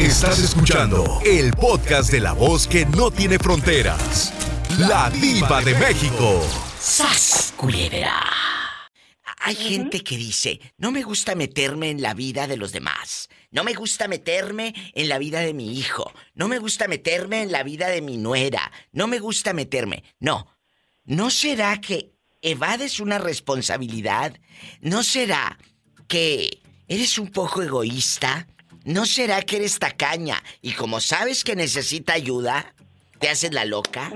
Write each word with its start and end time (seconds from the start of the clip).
Estás 0.00 0.38
escuchando 0.38 1.20
el 1.26 1.52
podcast 1.52 2.10
de 2.10 2.20
la 2.20 2.32
voz 2.32 2.66
que 2.66 2.86
no 2.86 3.10
tiene 3.10 3.38
fronteras. 3.38 4.32
La 4.78 5.10
diva 5.10 5.60
de 5.60 5.74
México. 5.74 6.42
¡Sas, 6.80 7.52
culebra! 7.54 8.18
Hay 9.40 9.54
gente 9.54 10.02
que 10.02 10.16
dice, 10.16 10.58
no 10.78 10.90
me 10.90 11.02
gusta 11.02 11.34
meterme 11.34 11.90
en 11.90 12.00
la 12.00 12.14
vida 12.14 12.46
de 12.46 12.56
los 12.56 12.72
demás. 12.72 13.28
No 13.50 13.62
me 13.62 13.74
gusta 13.74 14.08
meterme 14.08 14.74
en 14.94 15.10
la 15.10 15.18
vida 15.18 15.40
de 15.40 15.52
mi 15.52 15.78
hijo. 15.78 16.10
No 16.32 16.48
me 16.48 16.58
gusta 16.58 16.88
meterme 16.88 17.42
en 17.42 17.52
la 17.52 17.62
vida 17.62 17.88
de 17.88 18.00
mi 18.00 18.16
nuera. 18.16 18.72
No 18.92 19.06
me 19.06 19.18
gusta 19.18 19.52
meterme. 19.52 20.02
No. 20.18 20.46
¿No 21.04 21.28
será 21.28 21.78
que 21.78 22.14
evades 22.40 23.00
una 23.00 23.18
responsabilidad? 23.18 24.34
¿No 24.80 25.02
será 25.02 25.58
que 26.08 26.62
eres 26.88 27.18
un 27.18 27.28
poco 27.28 27.60
egoísta? 27.60 28.46
¿No 28.84 29.04
será 29.04 29.42
que 29.42 29.56
eres 29.56 29.78
tacaña 29.78 30.36
y 30.62 30.72
como 30.72 31.00
sabes 31.00 31.44
que 31.44 31.54
necesita 31.54 32.14
ayuda, 32.14 32.72
te 33.18 33.28
haces 33.28 33.52
la 33.52 33.64
loca? 33.64 34.10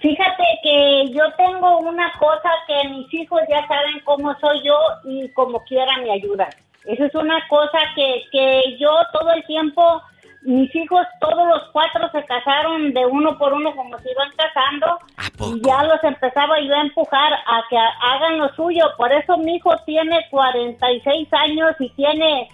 Fíjate 0.00 0.44
que 0.62 1.12
yo 1.12 1.22
tengo 1.36 1.78
una 1.78 2.12
cosa 2.18 2.48
que 2.66 2.88
mis 2.88 3.12
hijos 3.12 3.40
ya 3.48 3.66
saben 3.66 4.00
cómo 4.04 4.34
soy 4.38 4.62
yo 4.64 4.78
y 5.04 5.28
como 5.30 5.62
quiera 5.64 5.98
me 5.98 6.12
ayudan. 6.12 6.48
Eso 6.84 7.04
es 7.04 7.14
una 7.14 7.46
cosa 7.48 7.78
que, 7.94 8.22
que 8.32 8.78
yo 8.78 8.90
todo 9.12 9.32
el 9.32 9.44
tiempo, 9.44 10.00
mis 10.42 10.74
hijos 10.74 11.06
todos 11.20 11.46
los 11.48 11.68
cuatro 11.72 12.08
se 12.12 12.24
casaron 12.24 12.94
de 12.94 13.04
uno 13.04 13.36
por 13.36 13.52
uno 13.52 13.74
como 13.76 13.98
se 13.98 14.10
iban 14.10 14.30
casando 14.36 14.98
y 15.54 15.60
ya 15.60 15.82
los 15.82 16.02
empezaba 16.02 16.58
yo 16.60 16.74
a 16.74 16.80
empujar 16.80 17.32
a 17.34 17.62
que 17.68 17.76
hagan 17.76 18.38
lo 18.38 18.48
suyo. 18.54 18.84
Por 18.96 19.12
eso 19.12 19.36
mi 19.36 19.56
hijo 19.56 19.76
tiene 19.84 20.26
46 20.30 21.28
años 21.32 21.72
y 21.78 21.90
tiene 21.90 22.48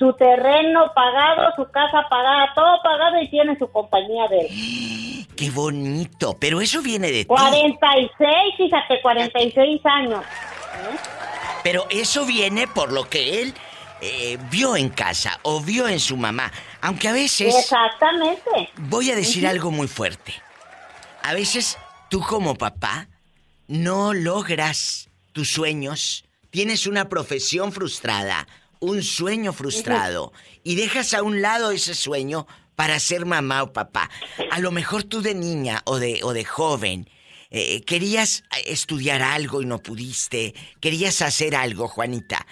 su 0.00 0.14
terreno 0.14 0.90
pagado, 0.94 1.52
su 1.56 1.70
casa 1.70 2.08
pagada, 2.08 2.54
todo 2.54 2.82
pagado 2.82 3.20
y 3.20 3.28
tiene 3.28 3.56
su 3.58 3.70
compañía 3.70 4.26
de 4.28 4.40
él. 4.40 5.26
¡Qué 5.36 5.50
bonito! 5.50 6.38
Pero 6.40 6.62
eso 6.62 6.80
viene 6.80 7.08
de 7.12 7.24
ti. 7.24 7.26
46, 7.26 8.30
fíjate, 8.56 9.02
46 9.02 9.80
años. 9.84 10.24
Pero 11.62 11.86
eso 11.90 12.24
viene 12.24 12.66
por 12.66 12.92
lo 12.92 13.10
que 13.10 13.42
él 13.42 13.54
eh, 14.00 14.38
vio 14.50 14.74
en 14.74 14.88
casa 14.88 15.38
o 15.42 15.60
vio 15.60 15.86
en 15.86 16.00
su 16.00 16.16
mamá. 16.16 16.50
Aunque 16.80 17.08
a 17.08 17.12
veces... 17.12 17.54
Exactamente. 17.54 18.70
Voy 18.78 19.10
a 19.10 19.16
decir 19.16 19.46
algo 19.46 19.70
muy 19.70 19.86
fuerte. 19.86 20.32
A 21.22 21.34
veces 21.34 21.78
tú 22.08 22.22
como 22.22 22.54
papá 22.54 23.06
no 23.68 24.14
logras 24.14 25.10
tus 25.32 25.50
sueños, 25.52 26.24
tienes 26.48 26.86
una 26.86 27.10
profesión 27.10 27.70
frustrada 27.70 28.46
un 28.80 29.02
sueño 29.02 29.52
frustrado 29.52 30.32
y 30.64 30.74
dejas 30.74 31.14
a 31.14 31.22
un 31.22 31.42
lado 31.42 31.70
ese 31.70 31.94
sueño 31.94 32.46
para 32.74 32.98
ser 32.98 33.26
mamá 33.26 33.62
o 33.62 33.72
papá. 33.72 34.10
A 34.50 34.58
lo 34.58 34.70
mejor 34.70 35.04
tú 35.04 35.20
de 35.20 35.34
niña 35.34 35.82
o 35.84 35.98
de, 35.98 36.20
o 36.22 36.32
de 36.32 36.44
joven 36.44 37.08
eh, 37.50 37.84
querías 37.84 38.44
estudiar 38.64 39.22
algo 39.22 39.60
y 39.60 39.66
no 39.66 39.78
pudiste, 39.78 40.54
querías 40.80 41.20
hacer 41.20 41.54
algo, 41.54 41.88
Juanita. 41.88 42.46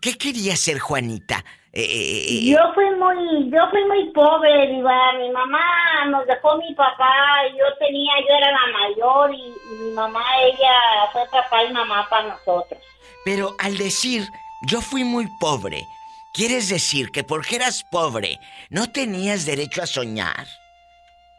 ¿Qué 0.00 0.16
quería 0.16 0.56
ser 0.56 0.78
Juanita? 0.78 1.44
Eh, 1.72 1.82
eh, 1.82 2.44
yo 2.44 2.58
fui 2.72 2.88
muy, 2.96 3.50
yo 3.50 3.68
fui 3.70 3.84
muy 3.86 4.12
pobre, 4.12 4.68
Diva. 4.68 5.12
Mi 5.18 5.30
mamá 5.30 6.06
nos 6.08 6.24
dejó 6.26 6.56
mi 6.58 6.72
papá, 6.74 7.12
yo 7.50 7.64
tenía, 7.80 8.12
yo 8.20 8.34
era 8.36 8.52
la 8.52 8.78
mayor 8.78 9.34
y, 9.34 9.42
y 9.72 9.82
mi 9.82 9.90
mamá, 9.92 10.22
ella 10.44 11.10
fue 11.12 11.22
papá 11.32 11.64
y 11.64 11.72
mamá 11.72 12.06
para 12.08 12.28
nosotros. 12.28 12.80
Pero 13.24 13.56
al 13.58 13.76
decir 13.76 14.22
yo 14.66 14.80
fui 14.80 15.04
muy 15.04 15.26
pobre. 15.38 15.86
¿Quieres 16.32 16.68
decir 16.68 17.10
que 17.10 17.22
porque 17.22 17.56
eras 17.56 17.84
pobre 17.84 18.40
no 18.70 18.90
tenías 18.90 19.46
derecho 19.46 19.82
a 19.82 19.86
soñar? 19.86 20.46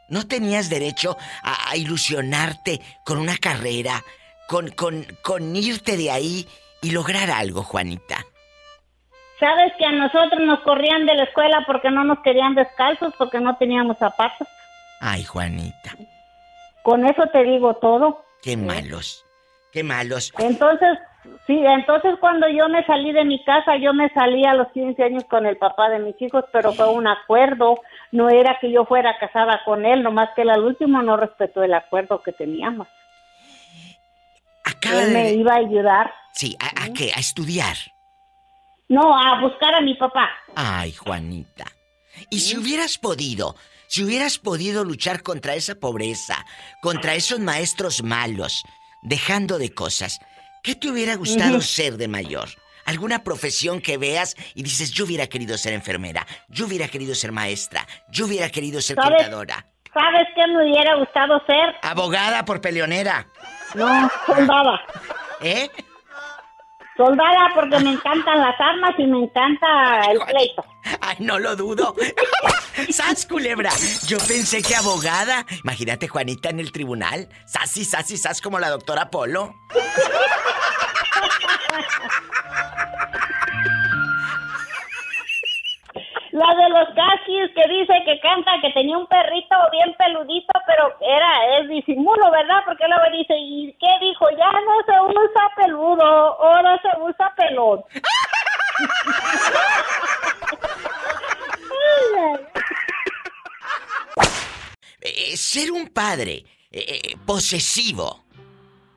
¿No 0.08 0.26
tenías 0.26 0.70
derecho 0.70 1.16
a, 1.42 1.76
ilusionarte 1.76 2.80
con 3.04 3.18
una 3.18 3.36
carrera, 3.36 4.02
con, 4.48 4.70
con, 4.70 5.06
con 5.22 5.54
irte 5.56 5.96
de 5.96 6.10
ahí 6.10 6.46
y 6.80 6.92
lograr 6.92 7.30
algo, 7.30 7.62
Juanita? 7.62 8.24
¿Sabes 9.38 9.72
que 9.78 9.84
a 9.84 9.92
nosotros 9.92 10.40
nos 10.46 10.60
corrían 10.60 11.04
de 11.04 11.14
la 11.14 11.24
escuela 11.24 11.62
porque 11.66 11.90
no 11.90 12.04
nos 12.04 12.20
querían 12.20 12.54
descalzos, 12.54 13.12
porque 13.18 13.40
no 13.40 13.56
teníamos 13.58 13.98
zapatos? 13.98 14.48
Ay, 15.00 15.24
Juanita. 15.24 15.94
Con 16.82 17.04
eso 17.04 17.24
te 17.32 17.42
digo 17.42 17.74
todo. 17.76 18.24
Qué 18.42 18.56
malos, 18.56 19.26
qué 19.72 19.82
malos. 19.82 20.32
Entonces, 20.38 20.98
Sí, 21.46 21.56
entonces 21.64 22.16
cuando 22.20 22.48
yo 22.48 22.68
me 22.68 22.84
salí 22.86 23.12
de 23.12 23.24
mi 23.24 23.42
casa, 23.44 23.76
yo 23.76 23.94
me 23.94 24.08
salí 24.10 24.44
a 24.44 24.54
los 24.54 24.68
15 24.72 25.02
años 25.02 25.24
con 25.24 25.46
el 25.46 25.56
papá 25.56 25.88
de 25.90 26.00
mis 26.00 26.20
hijos, 26.20 26.44
pero 26.52 26.72
fue 26.72 26.88
un 26.88 27.06
acuerdo, 27.06 27.80
no 28.10 28.28
era 28.28 28.58
que 28.60 28.70
yo 28.70 28.84
fuera 28.84 29.16
casada 29.18 29.60
con 29.64 29.86
él, 29.86 30.02
nomás 30.02 30.30
que 30.34 30.42
él 30.42 30.50
al 30.50 30.64
último 30.64 31.02
no 31.02 31.16
respetó 31.16 31.62
el 31.62 31.74
acuerdo 31.74 32.22
que 32.22 32.32
teníamos. 32.32 32.88
Acaba 34.64 35.02
él 35.02 35.12
me 35.12 35.32
iba 35.34 35.54
a 35.54 35.58
ayudar. 35.58 36.12
Sí, 36.32 36.56
¿a, 36.58 36.92
qué? 36.92 37.12
¿A 37.14 37.20
estudiar? 37.20 37.76
No, 38.88 39.16
a 39.16 39.40
buscar 39.40 39.74
a 39.74 39.80
mi 39.80 39.94
papá. 39.94 40.28
Ay, 40.54 40.92
Juanita. 40.92 41.64
Y 42.30 42.40
si 42.40 42.56
hubieras 42.56 42.98
podido, 42.98 43.54
si 43.86 44.02
hubieras 44.04 44.38
podido 44.38 44.84
luchar 44.84 45.22
contra 45.22 45.54
esa 45.54 45.76
pobreza, 45.76 46.44
contra 46.82 47.14
esos 47.14 47.38
maestros 47.38 48.02
malos, 48.02 48.64
dejando 49.02 49.58
de 49.58 49.72
cosas, 49.72 50.20
¿Qué 50.66 50.74
te 50.74 50.88
hubiera 50.90 51.14
gustado 51.14 51.60
ser 51.60 51.96
de 51.96 52.08
mayor? 52.08 52.48
¿Alguna 52.86 53.22
profesión 53.22 53.80
que 53.80 53.98
veas 53.98 54.34
y 54.52 54.64
dices, 54.64 54.90
yo 54.90 55.04
hubiera 55.04 55.28
querido 55.28 55.56
ser 55.56 55.74
enfermera, 55.74 56.26
yo 56.48 56.66
hubiera 56.66 56.88
querido 56.88 57.14
ser 57.14 57.30
maestra, 57.30 57.86
yo 58.10 58.26
hubiera 58.26 58.48
querido 58.48 58.80
ser 58.80 58.96
contadora? 58.96 59.64
¿Sabes 59.94 60.26
qué 60.34 60.44
me 60.48 60.64
hubiera 60.64 60.96
gustado 60.96 61.40
ser? 61.46 61.72
Abogada 61.82 62.44
por 62.44 62.60
peleonera. 62.60 63.28
No, 63.76 64.10
soldada. 64.26 64.80
¿Eh? 65.40 65.70
Soldada 66.96 67.50
porque 67.54 67.78
me 67.80 67.90
encantan 67.92 68.40
las 68.40 68.58
armas 68.58 68.94
y 68.96 69.06
me 69.06 69.18
encanta 69.24 70.00
el 70.10 70.18
pleito. 70.18 70.64
Ay, 71.00 71.16
no 71.18 71.38
lo 71.38 71.54
dudo. 71.54 71.94
¡Sas, 72.90 73.26
culebra! 73.26 73.70
Yo 74.06 74.16
pensé 74.26 74.62
que 74.62 74.74
abogada. 74.74 75.44
Imagínate 75.62 76.08
Juanita 76.08 76.48
en 76.48 76.60
el 76.60 76.72
tribunal. 76.72 77.28
Sas 77.46 77.76
y 77.76 77.84
sas 77.84 78.10
y 78.10 78.16
sas 78.16 78.40
como 78.40 78.58
la 78.58 78.70
doctora 78.70 79.10
Polo. 79.10 79.54
La 86.36 86.54
de 86.54 86.68
los 86.68 86.88
caquis 86.88 87.50
que 87.54 87.66
dice 87.66 87.94
que 88.04 88.20
canta 88.20 88.60
que 88.60 88.70
tenía 88.72 88.98
un 88.98 89.06
perrito 89.06 89.56
bien 89.72 89.94
peludito, 89.96 90.52
pero 90.66 90.94
era, 91.00 91.58
es 91.58 91.68
disimulo, 91.70 92.30
¿verdad? 92.30 92.60
Porque 92.66 92.84
luego 92.86 93.04
dice, 93.10 93.34
¿y 93.38 93.72
qué 93.80 93.88
dijo? 94.02 94.28
Ya 94.36 94.52
no 94.52 94.76
se 94.84 94.92
usa 95.18 95.50
peludo, 95.56 96.04
ahora 96.04 96.78
se 96.82 96.88
usa 97.00 97.34
pelón. 97.36 97.82
Eh, 105.00 105.36
ser 105.38 105.72
un 105.72 105.88
padre 105.88 106.44
eh, 106.70 107.00
eh, 107.02 107.16
posesivo, 107.24 108.24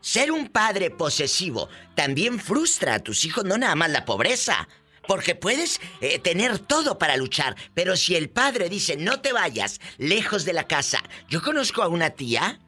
ser 0.01 0.31
un 0.31 0.49
padre 0.49 0.89
posesivo 0.89 1.69
también 1.95 2.37
frustra 2.37 2.95
a 2.95 2.99
tus 2.99 3.23
hijos, 3.23 3.45
no 3.45 3.57
nada 3.57 3.75
más 3.75 3.91
la 3.91 4.03
pobreza, 4.03 4.67
porque 5.09 5.33
puedes 5.33 5.81
eh, 6.01 6.19
tener 6.19 6.59
todo 6.59 6.99
para 6.99 7.17
luchar, 7.17 7.55
pero 7.73 7.97
si 7.97 8.15
el 8.15 8.29
padre 8.29 8.69
dice 8.69 8.95
no 8.95 9.21
te 9.21 9.33
vayas 9.33 9.81
lejos 9.97 10.45
de 10.45 10.53
la 10.53 10.67
casa. 10.67 11.03
Yo 11.27 11.41
conozco 11.41 11.81
a 11.81 11.87
una 11.87 12.11
tía 12.11 12.59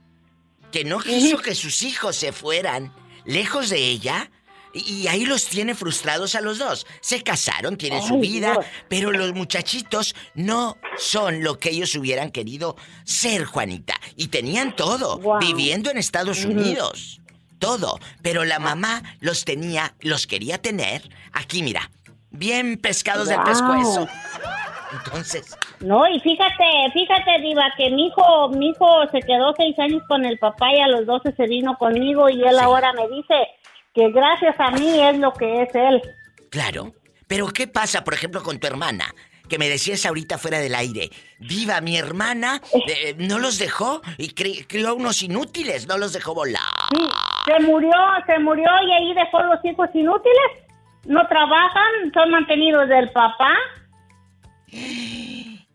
que 0.72 0.84
no 0.84 0.97
quiso 0.97 1.38
que 1.38 1.53
sus 1.53 1.84
hijos 1.84 2.16
se 2.16 2.31
fueran 2.31 2.91
lejos 3.25 3.69
de 3.69 3.78
ella. 3.78 4.31
Y 4.74 5.06
ahí 5.06 5.25
los 5.25 5.46
tiene 5.46 5.75
frustrados 5.75 6.34
a 6.34 6.41
los 6.41 6.57
dos. 6.57 6.88
Se 7.02 7.22
casaron, 7.22 7.78
tienen 7.78 8.02
su 8.02 8.19
vida, 8.19 8.58
pero 8.90 9.12
los 9.12 9.34
muchachitos 9.34 10.16
no 10.34 10.78
son 10.97 11.44
lo 11.44 11.59
que 11.59 11.70
ellos 11.70 11.94
hubieran 11.94 12.32
querido 12.32 12.76
ser, 13.03 13.46
Juanita. 13.46 13.99
Y 14.16 14.29
tenían 14.29 14.76
todo, 14.76 15.37
viviendo 15.40 15.91
en 15.91 15.97
Estados 15.99 16.44
Unidos. 16.44 17.22
Todo. 17.59 17.99
Pero 18.23 18.46
la 18.46 18.58
mamá 18.58 19.03
los 19.20 19.46
tenía, 19.46 19.94
los 19.99 20.26
quería 20.26 20.59
tener. 20.59 21.08
Aquí, 21.34 21.61
mira, 21.61 21.91
Bien 22.32 22.78
pescados 22.78 23.28
del 23.28 23.42
pescuezo. 23.44 24.08
Entonces. 24.92 25.58
No, 25.80 26.08
y 26.08 26.20
fíjate, 26.20 26.64
fíjate, 26.94 27.42
Diva, 27.42 27.66
que 27.78 27.90
mi 27.92 28.08
hijo, 28.08 28.50
mi 28.50 28.70
hijo 28.70 28.88
se 29.12 29.20
quedó 29.22 29.54
seis 29.58 29.78
años 29.80 30.02
con 30.08 30.26
el 30.26 30.38
papá 30.38 30.74
y 30.74 30.80
a 30.80 30.88
los 30.88 31.06
doce 31.06 31.34
se 31.34 31.48
vino 31.48 31.78
conmigo 31.78 32.30
y 32.30 32.42
él 32.44 32.60
ahora 32.60 32.94
me 32.94 33.08
dice 33.10 33.36
que 33.94 34.12
gracias 34.12 34.56
a 34.60 34.72
mí 34.72 35.00
es 35.02 35.18
lo 35.18 35.34
que 35.34 35.64
es 35.64 35.76
él. 35.76 36.02
Claro. 36.50 36.94
Pero 37.28 37.48
¿qué 37.48 37.68
pasa, 37.68 38.04
por 38.04 38.14
ejemplo, 38.14 38.44
con 38.44 38.60
tu 38.60 38.68
hermana? 38.68 39.06
Que 39.48 39.58
me 39.58 39.70
decías 39.70 40.06
ahorita 40.06 40.38
fuera 40.38 40.60
del 40.60 40.76
aire. 40.76 41.10
Viva, 41.40 41.80
mi 41.82 41.98
hermana 41.98 42.62
eh, 42.88 43.16
no 43.18 43.40
los 43.40 43.58
dejó 43.58 44.02
y 44.18 44.34
crió 44.34 44.96
unos 44.96 45.22
inútiles, 45.22 45.88
no 45.88 45.98
los 45.98 46.14
dejó 46.14 46.34
volar. 46.34 46.62
Sí, 46.94 47.08
se 47.46 47.60
murió, 47.62 47.92
se 48.26 48.40
murió 48.40 48.70
y 48.88 48.92
ahí 48.92 49.14
dejó 49.14 49.42
los 49.44 49.64
hijos 49.64 49.90
inútiles 49.94 50.71
no 51.06 51.28
trabajan, 51.28 52.12
son 52.14 52.32
mantenidos 52.32 52.88
del 52.90 53.09
papá. 53.12 53.53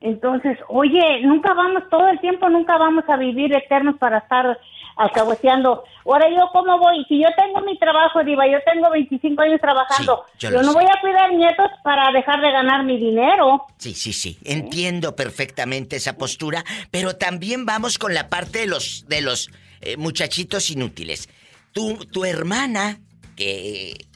Entonces, 0.01 0.59
oye, 0.69 1.21
nunca 1.23 1.53
vamos, 1.55 1.83
todo 1.91 2.09
el 2.09 2.21
tiempo 2.21 2.49
nunca 2.49 2.79
vamos 2.79 3.05
a 3.09 3.17
vivir 3.17 3.55
eternos 3.57 3.97
para 3.99 4.19
estar 4.19 4.59
alcahueteando. 4.97 5.85
Ahora 6.05 6.29
yo, 6.31 6.49
¿cómo 6.53 6.79
voy? 6.79 7.05
Si 7.09 7.21
yo 7.21 7.29
tengo 7.37 7.61
mi 7.61 7.79
trabajo, 7.79 8.25
Diva, 8.25 8.47
yo 8.47 8.59
tengo 8.65 8.91
25 8.91 9.43
años 9.43 9.61
trabajando, 9.61 10.25
yo, 10.39 10.51
no 10.51 10.73
voy 10.73 10.85
a 10.85 11.01
cuidar 11.01 11.33
nietos 11.33 11.71
para 11.83 12.11
dejar 12.13 12.41
de 12.41 12.51
ganar 12.51 12.85
mi 12.85 12.99
dinero. 12.99 13.67
Sí, 13.79 13.95
sí, 13.95 14.13
sí, 14.13 14.39
entiendo 14.45 15.17
perfectamente 15.17 15.97
esa 15.97 16.17
postura, 16.17 16.65
pero 16.91 17.17
también 17.17 17.67
vamos 17.67 17.99
con 17.99 18.15
la 18.15 18.29
parte 18.29 18.61
de 18.61 18.67
los, 18.67 19.07
de 19.09 19.21
los 19.21 19.51
eh, 19.81 19.97
muchachitos 19.97 20.71
inútiles. 20.71 21.29
Tu, 21.73 21.97
tu 22.07 22.25
hermana, 22.25 22.99
que 23.37 24.07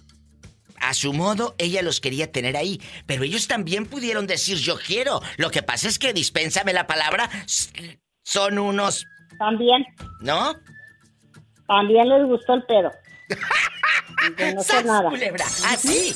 a 0.80 0.94
su 0.94 1.12
modo, 1.12 1.54
ella 1.58 1.82
los 1.82 2.00
quería 2.00 2.32
tener 2.32 2.56
ahí, 2.56 2.80
pero 3.06 3.22
ellos 3.22 3.46
también 3.48 3.86
pudieron 3.86 4.26
decir 4.26 4.58
yo 4.58 4.76
quiero. 4.78 5.20
Lo 5.36 5.50
que 5.50 5.62
pasa 5.62 5.88
es 5.88 5.98
que, 5.98 6.12
dispénsame 6.12 6.72
la 6.72 6.86
palabra, 6.86 7.30
son 8.22 8.58
unos... 8.58 9.06
También. 9.38 9.84
¿No? 10.20 10.54
También 11.66 12.08
les 12.08 12.26
gustó 12.26 12.54
el 12.54 12.62
pedo. 12.64 12.90
no 14.54 14.62
sé 14.62 14.84
nada. 14.84 15.08
culebra! 15.08 15.44
Así. 15.66 16.14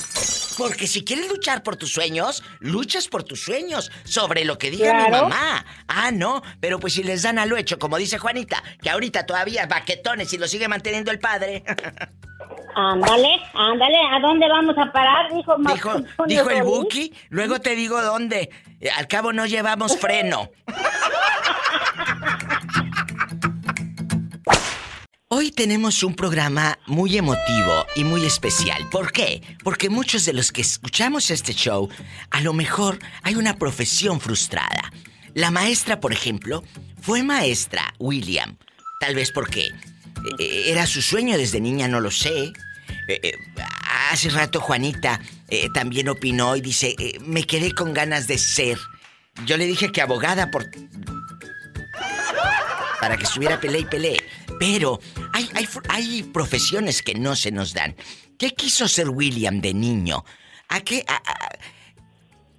Porque 0.56 0.86
si 0.86 1.04
quieres 1.04 1.28
luchar 1.28 1.62
por 1.62 1.76
tus 1.76 1.92
sueños, 1.92 2.42
luchas 2.60 3.08
por 3.08 3.22
tus 3.22 3.42
sueños. 3.42 3.90
Sobre 4.04 4.44
lo 4.44 4.58
que 4.58 4.70
diga 4.70 5.04
mi 5.04 5.10
mamá. 5.10 5.64
Ah, 5.88 6.10
no. 6.10 6.42
Pero 6.60 6.78
pues 6.78 6.94
si 6.94 7.02
les 7.02 7.22
dan 7.22 7.38
a 7.38 7.46
lo 7.46 7.56
hecho, 7.56 7.78
como 7.78 7.96
dice 7.96 8.18
Juanita, 8.18 8.62
que 8.82 8.90
ahorita 8.90 9.26
todavía 9.26 9.66
baquetones 9.66 10.32
y 10.32 10.38
lo 10.38 10.48
sigue 10.48 10.68
manteniendo 10.68 11.10
el 11.10 11.18
padre. 11.18 11.64
Ándale, 12.76 13.40
ándale, 13.54 13.96
¿a 14.10 14.18
dónde 14.20 14.48
vamos 14.48 14.76
a 14.76 14.90
parar? 14.90 15.32
Dijo, 15.32 15.54
dijo, 15.58 15.94
dijo 16.26 16.50
el 16.50 16.64
Buki, 16.64 17.14
luego 17.28 17.60
te 17.60 17.76
digo 17.76 18.02
dónde. 18.02 18.50
Al 18.96 19.06
cabo 19.06 19.32
no 19.32 19.46
llevamos 19.46 19.96
freno. 19.96 20.50
Hoy 25.36 25.50
tenemos 25.50 26.04
un 26.04 26.14
programa 26.14 26.78
muy 26.86 27.18
emotivo 27.18 27.86
y 27.96 28.04
muy 28.04 28.24
especial. 28.24 28.88
¿Por 28.88 29.10
qué? 29.10 29.42
Porque 29.64 29.90
muchos 29.90 30.24
de 30.26 30.32
los 30.32 30.52
que 30.52 30.60
escuchamos 30.60 31.28
este 31.32 31.52
show, 31.54 31.88
a 32.30 32.40
lo 32.40 32.52
mejor 32.52 33.00
hay 33.24 33.34
una 33.34 33.56
profesión 33.56 34.20
frustrada. 34.20 34.92
La 35.34 35.50
maestra, 35.50 35.98
por 35.98 36.12
ejemplo, 36.12 36.62
fue 37.02 37.24
maestra, 37.24 37.94
William. 37.98 38.56
Tal 39.00 39.16
vez 39.16 39.32
porque 39.32 39.70
eh, 40.38 40.62
era 40.66 40.86
su 40.86 41.02
sueño 41.02 41.36
desde 41.36 41.60
niña, 41.60 41.88
no 41.88 41.98
lo 41.98 42.12
sé. 42.12 42.52
Eh, 43.08 43.20
eh, 43.20 43.32
hace 44.12 44.30
rato 44.30 44.60
Juanita 44.60 45.20
también 45.72 46.10
opinó 46.10 46.54
y 46.54 46.60
dice, 46.60 46.94
me 47.22 47.42
quedé 47.42 47.72
con 47.72 47.92
ganas 47.92 48.28
de 48.28 48.38
ser. 48.38 48.78
Yo 49.46 49.56
le 49.56 49.66
dije 49.66 49.90
que 49.90 50.00
abogada 50.00 50.52
por... 50.52 50.70
Para 53.00 53.16
que 53.16 53.24
estuviera 53.24 53.58
pelea 53.60 53.80
y 53.80 53.84
pelea. 53.84 54.22
Pero 54.58 55.00
hay, 55.32 55.48
hay, 55.88 56.22
profesiones 56.22 57.02
que 57.02 57.14
no 57.14 57.36
se 57.36 57.50
nos 57.50 57.74
dan. 57.74 57.96
¿Qué 58.38 58.50
quiso 58.50 58.88
ser 58.88 59.08
William 59.08 59.60
de 59.60 59.74
niño? 59.74 60.24
¿A 60.68 60.80
qué, 60.80 61.04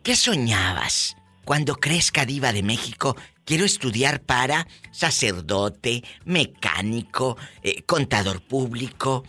qué 0.03 0.15
soñabas? 0.15 1.15
Cuando 1.45 1.75
crezca 1.75 2.25
diva 2.25 2.51
de 2.51 2.63
México, 2.63 3.15
quiero 3.45 3.65
estudiar 3.65 4.21
para 4.21 4.67
sacerdote, 4.91 6.03
mecánico, 6.25 7.37
eh, 7.61 7.83
contador 7.83 8.41
público, 8.41 9.23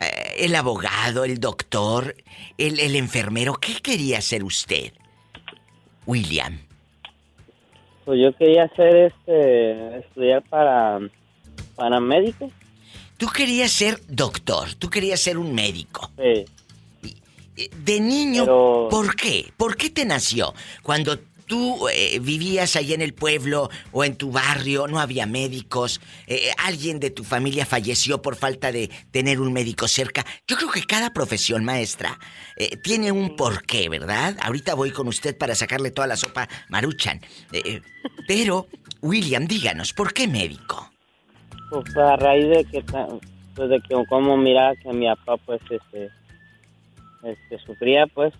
eh, 0.00 0.34
el 0.40 0.54
abogado, 0.54 1.24
el 1.24 1.40
doctor, 1.40 2.14
el, 2.58 2.78
el 2.78 2.94
enfermero. 2.96 3.54
¿Qué 3.54 3.80
quería 3.82 4.20
ser 4.20 4.44
usted, 4.44 4.92
William? 6.06 6.58
Pues 8.04 8.20
yo 8.20 8.36
quería 8.36 8.64
hacer 8.64 8.96
este, 8.96 9.98
estudiar 9.98 10.42
para 10.48 10.98
médico. 12.00 12.50
Tú 13.16 13.28
querías 13.28 13.70
ser 13.70 14.00
doctor, 14.08 14.74
tú 14.74 14.90
querías 14.90 15.20
ser 15.20 15.38
un 15.38 15.54
médico. 15.54 16.10
Sí. 16.16 16.44
De 17.84 18.00
niño, 18.00 18.46
¿por 18.88 19.14
qué? 19.14 19.52
¿Por 19.56 19.76
qué 19.76 19.90
te 19.90 20.04
nació? 20.04 20.54
Cuando 20.82 21.18
tú 21.46 21.86
eh, 21.88 22.18
vivías 22.18 22.76
ahí 22.76 22.94
en 22.94 23.02
el 23.02 23.14
pueblo 23.14 23.68
o 23.92 24.04
en 24.04 24.16
tu 24.16 24.32
barrio, 24.32 24.88
no 24.88 24.98
había 24.98 25.26
médicos, 25.26 26.00
eh, 26.26 26.50
alguien 26.58 26.98
de 26.98 27.10
tu 27.10 27.24
familia 27.24 27.66
falleció 27.66 28.22
por 28.22 28.36
falta 28.36 28.72
de 28.72 28.90
tener 29.10 29.40
un 29.40 29.52
médico 29.52 29.86
cerca. 29.86 30.24
Yo 30.48 30.56
creo 30.56 30.70
que 30.70 30.82
cada 30.84 31.12
profesión 31.12 31.64
maestra 31.64 32.18
eh, 32.56 32.76
tiene 32.78 33.12
un 33.12 33.36
porqué, 33.36 33.88
¿verdad? 33.88 34.36
Ahorita 34.40 34.74
voy 34.74 34.92
con 34.92 35.08
usted 35.08 35.36
para 35.36 35.54
sacarle 35.54 35.90
toda 35.90 36.06
la 36.06 36.16
sopa 36.16 36.48
maruchan. 36.70 37.20
pero, 38.26 38.66
William, 39.02 39.46
díganos, 39.46 39.92
¿por 39.92 40.14
qué 40.14 40.26
médico? 40.26 40.91
Pues 41.72 41.96
a 41.96 42.16
raíz 42.16 42.48
de 42.50 42.64
que, 42.66 42.84
pues 43.54 43.70
de 43.70 43.80
que 43.80 44.04
como 44.06 44.36
mira 44.36 44.74
que 44.76 44.92
mi 44.92 45.06
papá 45.06 45.38
pues 45.38 45.62
este, 45.70 46.10
este 47.22 47.58
sufría 47.64 48.06
pues 48.08 48.34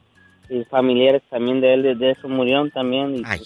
y 0.50 0.64
familiares 0.64 1.23
también 1.31 1.62
de 1.62 1.73
él 1.73 1.82
desde 1.82 2.11
eso 2.11 2.29
murieron 2.29 2.70
también 2.70 3.17
y 3.17 3.23
Ay, 3.25 3.40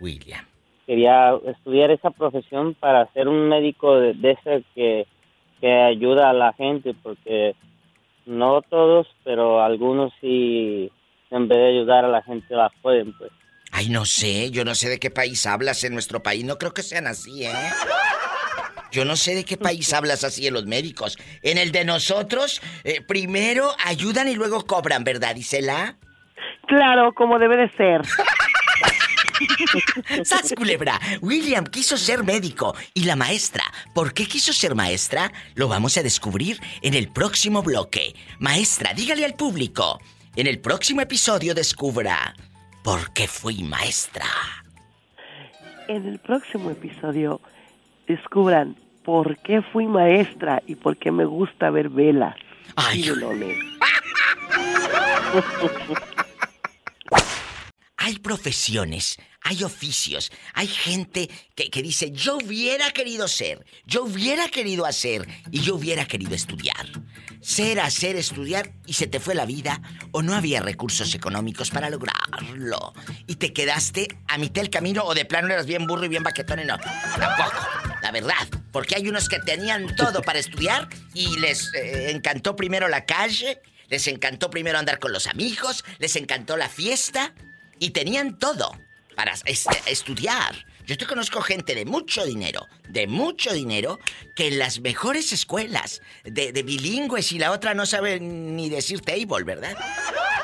William. 0.00 0.44
quería 0.86 1.34
estudiar 1.46 1.90
esa 1.90 2.10
profesión 2.10 2.74
para 2.74 3.10
ser 3.14 3.26
un 3.26 3.48
médico 3.48 3.98
de, 3.98 4.10
ese 4.22 4.64
que, 4.74 5.06
que 5.62 5.72
ayuda 5.72 6.28
a 6.28 6.34
la 6.34 6.52
gente 6.52 6.94
porque 7.02 7.54
no 8.26 8.60
todos 8.60 9.06
pero 9.24 9.62
algunos 9.62 10.12
sí 10.20 10.92
en 11.30 11.48
vez 11.48 11.56
de 11.56 11.68
ayudar 11.78 12.04
a 12.04 12.08
la 12.08 12.22
gente 12.22 12.54
la 12.54 12.70
pueden 12.82 13.16
pues 13.16 13.32
Ay, 13.74 13.88
no 13.88 14.04
sé, 14.04 14.50
yo 14.50 14.66
no 14.66 14.74
sé 14.74 14.90
de 14.90 14.98
qué 14.98 15.10
país 15.10 15.46
hablas 15.46 15.82
en 15.84 15.94
nuestro 15.94 16.22
país, 16.22 16.44
no 16.44 16.58
creo 16.58 16.74
que 16.74 16.82
sean 16.82 17.06
así, 17.06 17.46
¿eh? 17.46 17.52
Yo 18.92 19.06
no 19.06 19.16
sé 19.16 19.34
de 19.34 19.44
qué 19.44 19.56
país 19.56 19.92
hablas 19.92 20.22
así 20.22 20.46
en 20.46 20.54
los 20.54 20.66
médicos. 20.66 21.18
En 21.42 21.56
el 21.56 21.72
de 21.72 21.84
nosotros, 21.84 22.60
eh, 22.84 23.00
primero 23.00 23.74
ayudan 23.84 24.28
y 24.28 24.34
luego 24.34 24.66
cobran, 24.66 25.02
¿verdad, 25.02 25.34
Isela? 25.34 25.96
Claro, 26.68 27.12
como 27.14 27.38
debe 27.38 27.56
de 27.56 27.70
ser. 27.70 28.02
¡Sas, 30.24 30.52
culebra! 30.54 31.00
William 31.20 31.64
quiso 31.64 31.96
ser 31.96 32.22
médico. 32.22 32.74
¿Y 32.94 33.04
la 33.04 33.16
maestra? 33.16 33.64
¿Por 33.94 34.12
qué 34.12 34.26
quiso 34.26 34.52
ser 34.52 34.74
maestra? 34.74 35.32
Lo 35.54 35.68
vamos 35.68 35.96
a 35.96 36.02
descubrir 36.02 36.60
en 36.82 36.94
el 36.94 37.08
próximo 37.08 37.62
bloque. 37.62 38.14
Maestra, 38.38 38.92
dígale 38.94 39.24
al 39.24 39.34
público. 39.34 40.00
En 40.36 40.46
el 40.46 40.60
próximo 40.60 41.00
episodio 41.00 41.54
descubra 41.54 42.34
por 42.84 43.12
qué 43.14 43.26
fui 43.26 43.62
maestra. 43.62 44.26
En 45.88 46.06
el 46.06 46.18
próximo 46.18 46.70
episodio 46.70 47.40
descubran 48.06 48.76
por 49.04 49.38
qué 49.38 49.62
fui 49.62 49.86
maestra 49.86 50.62
y 50.66 50.76
por 50.76 50.96
qué 50.96 51.10
me 51.10 51.24
gusta 51.24 51.70
ver 51.70 51.88
velas. 51.88 52.36
Ay. 52.76 53.10
hay 57.96 58.18
profesiones, 58.18 59.18
hay 59.42 59.64
oficios, 59.64 60.32
hay 60.54 60.66
gente 60.66 61.30
que, 61.54 61.70
que, 61.70 61.82
dice, 61.82 62.10
yo 62.10 62.36
hubiera 62.36 62.90
querido 62.90 63.28
ser, 63.28 63.64
yo 63.86 64.04
hubiera 64.04 64.48
querido 64.48 64.86
hacer 64.86 65.26
y 65.50 65.60
yo 65.60 65.76
hubiera 65.76 66.04
querido 66.06 66.34
estudiar. 66.34 66.86
Ser, 67.40 67.80
hacer, 67.80 68.14
estudiar 68.14 68.72
y 68.86 68.92
se 68.92 69.08
te 69.08 69.18
fue 69.18 69.34
la 69.34 69.46
vida 69.46 69.82
o 70.12 70.22
no 70.22 70.34
había 70.34 70.60
recursos 70.60 71.12
económicos 71.14 71.70
para 71.70 71.90
lograrlo. 71.90 72.94
Y 73.26 73.34
te 73.34 73.52
quedaste 73.52 74.06
a 74.28 74.38
mitad 74.38 74.62
del 74.62 74.70
camino 74.70 75.02
o 75.04 75.14
de 75.14 75.24
plano 75.24 75.48
eras 75.48 75.66
bien 75.66 75.86
burro 75.86 76.04
y 76.04 76.08
bien 76.08 76.22
baquetón 76.22 76.60
y 76.60 76.64
no. 76.64 76.78
Tampoco, 76.78 77.81
la 78.02 78.10
verdad. 78.10 78.48
Porque 78.72 78.96
hay 78.96 79.08
unos 79.08 79.28
que 79.28 79.38
tenían 79.38 79.94
todo 79.96 80.20
para 80.22 80.38
estudiar 80.38 80.88
y 81.14 81.38
les 81.38 81.72
eh, 81.74 82.10
encantó 82.10 82.56
primero 82.56 82.88
la 82.88 83.06
calle, 83.06 83.62
les 83.88 84.06
encantó 84.08 84.50
primero 84.50 84.78
andar 84.78 84.98
con 84.98 85.12
los 85.12 85.26
amigos, 85.26 85.84
les 85.98 86.16
encantó 86.16 86.56
la 86.56 86.68
fiesta 86.68 87.32
y 87.78 87.90
tenían 87.90 88.38
todo 88.38 88.76
para 89.16 89.32
estudiar. 89.86 90.66
Yo 90.84 90.96
te 90.98 91.06
conozco 91.06 91.40
gente 91.42 91.76
de 91.76 91.84
mucho 91.84 92.24
dinero, 92.24 92.66
de 92.88 93.06
mucho 93.06 93.52
dinero, 93.52 94.00
que 94.34 94.48
en 94.48 94.58
las 94.58 94.80
mejores 94.80 95.32
escuelas, 95.32 96.02
de, 96.24 96.50
bilingües 96.62 97.30
y 97.30 97.38
la 97.38 97.52
otra 97.52 97.72
no 97.74 97.86
sabe 97.86 98.18
ni 98.18 98.68
decir 98.68 99.00
table, 99.00 99.44
¿verdad? 99.44 99.76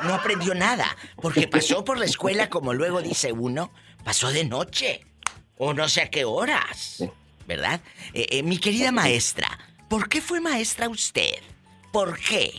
No 0.05 0.15
aprendió 0.15 0.55
nada, 0.55 0.97
porque 1.21 1.49
pasó 1.49 1.85
por 1.85 1.99
la 1.99 2.05
escuela, 2.05 2.49
como 2.49 2.73
luego 2.73 3.03
dice 3.03 3.33
uno, 3.33 3.73
pasó 4.05 4.31
de 4.31 4.45
noche, 4.45 5.05
o 5.57 5.75
no 5.75 5.88
sé 5.88 6.03
a 6.03 6.11
qué 6.11 6.25
horas, 6.25 7.03
¿verdad? 7.49 7.81
Eh, 8.12 8.26
eh, 8.31 8.43
mi 8.43 8.59
querida 8.59 8.93
maestra, 8.93 9.49
¿por 9.88 10.09
qué 10.09 10.21
fue 10.21 10.40
maestra 10.40 10.88
usted? 10.88 11.40
¿Por 11.93 12.19
qué? 12.19 12.50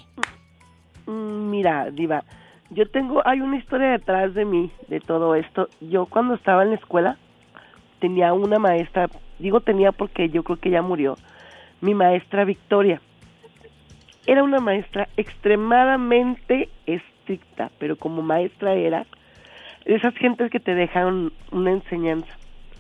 Mm, 1.06 1.52
mira, 1.52 1.92
Diva, 1.92 2.24
yo 2.72 2.90
tengo, 2.90 3.26
hay 3.26 3.40
una 3.40 3.58
historia 3.58 3.92
detrás 3.92 4.34
de 4.34 4.46
mí, 4.46 4.72
de 4.88 5.00
todo 5.00 5.36
esto. 5.36 5.70
Yo 5.80 6.08
cuando 6.08 6.34
estaba 6.34 6.64
en 6.64 6.72
la 6.72 6.76
escuela, 6.76 7.18
tenía 8.00 8.34
una 8.34 8.58
maestra, 8.58 9.10
digo 9.38 9.62
tenía 9.62 9.92
porque 9.92 10.30
yo 10.30 10.44
creo 10.44 10.60
que 10.60 10.72
ya 10.72 10.82
murió, 10.82 11.16
mi 11.82 11.94
maestra 11.94 12.44
Victoria. 12.44 13.00
Era 14.26 14.44
una 14.44 14.60
maestra 14.60 15.08
extremadamente 15.18 16.70
estricta, 16.86 17.72
pero 17.80 17.96
como 17.96 18.22
maestra 18.22 18.74
era, 18.74 19.06
esas 19.86 20.14
gentes 20.16 20.52
que 20.52 20.60
te 20.60 20.76
dejan 20.76 21.32
una 21.52 21.72
enseñanza. 21.72 22.38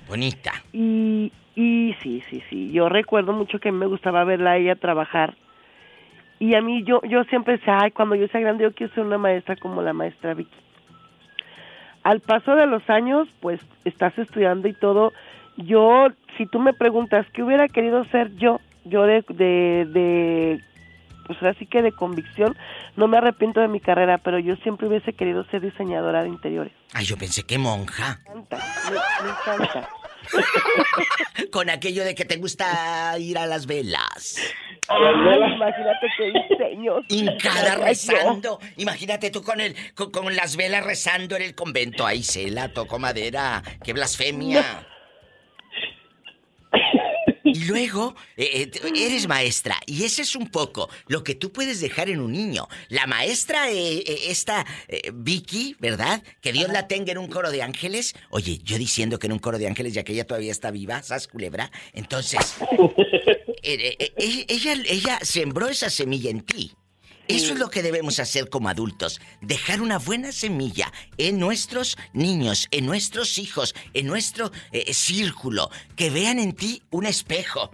Bonita. 0.08 0.52
Y, 0.74 1.32
y 1.60 1.94
sí, 2.02 2.24
sí, 2.30 2.42
sí. 2.50 2.72
Yo 2.72 2.88
recuerdo 2.88 3.34
mucho 3.34 3.60
que 3.60 3.74
me 3.74 3.86
gustaba 3.86 4.24
verla 4.24 4.52
a 4.52 4.58
ella 4.58 4.76
trabajar. 4.76 5.36
Y 6.40 6.56
a 6.56 6.62
mí, 6.62 6.86
yo, 6.86 7.02
yo 7.02 7.26
siempre 7.26 7.58
decía, 7.58 7.80
ay, 7.82 7.92
cuando 7.92 8.16
yo 8.16 8.30
sea 8.30 8.40
grande, 8.40 8.64
yo 8.64 8.72
quiero 8.72 8.94
ser 8.94 9.04
una 9.04 9.18
maestra 9.18 9.58
como 9.58 9.82
la 9.82 9.92
maestra 9.92 10.34
Vicky. 10.34 10.56
Al 12.04 12.22
paso 12.22 12.56
de 12.56 12.66
los 12.66 12.90
años, 12.90 13.28
pues 13.42 13.60
estás 13.84 14.18
estudiando 14.18 14.70
y 14.70 14.74
todo. 14.74 15.12
Yo, 15.58 16.08
si 16.38 16.46
tú 16.46 16.60
me 16.60 16.72
preguntas, 16.72 17.28
¿qué 17.34 17.44
hubiera 17.44 17.68
querido 17.68 18.06
ser 18.06 18.34
yo? 18.38 18.62
Yo 18.86 19.04
de, 19.04 19.26
de, 19.28 19.86
de 19.92 20.64
pues 21.28 21.44
así 21.44 21.66
que 21.66 21.82
de 21.82 21.92
convicción, 21.92 22.56
no 22.96 23.10
me 23.10 23.18
arrepiento 23.18 23.60
de 23.60 23.68
mi 23.68 23.82
carrera, 23.82 24.18
pero 24.18 24.40
yo 24.40 24.56
siempre 24.64 24.88
hubiese 24.88 25.12
querido 25.12 25.44
ser 25.52 25.60
diseñadora 25.60 26.24
de 26.24 26.30
interiores. 26.30 26.72
Ay, 26.94 27.04
yo 27.04 27.18
pensé 27.18 27.44
que 27.44 27.58
monja. 27.58 28.18
Me 28.34 28.40
encanta, 28.40 28.58
me, 28.90 29.26
me 29.26 29.30
encanta. 29.32 29.90
Con 31.52 31.70
aquello 31.70 32.04
de 32.04 32.16
que 32.16 32.26
te 32.26 32.38
gusta 32.38 33.18
ir 33.20 33.38
a 33.38 33.46
las 33.46 33.66
velas. 33.66 34.38
Ay, 34.88 35.54
imagínate 35.54 36.08
qué 36.18 36.34
diseños. 36.50 37.06
Hincada 37.10 37.76
rezando. 37.76 38.60
Imagínate 38.78 39.30
tú 39.30 39.44
con 39.44 39.62
el 39.62 39.76
con, 39.96 40.12
con 40.12 40.36
las 40.36 40.56
velas 40.56 40.84
rezando 40.84 41.36
en 41.36 41.44
el 41.44 41.56
convento. 41.56 42.06
Ay, 42.06 42.24
Cela, 42.24 42.70
tocó 42.74 42.98
madera. 42.98 43.62
Qué 43.84 43.94
blasfemia. 43.94 44.88
Y 47.54 47.64
luego, 47.66 48.16
eh, 48.38 48.70
eh, 48.74 48.92
eres 48.96 49.28
maestra, 49.28 49.80
y 49.86 50.04
ese 50.04 50.22
es 50.22 50.36
un 50.36 50.50
poco 50.50 50.90
lo 51.08 51.24
que 51.24 51.36
tú 51.36 51.52
puedes 51.52 51.82
dejar 51.82 52.10
en 52.10 52.20
un 52.20 52.32
niño. 52.32 52.68
La 52.90 53.08
maestra, 53.08 53.72
eh, 53.72 54.04
esta 54.30 54.66
eh, 54.88 55.12
Vicky, 55.14 55.76
¿verdad? 55.80 56.24
Que 56.42 56.52
Dios 56.52 56.72
la 56.72 56.88
tenga 56.88 57.12
en 57.12 57.18
un 57.18 57.28
coro 57.28 57.52
de 57.52 57.62
ángeles. 57.62 58.16
Oye, 58.30 58.60
yo 58.64 58.78
diciendo 58.78 59.20
que 59.20 59.28
en 59.28 59.34
un 59.34 59.40
coro 59.40 59.58
de 59.58 59.68
ángeles, 59.68 59.94
ya 59.94 60.04
que 60.04 60.14
ella 60.14 60.26
todavía 60.26 60.52
está 60.52 60.72
viva, 60.72 61.02
¿sabes, 61.04 61.28
culebra? 61.28 61.72
Entonces, 61.94 62.56
ella, 63.64 64.74
ella 64.88 65.20
sembró 65.22 65.68
esa 65.68 65.90
semilla 65.90 66.30
en 66.30 66.42
ti. 66.42 66.74
Eso 67.30 67.54
es 67.54 67.60
lo 67.60 67.70
que 67.70 67.82
debemos 67.84 68.20
hacer 68.20 68.50
como 68.50 68.70
adultos, 68.70 69.22
dejar 69.42 69.82
una 69.82 70.00
buena 70.00 70.32
semilla 70.32 70.92
en 71.18 71.40
nuestros 71.40 71.96
niños, 72.14 72.68
en 72.72 72.86
nuestros 72.86 73.38
hijos, 73.38 73.76
en 73.94 74.08
nuestro 74.08 74.52
eh, 74.72 74.94
círculo, 74.94 75.70
que 75.96 76.10
vean 76.10 76.40
en 76.40 76.54
ti 76.54 76.82
un 76.90 77.06
espejo, 77.06 77.72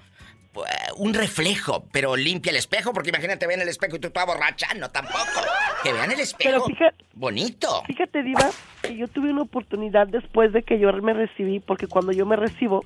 eh, 0.57 0.59
un 0.97 1.13
reflejo, 1.13 1.85
pero 1.91 2.15
limpia 2.17 2.49
el 2.49 2.57
espejo, 2.57 2.91
porque 2.93 3.09
imagínate 3.09 3.47
ver 3.47 3.59
el 3.61 3.67
espejo 3.69 3.95
y 3.95 3.99
tú 3.99 4.09
toda 4.09 4.25
borracha, 4.25 4.67
no 4.75 4.89
tampoco. 4.91 5.41
Que 5.83 5.93
vean 5.93 6.11
el 6.11 6.19
espejo 6.19 6.49
Pero 6.49 6.65
fíjate- 6.65 7.05
bonito. 7.13 7.83
Fíjate, 7.87 8.23
Diva, 8.23 8.51
que 8.81 8.97
yo 8.97 9.07
tuve 9.07 9.31
una 9.31 9.43
oportunidad 9.43 10.07
después 10.07 10.51
de 10.51 10.63
que 10.63 10.79
yo 10.79 10.91
me 11.01 11.13
recibí, 11.13 11.59
porque 11.61 11.87
cuando 11.87 12.11
yo 12.11 12.25
me 12.25 12.35
recibo, 12.35 12.83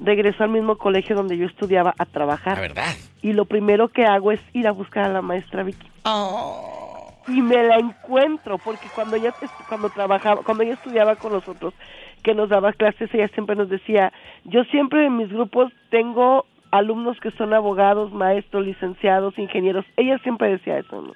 regreso 0.00 0.44
al 0.44 0.50
mismo 0.50 0.76
colegio 0.76 1.16
donde 1.16 1.36
yo 1.36 1.46
estudiaba 1.46 1.90
a 1.98 2.04
La 2.04 2.06
trabajar. 2.06 2.60
verdad. 2.60 2.94
Y 3.22 3.32
lo 3.32 3.44
primero 3.46 3.88
que 3.88 4.04
hago 4.04 4.32
es 4.32 4.40
ir 4.52 4.66
a 4.68 4.72
buscar 4.72 5.04
a 5.04 5.08
la 5.12 5.22
maestra 5.22 5.62
Vicky. 5.62 5.88
Oh. 6.04 7.12
Y 7.28 7.42
me 7.42 7.62
la 7.62 7.76
encuentro, 7.76 8.58
porque 8.58 8.88
cuando 8.94 9.16
ella, 9.16 9.34
cuando 9.68 9.90
trabajaba, 9.90 10.42
cuando 10.42 10.62
ella 10.64 10.74
estudiaba 10.74 11.16
con 11.16 11.32
nosotros, 11.32 11.74
que 12.22 12.34
nos 12.34 12.48
daba 12.48 12.72
clases, 12.72 13.12
ella 13.12 13.28
siempre 13.28 13.54
nos 13.54 13.68
decía, 13.68 14.12
yo 14.44 14.64
siempre 14.64 15.04
en 15.06 15.16
mis 15.18 15.28
grupos 15.28 15.72
tengo 15.90 16.46
alumnos 16.70 17.18
que 17.20 17.30
son 17.32 17.52
abogados, 17.54 18.12
maestros, 18.12 18.64
licenciados, 18.64 19.38
ingenieros. 19.38 19.84
Ella 19.96 20.18
siempre 20.18 20.48
decía 20.50 20.78
eso, 20.78 21.00
¿no? 21.02 21.14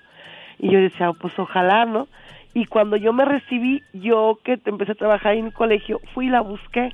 Y 0.59 0.71
yo 0.71 0.79
decía, 0.79 1.11
"Oh, 1.11 1.15
pues 1.15 1.37
ojalá, 1.39 1.85
¿no? 1.87 2.09
Y 2.55 2.67
cuando 2.67 2.97
yo 2.97 3.13
me 3.13 3.25
recibí, 3.25 3.83
yo 3.95 4.39
que 4.45 4.59
empecé 4.67 4.93
a 4.93 4.97
trabajar 4.97 5.35
en 5.35 5.47
mi 5.47 5.51
colegio, 5.51 5.99
fui 6.15 6.27
y 6.27 6.31
la 6.31 6.41
busqué. 6.43 6.91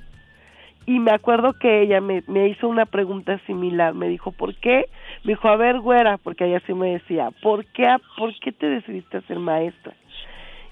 Y 0.85 0.99
me 0.99 1.11
acuerdo 1.11 1.53
que 1.53 1.81
ella 1.81 2.01
me, 2.01 2.23
me 2.27 2.47
hizo 2.47 2.67
una 2.67 2.85
pregunta 2.85 3.39
similar. 3.45 3.93
Me 3.93 4.07
dijo, 4.07 4.31
¿por 4.31 4.55
qué? 4.55 4.89
Me 5.23 5.33
dijo, 5.33 5.47
a 5.47 5.55
ver, 5.55 5.79
güera, 5.79 6.17
porque 6.17 6.45
ella 6.45 6.61
sí 6.65 6.73
me 6.73 6.93
decía, 6.93 7.29
¿por 7.43 7.65
qué, 7.67 7.87
¿por 8.17 8.33
qué 8.39 8.51
te 8.51 8.67
decidiste 8.67 9.17
a 9.17 9.21
ser 9.21 9.37
maestra? 9.39 9.93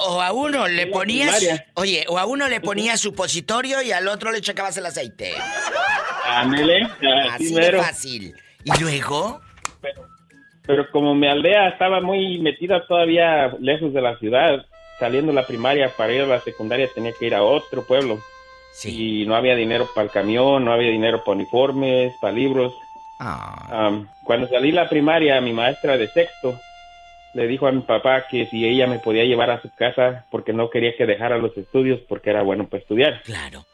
O 0.00 0.20
a 0.20 0.32
uno 0.32 0.66
le 0.66 0.86
ponías. 0.86 1.46
Oye, 1.74 2.04
o 2.08 2.18
a 2.18 2.26
uno 2.26 2.48
le 2.48 2.60
ponías 2.60 3.00
supositorio 3.00 3.82
y 3.82 3.92
al 3.92 4.08
otro 4.08 4.30
le 4.30 4.40
checabas 4.40 4.76
el 4.76 4.86
aceite. 4.86 5.34
Ándele, 6.26 6.88
así 7.30 7.54
de 7.54 7.72
fácil. 7.72 8.34
¿Y 8.64 8.80
luego? 8.80 9.40
Pero 10.66 10.90
como 10.90 11.14
mi 11.14 11.26
aldea 11.26 11.68
estaba 11.68 12.00
muy 12.00 12.38
metida 12.38 12.86
todavía 12.86 13.54
lejos 13.60 13.92
de 13.94 14.02
la 14.02 14.18
ciudad, 14.18 14.66
saliendo 14.98 15.32
la 15.32 15.46
primaria 15.46 15.90
para 15.96 16.12
ir 16.12 16.22
a 16.22 16.26
la 16.26 16.40
secundaria 16.40 16.88
tenía 16.94 17.12
que 17.18 17.26
ir 17.26 17.34
a 17.34 17.42
otro 17.42 17.86
pueblo. 17.86 18.18
Sí. 18.74 19.22
Y 19.22 19.26
no 19.26 19.34
había 19.34 19.54
dinero 19.54 19.88
para 19.94 20.04
el 20.04 20.10
camión, 20.10 20.64
no 20.64 20.72
había 20.72 20.90
dinero 20.90 21.24
para 21.24 21.36
uniformes, 21.36 22.12
para 22.20 22.34
libros. 22.34 22.74
Ah, 23.18 23.86
Am, 23.86 24.08
cuando 24.24 24.46
salí 24.48 24.70
la 24.70 24.88
primaria, 24.88 25.40
mi 25.40 25.52
maestra 25.52 25.96
de 25.96 26.06
sexto 26.08 26.60
le 27.38 27.46
dijo 27.48 27.66
a 27.66 27.72
mi 27.72 27.80
papá 27.82 28.26
que 28.30 28.46
si 28.46 28.66
ella 28.66 28.86
me 28.86 28.98
podía 28.98 29.24
llevar 29.24 29.50
a 29.50 29.62
su 29.62 29.70
casa 29.78 30.26
porque 30.30 30.52
no 30.52 30.68
quería 30.70 30.96
que 30.96 31.06
dejara 31.06 31.38
los 31.38 31.56
estudios 31.56 32.00
porque 32.08 32.30
era 32.30 32.42
bueno 32.42 32.68
para 32.68 32.82
estudiar. 32.82 33.22
claro. 33.24 33.64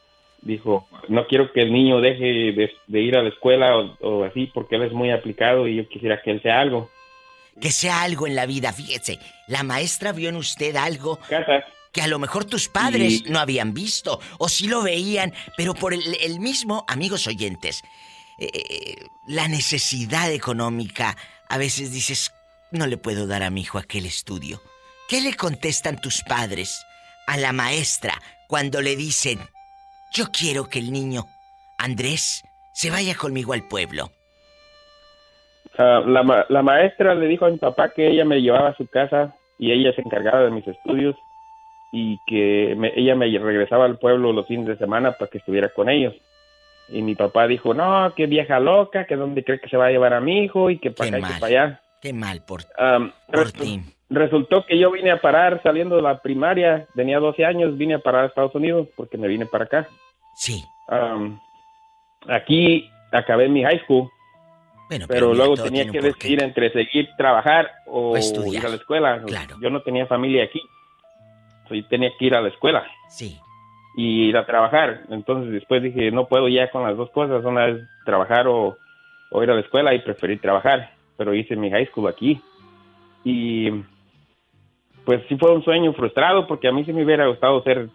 Dijo, 0.43 0.87
no 1.09 1.27
quiero 1.27 1.51
que 1.53 1.63
el 1.63 1.73
niño 1.73 2.03
deje 2.03 2.53
de, 2.53 2.71
de 2.87 3.01
ir 3.01 3.17
a 3.17 3.23
la 3.23 3.31
escuela 3.31 3.79
o, 3.79 3.97
o 4.03 4.25
así 4.25 4.51
porque 4.53 4.77
él 4.77 4.83
es 4.83 4.93
muy 4.93 5.11
aplicado 5.11 5.67
y 5.67 5.77
yo 5.77 5.89
quisiera 5.89 6.21
que 6.23 6.33
él 6.33 6.43
sea 6.43 6.61
algo. 6.61 6.91
Que 7.59 7.71
sea 7.73 8.03
algo 8.03 8.27
en 8.27 8.37
la 8.37 8.45
vida, 8.45 8.71
fíjese. 8.75 9.19
La 9.49 9.63
maestra 9.63 10.13
vio 10.13 10.29
en 10.29 10.37
usted 10.37 10.77
algo 10.77 11.19
Casa. 11.31 11.65
que 11.93 12.03
a 12.03 12.09
lo 12.09 12.19
mejor 12.19 12.45
tus 12.45 12.69
padres 12.69 13.23
Y- 13.27 13.31
no 13.31 13.39
habían 13.39 13.73
visto, 13.73 14.21
o 14.39 14.51
sí 14.51 14.69
lo 14.69 14.83
veían, 14.83 15.33
pero 15.57 15.73
por 15.73 15.95
el, 15.95 16.03
el 16.21 16.41
mismo, 16.41 16.85
amigos 16.89 17.27
oyentes, 17.27 17.83
eh, 18.39 18.51
eh, 18.53 18.97
la 19.29 19.49
necesidad 19.49 20.31
económica, 20.31 21.17
a 21.49 21.57
veces 21.57 21.91
dices, 21.91 22.35
no 22.75 22.87
le 22.87 22.97
puedo 22.97 23.27
dar 23.27 23.43
a 23.43 23.51
mi 23.51 23.63
hijo 23.63 23.79
aquel 23.79 24.05
estudio. 24.07 24.61
¿Qué 25.09 25.21
le 25.21 25.35
contestan 25.35 26.01
tus 26.01 26.23
padres 26.23 26.85
a 27.27 27.37
la 27.37 27.53
maestra 27.53 28.15
cuando 28.49 28.81
le 28.81 28.97
dicen, 28.97 29.39
yo 30.13 30.27
quiero 30.33 30.69
que 30.69 30.79
el 30.81 30.93
niño, 30.93 31.25
Andrés, 31.79 32.43
se 32.73 32.91
vaya 32.91 33.15
conmigo 33.15 33.53
al 33.53 33.67
pueblo? 33.69 34.11
Ah, 35.79 36.03
la, 36.07 36.23
ma- 36.23 36.47
la 36.49 36.63
maestra 36.63 37.15
le 37.15 37.27
dijo 37.27 37.47
a 37.47 37.51
mi 37.51 37.59
papá 37.59 37.91
que 37.91 38.07
ella 38.09 38.25
me 38.25 38.41
llevaba 38.41 38.69
a 38.71 38.77
su 38.77 38.87
casa 38.87 39.35
y 39.59 39.73
ella 39.73 39.93
se 39.95 40.03
encargaba 40.03 40.41
de 40.45 40.51
mis 40.51 40.67
estudios 40.67 41.17
y 41.93 42.19
que 42.27 42.75
me- 42.77 42.93
ella 42.97 43.15
me 43.15 43.27
regresaba 43.39 43.85
al 43.85 43.99
pueblo 43.99 44.33
los 44.33 44.47
fines 44.47 44.67
de 44.67 44.77
semana 44.79 45.13
para 45.13 45.31
que 45.31 45.39
estuviera 45.39 45.69
con 45.71 45.89
ellos. 45.89 46.15
Y 46.89 47.03
mi 47.03 47.15
papá 47.15 47.47
dijo, 47.47 47.73
no, 47.73 48.13
que 48.15 48.27
vieja 48.27 48.61
loca, 48.61 49.07
que 49.07 49.17
dónde 49.17 49.43
cree 49.43 49.59
que 49.61 49.69
se 49.69 49.77
va 49.77 49.87
a 49.87 49.91
llevar 49.91 50.13
a 50.13 50.21
mi 50.21 50.45
hijo 50.45 50.71
y 50.71 50.79
que 50.79 50.91
para 50.91 51.11
Qué 51.11 51.17
acá 51.17 51.27
y 51.31 51.35
que 51.35 51.41
para 51.41 51.47
allá. 51.65 51.81
Qué 52.05 52.13
mal 52.13 52.43
por, 52.47 52.61
por 52.67 53.47
resu- 53.47 53.61
ti. 53.63 53.81
Resultó 54.11 54.67
que 54.67 54.79
yo 54.79 54.91
vine 54.93 55.11
a 55.11 55.23
parar 55.23 55.63
saliendo 55.63 55.97
de 55.97 56.03
la 56.03 56.21
primaria, 56.21 56.87
tenía 56.95 57.19
12 57.19 57.47
años, 57.47 57.79
vine 57.79 57.95
a 57.95 57.99
parar 57.99 58.25
a 58.25 58.27
Estados 58.27 58.55
Unidos 58.55 58.87
porque 58.95 59.17
me 59.17 59.27
vine 59.27 59.47
para 59.47 59.65
acá. 59.65 59.89
Sí. 60.37 60.63
Aquí 62.29 62.91
acabé 63.11 63.49
mi 63.49 63.63
high 63.63 63.81
school, 63.85 64.09
Bueno, 64.91 65.07
pero 65.09 65.31
mira, 65.31 65.39
luego 65.47 65.63
tenía 65.63 65.87
que 65.91 66.01
decidir 66.01 66.43
entre 66.43 66.71
seguir 66.73 67.09
trabajar 67.17 67.71
o, 67.87 68.11
O 68.11 68.17
estudiar. 68.19 68.63
ir 68.63 68.67
a 68.67 68.69
la 68.69 68.77
escuela. 68.77 69.23
Claro. 69.27 69.57
Yo 69.63 69.71
no 69.71 69.81
tenía 69.83 70.07
familia 70.07 70.45
aquí, 70.45 70.61
yo 71.71 71.87
tenía 71.89 72.11
que 72.19 72.27
ir 72.27 72.35
a 72.35 72.43
la 72.43 72.49
escuela 72.49 72.87
Sí. 73.09 73.39
y 73.97 74.29
ir 74.29 74.37
a 74.37 74.45
trabajar. 74.47 75.05
Entonces 75.11 75.53
después 75.53 75.83
dije, 75.83 76.11
no 76.11 76.27
puedo 76.27 76.49
ya 76.49 76.71
con 76.71 76.83
las 76.83 76.97
dos 76.99 77.11
cosas, 77.13 77.45
una 77.47 77.69
es 77.69 77.79
trabajar 78.05 78.47
o, 78.47 78.77
o 79.31 79.43
ir 79.43 79.51
a 79.51 79.55
la 79.55 79.61
escuela 79.63 79.95
y 79.95 80.01
preferí 80.01 80.37
trabajar, 80.39 80.91
pero 81.17 81.35
hice 81.35 81.57
mi 81.57 81.71
high 81.71 81.87
school 81.89 82.09
aquí. 82.09 82.41
Y 83.25 83.71
pues 85.05 85.23
sí 85.29 85.37
fue 85.37 85.53
un 85.55 85.63
sueño 85.65 85.93
frustrado 85.95 86.47
porque 86.47 86.69
a 86.69 86.73
mí 86.73 86.85
sí 86.85 86.93
me 86.93 87.05
hubiera 87.05 87.27
gustado 87.27 87.63
ser 87.63 87.89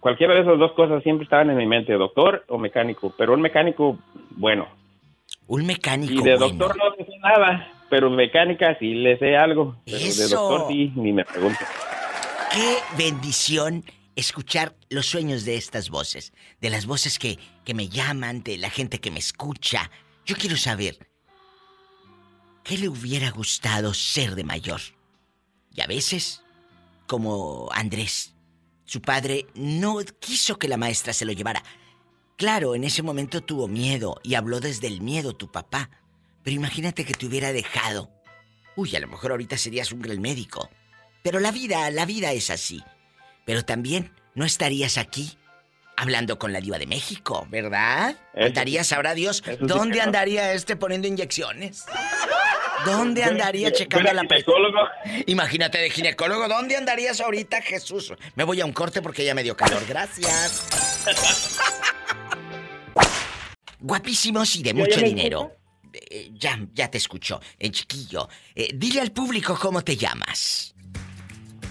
cualquiera 0.00 0.34
de 0.34 0.40
esas 0.42 0.58
dos 0.58 0.72
cosas 0.72 1.02
siempre 1.02 1.24
estaban 1.24 1.50
en 1.50 1.56
mi 1.56 1.66
mente, 1.66 1.92
doctor 1.94 2.44
o 2.48 2.58
mecánico, 2.58 3.12
pero 3.16 3.32
un 3.34 3.40
mecánico 3.40 3.98
bueno. 4.36 4.68
Un 5.46 5.66
mecánico 5.66 6.12
Y 6.12 6.16
de 6.22 6.36
bueno. 6.36 6.48
doctor 6.48 6.76
no 6.76 6.94
sé 7.04 7.06
nada, 7.22 7.72
pero 7.90 8.10
mecánica 8.10 8.76
sí 8.78 8.94
le 8.94 9.18
sé 9.18 9.36
algo, 9.36 9.76
pero 9.84 9.98
de 9.98 10.04
Eso. 10.08 10.36
doctor 10.36 10.68
sí 10.70 10.92
ni 10.96 11.12
me 11.12 11.24
pregunto. 11.24 11.58
Qué 12.52 12.76
bendición 13.02 13.82
escuchar 14.16 14.74
los 14.90 15.06
sueños 15.06 15.44
de 15.44 15.56
estas 15.56 15.90
voces, 15.90 16.32
de 16.60 16.70
las 16.70 16.86
voces 16.86 17.18
que, 17.18 17.38
que 17.64 17.74
me 17.74 17.88
llaman, 17.88 18.42
de 18.42 18.58
la 18.58 18.70
gente 18.70 19.00
que 19.00 19.10
me 19.10 19.18
escucha. 19.18 19.90
Yo 20.24 20.36
quiero 20.36 20.56
saber, 20.56 20.96
¿qué 22.64 22.78
le 22.78 22.88
hubiera 22.88 23.30
gustado 23.30 23.94
ser 23.94 24.34
de 24.34 24.42
mayor? 24.42 24.80
Y 25.72 25.82
a 25.82 25.86
veces, 25.86 26.42
como 27.06 27.68
Andrés, 27.72 28.34
su 28.84 29.00
padre 29.00 29.46
no 29.54 29.98
quiso 30.18 30.58
que 30.58 30.68
la 30.68 30.76
maestra 30.76 31.12
se 31.12 31.24
lo 31.24 31.32
llevara. 31.32 31.62
Claro, 32.36 32.74
en 32.74 32.84
ese 32.84 33.02
momento 33.02 33.42
tuvo 33.42 33.68
miedo 33.68 34.16
y 34.24 34.34
habló 34.34 34.60
desde 34.60 34.88
el 34.88 35.00
miedo 35.00 35.36
tu 35.36 35.52
papá. 35.52 35.90
Pero 36.42 36.56
imagínate 36.56 37.04
que 37.04 37.14
te 37.14 37.26
hubiera 37.26 37.52
dejado. 37.52 38.10
Uy, 38.76 38.96
a 38.96 39.00
lo 39.00 39.08
mejor 39.08 39.30
ahorita 39.30 39.56
serías 39.56 39.92
un 39.92 40.02
gran 40.02 40.20
médico. 40.20 40.68
Pero 41.22 41.40
la 41.40 41.52
vida, 41.52 41.90
la 41.90 42.06
vida 42.06 42.32
es 42.32 42.50
así. 42.50 42.82
Pero 43.44 43.64
también 43.64 44.12
no 44.34 44.44
estarías 44.44 44.98
aquí 44.98 45.38
hablando 45.96 46.38
con 46.38 46.52
la 46.52 46.60
diva 46.60 46.78
de 46.78 46.86
México, 46.86 47.46
¿verdad? 47.50 48.16
Eso 48.34 48.46
Andarías, 48.46 48.88
sabrá 48.88 49.14
Dios, 49.14 49.42
sí 49.44 49.52
¿dónde 49.60 49.98
no. 49.98 50.04
andaría 50.04 50.52
este 50.52 50.76
poniendo 50.76 51.06
inyecciones? 51.06 51.84
¿Dónde 52.84 53.24
andaría 53.24 53.72
checando 53.72 54.12
la 54.12 54.24
presión? 54.24 54.56
ginecólogo. 54.56 54.88
Imagínate 55.26 55.78
de 55.78 55.90
ginecólogo, 55.90 56.48
¿dónde 56.48 56.76
andarías 56.76 57.20
ahorita, 57.20 57.62
Jesús? 57.62 58.12
Me 58.34 58.44
voy 58.44 58.60
a 58.60 58.64
un 58.64 58.72
corte 58.72 59.02
porque 59.02 59.24
ya 59.24 59.34
me 59.34 59.42
dio 59.42 59.56
calor, 59.56 59.82
gracias. 59.88 60.66
Guapísimos 63.80 64.56
y 64.56 64.62
de 64.62 64.74
mucho 64.74 65.00
dinero. 65.00 65.56
Eh, 65.92 66.30
ya, 66.32 66.58
ya 66.72 66.90
te 66.90 66.98
escucho, 66.98 67.40
eh, 67.58 67.70
chiquillo. 67.70 68.28
Eh, 68.54 68.70
dile 68.74 69.00
al 69.00 69.12
público 69.12 69.56
cómo 69.60 69.82
te 69.82 69.96
llamas. 69.96 70.74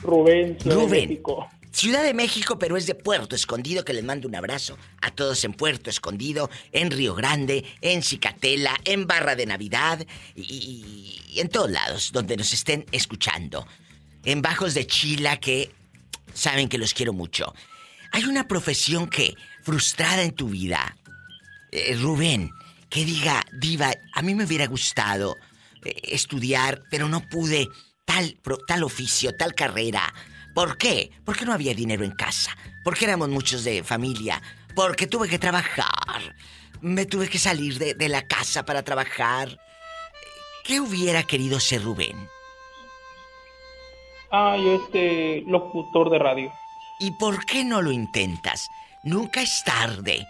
Rubén, 0.01 0.57
Rubén. 0.63 1.09
México. 1.09 1.49
Ciudad 1.73 2.03
de 2.03 2.13
México, 2.13 2.59
pero 2.59 2.77
es 2.77 2.85
de 2.85 2.93
Puerto 2.93 3.35
Escondido, 3.35 3.83
que 3.83 3.93
les 3.93 4.03
mando 4.03 4.27
un 4.27 4.35
abrazo 4.35 4.77
a 5.01 5.09
todos 5.09 5.43
en 5.43 5.53
Puerto 5.53 5.89
Escondido, 5.89 6.51
en 6.71 6.91
Río 6.91 7.15
Grande, 7.15 7.65
en 7.81 8.03
Cicatela, 8.03 8.79
en 8.85 9.07
Barra 9.07 9.35
de 9.35 9.47
Navidad 9.47 10.05
y, 10.35 11.33
en 11.35 11.49
todos 11.49 11.71
lados 11.71 12.11
donde 12.13 12.37
nos 12.37 12.53
estén 12.53 12.85
escuchando. 12.91 13.67
En 14.23 14.43
Bajos 14.43 14.75
de 14.75 14.85
Chila, 14.85 15.37
que 15.37 15.71
saben 16.35 16.69
que 16.69 16.77
los 16.77 16.93
quiero 16.93 17.11
mucho. 17.11 17.55
Hay 18.11 18.25
una 18.25 18.47
profesión 18.47 19.09
que, 19.09 19.35
frustrada 19.63 20.21
en 20.21 20.33
tu 20.33 20.49
vida, 20.49 20.95
eh, 21.71 21.97
Rubén, 21.99 22.51
que 22.87 23.03
diga, 23.03 23.43
diva, 23.51 23.91
a 24.13 24.21
mí 24.21 24.35
me 24.35 24.45
hubiera 24.45 24.67
gustado 24.67 25.37
eh, 25.83 25.95
estudiar, 26.03 26.83
pero 26.91 27.09
no 27.09 27.27
pude 27.27 27.67
tal, 28.05 28.37
tal 28.67 28.83
oficio, 28.83 29.35
tal 29.35 29.55
carrera. 29.55 30.13
¿Por 30.53 30.77
qué? 30.77 31.11
Porque 31.25 31.45
no 31.45 31.53
había 31.53 31.73
dinero 31.73 32.03
en 32.03 32.11
casa. 32.11 32.55
Porque 32.83 33.05
éramos 33.05 33.29
muchos 33.29 33.63
de 33.63 33.83
familia. 33.83 34.41
Porque 34.75 35.07
tuve 35.07 35.27
que 35.27 35.39
trabajar. 35.39 36.35
Me 36.81 37.05
tuve 37.05 37.29
que 37.29 37.39
salir 37.39 37.79
de, 37.79 37.93
de 37.93 38.09
la 38.09 38.27
casa 38.27 38.65
para 38.65 38.83
trabajar. 38.83 39.57
¿Qué 40.63 40.79
hubiera 40.79 41.23
querido 41.23 41.59
ser 41.59 41.83
Rubén? 41.83 42.29
Ah, 44.31 44.57
yo 44.57 44.83
este 44.83 45.43
locutor 45.47 46.09
de 46.09 46.19
radio. 46.19 46.53
¿Y 46.99 47.11
por 47.11 47.45
qué 47.45 47.63
no 47.63 47.81
lo 47.81 47.91
intentas? 47.91 48.69
Nunca 49.03 49.41
es 49.41 49.63
tarde. 49.63 50.25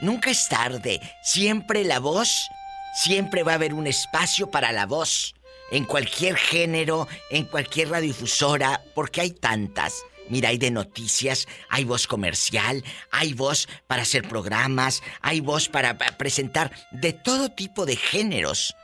Nunca 0.00 0.30
es 0.30 0.48
tarde. 0.48 1.00
Siempre 1.22 1.84
la 1.84 1.98
voz, 1.98 2.48
siempre 2.94 3.42
va 3.42 3.52
a 3.52 3.56
haber 3.56 3.74
un 3.74 3.86
espacio 3.86 4.50
para 4.50 4.72
la 4.72 4.86
voz. 4.86 5.34
En 5.74 5.84
cualquier 5.84 6.36
género, 6.36 7.08
en 7.30 7.46
cualquier 7.46 7.88
radiodifusora, 7.90 8.80
porque 8.94 9.20
hay 9.22 9.30
tantas. 9.32 10.04
Mira, 10.28 10.50
hay 10.50 10.58
de 10.58 10.70
noticias, 10.70 11.48
hay 11.68 11.82
voz 11.84 12.06
comercial, 12.06 12.82
hay 13.10 13.34
voz 13.34 13.68
para 13.88 14.02
hacer 14.02 14.22
programas, 14.28 15.02
hay 15.20 15.40
voz 15.40 15.68
para 15.68 15.98
pa- 15.98 16.12
presentar 16.16 16.70
de 16.92 17.12
todo 17.12 17.50
tipo 17.50 17.84
de 17.86 17.96
géneros. 17.96 18.74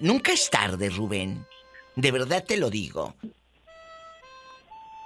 Nunca 0.00 0.32
es 0.32 0.50
tarde, 0.50 0.90
Rubén. 0.90 1.46
De 1.94 2.10
verdad 2.10 2.42
te 2.44 2.56
lo 2.56 2.70
digo. 2.70 3.14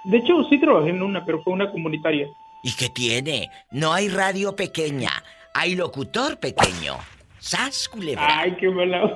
De 0.05 0.17
hecho, 0.17 0.43
sí 0.49 0.59
trabajé 0.59 0.89
en 0.89 1.03
una, 1.03 1.23
pero 1.25 1.43
fue 1.43 1.53
una 1.53 1.69
comunitaria. 1.71 2.27
¿Y 2.63 2.73
qué 2.73 2.89
tiene? 2.89 3.49
No 3.71 3.93
hay 3.93 4.09
radio 4.09 4.55
pequeña, 4.55 5.11
hay 5.53 5.75
locutor 5.75 6.39
pequeño. 6.39 6.97
¡Sas, 7.39 7.87
culebra! 7.87 8.39
Ay, 8.41 8.57
qué 8.59 8.69
mala. 8.69 9.13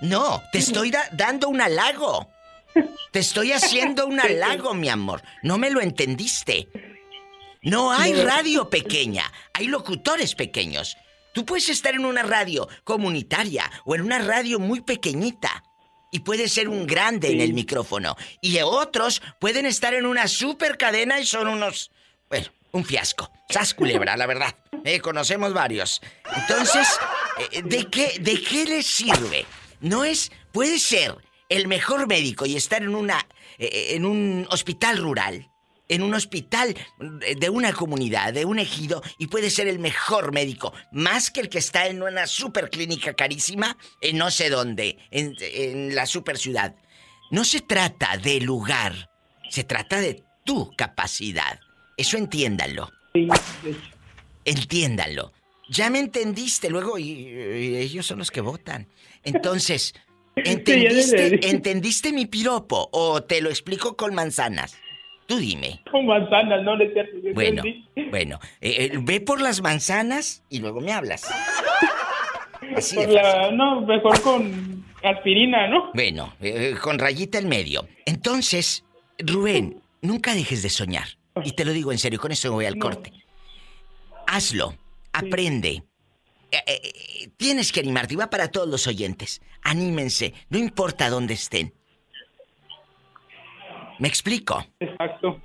No, 0.00 0.42
te 0.52 0.58
estoy 0.58 0.90
da- 0.90 1.08
dando 1.12 1.48
un 1.48 1.60
halago. 1.60 2.30
Te 3.12 3.20
estoy 3.20 3.52
haciendo 3.52 4.06
un 4.06 4.20
halago, 4.20 4.74
mi 4.74 4.88
amor. 4.88 5.22
No 5.42 5.58
me 5.58 5.70
lo 5.70 5.80
entendiste. 5.80 6.68
No 7.62 7.92
hay 7.92 8.12
radio 8.12 8.68
pequeña, 8.68 9.30
hay 9.54 9.66
locutores 9.68 10.34
pequeños. 10.34 10.96
Tú 11.32 11.44
puedes 11.46 11.68
estar 11.70 11.94
en 11.94 12.04
una 12.04 12.22
radio 12.22 12.68
comunitaria 12.84 13.70
o 13.84 13.94
en 13.94 14.02
una 14.02 14.18
radio 14.18 14.58
muy 14.58 14.82
pequeñita 14.82 15.64
y 16.12 16.20
puedes 16.20 16.52
ser 16.52 16.68
un 16.68 16.86
grande 16.86 17.32
en 17.32 17.40
el 17.40 17.54
micrófono. 17.54 18.16
Y 18.40 18.58
otros 18.60 19.22
pueden 19.40 19.64
estar 19.66 19.94
en 19.94 20.04
una 20.06 20.28
super 20.28 20.76
cadena 20.76 21.18
y 21.18 21.26
son 21.26 21.48
unos... 21.48 21.90
Bueno, 22.28 22.48
un 22.72 22.84
fiasco. 22.84 23.32
Sas 23.48 23.72
culebra, 23.74 24.16
la 24.16 24.26
verdad. 24.26 24.54
Eh, 24.84 25.00
conocemos 25.00 25.54
varios. 25.54 26.02
Entonces, 26.36 26.86
eh, 27.50 27.62
¿de 27.64 27.86
qué, 27.90 28.18
¿de 28.20 28.42
qué 28.42 28.64
les 28.66 28.86
sirve? 28.86 29.46
No 29.84 30.04
es... 30.04 30.32
Puede 30.52 30.78
ser 30.78 31.16
el 31.48 31.68
mejor 31.68 32.08
médico 32.08 32.46
y 32.46 32.56
estar 32.56 32.82
en 32.82 32.94
una... 32.94 33.26
eh, 33.58 33.90
en 33.90 34.04
un 34.04 34.46
hospital 34.50 34.98
rural 34.98 35.48
en 35.88 36.02
un 36.02 36.14
hospital 36.14 36.74
de 36.98 37.50
una 37.50 37.72
comunidad, 37.72 38.32
de 38.32 38.44
un 38.44 38.58
ejido, 38.58 39.02
y 39.18 39.26
puede 39.26 39.50
ser 39.50 39.68
el 39.68 39.78
mejor 39.78 40.32
médico, 40.32 40.72
más 40.92 41.30
que 41.30 41.40
el 41.40 41.48
que 41.48 41.58
está 41.58 41.86
en 41.86 42.02
una 42.02 42.26
super 42.26 42.70
clínica 42.70 43.14
carísima 43.14 43.76
en 44.00 44.16
no 44.16 44.30
sé 44.30 44.48
dónde, 44.48 44.98
en, 45.10 45.36
en 45.38 45.94
la 45.94 46.06
super 46.06 46.38
ciudad. 46.38 46.74
No 47.30 47.44
se 47.44 47.60
trata 47.60 48.16
de 48.16 48.40
lugar, 48.40 49.10
se 49.50 49.64
trata 49.64 50.00
de 50.00 50.24
tu 50.44 50.74
capacidad. 50.74 51.60
Eso 51.96 52.16
entiéndanlo, 52.16 52.90
Sí, 53.12 53.28
entiéndanlo. 54.44 55.32
Ya 55.74 55.90
me 55.90 55.98
entendiste 55.98 56.70
luego 56.70 56.98
y, 56.98 57.04
y 57.04 57.76
ellos 57.76 58.06
son 58.06 58.18
los 58.18 58.30
que 58.30 58.40
votan. 58.40 58.86
Entonces, 59.24 59.94
¿entendiste. 60.36 61.50
¿entendiste 61.50 62.12
mi 62.12 62.26
piropo 62.26 62.88
o 62.92 63.22
te 63.22 63.40
lo 63.40 63.50
explico 63.50 63.96
con 63.96 64.14
manzanas? 64.14 64.78
Tú 65.26 65.38
dime. 65.38 65.80
Con 65.90 66.06
manzanas, 66.06 66.62
no 66.62 66.76
le 66.76 66.92
Bueno, 67.34 67.62
bueno, 68.10 68.38
eh, 68.60 68.90
eh, 68.92 68.98
ve 69.00 69.20
por 69.20 69.40
las 69.40 69.62
manzanas 69.62 70.44
y 70.48 70.60
luego 70.60 70.80
me 70.80 70.92
hablas. 70.92 71.24
Así 72.76 72.96
de 72.96 73.08
la, 73.08 73.50
no, 73.50 73.80
mejor 73.82 74.20
con 74.22 74.84
aspirina, 75.02 75.66
¿no? 75.68 75.90
Bueno, 75.92 76.34
eh, 76.40 76.74
con 76.80 76.98
rayita 76.98 77.38
en 77.38 77.48
medio. 77.48 77.88
Entonces, 78.06 78.84
Rubén, 79.18 79.82
nunca 80.02 80.34
dejes 80.34 80.62
de 80.62 80.70
soñar. 80.70 81.08
Y 81.44 81.52
te 81.52 81.64
lo 81.64 81.72
digo 81.72 81.90
en 81.90 81.98
serio, 81.98 82.20
con 82.20 82.32
eso 82.32 82.52
voy 82.52 82.66
al 82.66 82.78
No. 82.78 82.86
corte. 82.86 83.12
Hazlo, 84.26 84.74
aprende. 85.14 85.82
Eh, 86.50 86.58
eh, 86.66 86.80
eh, 86.84 87.28
tienes 87.36 87.72
que 87.72 87.80
animarte, 87.80 88.14
y 88.14 88.16
va 88.16 88.30
para 88.30 88.48
todos 88.48 88.68
los 88.68 88.86
oyentes. 88.86 89.40
Anímense, 89.62 90.34
no 90.50 90.58
importa 90.58 91.08
dónde 91.10 91.34
estén. 91.34 91.72
¿Me 93.98 94.08
explico? 94.08 94.64
Exacto. 94.80 95.40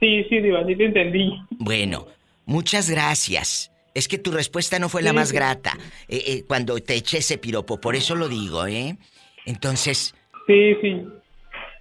Sí, 0.00 0.24
sí, 0.28 0.40
Diva, 0.40 0.64
sí 0.66 0.74
te 0.76 0.84
entendí. 0.86 1.30
Bueno, 1.50 2.06
muchas 2.46 2.90
gracias. 2.90 3.70
Es 3.94 4.08
que 4.08 4.18
tu 4.18 4.30
respuesta 4.32 4.78
no 4.78 4.88
fue 4.88 5.02
la 5.02 5.10
Sí, 5.10 5.16
más 5.16 5.28
sí. 5.28 5.34
grata 5.34 5.78
eh, 6.08 6.44
cuando 6.48 6.78
te 6.80 6.94
eché 6.94 7.18
ese 7.18 7.36
piropo, 7.38 7.80
por 7.80 7.94
eso 7.94 8.14
lo 8.14 8.28
digo, 8.28 8.66
¿eh? 8.66 8.96
Entonces, 9.44 10.14
Sí, 10.46 10.74
sí. 10.80 11.02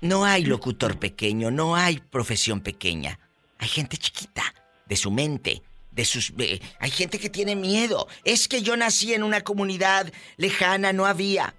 no 0.01 0.25
hay 0.25 0.43
locutor 0.45 0.99
pequeño, 0.99 1.49
no 1.51 1.75
hay 1.75 1.99
profesión 1.99 2.59
pequeña. 2.61 3.17
Hay 3.57 3.69
gente 3.69 3.95
chiquita, 3.97 4.43
de 4.85 4.95
su 4.97 5.09
mente, 5.11 5.61
de 5.91 6.05
sus... 6.05 6.33
hay 6.79 6.91
gente 6.91 7.19
que 7.19 7.29
tiene 7.29 7.55
miedo. 7.55 8.07
Es 8.23 8.47
que 8.47 8.61
yo 8.61 8.75
nací 8.75 9.13
en 9.13 9.23
una 9.23 9.41
comunidad 9.41 10.11
lejana, 10.37 10.93
no 10.93 11.05
había. 11.05 11.55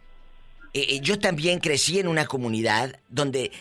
Eh, 0.75 0.87
eh, 0.89 1.01
yo 1.01 1.19
también 1.19 1.61
crecí 1.61 1.99
en 1.99 2.09
una 2.09 2.27
comunidad 2.27 2.99
donde 3.09 3.45
eh, 3.45 3.53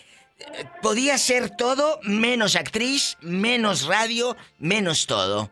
podía 0.81 1.17
ser 1.17 1.49
todo 1.55 1.99
menos 2.03 2.55
actriz, 2.55 3.17
menos 3.21 3.85
radio, 3.85 4.37
menos 4.59 5.05
todo. 5.05 5.51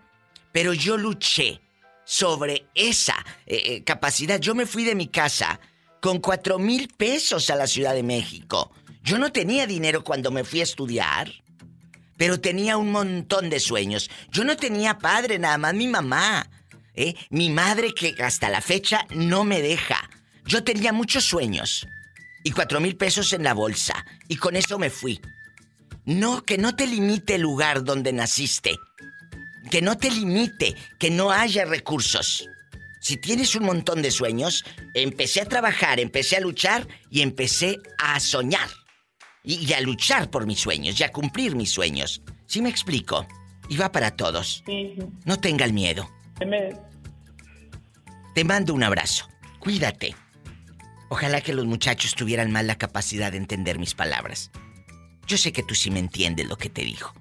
Pero 0.51 0.73
yo 0.73 0.97
luché 0.97 1.61
sobre 2.05 2.65
esa 2.73 3.15
capacidad. 3.85 4.39
Yo 4.39 4.55
me 4.55 4.65
fui 4.65 4.83
de 4.83 4.95
mi 4.95 5.07
casa 5.07 5.59
con 6.01 6.19
cuatro 6.19 6.57
mil 6.57 6.87
pesos 6.87 7.51
a 7.51 7.55
la 7.55 7.67
Ciudad 7.67 7.93
de 7.93 8.01
México. 8.01 8.71
Yo 9.03 9.19
no 9.19 9.31
tenía 9.31 9.67
dinero 9.67 10.03
cuando 10.03 10.31
me 10.31 10.43
fui 10.43 10.61
a 10.61 10.63
estudiar, 10.63 11.31
pero 12.19 12.41
tenía 12.41 12.75
un 12.75 12.91
montón 12.91 13.49
de 13.49 13.61
sueños. 13.61 14.11
Yo 14.29 14.43
no 14.43 14.57
tenía 14.57 14.97
padre, 14.97 15.39
nada 15.39 15.57
más 15.57 15.73
mi 15.73 15.87
mamá. 15.87 16.49
¿eh? 16.93 17.15
Mi 17.29 17.49
madre 17.49 17.93
que 17.93 18.13
hasta 18.21 18.49
la 18.49 18.59
fecha 18.59 19.05
no 19.15 19.45
me 19.45 19.61
deja. 19.61 20.09
Yo 20.45 20.65
tenía 20.65 20.91
muchos 20.91 21.23
sueños 21.23 21.87
y 22.43 22.51
cuatro 22.51 22.81
mil 22.81 22.97
pesos 22.97 23.31
en 23.31 23.43
la 23.43 23.53
bolsa 23.53 24.05
y 24.27 24.35
con 24.35 24.57
eso 24.57 24.77
me 24.77 24.89
fui. 24.89 25.21
No, 26.03 26.43
que 26.43 26.57
no 26.57 26.75
te 26.75 26.87
limite 26.87 27.35
el 27.35 27.41
lugar 27.41 27.85
donde 27.85 28.11
naciste. 28.11 28.77
Que 29.71 29.81
no 29.81 29.97
te 29.97 30.11
limite, 30.11 30.75
que 30.99 31.09
no 31.09 31.31
haya 31.31 31.63
recursos. 31.63 32.49
Si 32.99 33.15
tienes 33.15 33.55
un 33.55 33.63
montón 33.63 34.01
de 34.01 34.11
sueños, 34.11 34.65
empecé 34.93 35.39
a 35.39 35.45
trabajar, 35.45 36.01
empecé 36.01 36.35
a 36.35 36.41
luchar 36.41 36.85
y 37.09 37.21
empecé 37.21 37.79
a 37.97 38.19
soñar. 38.19 38.67
Y, 39.43 39.65
y 39.65 39.73
a 39.73 39.81
luchar 39.81 40.29
por 40.29 40.45
mis 40.45 40.59
sueños 40.59 40.99
y 40.99 41.03
a 41.03 41.11
cumplir 41.11 41.55
mis 41.55 41.71
sueños. 41.71 42.21
¿Sí 42.45 42.61
me 42.61 42.69
explico? 42.69 43.25
Y 43.69 43.77
va 43.77 43.91
para 43.91 44.11
todos. 44.11 44.63
Sí, 44.65 44.95
sí. 44.97 45.05
No 45.25 45.37
tengan 45.37 45.73
miedo. 45.73 46.09
Me- 46.45 46.75
Te 48.35 48.43
mando 48.43 48.73
un 48.73 48.83
abrazo. 48.83 49.27
Cuídate. 49.59 50.15
Ojalá 51.09 51.41
que 51.41 51.53
los 51.53 51.65
muchachos 51.65 52.15
tuvieran 52.15 52.51
más 52.51 52.65
la 52.65 52.77
capacidad 52.77 53.31
de 53.31 53.37
entender 53.37 53.79
mis 53.79 53.93
palabras. 53.95 54.51
Yo 55.27 55.37
sé 55.37 55.51
que 55.51 55.63
tú 55.63 55.75
sí 55.75 55.89
me 55.91 55.99
entiendes 55.99 56.47
lo 56.47 56.57
que 56.57 56.69
te 56.69 56.83
digo. 56.83 57.13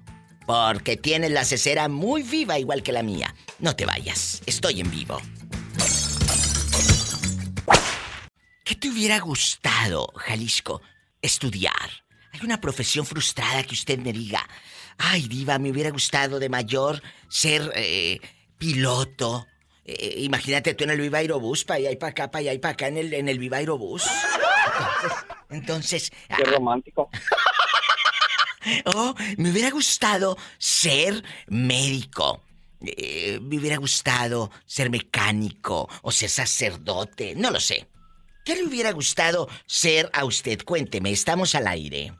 Porque 0.45 0.97
tienes 0.97 1.31
la 1.31 1.45
cesera 1.45 1.87
muy 1.89 2.23
viva 2.23 2.57
igual 2.59 2.81
que 2.83 2.91
la 2.91 3.03
mía. 3.03 3.33
No 3.59 3.75
te 3.75 3.85
vayas. 3.85 4.41
Estoy 4.47 4.79
en 4.81 4.89
vivo. 4.91 5.21
¿Qué 8.63 8.75
te 8.75 8.89
hubiera 8.89 9.19
gustado, 9.19 10.11
Jalisco, 10.15 10.81
estudiar? 11.21 11.73
¿Hay 12.39 12.45
una 12.45 12.61
profesión 12.61 13.05
frustrada 13.05 13.63
que 13.63 13.73
usted 13.73 13.99
me 13.99 14.13
diga? 14.13 14.47
Ay, 14.97 15.27
diva, 15.27 15.59
me 15.59 15.71
hubiera 15.71 15.89
gustado 15.89 16.39
de 16.39 16.47
mayor 16.47 17.01
ser 17.27 17.69
eh, 17.75 18.21
piloto. 18.57 19.45
Eh, 19.83 20.15
imagínate 20.19 20.73
tú 20.73 20.85
en 20.85 20.91
el 20.91 21.01
Viva 21.01 21.17
Aerobús, 21.17 21.65
para 21.65 21.79
allá 21.79 21.91
y 21.91 21.97
para 21.97 22.11
acá, 22.11 22.31
para 22.31 22.39
allá 22.39 22.53
y 22.53 22.59
para 22.59 22.71
acá 22.73 22.87
en 22.87 22.97
el, 22.97 23.13
en 23.13 23.27
el 23.27 23.39
Viva 23.39 23.57
Aerobús. 23.57 24.03
Entonces, 25.49 26.11
Qué 26.11 26.43
ah, 26.45 26.51
romántico. 26.51 27.09
oh, 28.85 29.15
me 29.35 29.51
hubiera 29.51 29.71
gustado 29.71 30.37
ser 30.57 31.21
médico. 31.47 32.41
Eh, 32.79 33.39
me 33.41 33.57
hubiera 33.57 33.75
gustado 33.75 34.49
ser 34.65 34.89
mecánico 34.89 35.89
o 36.03 36.11
ser 36.13 36.29
sacerdote, 36.29 37.35
no 37.35 37.51
lo 37.51 37.59
sé. 37.59 37.89
¿Qué 38.45 38.55
le 38.55 38.65
hubiera 38.65 38.93
gustado 38.93 39.49
ser 39.65 40.09
a 40.13 40.23
usted? 40.23 40.63
Cuénteme, 40.63 41.11
estamos 41.11 41.53
al 41.53 41.67
aire. 41.67 42.13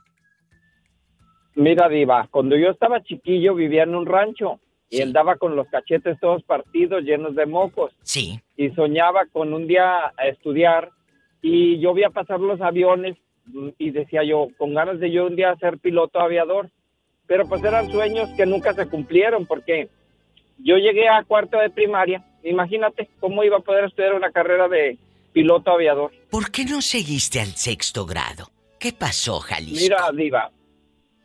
Mira, 1.56 1.90
Diva, 1.90 2.28
cuando 2.32 2.56
yo 2.56 2.70
estaba 2.70 3.04
chiquillo 3.04 3.56
vivía 3.56 3.84
en 3.84 3.96
un 3.96 4.06
rancho 4.06 4.60
y 4.90 5.02
andaba 5.02 5.36
con 5.36 5.56
los 5.56 5.68
cachetes 5.68 6.20
todos 6.20 6.44
partidos, 6.44 7.04
llenos 7.04 7.36
de 7.36 7.46
mocos. 7.46 7.94
Sí. 8.02 8.40
Y 8.58 8.70
soñaba 8.72 9.26
con 9.32 9.54
un 9.54 9.68
día 9.68 10.14
a 10.18 10.28
estudiar 10.28 10.92
y 11.42 11.80
yo 11.80 11.94
veía 11.94 12.10
pasar 12.10 12.40
los 12.40 12.60
aviones 12.62 13.18
y 13.78 13.92
decía 13.92 14.24
yo, 14.24 14.48
con 14.58 14.74
ganas 14.74 15.00
de 15.00 15.12
yo 15.12 15.26
un 15.28 15.36
día 15.36 15.56
ser 15.58 15.78
piloto 15.78 16.20
aviador. 16.20 16.70
Pero 17.28 17.48
pues 17.48 17.64
eran 17.64 17.92
sueños 17.92 18.30
que 18.36 18.46
nunca 18.46 18.74
se 18.74 18.88
cumplieron 18.88 19.46
porque 19.46 19.90
yo 20.58 20.78
llegué 20.78 21.08
a 21.08 21.24
cuarto 21.24 21.60
de 21.60 21.70
primaria. 21.70 22.26
Imagínate 22.44 23.10
cómo 23.20 23.44
iba 23.44 23.58
a 23.58 23.62
poder 23.62 23.86
estudiar 23.86 24.14
una 24.14 24.32
carrera 24.32 24.68
de 24.68 24.98
piloto 25.34 25.72
aviador. 25.72 26.12
¿Por 26.30 26.52
qué 26.52 26.66
no 26.66 26.82
seguiste 26.82 27.40
al 27.40 27.56
sexto 27.56 28.06
grado? 28.06 28.50
¿Qué 28.80 28.94
pasó, 28.94 29.40
Jalisco? 29.40 29.84
Mira, 29.84 30.10
Diva, 30.12 30.52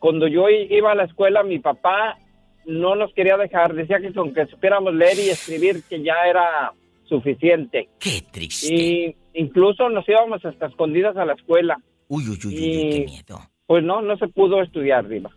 cuando 0.05 0.29
yo 0.29 0.51
iba 0.51 0.93
a 0.93 0.95
la 0.95 1.05
escuela, 1.05 1.43
mi 1.43 1.61
papá 1.61 2.19
no 2.67 2.95
nos 2.95 3.11
quería 3.15 3.39
dejar. 3.39 3.73
Decía 3.73 4.01
que 4.01 4.13
con 4.13 4.35
que 4.35 4.45
supiéramos 4.45 4.93
leer 4.93 5.19
y 5.19 5.31
escribir, 5.31 5.83
que 5.89 6.03
ya 6.03 6.13
era 6.29 6.75
suficiente. 7.09 7.89
Qué 7.99 8.23
triste. 8.31 8.67
Y 8.71 9.17
incluso 9.33 9.89
nos 9.89 10.07
íbamos 10.07 10.45
hasta 10.45 10.67
escondidas 10.67 11.17
a 11.17 11.25
la 11.25 11.33
escuela. 11.33 11.79
Uy, 12.09 12.29
uy, 12.29 12.39
uy, 12.45 12.55
uy, 12.55 12.55
y- 12.55 12.77
uy, 12.77 12.91
qué 12.91 13.05
miedo. 13.07 13.41
Pues 13.67 13.83
no, 13.83 14.03
no 14.03 14.19
se 14.19 14.29
pudo 14.29 14.61
estudiar, 14.61 15.09
Diva. 15.09 15.31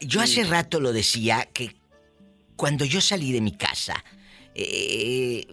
Yo 0.00 0.22
hace 0.22 0.44
rato 0.44 0.80
lo 0.80 0.94
decía 0.94 1.46
que 1.52 1.72
cuando 2.56 2.86
yo 2.86 3.02
salí 3.02 3.30
de 3.30 3.42
mi 3.42 3.52
casa, 3.58 4.02
eh, 4.54 5.44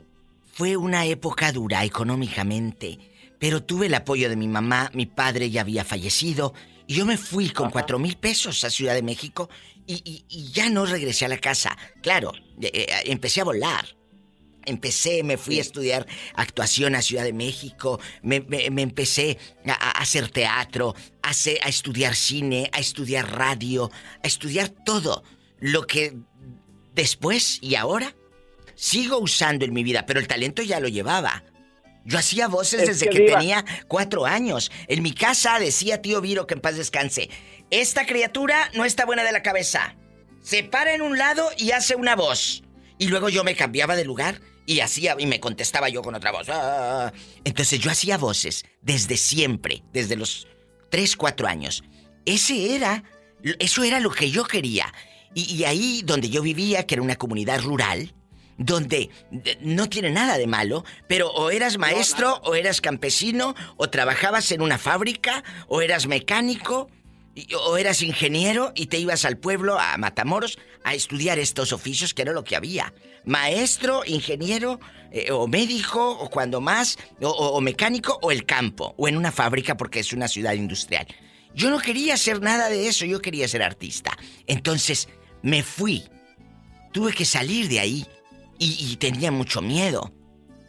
fue 0.54 0.78
una 0.78 1.06
época 1.06 1.52
dura 1.52 1.84
económicamente, 1.84 3.00
pero 3.38 3.64
tuve 3.64 3.88
el 3.88 3.94
apoyo 3.96 4.30
de 4.30 4.38
mi 4.38 4.48
mamá, 4.48 4.90
mi 4.94 5.08
padre 5.08 5.50
ya 5.50 5.60
había 5.60 5.84
fallecido, 5.84 6.54
y 6.88 6.96
yo 6.96 7.06
me 7.06 7.18
fui 7.18 7.50
con 7.50 7.70
cuatro 7.72 8.00
mil 8.00 8.18
pesos 8.18 8.64
a 8.64 8.70
Ciudad 8.70 8.94
de 8.94 9.04
México 9.04 9.50
y, 9.88 9.96
y- 10.06 10.26
y 10.30 10.52
ya 10.52 10.70
no 10.70 10.86
regresé 10.86 11.26
a 11.26 11.30
la 11.30 11.38
casa. 11.38 11.78
Claro, 12.02 12.32
eh, 12.62 12.72
eh, 12.74 12.88
empecé 13.06 13.42
a 13.42 13.46
volar. 13.46 13.86
Empecé, 14.66 15.24
me 15.24 15.36
fui 15.38 15.58
a 15.58 15.62
estudiar 15.62 16.08
actuación 16.36 16.96
a 16.96 17.02
Ciudad 17.02 17.26
de 17.26 17.34
México, 17.34 18.00
me, 18.22 18.40
me- 18.40 18.70
me 18.70 18.82
empecé 18.82 19.38
a, 19.68 19.74
a 19.74 19.92
hacer 20.02 20.30
teatro, 20.30 20.96
a, 21.22 21.30
hacer- 21.32 21.60
a 21.64 21.68
estudiar 21.68 22.16
cine, 22.16 22.70
a 22.72 22.80
estudiar 22.80 23.30
radio, 23.36 23.92
a 24.24 24.28
estudiar 24.28 24.70
todo 24.70 25.24
lo 25.60 25.86
que 25.86 26.14
después 26.96 27.60
y 27.62 27.76
ahora 27.76 28.16
sigo 28.76 29.18
usando 29.20 29.66
en 29.66 29.74
mi 29.74 29.84
vida, 29.84 30.06
pero 30.06 30.20
el 30.22 30.28
talento 30.28 30.62
ya 30.62 30.80
lo 30.80 30.88
llevaba. 30.88 31.44
Yo 32.06 32.20
hacía 32.20 32.48
voces 32.48 32.82
Es 32.82 33.00
desde 33.00 33.10
que, 33.10 33.22
tenía 33.22 33.64
cuatro 33.88 34.26
años. 34.26 34.72
En 34.88 35.02
mi 35.04 35.14
casa 35.14 35.60
decía 35.60 36.02
tío 36.02 36.22
Viro 36.22 36.48
que 36.48 36.56
en 36.56 36.62
paz 36.62 36.76
descanse. 36.76 37.30
Esta 37.70 38.06
criatura 38.06 38.70
no 38.74 38.86
está 38.86 39.06
buena 39.06 39.24
de 39.24 39.32
la 39.32 39.42
cabeza. 39.42 39.96
Se 40.42 40.64
para 40.64 40.94
en 40.94 41.02
un 41.02 41.18
lado 41.18 41.50
y 41.58 41.72
hace 41.72 41.96
una 41.96 42.16
voz. 42.16 42.64
Y 42.98 43.08
luego 43.08 43.30
yo 43.30 43.44
me 43.44 43.56
cambiaba 43.56 43.96
de 43.96 44.06
lugar 44.06 44.42
y 44.66 44.82
hacía 44.82 45.16
y 45.18 45.26
me 45.26 45.40
contestaba 45.40 45.90
yo 45.90 46.02
con 46.02 46.16
otra 46.16 46.32
voz. 46.32 46.48
Ah. 46.50 47.12
Entonces 47.44 47.80
yo 47.80 47.90
hacía 47.90 48.18
voces 48.18 48.66
desde 48.82 49.18
siempre, 49.18 49.84
desde 49.94 50.16
los 50.16 50.48
3, 50.92 51.16
4 51.16 51.48
años. 51.48 51.84
Ese 52.26 52.76
era, 52.76 53.04
eso 53.60 53.84
era 53.84 54.00
lo 54.00 54.12
que 54.12 54.30
yo 54.30 54.44
quería. 54.44 54.94
Y, 55.34 55.52
y 55.52 55.64
ahí 55.64 56.02
donde 56.04 56.30
yo 56.30 56.42
vivía, 56.42 56.86
que 56.86 56.96
era 56.96 57.02
una 57.02 57.16
comunidad 57.16 57.62
rural, 57.62 58.14
donde 58.58 59.10
eh, 59.32 59.58
no 59.62 59.90
tiene 59.90 60.10
nada 60.12 60.38
de 60.38 60.48
malo, 60.48 60.84
pero 61.08 61.30
o 61.32 61.50
eras 61.50 61.78
maestro, 61.78 62.40
o 62.44 62.56
eras 62.56 62.82
campesino, 62.82 63.56
o 63.78 63.90
trabajabas 63.90 64.52
en 64.52 64.62
una 64.62 64.78
fábrica, 64.78 65.44
o 65.68 65.82
eras 65.82 66.08
mecánico, 66.08 66.90
o 67.66 67.78
eras 67.78 68.04
ingeniero 68.04 68.72
y 68.76 68.86
te 68.88 69.00
ibas 69.00 69.26
al 69.26 69.38
pueblo, 69.38 69.80
a 69.80 69.98
Matamoros, 69.98 70.60
a 70.84 70.94
estudiar 70.94 71.40
estos 71.40 71.74
oficios 71.74 72.14
que 72.14 72.22
era 72.22 72.32
lo 72.32 72.44
que 72.44 72.56
había. 72.56 72.94
Maestro, 73.26 74.04
ingeniero, 74.06 74.80
eh, 75.12 75.32
o 75.32 75.48
médico, 75.48 76.12
o 76.12 76.30
cuando 76.30 76.62
más, 76.62 76.98
o, 77.22 77.28
o- 77.30 77.54
o 77.58 77.62
mecánico, 77.62 78.20
o 78.22 78.32
el 78.32 78.46
campo, 78.46 78.94
o 78.98 79.08
en 79.08 79.18
una 79.18 79.32
fábrica 79.32 79.76
porque 79.78 80.00
es 80.00 80.14
una 80.14 80.28
ciudad 80.28 80.54
industrial. 80.54 81.08
Yo 81.56 81.70
no 81.72 81.80
quería 81.80 82.14
hacer 82.16 82.42
nada 82.42 82.70
de 82.70 82.88
eso, 82.88 83.06
yo 83.06 83.20
quería 83.20 83.48
ser 83.48 83.64
artista. 83.64 84.12
Entonces, 84.46 85.08
me 85.42 85.64
fui. 85.64 86.04
Tuve 86.92 87.14
que 87.14 87.26
salir 87.26 87.68
de 87.68 87.80
ahí. 87.80 88.06
Y, 88.60 88.78
y 88.92 88.96
tenía 88.98 89.32
mucho 89.32 89.62
miedo. 89.62 90.12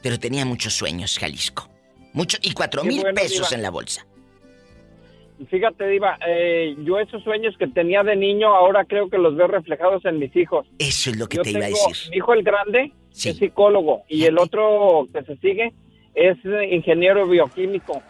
Pero 0.03 0.18
tenía 0.18 0.44
muchos 0.44 0.75
sueños, 0.75 1.18
Jalisco. 1.18 1.68
Mucho, 2.12 2.38
y 2.42 2.53
cuatro 2.53 2.83
Qué 2.83 2.88
mil 2.88 3.01
bueno, 3.01 3.14
pesos 3.14 3.49
Diva. 3.49 3.57
en 3.57 3.62
la 3.62 3.70
bolsa. 3.70 4.07
fíjate, 5.51 5.88
Diva, 5.88 6.16
eh, 6.27 6.77
yo 6.85 6.99
esos 7.01 7.23
sueños 7.25 7.55
que 7.59 7.66
tenía 7.66 8.03
de 8.03 8.14
niño 8.16 8.55
ahora 8.55 8.85
creo 8.85 9.09
que 9.11 9.18
los 9.18 9.35
veo 9.37 9.47
reflejados 9.49 10.05
en 10.05 10.18
mis 10.18 10.35
hijos. 10.37 10.66
Eso 10.79 11.11
es 11.11 11.16
lo 11.18 11.29
que 11.29 11.38
Yo 11.38 11.42
te 11.42 11.51
iba 11.51 11.64
a 11.64 11.68
decir. 11.68 12.11
Mi 12.11 12.16
hijo 12.18 12.33
el 12.35 12.42
grande 12.42 12.92
Sí. 13.11 13.31
es 13.31 13.37
psicólogo 13.38 14.03
y 14.09 14.25
el 14.25 14.38
otro 14.38 15.09
que 15.12 15.23
se 15.25 15.37
sigue 15.38 15.73
es 16.14 16.37
eh, 16.44 16.75
ingeniero 16.75 17.27
bioquímico. 17.27 18.03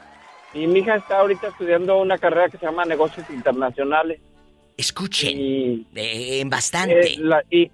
Y 0.52 0.66
mi 0.66 0.80
hija 0.80 0.96
está 0.96 1.20
ahorita 1.20 1.48
estudiando 1.48 1.98
una 1.98 2.18
carrera 2.18 2.48
que 2.48 2.58
se 2.58 2.66
llama 2.66 2.84
negocios 2.84 3.28
internacionales. 3.30 4.20
Escuchen, 4.76 5.38
Y, 5.38 5.86
eh, 5.94 6.40
en 6.40 6.50
bastante. 6.50 7.14
eh, 7.14 7.16
la- 7.18 7.42
y, 7.50 7.70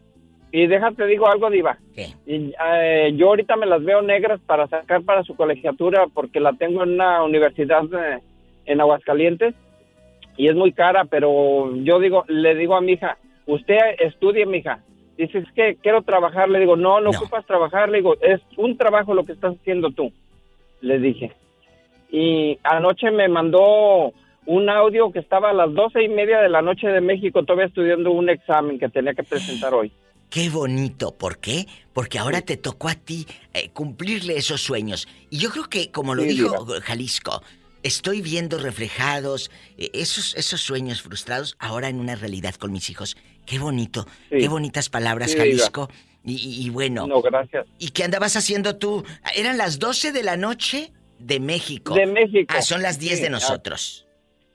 y 0.53 0.67
déjate 0.67 1.07
digo 1.07 1.29
algo, 1.29 1.51
Diva. 1.51 1.79
¿Qué? 1.95 2.09
Y, 2.27 2.53
eh, 2.73 3.13
yo 3.17 3.29
ahorita 3.29 3.57
me 3.57 3.67
las 3.67 3.83
veo 3.85 4.03
negras 4.03 4.41
para 4.47 4.67
sacar 4.67 5.03
para 5.03 5.23
su 5.23 5.37
colegiatura 5.37 6.07
porque 6.13 6.41
la 6.41 6.53
tengo 6.55 6.83
en 6.83 6.93
una 6.95 7.23
universidad 7.23 7.85
eh, 7.95 8.19
en 8.67 8.81
Aguascalientes 8.81 9.55
y 10.37 10.49
es 10.49 10.55
muy 10.55 10.73
cara, 10.73 11.05
pero 11.05 11.75
yo 11.77 12.01
digo, 12.01 12.25
le 12.29 12.55
digo 12.55 12.75
a 12.75 12.81
mi 12.81 12.93
hija, 12.93 13.19
usted 13.47 13.79
estudie, 13.99 14.47
mi 14.47 14.59
hija. 14.59 14.81
Dice, 15.17 15.39
es 15.39 15.53
que 15.53 15.77
quiero 15.83 16.01
trabajar. 16.03 16.49
Le 16.49 16.61
digo, 16.61 16.77
no, 16.77 17.01
no, 17.01 17.11
No. 17.13 17.19
ocupas 17.19 17.45
trabajar. 17.45 17.91
Le 17.91 17.99
digo, 17.99 18.15
es 18.23 18.41
un 18.57 18.79
trabajo 18.79 19.13
lo 19.13 19.25
que 19.25 19.33
estás 19.33 19.55
haciendo 19.55 19.91
tú. 19.91 20.11
Le 20.81 20.99
dije. 20.99 21.33
Y 22.11 22.59
anoche 22.63 23.11
me 23.11 23.29
mandó 23.29 24.13
un 24.47 24.71
audio 24.71 25.13
que 25.13 25.19
estaba 25.19 25.51
a 25.51 25.53
las 25.53 25.73
doce 25.75 26.03
y 26.03 26.09
media 26.09 26.41
de 26.41 26.49
la 26.49 26.63
noche 26.63 26.89
de 26.89 27.03
México, 27.03 27.43
todavía 27.45 27.67
estudiando 27.67 28.11
un 28.11 28.31
examen 28.31 28.79
que 28.79 28.89
tenía 28.89 29.13
que 29.13 29.23
presentar 29.23 29.75
hoy. 29.75 29.93
Qué 30.31 30.49
bonito, 30.49 31.13
¿por 31.17 31.39
qué? 31.39 31.67
Porque 31.93 32.19
ahora 32.19 32.41
te 32.43 32.57
tocó 32.57 32.89
a 32.89 32.95
ti 32.95 33.27
eh, 33.53 33.71
cumplirle 33.73 34.37
esos 34.37 34.61
sueños. 34.63 35.09
Y 35.29 35.39
yo 35.39 35.51
creo 35.51 35.65
que, 35.69 35.91
como 35.91 36.15
lo 36.15 36.23
Sí, 36.23 36.29
dijo 36.29 36.67
Jalisco, 36.83 37.43
estoy 37.83 38.23
viendo 38.23 38.59
reflejados 38.59 39.51
eh, 39.77 39.91
esos, 39.93 40.37
esos 40.37 40.61
sueños 40.61 41.03
frustrados 41.03 41.57
ahora 41.59 41.89
en 41.89 41.99
una 41.99 42.15
realidad 42.15 42.55
con 42.55 42.71
mis 42.71 42.89
hijos. 42.91 43.17
Qué 43.45 43.59
bonito, 43.59 44.07
Sí. 44.31 44.39
qué 44.39 44.49
bonitas 44.49 44.89
palabras, 44.89 45.35
Jalisco. 45.35 45.89
Y, 46.25 46.35
y- 46.35 46.67
y 46.67 46.71
bueno, 46.71 47.07
No, 47.09 47.23
gracias. 47.23 47.67
¿y 47.79 47.89
qué 47.91 48.05
andabas 48.05 48.37
haciendo 48.37 48.77
tú? 48.77 49.03
Eran 49.35 49.59
las 49.59 49.79
12 49.79 50.13
de 50.13 50.23
la 50.23 50.37
noche 50.37 50.93
de 51.19 51.41
México. 51.41 51.95
De 51.95 52.07
México. 52.07 52.55
Ah, 52.57 52.63
son 52.63 52.83
las 52.83 52.99
10 53.01 53.17
Sí, 53.17 53.21
de 53.23 53.29
ah, 53.29 53.31
nosotros. 53.31 54.07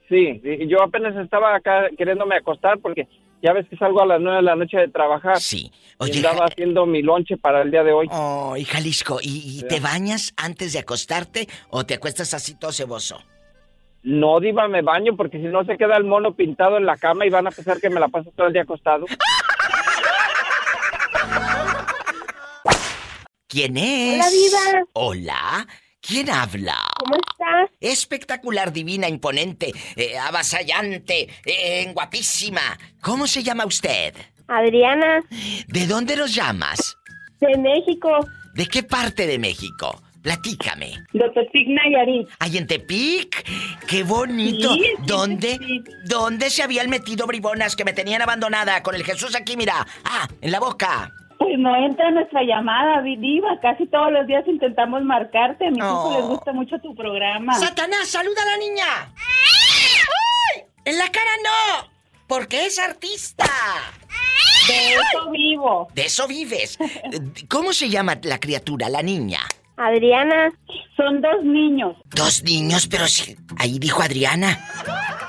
Sí, 0.07 0.41
yo 0.69 0.81
apenas 0.83 1.15
estaba 1.17 1.55
acá 1.55 1.89
queriéndome 1.97 2.35
acostar 2.35 2.77
porque 2.79 3.07
ya 3.45 3.53
ves 3.53 3.67
que 3.69 3.77
salgo 3.77 4.01
a 4.01 4.08
las 4.08 4.19
nueve 4.19 4.38
de 4.38 4.41
la 4.43 4.55
noche 4.55 4.75
de 4.77 4.88
trabajar. 4.88 5.39
Sí. 5.39 5.71
Y 5.71 6.03
Oye, 6.03 6.17
andaba 6.17 6.39
Ja- 6.39 6.45
haciendo 6.45 6.86
mi 6.88 7.01
lonche 7.03 7.38
para 7.38 7.62
el 7.62 7.69
día 7.69 7.84
de 7.84 7.91
hoy. 7.93 8.08
Oh, 8.12 8.55
y 8.58 8.65
Jalisco, 8.65 9.19
¿y, 9.21 9.60
y 9.60 9.67
te 9.67 9.79
bañas 9.79 10.34
antes 10.36 10.73
de 10.73 10.79
acostarte 10.79 11.47
o 11.69 11.86
te 11.86 11.93
acuestas 11.93 12.34
así 12.34 12.55
todo 12.55 12.71
ceboso? 12.71 13.23
No, 14.01 14.39
diva, 14.39 14.67
me 14.67 14.81
baño 14.81 15.15
porque 15.15 15.38
si 15.38 15.45
no 15.45 15.63
se 15.65 15.77
queda 15.77 15.95
el 15.97 16.03
mono 16.03 16.34
pintado 16.36 16.77
en 16.77 16.86
la 16.86 16.97
cama 16.97 17.25
y 17.25 17.29
van 17.29 17.47
a 17.47 17.51
pensar 17.51 17.79
que 17.79 17.89
me 17.89 17.99
la 17.99 18.08
paso 18.08 18.31
todo 18.36 18.47
el 18.47 18.53
día 18.53 18.63
acostado. 18.63 19.05
¿Quién 23.47 23.77
es? 23.77 24.15
Hola, 24.15 24.29
Diva. 24.31 24.84
Hola. 24.93 25.67
¿Quién 26.05 26.29
habla? 26.29 26.75
¿Cómo 26.99 27.15
estás? 27.15 27.69
Espectacular, 27.79 28.71
divina, 28.71 29.07
imponente, 29.09 29.71
eh, 29.95 30.17
avasallante, 30.17 31.27
eh, 31.45 31.91
guapísima. 31.93 32.77
¿Cómo 33.01 33.25
se 33.27 33.41
llama 33.43 33.65
usted? 33.65 34.13
Adriana, 34.47 35.21
¿De 35.67 35.87
dónde 35.87 36.15
nos 36.15 36.33
llamas? 36.35 36.95
de 37.39 37.57
México, 37.57 38.09
¿De 38.53 38.65
qué 38.67 38.83
parte 38.83 39.27
de 39.27 39.37
México? 39.39 40.01
Platícame. 40.21 40.93
De 41.13 41.29
Tepic 41.29 41.67
Nayarit. 41.67 42.27
¿Ay, 42.39 42.57
en 42.57 42.65
Tepic? 42.65 43.45
¡Qué 43.87 44.01
bonito! 44.03 44.73
Sí, 44.73 44.81
sí, 44.83 44.93
¿Dónde? 45.05 45.57
sí. 45.59 45.83
¿Dónde 46.05 46.49
se 46.49 46.63
habían 46.63 46.89
metido 46.89 47.27
bribonas 47.27 47.75
que 47.75 47.83
me 47.85 47.93
tenían 47.93 48.21
abandonada 48.23 48.81
con 48.81 48.95
el 48.95 49.03
Jesús 49.03 49.35
aquí, 49.35 49.55
mira? 49.57 49.85
Ah, 50.03 50.27
en 50.41 50.51
la 50.51 50.59
boca. 50.59 51.11
Pues 51.37 51.57
no 51.57 51.75
entra 51.75 52.11
nuestra 52.11 52.41
llamada, 52.43 53.01
Diva. 53.01 53.59
Casi 53.61 53.85
todos 53.87 54.11
los 54.11 54.25
días 54.27 54.43
intentamos 54.47 55.03
marcarte. 55.03 55.67
A 55.67 55.71
mis 55.71 55.81
Oh. 55.83 55.85
hijos 55.85 56.15
les 56.17 56.25
gusta 56.27 56.53
mucho 56.53 56.79
tu 56.79 56.95
programa. 56.95 57.53
¡Satanás, 57.55 58.07
saluda 58.07 58.41
a 58.41 58.45
la 58.45 58.57
niña! 58.57 58.85
¡Ay! 59.15 60.63
¡En 60.85 60.97
la 60.97 61.09
cara 61.11 61.31
no! 61.43 61.89
Porque 62.27 62.65
es 62.65 62.79
artista. 62.79 63.45
De 64.67 64.93
eso 64.95 65.29
vivo. 65.31 65.87
De 65.93 66.05
eso 66.05 66.27
vives. 66.27 66.77
¿Cómo 67.49 67.71
se 67.73 67.89
llama 67.89 68.17
la 68.23 68.39
criatura, 68.39 68.89
la 68.89 69.01
niña? 69.03 69.39
Adriana, 69.77 70.51
Son 70.95 71.21
dos 71.21 71.43
niños. 71.43 71.97
Dos 72.05 72.41
niños, 72.43 72.87
pero 72.87 73.07
sí. 73.07 73.35
Ahí 73.59 73.77
dijo 73.79 74.01
Adriana. 74.01 74.57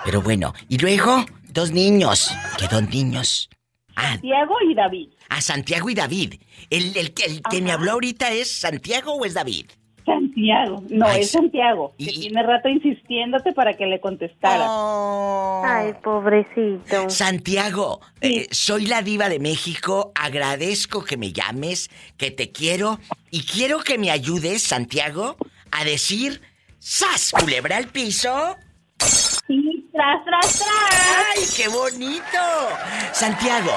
Pero 0.05 0.23
bueno, 0.23 0.55
y 0.69 0.79
luego, 0.79 1.27
dos 1.49 1.73
niños. 1.73 2.31
¿Qué 2.57 2.69
dos 2.69 2.83
niños? 2.89 3.51
Ah, 3.97 4.17
Diego 4.21 4.55
y 4.71 4.75
David. 4.75 5.09
a 5.29 5.41
Santiago 5.41 5.89
y 5.91 5.95
David. 5.95 6.35
¿El, 6.71 6.97
el, 6.97 7.13
el 7.27 7.43
que 7.51 7.61
me 7.63 7.73
habló 7.73 7.93
ahorita 7.93 8.31
es 8.33 8.51
Santiago 8.51 9.13
o 9.15 9.25
es 9.25 9.35
David? 9.35 9.67
Santiago. 10.05 10.85
No, 10.89 11.07
Ay, 11.07 11.23
es. 11.23 11.33
Santiago. 11.33 11.95
Y- 11.99 12.05
Que 12.07 12.11
y- 12.13 12.21
tiene 12.21 12.43
rato 12.45 12.69
insistiéndote 12.69 13.53
para 13.53 13.75
que 13.75 13.87
le 13.87 13.99
contestara. 14.01 14.67
Oh. 14.69 15.63
ay, 15.65 15.95
pobrecito. 16.05 17.11
Santiago, 17.11 18.01
eh, 18.21 18.47
soy 18.53 18.87
la 18.87 19.03
diva 19.03 19.29
de 19.29 19.41
México, 19.41 20.13
agradezco 20.15 21.03
que 21.05 21.17
me 21.17 21.33
llames, 21.33 21.91
que 22.19 22.31
te 22.31 22.53
quiero 22.53 23.01
y 23.33 23.43
quiero 23.43 23.81
que 23.81 23.99
me 23.99 24.11
ayudes, 24.13 24.63
Santiago, 24.63 25.37
a 25.73 25.85
decir, 25.85 26.41
¡Sas, 26.79 27.33
culebra 27.33 27.77
al 27.79 27.89
piso! 27.89 28.57
Sí, 28.99 29.89
tras, 29.93 30.25
tras, 30.25 30.59
tras. 30.59 31.37
¡Ay, 31.37 31.43
qué 31.57 31.69
bonito! 31.69 32.39
Santiago, 33.13 33.73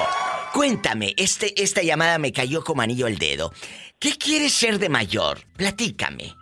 cuéntame, 0.52 1.14
este, 1.16 1.62
esta 1.62 1.82
llamada 1.82 2.18
me 2.18 2.32
cayó 2.32 2.64
como 2.64 2.82
anillo 2.82 3.06
al 3.06 3.18
dedo. 3.18 3.52
¿Qué 3.98 4.12
quieres 4.12 4.52
ser 4.52 4.78
de 4.78 4.88
mayor? 4.88 5.40
Platícame. 5.56 6.34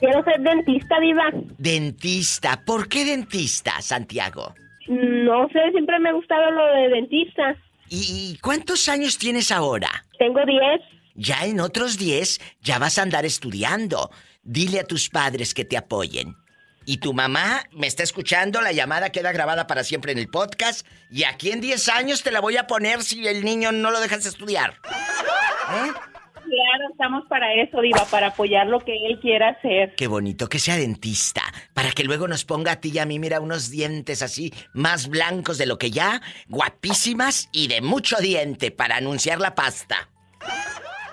Quiero 0.00 0.22
ser 0.24 0.40
dentista, 0.40 0.98
Diva. 1.00 1.30
Dentista, 1.58 2.64
¿por 2.64 2.88
qué 2.88 3.04
dentista, 3.04 3.80
Santiago? 3.80 4.54
No 4.88 5.48
sé, 5.48 5.60
siempre 5.70 5.98
me 6.00 6.08
ha 6.08 6.12
gustado 6.12 6.50
lo 6.50 6.66
de 6.74 6.88
dentista. 6.88 7.56
¿Y, 7.88 8.32
y 8.32 8.38
cuántos 8.38 8.88
años 8.88 9.16
tienes 9.16 9.52
ahora? 9.52 10.04
Tengo 10.18 10.40
10. 10.44 10.60
Ya 11.14 11.44
en 11.46 11.60
otros 11.60 11.98
10 11.98 12.40
ya 12.60 12.78
vas 12.80 12.98
a 12.98 13.02
andar 13.02 13.24
estudiando. 13.24 14.10
Dile 14.42 14.80
a 14.80 14.84
tus 14.84 15.08
padres 15.08 15.54
que 15.54 15.64
te 15.64 15.76
apoyen. 15.76 16.34
Y 16.84 16.98
tu 16.98 17.12
mamá 17.12 17.64
me 17.72 17.86
está 17.86 18.02
escuchando, 18.02 18.60
la 18.60 18.72
llamada 18.72 19.10
queda 19.10 19.32
grabada 19.32 19.66
para 19.66 19.84
siempre 19.84 20.12
en 20.12 20.18
el 20.18 20.28
podcast 20.28 20.86
y 21.10 21.24
aquí 21.24 21.50
en 21.50 21.60
10 21.60 21.88
años 21.90 22.22
te 22.22 22.32
la 22.32 22.40
voy 22.40 22.56
a 22.56 22.66
poner 22.66 23.02
si 23.02 23.26
el 23.26 23.44
niño 23.44 23.72
no 23.72 23.90
lo 23.90 24.00
dejas 24.00 24.26
estudiar. 24.26 24.74
¿Eh? 24.82 25.92
Claro, 26.52 26.90
estamos 26.90 27.24
para 27.28 27.54
eso, 27.54 27.80
Diva, 27.80 28.04
para 28.10 28.28
apoyar 28.28 28.66
lo 28.66 28.80
que 28.80 28.92
él 29.06 29.18
quiera 29.20 29.50
hacer. 29.50 29.94
Qué 29.94 30.06
bonito 30.06 30.48
que 30.48 30.58
sea 30.58 30.76
dentista, 30.76 31.42
para 31.72 31.92
que 31.92 32.04
luego 32.04 32.28
nos 32.28 32.44
ponga 32.44 32.72
a 32.72 32.80
ti 32.80 32.90
y 32.92 32.98
a 32.98 33.06
mí, 33.06 33.18
mira, 33.18 33.40
unos 33.40 33.70
dientes 33.70 34.22
así, 34.22 34.52
más 34.74 35.08
blancos 35.08 35.56
de 35.56 35.66
lo 35.66 35.78
que 35.78 35.90
ya, 35.90 36.20
guapísimas 36.48 37.48
y 37.52 37.68
de 37.68 37.80
mucho 37.80 38.16
diente 38.18 38.70
para 38.70 38.96
anunciar 38.96 39.40
la 39.40 39.54
pasta. 39.54 40.10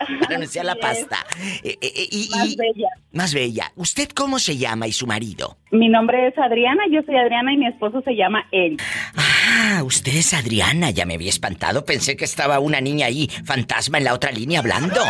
Para 0.22 0.36
anunciar 0.36 0.66
la 0.66 0.76
pasta. 0.76 1.26
Eh, 1.64 1.78
eh, 1.82 1.94
eh, 1.96 2.08
y- 2.12 2.30
Más 2.36 2.48
y- 2.50 2.56
bella. 2.56 2.88
Más 3.12 3.34
bella. 3.34 3.72
¿Usted 3.76 4.10
cómo 4.10 4.40
se 4.40 4.58
llama 4.58 4.88
y 4.88 4.92
su 4.92 5.08
marido? 5.08 5.58
Mi 5.72 5.90
nombre 5.90 6.28
es 6.28 6.38
Adriana, 6.38 6.84
yo 6.92 7.02
soy 7.06 7.16
Adriana 7.18 7.54
y 7.54 7.58
mi 7.58 7.68
esposo 7.68 8.02
se 8.04 8.14
llama 8.16 8.46
Eric. 8.52 8.82
Ah, 9.16 9.82
usted 9.84 10.16
es 10.16 10.34
Adriana. 10.34 10.90
Ya 10.92 11.06
me 11.06 11.16
había 11.16 11.30
espantado. 11.30 11.86
Pensé 11.86 12.16
que 12.16 12.26
estaba 12.26 12.60
una 12.60 12.82
niña 12.82 13.08
ahí, 13.08 13.30
fantasma 13.46 13.98
en 13.98 14.04
la 14.06 14.14
otra 14.14 14.32
línea 14.32 14.60
hablando. 14.60 15.02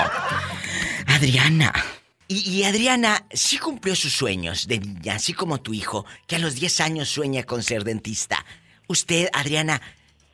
Adriana. 1.08 1.74
Y, 2.28 2.48
y 2.50 2.64
Adriana 2.64 3.26
sí 3.32 3.58
cumplió 3.58 3.96
sus 3.96 4.14
sueños 4.14 4.68
de 4.68 4.80
niña, 4.80 5.16
así 5.16 5.34
como 5.34 5.62
tu 5.62 5.74
hijo, 5.74 6.06
que 6.28 6.36
a 6.36 6.40
los 6.40 6.56
10 6.56 6.80
años 6.82 7.10
sueña 7.10 7.44
con 7.44 7.64
ser 7.64 7.84
dentista. 7.84 8.46
Usted, 8.88 9.30
Adriana, 9.34 9.82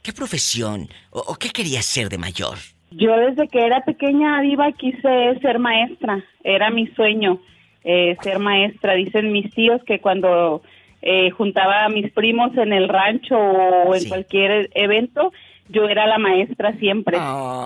¿qué 0.01 0.11
profesión 0.11 0.89
o, 1.11 1.19
o 1.19 1.35
qué 1.35 1.49
quería 1.51 1.81
ser 1.81 2.09
de 2.09 2.17
mayor? 2.17 2.57
Yo 2.97 3.15
desde 3.17 3.47
que 3.47 3.65
era 3.65 3.81
pequeña, 3.83 4.39
Diva, 4.41 4.71
quise 4.71 5.37
ser 5.41 5.59
maestra. 5.59 6.23
Era 6.43 6.69
mi 6.69 6.87
sueño, 6.87 7.39
eh, 7.83 8.15
ser 8.21 8.39
maestra. 8.39 8.93
Dicen 8.93 9.31
mis 9.31 9.53
tíos 9.53 9.81
que 9.85 9.99
cuando 9.99 10.61
eh, 11.01 11.29
juntaba 11.31 11.85
a 11.85 11.89
mis 11.89 12.11
primos 12.13 12.55
en 12.57 12.73
el 12.73 12.87
rancho 12.89 13.37
o 13.37 13.93
en 13.93 14.01
Sí. 14.01 14.09
cualquier 14.09 14.69
evento, 14.73 15.31
yo 15.69 15.87
era 15.89 16.07
la 16.07 16.17
maestra 16.17 16.73
siempre. 16.79 17.17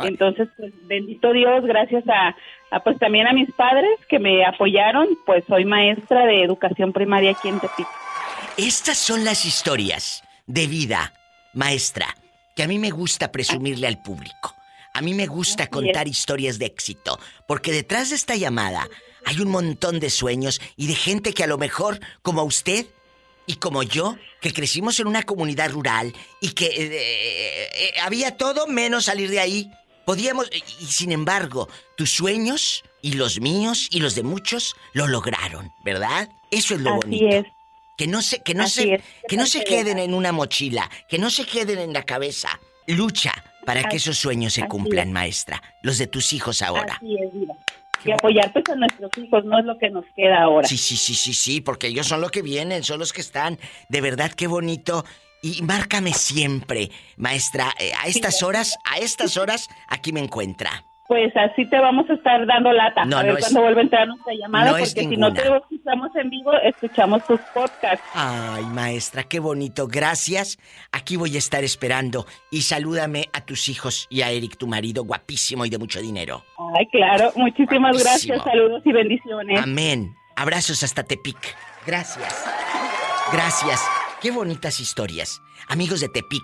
Entonces, 0.05 0.47
pues 0.57 0.73
bendito 0.87 1.31
Dios, 1.31 1.63
gracias 1.65 2.03
a, 2.09 2.35
a, 2.71 2.79
pues 2.81 2.97
también 2.97 3.27
a 3.27 3.33
mis 3.33 3.51
padres 3.53 3.91
que 4.09 4.19
me 4.19 4.43
apoyaron, 4.45 5.07
pues 5.25 5.43
soy 5.47 5.63
maestra 5.65 6.25
de 6.25 6.43
educación 6.43 6.91
primaria 6.91 7.31
aquí 7.31 7.49
en 7.49 7.59
Tepic. 7.59 7.87
Estas 8.57 8.97
son 8.97 9.23
las 9.23 9.45
historias 9.45 10.23
de 10.47 10.67
vida, 10.67 11.13
maestra, 11.53 12.07
que 12.55 12.63
a 12.63 12.67
mí 12.67 12.79
me 12.79 12.89
gusta 12.89 13.31
presumirle 13.31 13.87
al 13.87 14.01
público. 14.01 14.53
A 14.93 15.01
mí 15.01 15.13
me 15.13 15.27
gusta 15.27 15.67
contar 15.67 16.07
historias 16.07 16.59
de 16.59 16.65
éxito, 16.65 17.19
porque 17.47 17.71
detrás 17.71 18.09
de 18.09 18.15
esta 18.15 18.35
llamada 18.35 18.89
hay 19.25 19.39
un 19.39 19.49
montón 19.49 19.99
de 19.99 20.09
sueños 20.09 20.59
y 20.75 20.87
de 20.87 20.95
gente 20.95 21.33
que 21.33 21.43
a 21.43 21.47
lo 21.47 21.57
mejor, 21.57 21.99
como 22.21 22.43
usted, 22.43 22.87
y 23.45 23.55
como 23.55 23.81
yo, 23.81 24.15
que 24.41 24.53
crecimos 24.53 24.99
en 24.99 25.07
una 25.07 25.23
comunidad 25.23 25.71
rural 25.71 26.13
y 26.39 26.51
que 26.51 26.67
eh, 26.67 26.89
eh, 26.91 27.69
eh, 27.73 27.93
había 28.03 28.37
todo 28.37 28.67
menos 28.67 29.05
salir 29.05 29.31
de 29.31 29.39
ahí. 29.39 29.71
Podíamos, 30.05 30.49
y 30.79 30.85
sin 30.85 31.11
embargo, 31.11 31.67
tus 31.97 32.11
sueños 32.11 32.83
y 33.01 33.13
los 33.13 33.39
míos 33.39 33.87
y 33.89 34.01
los 34.01 34.13
de 34.13 34.21
muchos 34.21 34.75
lo 34.93 35.07
lograron, 35.07 35.71
¿verdad? 35.83 36.29
Eso 36.51 36.75
es 36.75 36.81
lo 36.81 36.91
Así 36.91 36.99
bonito. 36.99 37.37
es. 37.37 37.45
Que 37.97 38.05
no 38.07 38.21
se, 38.21 38.43
que 38.43 38.53
no 38.53 38.63
Así 38.65 38.83
se, 38.83 38.93
es, 38.93 39.01
que 39.27 39.35
no 39.35 39.47
se 39.47 39.63
queden 39.63 39.97
en 39.97 40.13
una 40.13 40.31
mochila, 40.31 40.89
que 41.09 41.17
no 41.17 41.31
se 41.31 41.45
queden 41.45 41.79
en 41.79 41.91
la 41.91 42.03
cabeza. 42.03 42.59
Lucha 42.85 43.48
para 43.69 43.87
que 43.87 43.97
esos 43.97 44.17
sueños 44.17 44.53
se 44.53 44.67
cumplan, 44.67 45.09
es. 45.09 45.13
maestra. 45.13 45.61
Los 45.83 45.97
de 45.99 46.07
tus 46.07 46.33
hijos 46.33 46.61
ahora. 46.61 46.95
Así 46.95 47.15
es. 47.15 47.29
Y 48.03 48.11
apoyar 48.11 48.51
pues 48.53 48.67
a 48.69 48.75
nuestros 48.75 49.11
hijos 49.17 49.45
no 49.45 49.59
es 49.59 49.65
lo 49.65 49.77
que 49.77 49.89
nos 49.89 50.05
queda 50.15 50.43
ahora. 50.43 50.67
Sí, 50.67 50.77
sí, 50.77 50.95
sí, 50.95 51.13
sí, 51.13 51.33
sí, 51.33 51.61
porque 51.61 51.87
ellos 51.87 52.07
son 52.07 52.21
los 52.21 52.31
que 52.31 52.41
vienen, 52.41 52.83
son 52.83 52.99
los 52.99 53.13
que 53.13 53.21
están. 53.21 53.59
De 53.89 54.01
verdad, 54.01 54.31
qué 54.31 54.47
bonito. 54.47 55.05
Y 55.41 55.61
márcame 55.61 56.13
siempre, 56.13 56.89
maestra. 57.17 57.73
eh, 57.79 57.91
a 57.97 58.07
estas 58.07 58.41
horas, 58.41 58.77
a 58.85 58.97
estas 58.97 59.37
horas, 59.37 59.69
aquí 59.87 60.11
me 60.13 60.19
encuentra. 60.19 60.83
Pues 61.09 61.35
así 61.35 61.65
te 61.65 61.79
vamos 61.79 62.07
a 62.09 62.13
estar 62.13 62.45
dando 62.45 62.71
lata. 62.71 63.03
No, 63.03 63.17
a 63.17 63.23
ver 63.23 63.31
no 63.33 63.37
es- 63.39 63.43
cuándo 63.45 63.61
vuelve 63.63 63.79
a 63.79 63.83
entrar 63.83 64.07
nuestra 64.07 64.33
llamada, 64.35 64.69
no 64.71 64.77
es 64.77 64.93
porque 64.93 65.09
si 65.09 65.17
no 65.17 65.33
te 65.33 65.41
escuchamos 65.41 66.15
en 66.15 66.29
vivo, 66.29 66.51
escuchamos 66.63 67.25
tus 67.25 67.39
podcasts. 67.51 68.05
Ay, 68.13 68.63
maestra, 68.65 69.23
qué 69.23 69.39
bonito. 69.39 69.87
Gracias. 69.87 70.59
Aquí 70.91 71.15
voy 71.17 71.35
a 71.35 71.39
estar 71.39 71.63
esperando. 71.63 72.27
Y 72.51 72.61
salúdame 72.61 73.25
a 73.33 73.41
tus 73.41 73.69
hijos 73.69 74.05
y 74.11 74.21
a 74.21 74.29
Eric, 74.29 74.55
tu 74.57 74.67
marido, 74.67 75.03
guapísimo 75.03 75.65
y 75.65 75.71
de 75.71 75.79
mucho 75.79 75.99
dinero. 75.99 76.45
Ay, 76.77 76.85
claro. 76.91 77.31
Muchísimas 77.35 77.93
Guapísimo. 77.99 78.35
gracias. 78.35 78.43
Saludos 78.43 78.81
y 78.85 78.91
bendiciones. 78.91 79.59
Amén. 79.63 80.15
Abrazos 80.35 80.83
hasta 80.83 81.01
Tepic. 81.03 81.37
Gracias. 81.87 82.45
Gracias. 83.33 83.81
Qué 84.21 84.29
bonitas 84.31 84.79
historias. 84.79 85.41
Amigos 85.69 86.01
de 86.01 86.09
Tepic, 86.09 86.43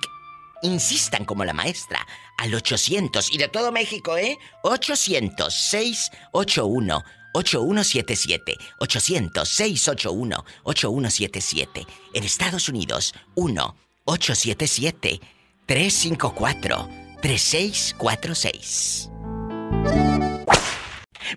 insistan 0.65 1.25
como 1.25 1.45
la 1.45 1.53
maestra 1.53 2.05
al 2.37 2.53
800 2.53 3.33
y 3.33 3.37
de 3.37 3.47
todo 3.47 3.71
México, 3.71 4.17
¿eh? 4.17 4.37
800 4.63 5.53
681 5.53 7.03
8177 7.33 8.57
800 8.79 9.47
681 9.47 10.45
8177 10.63 11.85
En 12.13 12.23
Estados 12.23 12.69
Unidos 12.69 13.13
1 13.35 13.75
877 14.05 15.19
354 15.65 16.89
3646 17.21 19.09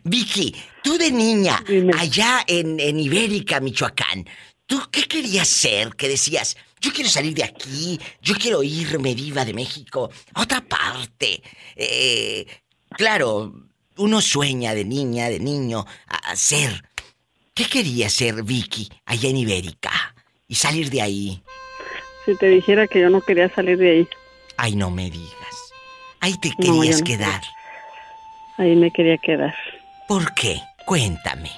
Vicky, 0.05 0.55
tú 0.83 0.99
de 0.99 1.11
niña, 1.11 1.65
allá 1.97 2.45
en, 2.47 2.79
en 2.79 3.01
Ibérica, 3.01 3.59
Michoacán, 3.61 4.27
¿tú 4.69 4.81
qué 4.93 5.03
querías 5.05 5.49
ser? 5.49 5.97
Que 5.97 6.09
decías, 6.09 6.57
yo 6.81 6.93
quiero 6.93 7.11
salir 7.11 7.35
de 7.35 7.43
aquí, 7.43 7.99
yo 8.23 8.35
quiero 8.37 8.63
irme 8.63 9.15
viva 9.17 9.45
de 9.45 9.53
México 9.55 10.11
a 10.35 10.43
otra 10.43 10.61
parte. 10.61 11.43
Eh, 11.75 12.47
claro, 12.91 13.53
uno 13.97 14.21
sueña 14.21 14.75
de 14.75 14.85
niña, 14.85 15.29
de 15.29 15.41
niño, 15.41 15.85
a, 16.07 16.31
a 16.31 16.37
ser. 16.37 16.85
¿Qué 17.55 17.65
quería 17.65 18.09
ser 18.09 18.45
Vicky 18.45 18.89
allá 19.07 19.29
en 19.31 19.39
Ibérica? 19.39 20.15
Y 20.47 20.55
salir 20.55 20.91
de 20.91 21.03
ahí. 21.03 21.43
Si 22.25 22.37
te 22.37 22.47
dijera 22.49 22.87
que 22.87 23.01
yo 23.01 23.11
no 23.11 23.21
quería 23.23 23.49
salir 23.53 23.79
de 23.79 23.91
ahí, 23.91 24.09
Ay, 24.61 24.75
no 24.77 24.91
me 24.91 25.11
digas. 25.11 25.57
Ahí 26.21 26.37
te 26.39 26.51
querías 26.61 26.99
no 26.99 27.05
quedar. 27.05 27.43
ahí 28.59 28.75
me 28.77 28.91
quería 28.91 29.17
quedar. 29.19 29.55
¿Por 30.09 30.35
qué? 30.35 30.61
Cuéntame. 30.85 31.51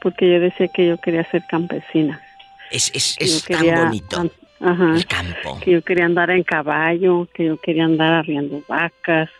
Porque 0.00 0.30
yo 0.30 0.40
decía 0.40 0.68
que 0.68 0.86
yo 0.86 0.98
quería 0.98 1.28
ser 1.30 1.44
campesina. 1.48 2.20
Es, 2.70 2.90
es, 2.94 3.16
es 3.18 3.44
tan 3.44 3.60
quería 3.60 3.84
bonito. 3.84 4.30
Ajá. 4.60 4.94
El 4.94 5.06
campo. 5.06 5.58
Que 5.60 5.72
yo 5.72 5.82
quería 5.82 6.04
andar 6.04 6.30
en 6.30 6.42
caballo, 6.42 7.28
que 7.34 7.46
yo 7.46 7.56
quería 7.58 7.84
andar 7.84 8.12
arriando 8.14 8.62
vacas. 8.68 9.30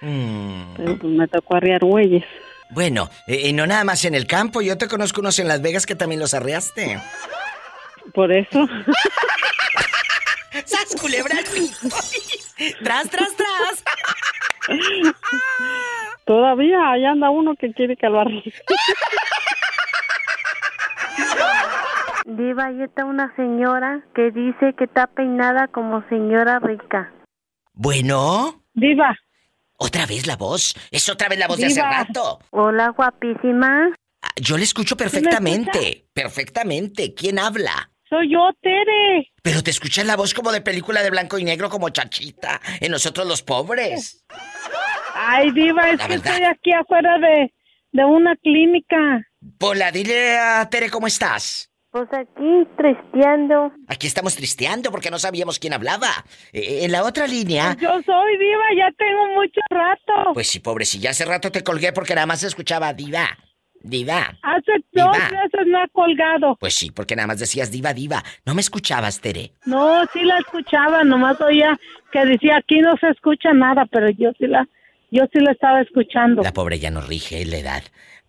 Mm. 0.00 0.74
Pero 0.76 0.98
pues 0.98 1.12
me 1.12 1.26
tocó 1.28 1.56
arriar 1.56 1.80
bueyes. 1.80 2.24
Bueno, 2.70 3.10
eh, 3.26 3.52
no 3.52 3.66
nada 3.66 3.84
más 3.84 4.04
en 4.04 4.14
el 4.14 4.26
campo, 4.26 4.60
yo 4.60 4.76
te 4.76 4.88
conozco 4.88 5.20
unos 5.20 5.38
en 5.38 5.48
Las 5.48 5.62
Vegas 5.62 5.86
que 5.86 5.94
también 5.94 6.20
los 6.20 6.34
arreaste. 6.34 7.00
Por 8.12 8.32
eso. 8.32 8.66
¡Sas, 10.64 10.96
culebra! 11.00 11.36
¡Tras, 12.82 13.10
tras, 13.10 13.36
tras! 13.36 13.84
Todavía 16.24 16.90
ahí 16.90 17.04
anda 17.04 17.30
uno 17.30 17.54
que 17.54 17.72
quiere 17.72 17.96
que 17.96 18.08
lo 18.08 18.20
arríe. 18.20 18.42
Diva, 22.26 22.66
ahí 22.66 22.82
está 22.82 23.04
una 23.04 23.34
señora 23.36 24.02
que 24.14 24.30
dice 24.32 24.74
que 24.76 24.84
está 24.84 25.06
peinada 25.06 25.68
como 25.68 26.06
señora 26.08 26.58
rica. 26.58 27.12
Bueno. 27.72 28.64
Diva. 28.74 29.14
Otra 29.78 30.06
vez 30.06 30.26
la 30.26 30.36
voz. 30.36 30.74
Es 30.90 31.08
otra 31.08 31.28
vez 31.28 31.38
la 31.38 31.46
voz 31.46 31.58
de 31.58 31.66
hace 31.66 31.82
rato. 31.82 32.40
Hola, 32.50 32.88
guapísima. 32.90 33.90
Ah, 34.22 34.28
Yo 34.40 34.56
le 34.56 34.64
escucho 34.64 34.96
perfectamente. 34.96 36.06
Perfectamente. 36.12 37.14
¿Quién 37.14 37.38
habla? 37.38 37.90
Soy 38.08 38.32
yo, 38.32 38.50
Tere. 38.62 39.30
Pero 39.42 39.62
te 39.62 39.70
escuchas 39.70 40.06
la 40.06 40.16
voz 40.16 40.32
como 40.34 40.50
de 40.52 40.60
película 40.60 41.02
de 41.02 41.10
blanco 41.10 41.38
y 41.38 41.44
negro 41.44 41.68
como 41.68 41.90
chachita. 41.90 42.60
En 42.80 42.90
nosotros 42.90 43.26
los 43.26 43.42
pobres. 43.42 44.24
Ay, 45.14 45.50
Diva, 45.52 45.90
es 45.90 45.98
La 45.98 46.06
que 46.08 46.16
verdad. 46.16 46.32
estoy 46.32 46.44
aquí 46.46 46.72
afuera 46.72 47.18
de, 47.18 47.52
de 47.92 48.04
una 48.04 48.34
clínica. 48.36 49.22
Pola, 49.58 49.92
dile 49.92 50.38
a 50.38 50.68
Tere 50.68 50.90
cómo 50.90 51.06
estás. 51.06 51.70
Pues 51.90 52.08
aquí, 52.12 52.66
tristeando. 52.76 53.72
Aquí 53.88 54.06
estamos 54.06 54.36
tristeando 54.36 54.90
porque 54.90 55.10
no 55.10 55.18
sabíamos 55.18 55.58
quién 55.58 55.72
hablaba. 55.72 56.08
Eh, 56.52 56.80
en 56.82 56.92
la 56.92 57.04
otra 57.04 57.26
línea. 57.26 57.74
Yo 57.80 57.88
soy 58.04 58.38
Diva, 58.38 58.64
ya 58.76 58.90
tengo 58.98 59.26
mucho 59.34 59.60
rato. 59.70 60.34
Pues 60.34 60.48
sí, 60.48 60.60
pobrecilla, 60.60 61.10
hace 61.10 61.24
rato 61.24 61.50
te 61.50 61.64
colgué 61.64 61.92
porque 61.92 62.14
nada 62.14 62.26
más 62.26 62.42
escuchaba 62.42 62.92
diva. 62.92 63.28
Diva. 63.80 64.36
Hace 64.42 64.72
Diva. 64.92 65.06
dos 65.06 65.30
veces 65.30 65.66
me 65.66 65.78
ha 65.80 65.88
colgado. 65.88 66.56
Pues 66.60 66.74
sí, 66.74 66.90
porque 66.90 67.16
nada 67.16 67.28
más 67.28 67.38
decías 67.38 67.70
diva, 67.70 67.94
diva. 67.94 68.22
No 68.44 68.54
me 68.54 68.60
escuchabas, 68.60 69.20
Tere. 69.20 69.52
No, 69.64 70.04
sí 70.12 70.22
la 70.22 70.38
escuchaba, 70.38 71.04
nomás 71.04 71.40
oía 71.40 71.78
que 72.12 72.26
decía 72.26 72.58
aquí 72.58 72.80
no 72.80 72.96
se 72.98 73.08
escucha 73.08 73.52
nada, 73.54 73.86
pero 73.90 74.10
yo 74.10 74.32
sí 74.38 74.46
la, 74.48 74.68
yo 75.10 75.22
sí 75.32 75.38
la 75.40 75.52
estaba 75.52 75.80
escuchando. 75.80 76.42
La 76.42 76.52
pobre 76.52 76.78
ya 76.78 76.90
no 76.90 77.00
rige 77.00 77.44
la 77.46 77.56
edad. 77.56 77.82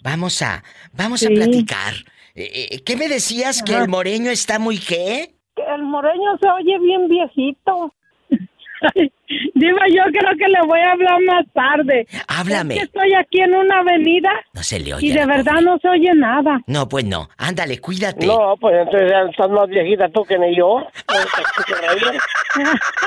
Vamos 0.07 0.41
a, 0.41 0.63
vamos 0.93 1.21
a 1.23 1.27
Sí. 1.27 1.35
platicar. 1.35 1.93
Eh, 2.33 2.69
eh, 2.71 2.79
¿Qué 2.85 2.95
me 2.95 3.09
decías? 3.09 3.61
¿Que 3.61 3.73
Ajá. 3.73 3.83
el 3.83 3.89
moreño 3.89 4.31
está 4.31 4.57
muy 4.57 4.77
qué? 4.79 5.33
El 5.75 5.83
moreño 5.83 6.37
se 6.41 6.49
oye 6.49 6.79
bien 6.79 7.09
viejito. 7.09 7.93
Diva, 9.55 9.81
yo 9.89 10.03
creo 10.13 10.31
que 10.37 10.47
le 10.47 10.61
voy 10.65 10.79
a 10.79 10.91
hablar 10.91 11.19
más 11.25 11.45
tarde. 11.51 12.07
Háblame. 12.29 12.75
Es 12.75 12.79
que 12.79 12.85
estoy 12.85 13.13
aquí 13.15 13.41
en 13.41 13.53
una 13.53 13.79
avenida 13.79 14.29
No 14.53 14.63
se 14.63 14.79
le 14.79 14.93
oye. 14.93 15.07
y 15.07 15.11
a 15.11 15.21
de 15.21 15.25
verdad 15.25 15.51
pobre. 15.55 15.65
no 15.65 15.77
se 15.79 15.89
oye 15.89 16.13
nada. 16.15 16.61
No, 16.67 16.87
pues 16.87 17.03
no. 17.03 17.27
Ándale, 17.37 17.79
cuídate. 17.79 18.25
No, 18.27 18.55
pues 18.61 18.75
entonces 18.77 19.11
ya 19.11 19.29
estás 19.29 19.49
más 19.49 19.67
viejita 19.67 20.07
tú 20.09 20.23
que 20.23 20.37
ni 20.37 20.55
yo. 20.55 20.87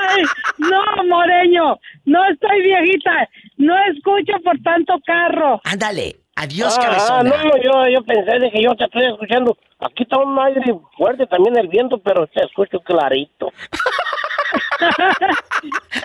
Ay, 0.01 0.23
no, 0.59 1.03
Moreño, 1.07 1.79
no 2.05 2.25
estoy 2.25 2.61
viejita, 2.61 3.27
no 3.57 3.73
escucho 3.91 4.33
por 4.43 4.59
tanto 4.61 4.93
carro. 5.05 5.59
Ándale, 5.63 6.17
adiós, 6.35 6.75
ah, 6.77 6.81
cabezona. 6.81 7.23
no, 7.23 7.43
no, 7.43 7.57
yo, 7.57 7.87
yo 7.93 8.03
pensé 8.05 8.51
que 8.51 8.63
yo 8.63 8.75
te 8.75 8.85
estoy 8.85 9.05
escuchando. 9.05 9.57
Aquí 9.79 10.03
está 10.03 10.19
un 10.19 10.37
aire 10.39 10.61
fuerte 10.97 11.25
también 11.27 11.57
el 11.57 11.67
viento, 11.67 11.97
pero 11.97 12.27
te 12.27 12.43
escucho 12.43 12.79
clarito. 12.79 13.51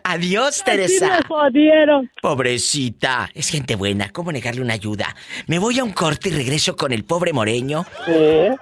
Adiós, 0.05 0.63
Teresa. 0.65 1.19
me 1.19 1.23
jodieron. 1.27 2.11
Pobrecita, 2.23 3.29
es 3.35 3.49
gente 3.51 3.75
buena, 3.75 4.11
¿cómo 4.11 4.31
negarle 4.31 4.61
una 4.61 4.75
ayuda? 4.75 5.17
Me 5.47 5.59
voy 5.59 5.79
a 5.79 5.85
un 5.85 5.93
corte 5.93 6.29
y 6.29 6.33
regreso 6.33 6.77
con 6.77 6.93
el 6.93 7.05
pobre 7.05 7.33
Moreño. 7.33 7.85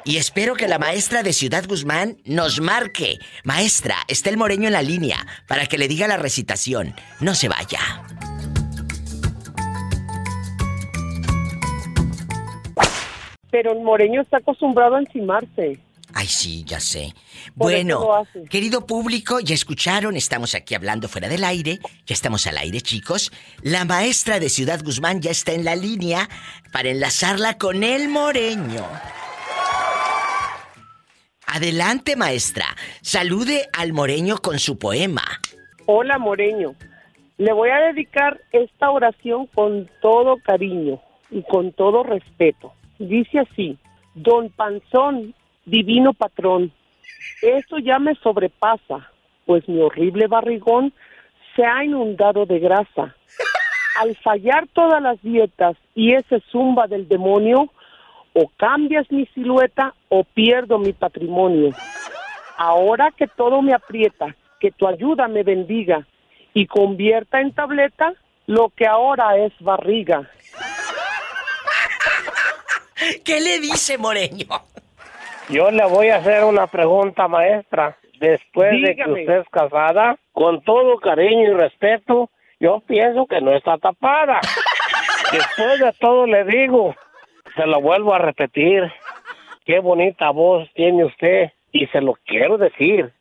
Y 0.05 0.17
espero 0.17 0.55
que 0.55 0.69
la 0.69 0.79
maestra 0.79 1.23
de 1.23 1.33
Ciudad 1.33 1.65
Guzmán 1.69 2.17
nos 2.25 2.61
marque. 2.61 3.19
Maestra, 3.45 3.97
está 4.09 4.31
el 4.31 4.37
Moreño 4.37 4.69
en 4.69 4.73
la 4.73 4.83
línea 4.83 5.27
para 5.47 5.67
que 5.67 5.79
le 5.79 5.89
diga 5.89 6.09
la 6.09 6.17
recitación. 6.17 6.95
No 7.21 7.35
se 7.35 7.49
vaya. 7.49 7.79
Pero 13.55 13.71
el 13.71 13.83
moreño 13.83 14.21
está 14.21 14.39
acostumbrado 14.39 14.97
a 14.97 14.99
encimarse. 14.99 15.79
Ay, 16.13 16.27
sí, 16.27 16.65
ya 16.67 16.81
sé. 16.81 17.15
Por 17.57 17.71
Bueno, 17.71 18.27
querido 18.51 18.85
público, 18.85 19.39
ya 19.39 19.55
escucharon, 19.55 20.17
estamos 20.17 20.57
aquí 20.57 20.75
hablando 20.75 21.07
fuera 21.07 21.29
del 21.29 21.45
aire, 21.45 21.79
ya 22.05 22.15
estamos 22.15 22.49
al 22.49 22.59
aire, 22.59 22.81
chicos. 22.81 23.31
La 23.63 23.85
maestra 23.85 24.41
de 24.41 24.49
Ciudad 24.49 24.83
Guzmán 24.83 25.21
ya 25.23 25.31
está 25.31 25.53
en 25.53 25.65
la 25.65 25.77
línea 25.77 26.29
para 26.73 26.89
enlazarla 26.89 27.57
con 27.57 27.85
el 27.85 28.09
moreño. 28.09 28.83
Adelante, 31.47 32.17
maestra. 32.17 32.67
Salude 33.03 33.69
al 33.73 33.93
moreño 33.93 34.39
con 34.39 34.59
su 34.59 34.81
poema. 34.81 35.23
Hola, 35.87 36.19
moreño. 36.19 36.75
Le 37.39 37.53
voy 37.53 37.71
a 37.71 37.79
dedicar 37.79 38.41
esta 38.51 38.91
oración 38.91 39.47
con 39.47 39.89
todo 40.03 40.39
cariño 40.39 41.01
y 41.31 41.45
con 41.45 41.71
todo 41.71 42.03
respeto. 42.03 42.73
Dice 42.99 43.41
así, 43.41 43.79
Don 44.15 44.51
Panzón, 44.51 45.35
divino 45.65 46.13
patrón, 46.13 46.73
Eso 47.43 47.79
ya 47.79 47.99
me 47.99 48.15
sobrepasa, 48.17 49.11
pues 49.47 49.69
mi 49.69 49.81
horrible 49.81 50.27
barrigón 50.27 50.93
se 51.55 51.65
ha 51.65 51.85
inundado 51.85 52.47
de 52.47 52.59
grasa. 52.59 53.15
Al 54.01 54.17
fallar 54.17 54.67
todas 54.73 55.01
las 55.03 55.21
dietas 55.23 55.77
y 55.95 56.15
ese 56.15 56.41
zumba 56.51 56.87
del 56.87 57.09
demonio, 57.09 57.71
o 58.35 58.51
cambias 58.57 59.11
mi 59.11 59.27
silueta 59.27 59.95
o 60.09 60.25
pierdo 60.25 60.79
mi 60.79 60.93
patrimonio. 60.93 61.71
Ahora 62.57 63.13
que 63.17 63.27
todo 63.29 63.63
me 63.63 63.73
aprieta, 63.73 64.35
que 64.61 64.71
tu 64.73 64.87
ayuda 64.87 65.29
me 65.29 65.43
bendiga 65.43 66.07
y 66.53 66.67
convierta 66.67 67.41
en 67.41 67.53
tableta 67.53 68.15
lo 68.47 68.71
que 68.71 68.87
ahora 68.87 69.37
es 69.39 69.53
barriga. 69.61 70.29
¿Qué 73.25 73.41
le 73.41 73.61
dice 73.61 73.99
Moreño? 73.99 74.47
Yo 75.49 75.71
le 75.71 75.85
voy 75.87 76.09
a 76.09 76.17
hacer 76.17 76.45
una 76.45 76.67
pregunta, 76.67 77.29
maestra. 77.29 77.97
Después 78.19 78.81
de 78.81 78.97
que 78.97 79.11
usted 79.11 79.41
es 79.41 79.49
casada, 79.51 80.17
con 80.33 80.63
todo 80.63 80.99
cariño 80.99 81.51
y 81.51 81.55
respeto, 81.55 82.31
yo 82.61 82.81
pienso 82.87 83.27
que 83.27 83.41
no 83.41 83.55
está 83.55 83.77
tapada. 83.77 84.41
Después 85.33 85.81
de 85.81 85.93
todo 86.01 86.27
le 86.27 86.45
digo, 86.45 86.95
se 87.57 87.67
lo 87.67 87.81
vuelvo 87.81 88.15
a 88.15 88.19
repetir, 88.19 88.91
qué 89.67 89.81
bonita 89.81 90.31
voz 90.31 90.69
tiene 90.75 91.05
usted 91.05 91.51
y 91.73 91.87
se 91.89 92.01
lo 92.01 92.15
quiero 92.25 92.57
decir. 92.57 93.13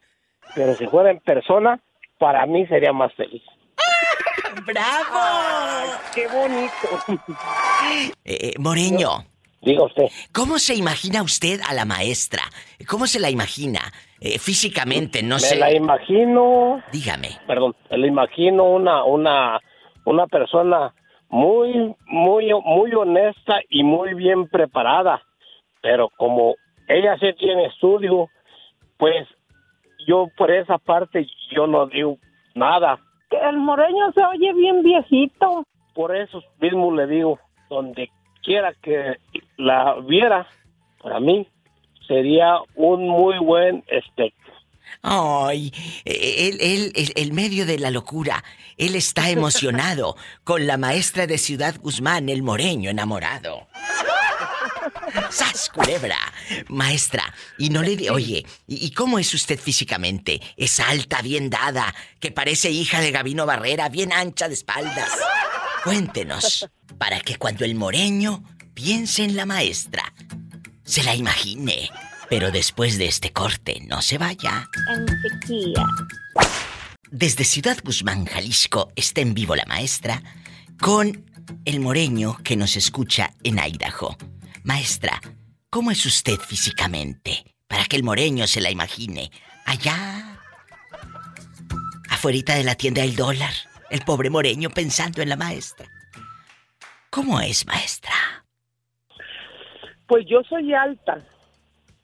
Pero 0.56 0.76
si 0.76 0.88
fuera 0.88 1.10
en 1.10 1.20
persona, 1.20 1.80
para 2.20 2.46
mí 2.46 2.66
sería 2.68 2.94
más 2.94 3.14
feliz. 3.16 3.44
¡Bravo! 4.66 6.00
¡Qué 6.14 6.28
bonito! 6.28 7.20
Eh, 8.24 8.38
eh, 8.52 8.54
Moreño. 8.60 9.33
Diga 9.64 9.86
usted. 9.86 10.04
¿Cómo 10.34 10.60
se 10.60 10.76
imagina 10.76 11.24
usted 11.24 11.60
a 11.68 11.74
la 11.74 11.86
maestra? 11.86 12.44
¿Cómo 12.88 13.08
se 13.08 13.20
la 13.20 13.30
imagina? 13.30 13.80
Eh, 14.20 14.38
físicamente, 14.40 15.24
no 15.24 15.36
Me 15.36 15.40
sé. 15.42 15.56
la 15.58 15.74
imagino. 15.74 16.82
Dígame. 16.92 17.30
Perdón, 17.48 17.76
me 17.90 17.98
la 17.98 18.08
imagino 18.08 18.64
una, 18.66 19.04
una, 19.04 19.60
una 20.06 20.28
persona 20.28 20.94
muy, 21.30 21.96
muy, 22.08 22.52
muy 22.66 22.94
honesta 22.94 23.60
y 23.70 23.84
muy 23.84 24.14
bien 24.14 24.48
preparada. 24.48 25.22
Pero 25.82 26.10
como 26.18 26.56
ella 26.88 27.18
sí 27.20 27.28
tiene 27.40 27.66
estudio, 27.68 28.30
pues 28.98 29.28
yo 30.08 30.28
por 30.38 30.52
esa 30.52 30.78
parte 30.78 31.26
yo 31.52 31.68
no 31.68 31.88
digo 31.88 32.18
nada. 32.56 33.00
El 33.30 33.58
moreño 33.58 34.12
se 34.14 34.24
oye 34.26 34.54
bien 34.54 34.84
viejito. 34.84 35.64
Por 35.96 36.16
eso 36.16 36.42
mismo 36.60 36.94
le 36.94 37.08
digo, 37.08 37.40
donde 37.70 38.10
quiera 38.44 38.74
que 38.82 39.18
la 39.58 39.96
viera, 40.06 40.48
para 41.02 41.20
mí 41.20 41.48
sería 42.08 42.58
un 42.76 43.08
muy 43.08 43.38
buen 43.40 43.84
espectro. 43.88 44.54
Ay, 45.02 45.74
él, 46.06 46.58
él, 46.62 47.12
el, 47.16 47.34
medio 47.34 47.66
de 47.66 47.80
la 47.80 47.90
locura. 47.90 48.44
Él 48.78 48.96
está 48.96 49.30
emocionado 49.30 50.16
con 50.44 50.68
la 50.68 50.78
maestra 50.78 51.28
de 51.28 51.38
Ciudad 51.38 51.76
Guzmán, 51.82 52.30
el 52.30 52.44
moreño 52.44 52.90
enamorado. 52.90 53.68
¡Sas, 55.30 55.70
culebra! 55.70 56.18
Maestra, 56.70 57.24
y 57.58 57.70
no 57.70 57.82
le. 57.82 58.10
Oye, 58.12 58.46
¿y, 58.68 58.86
y 58.86 58.92
cómo 58.92 59.20
es 59.20 59.34
usted 59.34 59.60
físicamente? 59.60 60.42
Es 60.58 60.80
alta, 60.80 61.22
bien 61.22 61.50
dada, 61.50 61.94
que 62.20 62.32
parece 62.32 62.70
hija 62.70 63.02
de 63.02 63.12
Gabino 63.12 63.46
Barrera, 63.46 63.90
bien 63.90 64.14
ancha 64.14 64.48
de 64.48 64.54
espaldas. 64.54 65.12
Cuéntenos, 65.84 66.70
para 66.98 67.20
que 67.20 67.36
cuando 67.36 67.66
el 67.66 67.76
moreño 67.76 68.44
piense 68.74 69.24
en 69.24 69.36
la 69.36 69.46
maestra, 69.46 70.14
se 70.84 71.04
la 71.04 71.16
imagine. 71.16 71.90
Pero 72.30 72.52
después 72.52 72.98
de 72.98 73.08
este 73.08 73.32
corte, 73.32 73.82
no 73.88 74.02
se 74.02 74.18
vaya. 74.18 74.70
En 74.90 75.06
sequía. 75.22 75.86
Desde 77.12 77.44
Ciudad 77.44 77.78
Guzmán, 77.84 78.26
Jalisco, 78.26 78.92
está 78.96 79.22
en 79.22 79.34
vivo 79.34 79.56
la 79.56 79.66
maestra 79.66 80.24
con 80.80 81.30
el 81.66 81.80
moreño 81.80 82.38
que 82.44 82.56
nos 82.56 82.76
escucha 82.76 83.34
en 83.44 83.60
Idaho. 83.60 84.18
Maestra, 84.64 85.22
¿cómo 85.70 85.92
es 85.92 86.06
usted 86.06 86.40
físicamente? 86.40 87.56
Para 87.68 87.86
que 87.86 87.98
el 87.98 88.04
moreño 88.04 88.48
se 88.48 88.62
la 88.62 88.72
imagine. 88.72 89.30
Allá, 89.66 90.40
afuerita 92.10 92.56
de 92.56 92.64
la 92.64 92.76
tienda 92.76 93.02
del 93.02 93.16
dólar, 93.16 93.54
el 93.94 94.02
pobre 94.02 94.30
moreño 94.32 94.70
pensando 94.72 95.22
en 95.22 95.30
la 95.30 95.36
maestra. 95.36 95.86
¿Cómo 97.12 97.40
es, 97.40 97.66
maestra? 97.68 98.12
Pues 100.08 100.26
yo 100.28 100.42
soy 100.50 100.74
alta. 100.74 101.22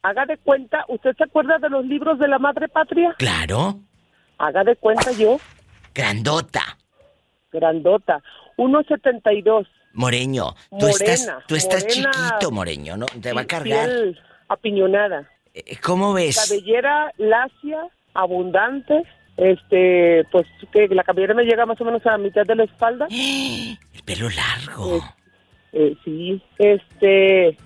Haga 0.04 0.26
de 0.28 0.38
cuenta, 0.38 0.86
¿usted 0.88 1.16
se 1.18 1.24
acuerda 1.24 1.58
de 1.58 1.70
los 1.70 1.84
libros 1.86 2.20
de 2.20 2.28
la 2.28 2.38
madre 2.40 2.68
patria? 2.70 3.16
Claro, 3.18 3.80
Haga 4.38 4.64
de 4.64 4.76
cuenta 4.78 5.12
yo, 5.12 5.38
grandota. 5.94 6.78
grandota, 7.52 8.22
1.72. 8.58 9.68
Moreño, 9.94 10.54
tú 10.70 10.86
Morena, 10.86 10.92
estás, 10.94 11.28
tú 11.48 11.56
estás 11.56 11.84
morena. 11.84 12.12
chiquito, 12.12 12.52
Moreño, 12.52 12.96
¿no? 12.98 13.06
Te 13.08 13.34
va 13.34 13.42
a 13.42 13.48
cargar. 13.48 13.88
Piel 13.90 14.20
apiñonada. 14.48 15.28
Eh, 15.56 15.76
¿Cómo 15.84 16.14
ves? 16.14 16.38
Cabellera 16.48 17.12
lacia, 17.18 17.82
abundante. 18.14 19.04
Este, 19.40 20.26
pues 20.32 20.46
que 20.74 20.88
la 20.90 21.04
cabellera 21.04 21.34
me 21.34 21.46
llega 21.46 21.66
más 21.66 21.80
o 21.80 21.86
menos 21.86 22.06
a 22.06 22.12
la 22.12 22.18
mitad 22.18 22.46
de 22.46 22.56
la 22.56 22.66
espalda. 22.66 23.08
El 23.12 24.04
pelo 24.06 24.30
largo. 24.30 25.02
Eh, 25.72 25.96
sí, 26.04 26.42
este, 26.58 27.58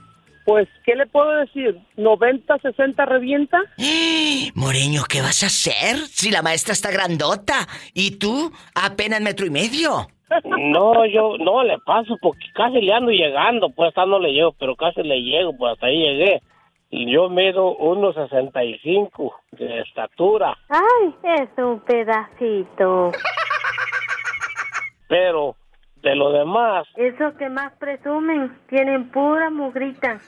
pues, 0.45 0.67
¿qué 0.85 0.95
le 0.95 1.07
puedo 1.07 1.31
decir? 1.37 1.79
¿90, 1.97 2.61
60 2.61 3.05
revienta? 3.05 3.59
Moreño, 4.55 5.03
¿qué 5.09 5.21
vas 5.21 5.41
a 5.43 5.47
hacer 5.47 5.97
si 6.07 6.29
la 6.29 6.41
maestra 6.41 6.73
está 6.73 6.91
grandota 6.91 7.67
y 7.93 8.17
tú 8.17 8.51
apenas 8.75 9.21
metro 9.21 9.45
y 9.45 9.49
medio? 9.49 10.07
No, 10.43 11.05
yo 11.05 11.37
no 11.37 11.63
le 11.63 11.77
paso 11.79 12.17
porque 12.21 12.47
casi 12.53 12.81
le 12.81 12.93
ando 12.93 13.11
llegando, 13.11 13.69
pues 13.69 13.89
hasta 13.89 14.05
no 14.05 14.19
le 14.19 14.31
llego, 14.31 14.51
pero 14.59 14.75
casi 14.75 15.03
le 15.03 15.21
llego, 15.21 15.55
pues 15.57 15.73
hasta 15.73 15.87
ahí 15.87 15.97
llegué. 15.97 16.41
Y 16.95 17.11
yo 17.11 17.27
mido 17.27 17.75
1.65 17.79 19.33
de 19.53 19.79
estatura, 19.79 20.55
Ay, 20.69 21.15
es 21.23 21.49
un 21.57 21.79
pedacito. 21.79 23.11
pero 25.07 25.55
de 26.03 26.15
lo 26.15 26.31
demás, 26.31 26.85
Eso 26.95 27.35
que 27.37 27.49
más 27.49 27.73
presumen, 27.79 28.55
tienen 28.69 29.09
pura 29.09 29.49
mugrita. 29.49 30.19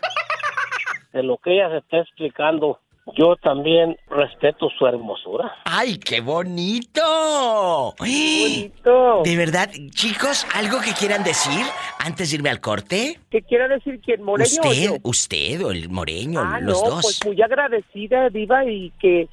de 1.13 1.21
lo 1.21 1.37
que 1.37 1.53
ella 1.53 1.69
se 1.69 1.77
está 1.77 1.97
explicando, 1.99 2.79
yo 3.17 3.35
también 3.37 3.97
respeto 4.09 4.69
su 4.77 4.87
hermosura. 4.87 5.51
¡Ay, 5.65 5.97
qué 5.97 6.21
bonito! 6.21 7.93
Bonito. 7.99 9.21
De 9.23 9.37
verdad, 9.37 9.69
chicos, 9.91 10.45
¿algo 10.55 10.79
que 10.81 10.91
quieran 10.93 11.23
decir 11.23 11.65
antes 11.99 12.31
de 12.31 12.37
irme 12.37 12.49
al 12.49 12.59
corte? 12.59 13.19
¿Qué 13.29 13.41
quiere 13.43 13.67
decir 13.67 13.99
quién? 14.03 14.23
¿Moreño 14.23 14.61
¿Usted? 14.63 14.83
yo? 14.83 14.97
¿Usted 15.03 15.63
o 15.63 15.71
el 15.71 15.89
moreño? 15.89 16.41
Ah, 16.43 16.59
los 16.59 16.81
no, 16.83 16.89
dos. 16.89 17.01
pues 17.03 17.25
muy 17.25 17.41
agradecida, 17.41 18.29
Diva, 18.29 18.65
y 18.65 18.91
que 18.99 19.27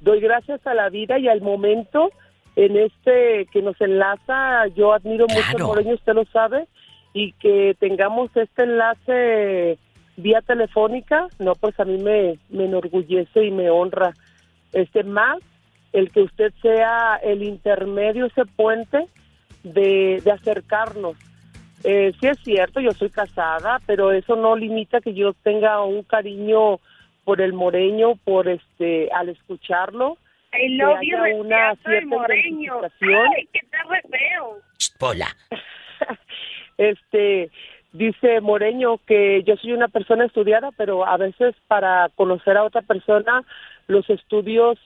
doy 0.00 0.20
gracias 0.20 0.66
a 0.66 0.74
la 0.74 0.88
vida 0.88 1.18
y 1.18 1.28
al 1.28 1.42
momento 1.42 2.10
en 2.56 2.76
este 2.76 3.46
que 3.52 3.62
nos 3.62 3.80
enlaza. 3.80 4.66
Yo 4.74 4.92
admiro 4.92 5.26
mucho 5.28 5.56
al. 5.58 5.62
Moreño, 5.64 5.94
usted 5.94 6.14
lo 6.14 6.24
sabe, 6.26 6.66
y 7.12 7.32
que 7.34 7.76
tengamos 7.78 8.30
este 8.34 8.64
enlace 8.64 9.78
vía 10.18 10.42
telefónica, 10.42 11.28
no, 11.38 11.54
pues 11.54 11.78
a 11.80 11.84
mí 11.84 11.96
me, 11.98 12.38
me 12.50 12.66
enorgullece 12.66 13.44
y 13.44 13.50
me 13.50 13.70
honra. 13.70 14.12
Este 14.72 15.02
más 15.02 15.38
el 15.92 16.10
que 16.10 16.20
usted 16.20 16.52
sea 16.60 17.18
el 17.22 17.42
intermedio, 17.42 18.26
ese 18.26 18.44
puente 18.44 19.06
de, 19.62 20.20
de 20.22 20.30
acercarnos. 20.30 21.16
Eh, 21.84 22.12
sí 22.20 22.26
es 22.26 22.38
cierto, 22.40 22.80
yo 22.80 22.90
soy 22.92 23.08
casada, 23.08 23.80
pero 23.86 24.12
eso 24.12 24.36
no 24.36 24.56
limita 24.56 25.00
que 25.00 25.14
yo 25.14 25.32
tenga 25.32 25.82
un 25.82 26.02
cariño 26.02 26.80
por 27.24 27.40
el 27.40 27.52
moreño, 27.52 28.16
por 28.24 28.48
este, 28.48 29.10
al 29.12 29.28
escucharlo, 29.28 30.18
love 30.52 30.98
you, 31.02 31.16
haya 31.16 31.36
una 31.36 31.70
el 31.70 31.78
cierta 31.78 32.06
moreño. 32.06 32.80
Ay. 32.82 33.48
Ch, 34.78 34.96
Pola. 34.98 35.28
Este, 36.78 37.50
dice 37.92 38.40
Moreño 38.40 38.98
que 39.06 39.42
yo 39.44 39.56
soy 39.56 39.72
una 39.72 39.88
persona 39.88 40.26
estudiada, 40.26 40.70
pero 40.76 41.06
a 41.06 41.16
veces 41.16 41.54
para 41.66 42.10
conocer 42.14 42.56
a 42.56 42.64
otra 42.64 42.82
persona 42.82 43.44
los 43.86 44.08
estudios 44.10 44.78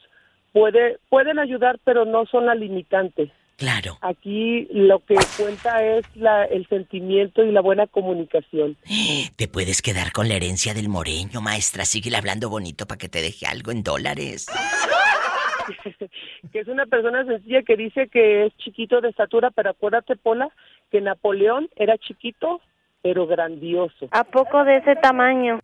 puede, 0.52 0.98
pueden 1.08 1.38
ayudar, 1.38 1.78
pero 1.84 2.04
no 2.04 2.26
son 2.26 2.46
la 2.46 2.54
limitante. 2.54 3.32
Claro. 3.56 3.98
Aquí 4.00 4.66
lo 4.72 5.00
que 5.00 5.14
cuenta 5.36 5.84
es 5.84 6.04
la, 6.16 6.44
el 6.44 6.66
sentimiento 6.68 7.44
y 7.44 7.52
la 7.52 7.60
buena 7.60 7.86
comunicación. 7.86 8.76
Te 9.36 9.46
puedes 9.46 9.82
quedar 9.82 10.12
con 10.12 10.28
la 10.28 10.34
herencia 10.34 10.74
del 10.74 10.88
moreño, 10.88 11.40
maestra. 11.40 11.84
Síguele 11.84 12.16
hablando 12.16 12.48
bonito 12.48 12.86
para 12.86 12.98
que 12.98 13.08
te 13.08 13.22
deje 13.22 13.46
algo 13.46 13.70
en 13.70 13.82
dólares. 13.82 14.46
que 16.52 16.58
es 16.58 16.68
una 16.68 16.86
persona 16.86 17.24
sencilla 17.24 17.62
que 17.62 17.76
dice 17.76 18.08
que 18.08 18.46
es 18.46 18.56
chiquito 18.56 19.00
de 19.00 19.10
estatura, 19.10 19.50
pero 19.50 19.70
acuérdate, 19.70 20.16
Pola, 20.16 20.48
que 20.90 21.00
Napoleón 21.00 21.68
era 21.76 21.96
chiquito, 21.98 22.60
pero 23.02 23.26
grandioso. 23.26 24.06
¿A 24.12 24.24
poco 24.24 24.64
de 24.64 24.76
ese 24.76 24.94
tamaño? 24.96 25.58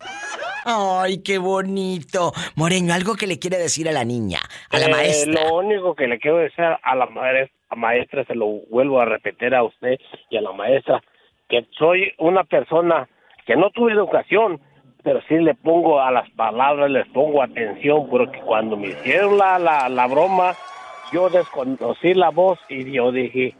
Ay, 0.65 1.23
qué 1.23 1.37
bonito. 1.37 2.33
Moreño, 2.55 2.93
algo 2.93 3.15
que 3.15 3.27
le 3.27 3.39
quiere 3.39 3.57
decir 3.57 3.87
a 3.87 3.93
la 3.93 4.03
niña, 4.03 4.39
a 4.69 4.77
la 4.77 4.85
Eh, 4.87 4.91
maestra. 4.91 5.43
Lo 5.49 5.55
único 5.55 5.95
que 5.95 6.07
le 6.07 6.19
quiero 6.19 6.37
decir 6.37 6.65
a 6.65 6.95
la 6.95 7.05
maestra, 7.07 7.55
a 7.69 7.75
maestra, 7.75 8.25
se 8.25 8.35
lo 8.35 8.45
vuelvo 8.69 8.99
a 8.99 9.05
repetir 9.05 9.55
a 9.55 9.63
usted 9.63 9.97
y 10.29 10.37
a 10.37 10.41
la 10.41 10.51
maestra, 10.51 11.01
que 11.47 11.65
soy 11.77 12.11
una 12.17 12.43
persona 12.43 13.07
que 13.45 13.55
no 13.55 13.69
tuve 13.71 13.93
educación, 13.93 14.59
pero 15.01 15.21
sí 15.29 15.35
le 15.35 15.55
pongo 15.55 16.01
a 16.01 16.11
las 16.11 16.29
palabras, 16.31 16.91
les 16.91 17.07
pongo 17.07 17.41
atención, 17.41 18.09
porque 18.09 18.39
cuando 18.41 18.75
me 18.75 18.87
hicieron 18.89 19.37
la, 19.37 19.57
la, 19.57 19.87
la 19.87 20.07
broma, 20.07 20.55
yo 21.13 21.29
desconocí 21.29 22.13
la 22.13 22.29
voz 22.29 22.59
y 22.67 22.91
yo 22.91 23.11
dije, 23.11 23.55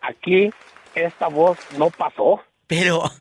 aquí 0.00 0.50
esta 0.94 1.28
voz 1.28 1.58
no 1.78 1.90
pasó. 1.90 2.40
Pero... 2.68 3.02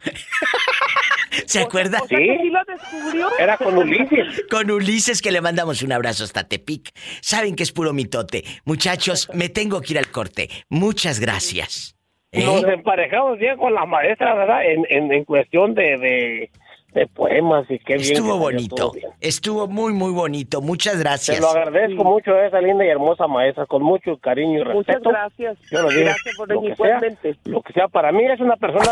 ¿Se 1.46 1.60
acuerda? 1.62 2.00
Sí. 2.10 2.16
lo 2.50 2.60
descubrió? 2.66 3.30
Era 3.40 3.58
con 3.58 3.78
Ulises. 3.78 4.44
Con 4.50 4.70
Ulises 4.72 5.22
que 5.22 5.32
le 5.32 5.40
mandamos 5.40 5.82
un 5.82 5.92
abrazo 5.92 6.24
hasta 6.24 6.44
Tepic. 6.48 6.92
Saben 7.22 7.56
que 7.56 7.64
es 7.64 7.72
puro 7.72 7.94
mitote. 7.94 8.44
Muchachos, 8.66 9.30
me 9.34 9.48
tengo 9.50 9.82
que 9.82 9.94
ir 9.94 10.00
al 10.00 10.10
corte. 10.12 10.50
Muchas 10.70 11.20
gracias. 11.20 11.96
¿Eh? 12.32 12.44
Nos 12.44 12.64
emparejamos 12.66 13.40
bien 13.40 13.58
con 13.58 13.74
la 13.74 13.86
maestra, 13.86 14.34
¿verdad? 14.36 14.66
En, 14.66 14.86
en, 14.90 15.12
en 15.14 15.24
cuestión 15.26 15.74
de, 15.74 15.98
de, 15.98 16.52
de 16.94 17.08
poemas 17.08 17.66
y 17.70 17.80
qué 17.80 17.96
bien. 17.96 18.14
Estuvo 18.14 18.38
bonito. 18.38 18.92
Estuvo 19.22 19.68
muy, 19.68 19.94
muy 19.94 20.12
bonito. 20.12 20.62
Muchas 20.62 20.94
Te 20.94 21.00
gracias. 21.00 21.40
lo 21.40 21.50
agradezco 21.50 22.04
mucho 22.04 22.34
a 22.34 22.48
esa 22.48 22.60
linda 22.60 22.84
y 22.86 22.90
hermosa 22.90 23.28
maestra, 23.28 23.66
con 23.68 23.84
mucho 23.84 24.18
cariño 24.18 24.60
y 24.60 24.64
respeto. 24.64 25.00
Muchas 25.00 25.02
gracias. 25.04 25.58
Yo 25.72 25.82
lo 25.84 25.90
digo, 25.90 26.02
Gracias 26.06 26.36
por 26.36 26.50
lo 26.50 26.62
que 26.62 26.76
sea, 26.76 27.02
lo 27.46 27.62
que 27.62 27.74
sea, 27.74 27.88
para 27.88 28.12
mí 28.12 28.26
es 28.26 28.40
una 28.42 28.58
persona 28.58 28.92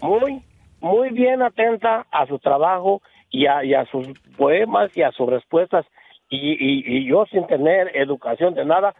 muy, 0.00 0.42
muy 0.80 1.10
bien 1.10 1.42
atenta 1.42 2.06
a 2.10 2.26
su 2.26 2.38
trabajo 2.38 3.02
y 3.30 3.46
a, 3.46 3.64
y 3.64 3.74
a 3.74 3.86
sus 3.86 4.08
poemas 4.36 4.96
y 4.96 5.02
a 5.02 5.12
sus 5.12 5.28
respuestas. 5.28 5.86
Y, 6.28 6.52
y, 6.52 6.84
y 6.86 7.06
yo 7.06 7.24
sin 7.26 7.46
tener 7.46 7.96
educación 7.96 8.54
de 8.54 8.64
nada, 8.64 8.94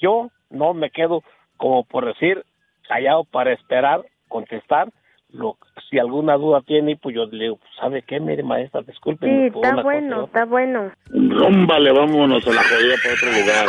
yo 0.00 0.30
no 0.50 0.74
me 0.74 0.90
quedo, 0.90 1.22
como 1.56 1.84
por 1.84 2.06
decir, 2.06 2.44
callado 2.88 3.24
para 3.24 3.52
esperar, 3.52 4.04
contestar. 4.28 4.88
Lo, 5.30 5.58
si 5.90 5.98
alguna 5.98 6.36
duda 6.36 6.62
tiene, 6.62 6.96
pues 6.96 7.14
yo 7.14 7.26
le 7.26 7.44
digo, 7.44 7.56
pues, 7.56 7.70
¿sabe 7.78 8.02
qué? 8.02 8.18
Mire, 8.18 8.42
maestra, 8.42 8.80
disculpe. 8.80 9.26
Sí, 9.26 9.46
está 9.54 9.82
bueno, 9.82 10.24
está 10.24 10.46
bueno. 10.46 10.90
Rómbale, 11.10 11.92
vámonos 11.92 12.46
a 12.46 12.50
la 12.50 12.62
jodida 12.62 12.94
para 13.02 13.14
otro 13.14 13.30
lugar. 13.32 13.66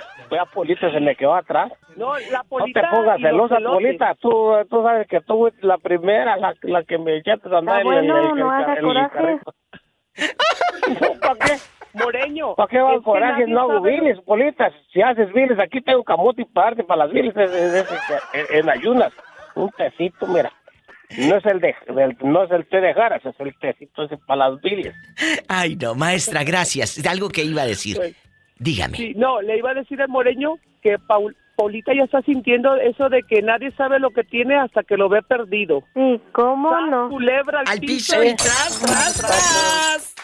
Fue 0.28 0.38
a 0.38 0.44
Polita, 0.46 0.90
se 0.90 1.00
me 1.00 1.14
quedó 1.16 1.34
atrás. 1.34 1.72
No, 1.96 2.14
la 2.18 2.38
No 2.38 2.44
polita. 2.48 2.80
te 2.80 2.86
pongas 2.96 3.20
celosa. 3.20 3.56
Polita. 3.60 4.14
Tú, 4.20 4.52
tú 4.68 4.82
sabes 4.82 5.06
que 5.08 5.20
tú 5.20 5.38
fuiste 5.38 5.66
la 5.66 5.78
primera, 5.78 6.36
la, 6.36 6.54
la 6.62 6.82
que 6.84 6.98
me 6.98 7.16
echaste 7.18 7.48
a 7.54 7.58
andar 7.58 7.78
Está 7.80 7.92
en 7.92 7.98
el- 8.04 8.10
bueno, 8.12 8.32
el- 8.32 8.38
no 8.38 8.58
el- 8.58 8.76
el 8.78 8.84
coraje. 8.84 9.10
carrito. 9.14 9.54
¿Para 11.20 11.34
qué? 11.46 11.52
Moreño. 11.94 12.54
¿Para 12.54 12.68
qué 12.68 12.76
que 12.78 13.02
coraje? 13.02 13.46
No 13.46 13.60
hago 13.62 13.80
bilis, 13.80 14.18
Polita. 14.20 14.70
Si 14.92 15.00
haces 15.00 15.32
bilis, 15.32 15.58
aquí 15.58 15.80
tengo 15.80 16.04
camote 16.04 16.42
y 16.42 16.44
parte 16.44 16.84
para 16.84 17.04
las 17.06 17.12
bilis 17.12 17.34
es- 17.36 17.50
es- 17.50 17.74
es- 17.74 17.90
es- 18.34 18.50
en, 18.50 18.68
ayunas. 18.68 19.12
Un 19.54 19.70
tecito, 19.70 20.26
mira. 20.26 20.52
No 21.18 21.36
es 21.36 21.46
el 21.46 21.60
de, 21.60 21.74
del- 21.94 22.16
no 22.22 22.42
es 22.42 22.50
el 22.50 22.66
té 22.66 22.80
de 22.80 22.92
jaras, 22.92 23.24
es 23.24 23.38
el 23.38 23.56
tecito 23.58 24.02
ese 24.02 24.18
para 24.18 24.50
las 24.50 24.60
bilis. 24.60 24.92
Ay, 25.48 25.76
no, 25.76 25.94
maestra, 25.94 26.42
gracias. 26.44 27.04
Algo 27.06 27.28
que 27.30 27.42
iba 27.44 27.62
a 27.62 27.66
decir. 27.66 27.96
Pues, 27.96 28.16
Dígame. 28.58 28.96
Sí, 28.96 29.12
no, 29.16 29.42
le 29.42 29.58
iba 29.58 29.70
a 29.70 29.74
decir 29.74 30.00
al 30.00 30.08
Moreño 30.08 30.56
que 30.82 30.98
Paul, 30.98 31.36
Paulita 31.56 31.92
ya 31.94 32.04
está 32.04 32.22
sintiendo 32.22 32.74
eso 32.76 33.08
de 33.08 33.22
que 33.22 33.42
nadie 33.42 33.70
sabe 33.72 33.98
lo 33.98 34.10
que 34.10 34.24
tiene 34.24 34.58
hasta 34.58 34.82
que 34.82 34.96
lo 34.96 35.08
ve 35.08 35.22
perdido. 35.22 35.82
¿cómo 36.32 36.70
Tras, 36.70 36.90
no? 36.90 37.08
Culebra 37.08 37.60
al, 37.60 37.68
Al 37.68 37.80
piso, 37.80 38.12
piso 38.12 38.24
y 38.24 38.28
y 38.28 38.36
tras, 38.36 38.80
tras, 38.80 39.14
tras. 39.14 40.14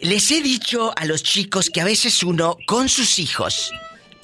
Les 0.00 0.30
he 0.30 0.42
dicho 0.42 0.92
a 0.96 1.06
los 1.06 1.22
chicos 1.22 1.70
que 1.70 1.80
a 1.80 1.84
veces 1.84 2.22
uno, 2.22 2.56
con 2.66 2.88
sus 2.88 3.18
hijos, 3.18 3.72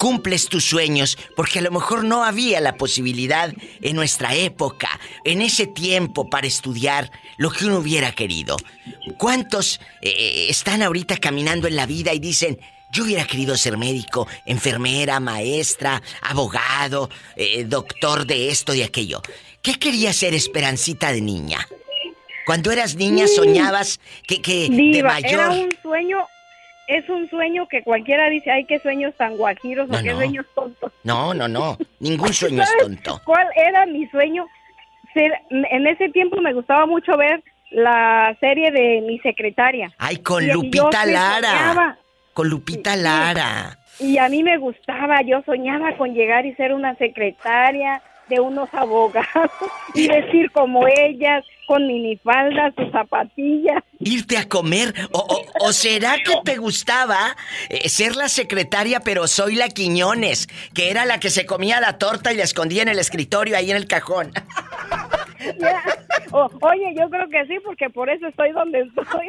cumples 0.03 0.49
tus 0.49 0.65
sueños 0.65 1.17
porque 1.33 1.59
a 1.59 1.61
lo 1.61 1.71
mejor 1.71 2.03
no 2.03 2.25
había 2.25 2.59
la 2.59 2.75
posibilidad 2.75 3.53
en 3.81 3.95
nuestra 3.95 4.35
época, 4.35 4.89
en 5.23 5.41
ese 5.41 5.65
tiempo 5.65 6.29
para 6.29 6.45
estudiar 6.45 7.09
lo 7.37 7.49
que 7.49 7.67
uno 7.67 7.77
hubiera 7.77 8.11
querido. 8.11 8.57
¿Cuántos 9.17 9.79
eh, 10.01 10.47
están 10.49 10.81
ahorita 10.81 11.15
caminando 11.19 11.69
en 11.69 11.77
la 11.77 11.85
vida 11.85 12.13
y 12.13 12.19
dicen, 12.19 12.59
yo 12.91 13.05
hubiera 13.05 13.23
querido 13.23 13.55
ser 13.55 13.77
médico, 13.77 14.27
enfermera, 14.45 15.21
maestra, 15.21 16.03
abogado, 16.21 17.09
eh, 17.37 17.63
doctor 17.63 18.25
de 18.25 18.49
esto 18.49 18.73
y 18.73 18.81
aquello? 18.81 19.21
¿Qué 19.61 19.75
quería 19.75 20.11
ser 20.11 20.33
Esperancita 20.33 21.13
de 21.13 21.21
niña? 21.21 21.65
Cuando 22.45 22.71
eras 22.71 22.95
niña 22.97 23.25
soñabas 23.27 24.01
que, 24.27 24.41
que 24.41 24.67
de 24.69 25.01
mayor... 25.01 25.31
era 25.31 25.49
un 25.51 25.69
sueño, 25.81 26.17
es 26.97 27.09
un 27.09 27.29
sueño 27.29 27.67
que 27.67 27.83
cualquiera 27.83 28.29
dice, 28.29 28.51
ay, 28.51 28.65
qué 28.65 28.79
sueños 28.79 29.13
tan 29.15 29.35
guajiros 29.37 29.87
No, 29.89 29.97
o 29.99 30.01
qué 30.01 30.09
no. 30.11 30.17
sueños 30.17 30.45
tontos. 30.55 30.91
No, 31.03 31.33
no, 31.33 31.47
no. 31.47 31.77
Ningún 31.99 32.33
sueño 32.33 32.61
es 32.63 32.69
¿Sabes 32.69 32.83
tonto. 32.85 33.21
¿Cuál 33.25 33.47
era 33.55 33.85
mi 33.85 34.07
sueño? 34.07 34.45
Ser, 35.13 35.31
en 35.49 35.87
ese 35.87 36.09
tiempo 36.09 36.41
me 36.41 36.53
gustaba 36.53 36.85
mucho 36.85 37.15
ver 37.17 37.43
la 37.71 38.35
serie 38.39 38.71
de 38.71 39.01
mi 39.01 39.19
secretaria. 39.19 39.91
Ay, 39.97 40.17
con 40.17 40.43
Y- 40.43 40.47
y 40.47 40.53
Lupita 40.53 41.05
Lara. 41.05 41.41
soñaba, 41.49 41.97
Con 42.33 42.49
Lupita 42.49 42.95
Lara. 42.95 43.77
y 43.99 44.17
a 44.17 44.27
mí 44.29 44.41
me 44.43 44.57
gustaba, 44.57 45.21
yo 45.21 45.41
soñaba 45.45 45.95
con 45.97 46.13
llegar 46.13 46.45
y 46.45 46.53
ser 46.55 46.73
una 46.73 46.95
secretaria 46.95 48.01
de 48.29 48.39
unos 48.39 48.69
abogados 48.73 49.51
y 49.93 50.07
vestir 50.07 50.51
como 50.51 50.85
ellas, 50.87 51.43
con 51.67 51.87
minifaldas, 51.87 52.73
sus 52.75 52.91
zapatillas. 52.91 53.81
Irte 53.99 54.37
a 54.37 54.47
comer. 54.49 54.93
O, 55.11 55.19
o- 55.19 55.67
o 55.67 55.73
será 55.73 56.15
que 56.17 56.33
te 56.43 56.57
gustaba 56.57 57.35
eh, 57.69 57.87
ser 57.89 58.15
la 58.15 58.27
secretaria, 58.29 58.99
pero 58.99 59.27
soy 59.27 59.55
la 59.55 59.69
Quiñones, 59.69 60.47
que 60.73 60.89
era 60.89 61.05
la 61.05 61.19
que 61.19 61.29
se 61.29 61.45
comía 61.45 61.79
la 61.79 61.97
torta 61.97 62.33
y 62.33 62.37
la 62.37 62.43
escondía 62.43 62.81
en 62.81 62.89
el 62.89 62.99
escritorio 62.99 63.55
ahí 63.57 63.71
en 63.71 63.77
el 63.77 63.87
cajón? 63.87 64.31
O- 66.31 66.49
oye, 66.61 66.95
yo 66.97 67.09
creo 67.09 67.27
que 67.29 67.45
sí, 67.45 67.57
porque 67.63 67.89
por 67.89 68.09
eso 68.09 68.27
estoy 68.27 68.51
donde 68.53 68.79
estoy. 68.81 69.27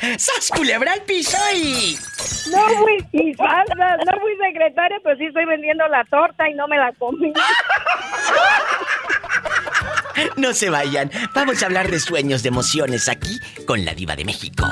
¡Sas 0.18 0.50
culebra 0.54 0.92
al 0.92 1.02
piso 1.02 1.36
y... 1.54 1.96
No 2.50 2.58
fui 2.78 2.98
y 3.12 3.32
no 3.32 4.12
fui 4.20 4.36
secretaria, 4.40 4.98
pero 5.02 5.16
sí 5.16 5.24
estoy 5.26 5.44
vendiendo 5.44 5.86
la 5.88 6.04
torta 6.04 6.48
y 6.48 6.54
no 6.54 6.68
me 6.68 6.76
la 6.78 6.92
comí. 6.92 7.32
No 10.36 10.52
se 10.52 10.68
vayan. 10.70 11.10
Vamos 11.34 11.62
a 11.62 11.66
hablar 11.66 11.90
de 11.90 11.98
sueños, 11.98 12.42
de 12.42 12.50
emociones 12.50 13.08
aquí 13.08 13.38
con 13.66 13.82
la 13.84 13.94
diva 13.94 14.14
de 14.14 14.24
México. 14.26 14.66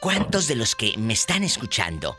¿Cuántos 0.00 0.46
de 0.46 0.56
los 0.56 0.74
que 0.74 0.94
me 0.98 1.14
están 1.14 1.42
escuchando 1.42 2.18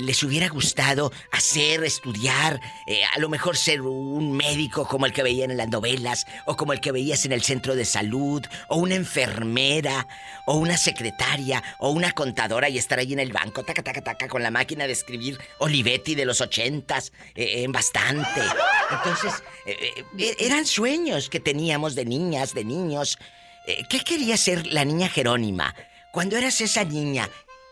les 0.00 0.22
hubiera 0.22 0.48
gustado 0.48 1.12
hacer, 1.32 1.84
estudiar, 1.84 2.60
eh, 2.86 3.02
a 3.04 3.18
lo 3.18 3.28
mejor 3.28 3.56
ser 3.56 3.82
un 3.82 4.32
médico 4.36 4.86
como 4.86 5.06
el 5.06 5.12
que 5.12 5.22
veían 5.22 5.50
en 5.50 5.56
las 5.56 5.68
novelas, 5.68 6.26
o 6.46 6.56
como 6.56 6.72
el 6.72 6.80
que 6.80 6.92
veías 6.92 7.24
en 7.24 7.32
el 7.32 7.42
centro 7.42 7.74
de 7.74 7.84
salud, 7.84 8.44
o 8.68 8.76
una 8.76 8.94
enfermera, 8.94 10.06
o 10.46 10.56
una 10.56 10.76
secretaria, 10.76 11.62
o 11.78 11.90
una 11.90 12.12
contadora 12.12 12.68
y 12.68 12.78
estar 12.78 12.98
ahí 12.98 13.12
en 13.12 13.20
el 13.20 13.32
banco, 13.32 13.64
taca, 13.64 13.82
taca, 13.82 14.02
taca, 14.02 14.28
con 14.28 14.42
la 14.42 14.50
máquina 14.50 14.86
de 14.86 14.92
escribir 14.92 15.38
Olivetti 15.58 16.14
de 16.14 16.24
los 16.24 16.40
ochentas, 16.40 17.12
eh, 17.34 17.62
en 17.64 17.72
bastante. 17.72 18.40
Entonces, 18.90 19.32
eh, 19.66 20.04
eh, 20.18 20.36
eran 20.38 20.66
sueños 20.66 21.28
que 21.28 21.40
teníamos 21.40 21.94
de 21.94 22.04
niñas, 22.04 22.54
de 22.54 22.64
niños. 22.64 23.18
¿Qué 23.90 24.00
quería 24.00 24.38
ser 24.38 24.66
la 24.66 24.86
niña 24.86 25.10
Jerónima? 25.10 25.74
Cuando 26.10 26.38
eras 26.38 26.62
esa 26.62 26.84
niña 26.84 27.28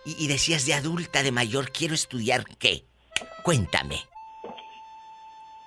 y, 0.06 0.24
y 0.24 0.28
decías 0.28 0.64
de 0.64 0.74
adulta, 0.74 1.22
de 1.22 1.32
mayor, 1.32 1.70
quiero 1.72 1.94
estudiar 1.94 2.44
qué. 2.58 2.84
Cuéntame. 3.42 3.96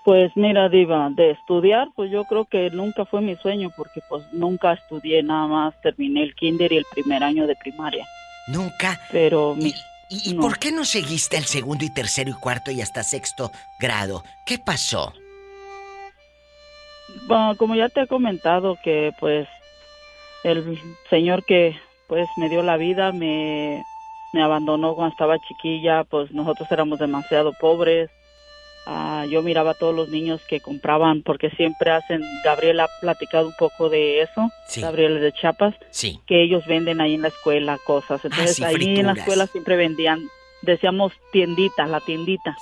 Pues 0.04 0.32
mira, 0.36 0.70
Diva, 0.70 1.10
de 1.12 1.32
estudiar, 1.32 1.90
pues 1.96 2.10
yo 2.10 2.24
creo 2.26 2.46
que 2.46 2.70
nunca 2.72 3.06
fue 3.06 3.22
mi 3.22 3.36
sueño 3.36 3.70
porque 3.76 4.02
pues 4.10 4.24
nunca 4.32 4.74
estudié, 4.74 5.22
nada 5.22 5.48
más 5.48 5.82
terminé 5.82 6.24
el 6.24 6.34
kinder 6.36 6.72
y 6.72 6.78
el 6.78 6.86
primer 6.92 7.24
año 7.24 7.46
de 7.46 7.56
primaria. 7.56 8.06
Nunca. 8.48 9.00
Pero 9.12 9.56
mi... 9.56 9.74
¿Y, 10.10 10.32
y 10.32 10.34
no. 10.34 10.42
por 10.42 10.58
qué 10.58 10.72
no 10.72 10.86
seguiste 10.86 11.38
al 11.38 11.44
segundo 11.44 11.86
y 11.86 11.94
tercero 11.94 12.32
y 12.32 12.34
cuarto 12.34 12.72
y 12.72 12.82
hasta 12.82 13.04
sexto 13.04 13.52
grado? 13.80 14.24
¿Qué 14.48 14.58
pasó? 14.58 15.14
Bueno, 17.28 17.56
como 17.58 17.76
ya 17.76 17.90
te 17.90 18.02
he 18.02 18.08
comentado 18.08 18.78
que 18.84 19.14
pues 19.20 19.48
el 20.44 20.80
señor 21.10 21.46
que 21.46 21.78
pues 22.08 22.28
me 22.38 22.50
dio 22.50 22.64
la 22.64 22.78
vida 22.78 23.12
me, 23.12 23.84
me 24.34 24.42
abandonó 24.44 24.96
cuando 24.96 25.12
estaba 25.12 25.40
chiquilla, 25.40 26.04
pues 26.04 26.32
nosotros 26.32 26.72
éramos 26.72 27.00
demasiado 27.00 27.54
pobres. 27.60 28.10
Ah, 28.88 29.26
yo 29.30 29.44
miraba 29.44 29.72
a 29.72 29.74
todos 29.76 29.94
los 29.96 30.10
niños 30.10 30.42
que 30.48 30.62
compraban, 30.62 31.22
porque 31.22 31.50
siempre 31.52 31.92
hacen, 31.92 32.22
Gabriela 32.44 32.86
ha 32.86 33.02
platicado 33.02 33.48
un 33.48 33.54
poco 33.60 33.90
de 33.90 34.22
eso, 34.22 34.50
Sí. 34.68 34.82
Gabriela 34.82 35.20
de 35.20 35.32
Chiapas, 35.32 35.76
Sí. 35.92 36.20
que 36.26 36.42
ellos 36.42 36.66
venden 36.66 37.00
ahí 37.02 37.14
en 37.16 37.22
la 37.22 37.28
escuela 37.28 37.78
cosas. 37.86 38.24
Entonces 38.26 38.56
sí, 38.56 38.64
ahí 38.64 39.00
en 39.00 39.06
la 39.08 39.14
escuela 39.14 39.46
siempre 39.48 39.76
vendían, 39.76 40.20
decíamos 40.64 41.14
tiendita, 41.32 41.86
la 41.86 42.00
tiendita. 42.00 42.56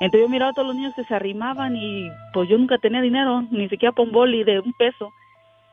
Entonces 0.00 0.22
yo 0.22 0.28
miraba 0.28 0.52
a 0.52 0.54
todos 0.54 0.68
los 0.68 0.76
niños 0.76 0.94
que 0.94 1.04
se 1.04 1.14
arrimaban 1.14 1.76
y 1.76 2.08
pues 2.32 2.48
yo 2.48 2.56
nunca 2.56 2.78
tenía 2.78 3.00
dinero, 3.02 3.42
ni 3.50 3.68
siquiera 3.68 3.92
para 3.92 4.06
un 4.06 4.12
boli 4.12 4.42
de 4.44 4.60
un 4.60 4.72
peso. 4.74 5.10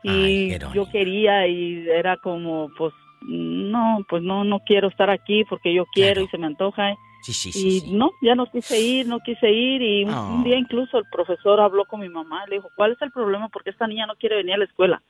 Y 0.02 0.58
yo 0.74 0.90
quería 0.90 1.46
y 1.46 1.86
era 1.88 2.16
como, 2.16 2.68
pues, 2.76 2.92
no, 3.26 4.04
pues 4.08 4.22
no, 4.22 4.44
no 4.44 4.60
quiero 4.60 4.88
estar 4.88 5.10
aquí 5.10 5.44
porque 5.44 5.72
yo 5.74 5.84
quiero 5.92 6.22
y 6.22 6.28
se 6.28 6.38
me 6.38 6.46
antoja. 6.46 6.94
Sí, 7.22 7.32
sí, 7.32 7.86
y 7.86 7.92
no, 7.92 8.10
ya 8.20 8.34
no 8.34 8.46
quise 8.46 8.80
ir, 8.80 9.06
no 9.06 9.20
quise 9.20 9.48
ir 9.50 9.80
y 9.80 10.04
un, 10.04 10.10
Ah. 10.10 10.28
un 10.34 10.42
día 10.42 10.56
incluso 10.58 10.98
el 10.98 11.04
profesor 11.12 11.60
habló 11.60 11.84
con 11.84 12.00
mi 12.00 12.08
mamá 12.08 12.42
y 12.46 12.50
le 12.50 12.56
dijo, 12.56 12.68
¿cuál 12.74 12.92
es 12.92 13.02
el 13.02 13.12
problema? 13.12 13.48
Porque 13.48 13.70
esta 13.70 13.86
niña 13.86 14.06
no 14.06 14.16
quiere 14.16 14.36
venir 14.36 14.54
a 14.54 14.58
la 14.58 14.64
escuela. 14.64 15.02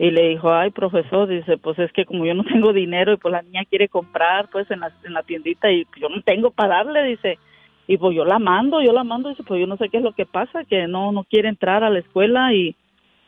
Y 0.00 0.10
le 0.10 0.30
dijo, 0.30 0.52
ay, 0.52 0.70
profesor, 0.70 1.28
dice, 1.28 1.56
pues 1.58 1.78
es 1.78 1.92
que 1.92 2.04
como 2.04 2.24
yo 2.24 2.34
no 2.34 2.44
tengo 2.44 2.72
dinero 2.72 3.12
y 3.12 3.16
pues 3.18 3.30
la 3.32 3.42
niña 3.42 3.64
quiere 3.68 3.88
comprar 3.88 4.48
pues 4.50 4.68
en 4.70 4.80
la, 4.80 4.92
en 5.04 5.12
la 5.12 5.22
tiendita 5.22 5.70
y 5.70 5.86
yo 6.00 6.08
no 6.08 6.20
tengo 6.22 6.50
para 6.50 6.76
darle, 6.76 7.04
dice, 7.04 7.38
y 7.86 7.96
pues 7.98 8.16
yo 8.16 8.24
la 8.24 8.38
mando, 8.38 8.82
yo 8.82 8.92
la 8.92 9.04
mando, 9.04 9.28
dice, 9.28 9.44
pues 9.44 9.60
yo 9.60 9.66
no 9.66 9.76
sé 9.76 9.88
qué 9.88 9.98
es 9.98 10.02
lo 10.02 10.12
que 10.12 10.26
pasa, 10.26 10.64
que 10.64 10.86
no, 10.88 11.12
no 11.12 11.24
quiere 11.24 11.48
entrar 11.48 11.84
a 11.84 11.90
la 11.90 12.00
escuela 12.00 12.52
y, 12.52 12.74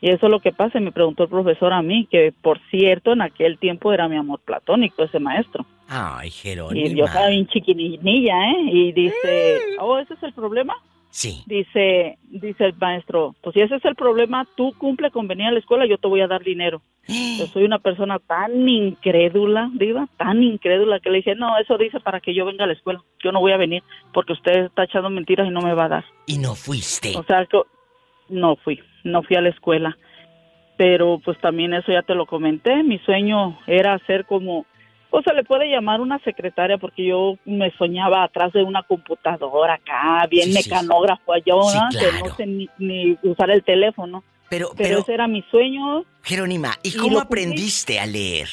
y 0.01 0.09
eso 0.09 0.25
es 0.25 0.31
lo 0.31 0.39
que 0.39 0.51
pasa. 0.51 0.79
Me 0.79 0.91
preguntó 0.91 1.23
el 1.23 1.29
profesor 1.29 1.71
a 1.71 1.81
mí, 1.81 2.07
que 2.09 2.33
por 2.41 2.59
cierto 2.69 3.13
en 3.13 3.21
aquel 3.21 3.59
tiempo 3.59 3.93
era 3.93 4.07
mi 4.07 4.17
amor 4.17 4.39
platónico 4.43 5.03
ese 5.03 5.19
maestro. 5.19 5.65
Ay, 5.87 6.31
Y 6.73 6.95
yo 6.95 7.05
estaba 7.05 7.27
bien 7.27 7.47
chiquinilla, 7.47 8.51
¿eh? 8.51 8.69
Y 8.71 8.91
dice, 8.93 9.59
oh, 9.79 9.99
¿ese 9.99 10.15
es 10.15 10.23
el 10.23 10.33
problema? 10.33 10.73
Sí. 11.11 11.43
Dice, 11.45 12.17
dice 12.29 12.65
el 12.65 12.73
maestro, 12.77 13.35
pues 13.41 13.53
si 13.53 13.61
ese 13.61 13.75
es 13.75 13.83
el 13.83 13.95
problema, 13.95 14.47
tú 14.55 14.73
cumple 14.77 15.11
con 15.11 15.27
venir 15.27 15.47
a 15.47 15.51
la 15.51 15.59
escuela, 15.59 15.85
yo 15.85 15.97
te 15.97 16.07
voy 16.07 16.21
a 16.21 16.27
dar 16.27 16.43
dinero. 16.43 16.81
Yo 17.07 17.47
soy 17.47 17.63
una 17.63 17.79
persona 17.79 18.19
tan 18.19 18.69
incrédula, 18.69 19.69
diva, 19.73 20.07
tan 20.17 20.41
incrédula 20.43 20.99
que 20.99 21.09
le 21.09 21.17
dije, 21.17 21.35
no, 21.35 21.57
eso 21.57 21.77
dice 21.77 21.99
para 21.99 22.21
que 22.21 22.33
yo 22.33 22.45
venga 22.45 22.63
a 22.63 22.67
la 22.67 22.73
escuela. 22.73 23.03
Yo 23.23 23.31
no 23.31 23.39
voy 23.39 23.51
a 23.51 23.57
venir 23.57 23.83
porque 24.13 24.33
usted 24.33 24.65
está 24.65 24.83
echando 24.83 25.09
mentiras 25.09 25.47
y 25.47 25.49
no 25.49 25.61
me 25.61 25.73
va 25.73 25.85
a 25.85 25.89
dar. 25.89 26.05
Y 26.27 26.37
no 26.37 26.53
fuiste. 26.53 27.17
O 27.17 27.23
sea, 27.23 27.45
que 27.47 27.59
no 28.31 28.55
fui, 28.57 28.81
no 29.03 29.21
fui 29.23 29.35
a 29.35 29.41
la 29.41 29.49
escuela. 29.49 29.97
Pero 30.77 31.19
pues 31.23 31.37
también 31.39 31.73
eso 31.73 31.91
ya 31.91 32.01
te 32.01 32.15
lo 32.15 32.25
comenté, 32.25 32.81
mi 32.83 32.97
sueño 32.99 33.59
era 33.67 33.99
ser 34.07 34.25
como, 34.25 34.65
o 35.11 35.21
se 35.21 35.33
le 35.33 35.43
puede 35.43 35.69
llamar 35.69 36.01
una 36.01 36.17
secretaria 36.19 36.77
porque 36.79 37.05
yo 37.05 37.37
me 37.45 37.69
soñaba 37.77 38.23
atrás 38.23 38.51
de 38.53 38.63
una 38.63 38.81
computadora 38.83 39.75
acá, 39.75 40.25
bien 40.27 40.51
Sí, 40.51 40.53
mecanógrafo 40.53 41.33
Sí, 41.35 41.41
¿no? 41.45 41.89
que 41.91 42.19
no 42.29 42.35
sé 42.35 42.45
ni, 42.47 42.69
ni 42.79 43.17
usar 43.21 43.51
el 43.51 43.63
teléfono. 43.63 44.23
Pero, 44.49 44.69
pero, 44.75 44.89
pero- 44.89 44.99
ese 45.01 45.13
era 45.13 45.27
mi 45.27 45.43
sueño. 45.43 46.03
Jerónima, 46.23 46.71
¿y 46.83 46.89
Y 46.89 46.97
cómo 46.97 47.19
aprendiste 47.19 47.99
a 47.99 48.05
leer? 48.05 48.47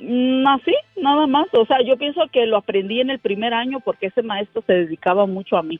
Mm, 0.00 0.46
Así, 0.46 0.74
nada 0.96 1.26
más. 1.26 1.46
O 1.52 1.64
sea, 1.66 1.78
yo 1.84 1.96
pienso 1.96 2.22
que 2.32 2.46
lo 2.46 2.56
aprendí 2.56 3.00
en 3.00 3.10
el 3.10 3.18
primer 3.18 3.54
año 3.54 3.80
porque 3.80 4.06
ese 4.06 4.22
maestro 4.22 4.62
se 4.66 4.72
dedicaba 4.72 5.26
mucho 5.26 5.56
a 5.56 5.62
mí. 5.62 5.78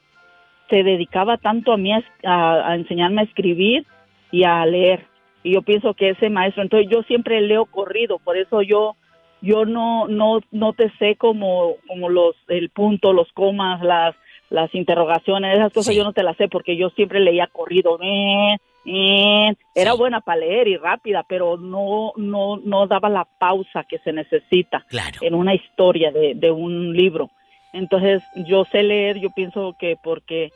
Se 0.71 0.83
dedicaba 0.83 1.37
tanto 1.39 1.73
a 1.73 1.77
mí 1.77 1.93
a, 2.25 2.75
enseñarme 2.75 3.23
a 3.23 3.25
escribir 3.25 3.87
y 4.31 4.45
a 4.45 4.65
leer. 4.67 5.07
Y 5.43 5.55
yo 5.55 5.63
pienso 5.63 5.95
que 5.95 6.11
ese 6.11 6.31
maestro, 6.31 6.63
entonces 6.63 6.89
yo 6.91 7.03
siempre 7.03 7.41
leo 7.41 7.67
corrido, 7.67 8.19
por 8.19 8.37
eso 8.37 8.63
yo 8.63 8.97
yo 9.43 9.67
no 9.67 10.09
no 10.09 10.41
no 10.53 10.73
te 10.73 10.91
sé 10.99 11.17
como 11.17 11.75
como 11.87 12.09
los 12.09 12.35
el 12.49 12.71
punto, 12.71 13.13
los 13.13 13.31
comas, 13.33 13.83
las 13.83 14.15
las 14.49 14.75
interrogaciones, 14.75 15.57
esas 15.57 15.73
cosas 15.73 15.95
yo 15.95 16.05
no 16.05 16.13
te 16.13 16.23
las 16.23 16.37
sé 16.37 16.49
porque 16.49 16.77
yo 16.77 16.89
siempre 16.91 17.21
leía 17.21 17.49
corrido. 17.49 17.99
Eh, 18.01 18.57
eh. 18.87 19.55
Era 19.75 19.95
buena 19.95 20.21
para 20.21 20.41
leer 20.41 20.69
y 20.69 20.77
rápida, 20.77 21.25
pero 21.29 21.57
no 21.57 22.13
no 22.17 22.57
no 22.57 22.87
daba 22.87 23.09
la 23.09 23.25
pausa 23.25 23.85
que 23.89 23.99
se 23.99 24.13
necesita 24.13 24.87
en 25.21 25.35
una 25.35 25.55
historia 25.55 26.11
de, 26.11 26.35
de 26.35 26.51
un 26.51 26.95
libro. 26.95 27.31
Entonces 27.75 28.23
yo 28.47 28.65
sé 28.65 28.83
leer, 28.83 29.19
yo 29.19 29.31
pienso 29.31 29.75
que 29.79 29.97
porque 30.03 30.51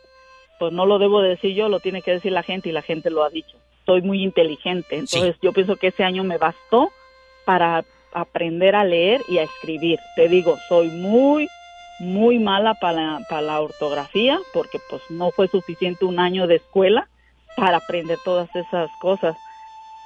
pues 0.59 0.73
no 0.73 0.87
lo 0.87 0.99
debo 0.99 1.21
decir 1.21 1.55
yo, 1.55 1.69
lo 1.69 1.81
tiene 1.81 2.01
que 2.03 2.13
decir 2.13 2.33
la 2.33 2.43
gente 2.43 2.69
y 2.69 2.73
la 2.73 2.83
gente 2.83 3.11
lo 3.11 3.23
ha 3.25 3.29
dicho. 3.31 3.57
Soy 3.87 4.03
muy 4.03 4.23
inteligente, 4.23 4.97
entonces 4.97 5.37
yo 5.43 5.53
pienso 5.53 5.77
que 5.77 5.89
ese 5.89 6.05
año 6.05 6.25
me 6.25 6.37
bastó 6.39 6.91
para 7.45 7.85
aprender 8.13 8.75
a 8.75 8.85
leer 8.85 9.21
y 9.29 9.39
a 9.39 9.43
escribir. 9.43 9.99
Te 10.17 10.29
digo, 10.29 10.57
soy 10.69 10.89
muy 10.89 11.47
muy 12.01 12.39
mala 12.39 12.75
para, 12.75 13.19
para 13.29 13.43
la 13.43 13.61
ortografía 13.61 14.39
porque 14.55 14.79
pues 14.89 15.03
no 15.11 15.33
fue 15.33 15.49
suficiente 15.49 16.05
un 16.05 16.21
año 16.21 16.47
de 16.47 16.57
escuela 16.57 17.09
para 17.57 17.79
aprender 17.79 18.19
todas 18.25 18.49
esas 18.55 18.89
cosas 19.01 19.37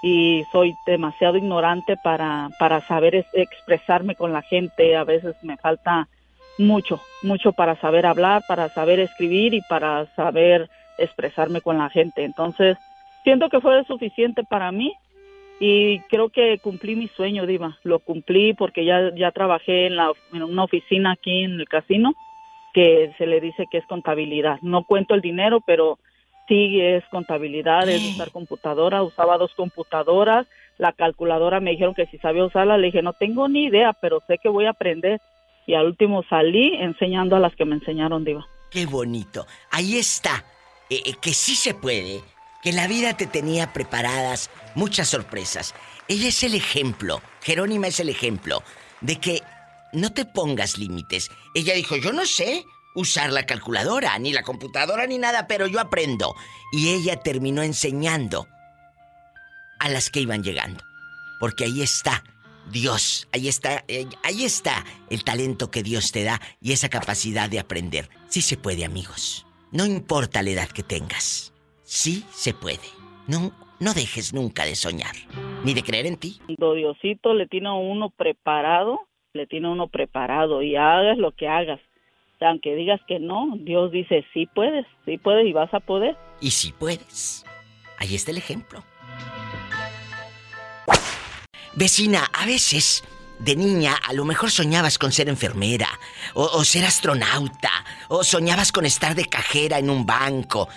y 0.02 0.44
soy 0.50 0.74
demasiado 0.86 1.36
ignorante 1.36 1.96
para, 2.02 2.48
para 2.58 2.80
saber 2.86 3.14
es- 3.14 3.26
expresarme 3.34 4.14
con 4.16 4.32
la 4.32 4.40
gente. 4.42 4.96
A 4.96 5.04
veces 5.04 5.36
me 5.42 5.56
falta 5.58 6.08
mucho, 6.62 7.00
mucho 7.22 7.52
para 7.52 7.76
saber 7.76 8.06
hablar, 8.06 8.42
para 8.48 8.68
saber 8.68 9.00
escribir 9.00 9.54
y 9.54 9.60
para 9.62 10.06
saber 10.14 10.68
expresarme 10.98 11.60
con 11.60 11.78
la 11.78 11.90
gente. 11.90 12.24
Entonces, 12.24 12.76
siento 13.24 13.48
que 13.48 13.60
fue 13.60 13.84
suficiente 13.84 14.44
para 14.44 14.72
mí 14.72 14.92
y 15.60 16.00
creo 16.10 16.28
que 16.28 16.58
cumplí 16.58 16.96
mi 16.96 17.08
sueño, 17.08 17.46
Diva. 17.46 17.78
Lo 17.84 18.00
cumplí 18.00 18.52
porque 18.54 18.84
ya, 18.84 19.14
ya 19.14 19.30
trabajé 19.30 19.86
en, 19.86 19.96
la, 19.96 20.12
en 20.32 20.42
una 20.42 20.64
oficina 20.64 21.12
aquí 21.12 21.44
en 21.44 21.52
el 21.60 21.68
casino 21.68 22.14
que 22.74 23.12
se 23.18 23.26
le 23.26 23.40
dice 23.40 23.66
que 23.70 23.78
es 23.78 23.86
contabilidad. 23.86 24.58
No 24.62 24.84
cuento 24.84 25.14
el 25.14 25.20
dinero, 25.20 25.60
pero 25.64 25.98
sí 26.48 26.80
es 26.80 27.04
contabilidad, 27.10 27.88
es 27.88 28.02
usar 28.14 28.30
computadora. 28.30 29.02
Usaba 29.02 29.38
dos 29.38 29.54
computadoras. 29.54 30.46
La 30.78 30.92
calculadora 30.92 31.60
me 31.60 31.72
dijeron 31.72 31.94
que 31.94 32.06
si 32.06 32.18
sabía 32.18 32.44
usarla, 32.44 32.78
le 32.78 32.86
dije, 32.86 33.02
no 33.02 33.12
tengo 33.12 33.48
ni 33.48 33.66
idea, 33.66 33.92
pero 33.92 34.20
sé 34.26 34.38
que 34.38 34.48
voy 34.48 34.64
a 34.64 34.70
aprender. 34.70 35.20
Y 35.66 35.74
al 35.74 35.86
último 35.86 36.24
salí 36.28 36.74
enseñando 36.74 37.36
a 37.36 37.40
las 37.40 37.54
que 37.54 37.64
me 37.64 37.76
enseñaron, 37.76 38.24
Diva. 38.24 38.46
Qué 38.70 38.86
bonito. 38.86 39.46
Ahí 39.70 39.96
está. 39.96 40.44
Eh, 40.90 41.02
eh, 41.04 41.14
que 41.20 41.32
sí 41.32 41.54
se 41.54 41.74
puede. 41.74 42.22
Que 42.62 42.72
la 42.72 42.86
vida 42.86 43.16
te 43.16 43.26
tenía 43.26 43.72
preparadas 43.72 44.50
muchas 44.74 45.08
sorpresas. 45.08 45.74
Ella 46.08 46.28
es 46.28 46.42
el 46.42 46.54
ejemplo. 46.54 47.20
Jerónima 47.42 47.88
es 47.88 48.00
el 48.00 48.08
ejemplo 48.08 48.62
de 49.00 49.16
que 49.16 49.42
no 49.92 50.12
te 50.12 50.24
pongas 50.24 50.78
límites. 50.78 51.30
Ella 51.54 51.74
dijo, 51.74 51.96
yo 51.96 52.12
no 52.12 52.24
sé 52.24 52.64
usar 52.94 53.32
la 53.32 53.46
calculadora, 53.46 54.18
ni 54.18 54.32
la 54.32 54.42
computadora, 54.42 55.06
ni 55.06 55.18
nada, 55.18 55.46
pero 55.46 55.66
yo 55.66 55.80
aprendo. 55.80 56.34
Y 56.72 56.90
ella 56.90 57.16
terminó 57.16 57.62
enseñando 57.62 58.46
a 59.78 59.88
las 59.88 60.10
que 60.10 60.20
iban 60.20 60.42
llegando. 60.42 60.82
Porque 61.40 61.64
ahí 61.64 61.82
está 61.82 62.22
Dios, 62.70 63.28
ahí 63.32 63.48
está, 63.48 63.84
eh, 63.88 64.06
ahí 64.22 64.44
está 64.44 64.84
el 65.10 65.24
talento 65.24 65.70
que 65.70 65.82
Dios 65.82 66.12
te 66.12 66.24
da 66.24 66.40
y 66.60 66.72
esa 66.72 66.88
capacidad 66.88 67.50
de 67.50 67.58
aprender. 67.58 68.08
Sí 68.28 68.40
se 68.40 68.56
puede, 68.56 68.84
amigos. 68.84 69.46
No 69.72 69.86
importa 69.86 70.42
la 70.42 70.50
edad 70.50 70.68
que 70.68 70.82
tengas. 70.82 71.52
Sí 71.82 72.24
se 72.30 72.54
puede. 72.54 72.88
No, 73.26 73.52
no 73.80 73.94
dejes 73.94 74.32
nunca 74.32 74.64
de 74.64 74.76
soñar, 74.76 75.14
ni 75.64 75.74
de 75.74 75.82
creer 75.82 76.06
en 76.06 76.16
ti. 76.16 76.40
Cuando 76.46 76.74
Diosito 76.74 77.34
le 77.34 77.46
tiene 77.46 77.68
a 77.68 77.72
uno 77.72 78.10
preparado, 78.10 79.00
le 79.32 79.46
tiene 79.46 79.68
a 79.68 79.70
uno 79.70 79.88
preparado 79.88 80.62
y 80.62 80.76
hagas 80.76 81.18
lo 81.18 81.32
que 81.32 81.48
hagas. 81.48 81.80
Aunque 82.40 82.74
digas 82.74 83.00
que 83.06 83.18
no, 83.20 83.56
Dios 83.58 83.92
dice, 83.92 84.24
sí 84.32 84.46
puedes, 84.52 84.86
sí 85.04 85.18
puedes 85.18 85.46
y 85.46 85.52
vas 85.52 85.72
a 85.72 85.80
poder. 85.80 86.16
Y 86.40 86.50
si 86.50 86.72
puedes. 86.72 87.44
Ahí 87.98 88.14
está 88.14 88.30
el 88.32 88.38
ejemplo. 88.38 88.82
Vecina, 91.74 92.30
a 92.32 92.46
veces 92.46 93.02
de 93.38 93.56
niña 93.56 93.96
a 94.08 94.12
lo 94.12 94.24
mejor 94.24 94.50
soñabas 94.50 94.98
con 94.98 95.10
ser 95.10 95.28
enfermera, 95.28 95.88
o, 96.34 96.44
o 96.44 96.64
ser 96.64 96.84
astronauta, 96.84 97.70
o 98.08 98.22
soñabas 98.22 98.70
con 98.72 98.86
estar 98.86 99.14
de 99.14 99.24
cajera 99.26 99.78
en 99.78 99.90
un 99.90 100.06
banco, 100.06 100.68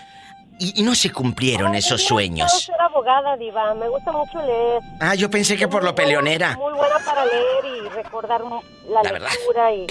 y, 0.57 0.79
y 0.79 0.83
no 0.83 0.95
se 0.95 1.11
cumplieron 1.11 1.75
esos 1.75 1.99
Quiero 2.01 2.07
sueños. 2.15 2.63
ser 2.63 2.79
abogada, 2.79 3.35
Diva. 3.37 3.73
Me 3.75 3.89
gusta 3.89 4.11
mucho 4.13 4.41
leer. 4.45 4.81
Ah, 5.01 5.13
yo 5.13 5.29
pensé 5.29 5.57
que 5.57 5.67
por 5.67 5.83
lo 5.83 5.93
peleonera. 5.93 6.55
Muy 6.55 6.73
buena 6.73 6.95
para 7.05 7.25
leer 7.25 7.65
y 7.83 7.89
recordar 7.89 8.41
la, 8.89 9.03
La 9.03 9.11
verdad. 9.11 9.29
lectura. 9.31 9.73
Y, 9.73 9.85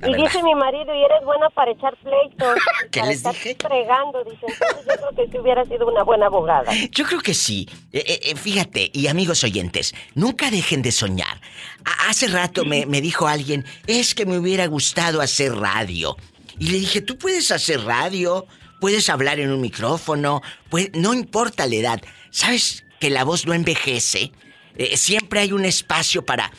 La 0.00 0.08
y 0.08 0.12
verdad. 0.12 0.26
dice 0.26 0.42
mi 0.42 0.54
marido, 0.54 0.94
y 0.94 0.98
eres 1.04 1.24
buena 1.24 1.48
para 1.50 1.70
echar 1.72 1.96
pleitos. 1.96 2.58
¿Qué 2.90 3.00
para 3.00 3.10
les 3.10 3.18
estar 3.18 3.32
dije? 3.34 3.56
fregando, 3.60 4.22
dice. 4.24 4.46
Entonces 4.48 4.86
yo 4.86 4.96
creo 4.96 5.10
que 5.26 5.32
si 5.32 5.38
hubiera 5.38 5.64
sido 5.64 5.86
una 5.86 6.02
buena 6.02 6.26
abogada. 6.26 6.72
Yo 6.90 7.04
creo 7.04 7.20
que 7.20 7.34
sí. 7.34 7.68
Eh, 7.92 8.04
eh, 8.06 8.20
eh, 8.24 8.36
fíjate, 8.36 8.90
y 8.92 9.06
amigos 9.06 9.44
oyentes, 9.44 9.94
nunca 10.14 10.50
dejen 10.50 10.82
de 10.82 10.92
soñar. 10.92 11.40
A- 11.84 12.10
hace 12.10 12.28
rato 12.28 12.64
me, 12.64 12.86
me 12.86 13.00
dijo 13.00 13.26
alguien, 13.28 13.64
es 13.86 14.14
que 14.14 14.26
me 14.26 14.38
hubiera 14.38 14.66
gustado 14.66 15.20
hacer 15.20 15.54
radio. 15.54 16.16
Y 16.58 16.68
le 16.70 16.78
dije, 16.78 17.00
tú 17.00 17.16
puedes 17.16 17.50
hacer 17.50 17.82
radio, 17.84 18.46
puedes 18.80 19.08
hablar 19.08 19.40
en 19.40 19.50
un 19.50 19.60
micrófono, 19.60 20.42
pues 20.70 20.90
no 20.94 21.14
importa 21.14 21.66
la 21.66 21.74
edad. 21.76 22.02
¿Sabes 22.30 22.84
que 23.00 23.10
la 23.10 23.24
voz 23.24 23.46
no 23.46 23.54
envejece. 23.54 24.32
Eh, 24.76 24.96
siempre 24.96 25.40
hay 25.40 25.52
un 25.52 25.64
espacio 25.64 26.24
para... 26.24 26.50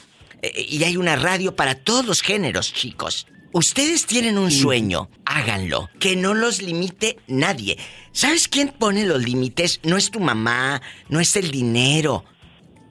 y 0.53 0.83
hay 0.83 0.97
una 0.97 1.15
radio 1.15 1.55
para 1.55 1.75
todos 1.75 2.05
los 2.05 2.21
géneros, 2.21 2.73
chicos. 2.73 3.27
Ustedes 3.55 4.05
tienen 4.05 4.37
un 4.37 4.51
sueño, 4.51 5.09
háganlo. 5.23 5.89
Que 5.97 6.17
no 6.17 6.33
los 6.33 6.61
limite 6.61 7.19
nadie. 7.27 7.77
¿Sabes 8.11 8.49
quién 8.49 8.67
pone 8.67 9.05
los 9.05 9.23
límites? 9.23 9.79
No 9.81 9.95
es 9.95 10.11
tu 10.11 10.19
mamá, 10.19 10.81
no 11.07 11.21
es 11.21 11.37
el 11.37 11.51
dinero. 11.51 12.25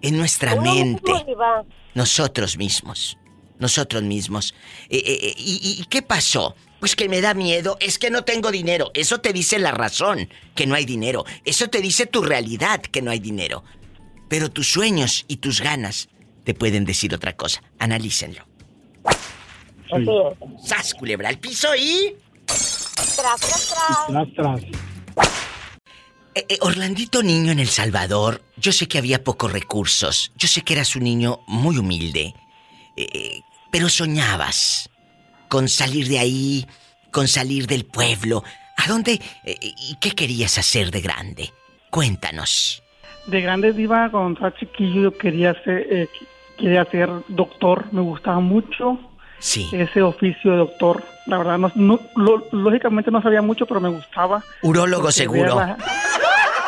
Es 0.00 0.12
nuestra 0.12 0.56
mente. 0.56 1.12
Nosotros 1.94 2.56
mismos. 2.56 3.18
Nosotros 3.58 4.02
mismos. 4.04 4.54
Eh, 4.88 5.02
eh, 5.04 5.18
eh, 5.20 5.34
¿y, 5.36 5.80
y 5.82 5.84
qué 5.84 6.00
pasó? 6.00 6.54
Pues 6.80 6.96
que 6.96 7.10
me 7.10 7.20
da 7.20 7.34
miedo, 7.34 7.76
es 7.78 7.98
que 7.98 8.08
no 8.08 8.24
tengo 8.24 8.50
dinero. 8.50 8.90
Eso 8.94 9.20
te 9.20 9.34
dice 9.34 9.58
la 9.58 9.72
razón, 9.72 10.30
que 10.54 10.66
no 10.66 10.74
hay 10.74 10.86
dinero. 10.86 11.26
Eso 11.44 11.68
te 11.68 11.82
dice 11.82 12.06
tu 12.06 12.22
realidad, 12.22 12.80
que 12.80 13.02
no 13.02 13.10
hay 13.10 13.18
dinero. 13.18 13.64
Pero 14.30 14.50
tus 14.50 14.72
sueños 14.72 15.26
y 15.28 15.36
tus 15.36 15.60
ganas 15.60 16.08
te 16.44 16.54
pueden 16.54 16.84
decir 16.84 17.14
otra 17.14 17.34
cosa. 17.34 17.62
Analícenlo. 17.78 18.46
¡Sas, 20.62 20.94
culebra 20.94 21.28
al 21.28 21.38
piso 21.38 21.74
y... 21.76 22.14
Tras, 22.46 23.40
tras, 23.40 23.74
tras. 23.74 24.06
Tras, 24.08 24.34
tras. 24.34 24.62
Eh, 26.34 26.46
eh, 26.48 26.58
Orlandito 26.60 27.22
niño 27.22 27.52
en 27.52 27.60
El 27.60 27.68
Salvador, 27.68 28.42
yo 28.56 28.72
sé 28.72 28.88
que 28.88 28.98
había 28.98 29.22
pocos 29.22 29.52
recursos, 29.52 30.32
yo 30.36 30.48
sé 30.48 30.62
que 30.62 30.72
eras 30.72 30.96
un 30.96 31.04
niño 31.04 31.40
muy 31.46 31.78
humilde, 31.78 32.34
eh, 32.96 33.40
pero 33.70 33.88
soñabas 33.88 34.90
con 35.48 35.68
salir 35.68 36.08
de 36.08 36.18
ahí, 36.18 36.66
con 37.12 37.28
salir 37.28 37.68
del 37.68 37.84
pueblo. 37.84 38.42
¿A 38.76 38.88
dónde 38.88 39.20
eh, 39.44 39.56
y 39.60 39.96
qué 40.00 40.10
querías 40.10 40.58
hacer 40.58 40.90
de 40.90 41.00
grande? 41.00 41.52
Cuéntanos. 41.90 42.82
De 43.26 43.40
grande 43.40 43.72
diva, 43.72 44.10
cuando 44.10 44.32
estaba 44.32 44.54
chiquillo 44.58 45.02
yo 45.02 45.16
quería 45.16 45.54
ser, 45.62 45.86
eh, 45.90 46.08
quería 46.58 46.84
ser 46.86 47.08
doctor, 47.28 47.86
me 47.92 48.00
gustaba 48.00 48.40
mucho 48.40 48.98
Sí. 49.38 49.68
ese 49.72 50.02
oficio 50.02 50.50
de 50.52 50.56
doctor. 50.58 51.02
La 51.26 51.38
verdad, 51.38 51.58
no, 51.58 51.70
no- 51.74 52.00
lo- 52.16 52.44
lógicamente 52.52 53.10
no 53.10 53.20
sabía 53.22 53.42
mucho, 53.42 53.66
pero 53.66 53.80
me 53.80 53.88
gustaba. 53.88 54.42
Urólogo 54.62 55.10
seguro. 55.10 55.56
ver 55.56 55.64
a 55.64 55.66
la- 55.66 55.76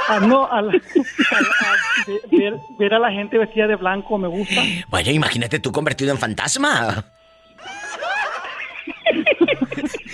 a- 0.09 0.21
no, 0.21 0.51
a 0.51 0.63
la- 0.63 0.73
a- 1.31 1.37
a- 1.37 2.07
de- 2.07 2.39
ver, 2.39 2.55
ver 2.79 2.95
a 2.95 2.99
la 2.99 3.11
gente 3.11 3.39
vestida 3.39 3.67
de 3.67 3.77
blanco 3.77 4.17
me 4.19 4.29
gusta. 4.29 4.63
Bueno, 4.89 5.11
imagínate 5.11 5.59
tú 5.59 5.73
convertido 5.73 6.11
en 6.13 6.19
fantasma. 6.19 7.05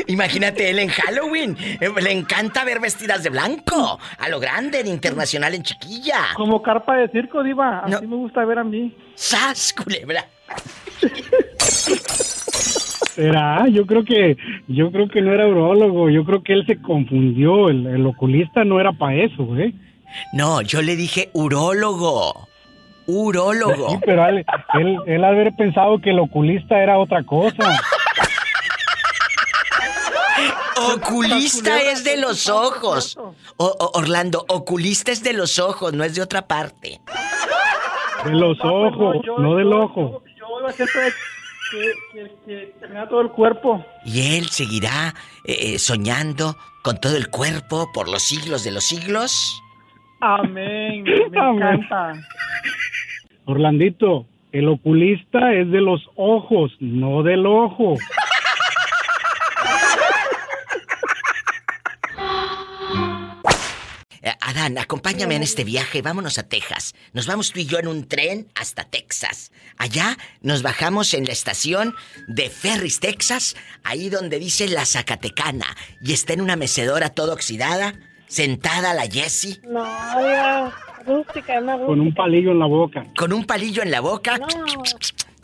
Imagínate 0.09 0.71
él 0.71 0.79
en 0.79 0.89
Halloween. 0.89 1.57
Eh, 1.81 1.91
Le 2.01 2.13
encanta 2.13 2.65
ver 2.65 2.81
vestidas 2.81 3.23
de 3.23 3.31
blanco. 3.31 3.99
A 4.19 4.29
lo 4.29 4.41
grande, 4.41 4.81
en 4.81 4.87
internacional, 4.89 5.55
en 5.55 5.63
chiquilla. 5.63 6.19
Como 6.37 6.63
carpa 6.63 6.97
de 6.97 7.09
circo, 7.09 7.43
diva. 7.43 7.81
Así 7.81 8.07
me 8.07 8.17
gusta 8.17 8.45
ver 8.45 8.59
a 8.59 8.65
mí. 8.65 8.95
¡Sas, 9.15 9.73
culebra! 9.73 10.25
Será, 13.15 13.67
yo 13.69 13.85
creo 13.87 14.05
que 14.05 14.37
yo 14.69 14.91
creo 14.91 15.09
que 15.09 15.21
no 15.21 15.33
era 15.33 15.47
urologo, 15.47 16.09
yo 16.09 16.25
creo 16.25 16.43
que 16.43 16.55
él 16.55 16.65
se 16.67 16.81
confundió, 16.81 17.69
el, 17.69 17.87
el 17.87 18.07
oculista 18.07 18.65
no 18.65 18.81
era 18.81 18.93
para 18.93 19.17
eso, 19.17 19.57
¿eh? 19.59 19.75
No, 20.33 20.63
yo 20.63 20.81
le 20.83 20.97
dije 20.97 21.29
urólogo. 21.35 22.49
Urólogo. 23.07 23.91
Sí, 23.91 23.97
pero 24.07 24.27
él, 24.29 24.45
él, 24.75 24.97
él 25.07 25.25
haber 25.25 25.53
pensado 25.57 25.99
que 26.01 26.11
el 26.11 26.21
oculista 26.21 26.83
era 26.83 26.99
otra 26.99 27.23
cosa. 27.25 27.79
Oculista 30.97 31.81
es 31.81 32.05
de 32.05 32.17
los 32.17 32.49
ojos. 32.49 33.17
O- 33.19 33.35
o- 33.67 33.91
Orlando, 33.99 34.45
oculista 34.49 35.13
es 35.13 35.23
de 35.23 35.33
los 35.33 35.59
ojos, 35.59 35.93
no 35.93 36.05
es 36.05 36.15
de 36.15 36.23
otra 36.23 36.47
parte. 36.47 37.01
De 38.25 38.31
los 38.33 38.59
ojos, 38.63 39.17
no 39.39 39.57
del 39.57 39.73
ojo. 39.73 40.23
Yo 40.39 40.47
que, 40.77 40.85
que, 42.13 42.31
que 42.47 42.75
tenía 42.81 43.09
todo 43.09 43.21
el 43.23 43.31
cuerpo. 43.31 43.85
Y 44.05 44.37
él 44.37 44.49
seguirá 44.49 45.15
eh, 45.45 45.75
eh, 45.75 45.79
soñando 45.79 46.57
con 46.83 46.99
todo 47.01 47.17
el 47.17 47.29
cuerpo 47.31 47.89
por 47.93 48.09
los 48.09 48.23
siglos 48.23 48.63
de 48.65 48.71
los 48.73 48.85
siglos. 48.85 49.61
Amén. 50.21 51.03
Me 51.05 51.39
Amén. 51.41 51.63
encanta. 51.63 52.13
Orlandito, 53.47 54.27
el 54.53 54.69
oculista 54.69 55.53
es 55.53 55.71
de 55.71 55.81
los 55.81 56.01
ojos, 56.17 56.71
no 56.81 57.23
del 57.23 57.47
ojo. 57.47 57.97
Adán, 64.41 64.79
acompáñame 64.79 65.35
en 65.35 65.43
este 65.43 65.65
viaje, 65.65 66.01
vámonos 66.01 66.39
a 66.39 66.45
Texas. 66.45 66.95
Nos 67.13 67.27
vamos 67.27 67.53
tú 67.53 67.59
y 67.61 67.67
yo 67.67 67.79
en 67.79 67.89
un 67.89 68.07
tren 68.07 68.47
hasta 68.55 68.85
Texas. 68.85 69.51
Allá 69.79 70.17
nos 70.43 70.63
bajamos 70.63 71.13
en 71.15 71.25
la 71.25 71.33
estación 71.33 71.95
de 72.29 72.49
Ferris, 72.49 73.01
Texas, 73.01 73.57
ahí 73.83 74.11
donde 74.11 74.39
dice 74.39 74.69
la 74.69 74.87
Zacatecana, 74.87 75.67
y 76.01 76.13
está 76.13 76.35
en 76.35 76.41
una 76.41 76.55
mecedora 76.57 77.09
toda 77.11 77.35
oxidada, 77.35 77.95
sentada 78.29 78.95
la 78.95 79.03
Jessie, 79.11 79.61
No, 79.65 79.83
diva, 79.83 80.73
rústica, 81.05 81.59
una 81.59 81.77
rústica. 81.77 81.87
Con 81.87 82.01
un 82.01 82.15
palillo 82.15 82.53
en 82.53 82.59
la 82.61 82.67
boca. 82.67 83.07
con 83.17 83.33
un 83.33 83.45
palillo 83.45 83.83
en 83.83 83.91
la 83.91 84.01
boca, 84.01 84.39
No, 84.39 84.47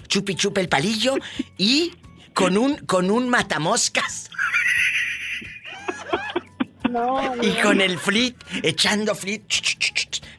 chupi 0.07 0.37
chupe 0.37 0.61
el 0.61 0.69
palillo, 0.69 1.17
y 1.57 1.95
con 2.33 2.57
un, 2.57 2.77
con 2.77 3.11
un 3.11 3.29
matamoscas, 3.29 4.31
no, 6.89 7.35
y 7.43 7.47
diva. 7.49 7.63
con 7.63 7.81
el 7.81 7.99
flit, 7.99 8.37
echando 8.63 9.15
flit, 9.15 9.43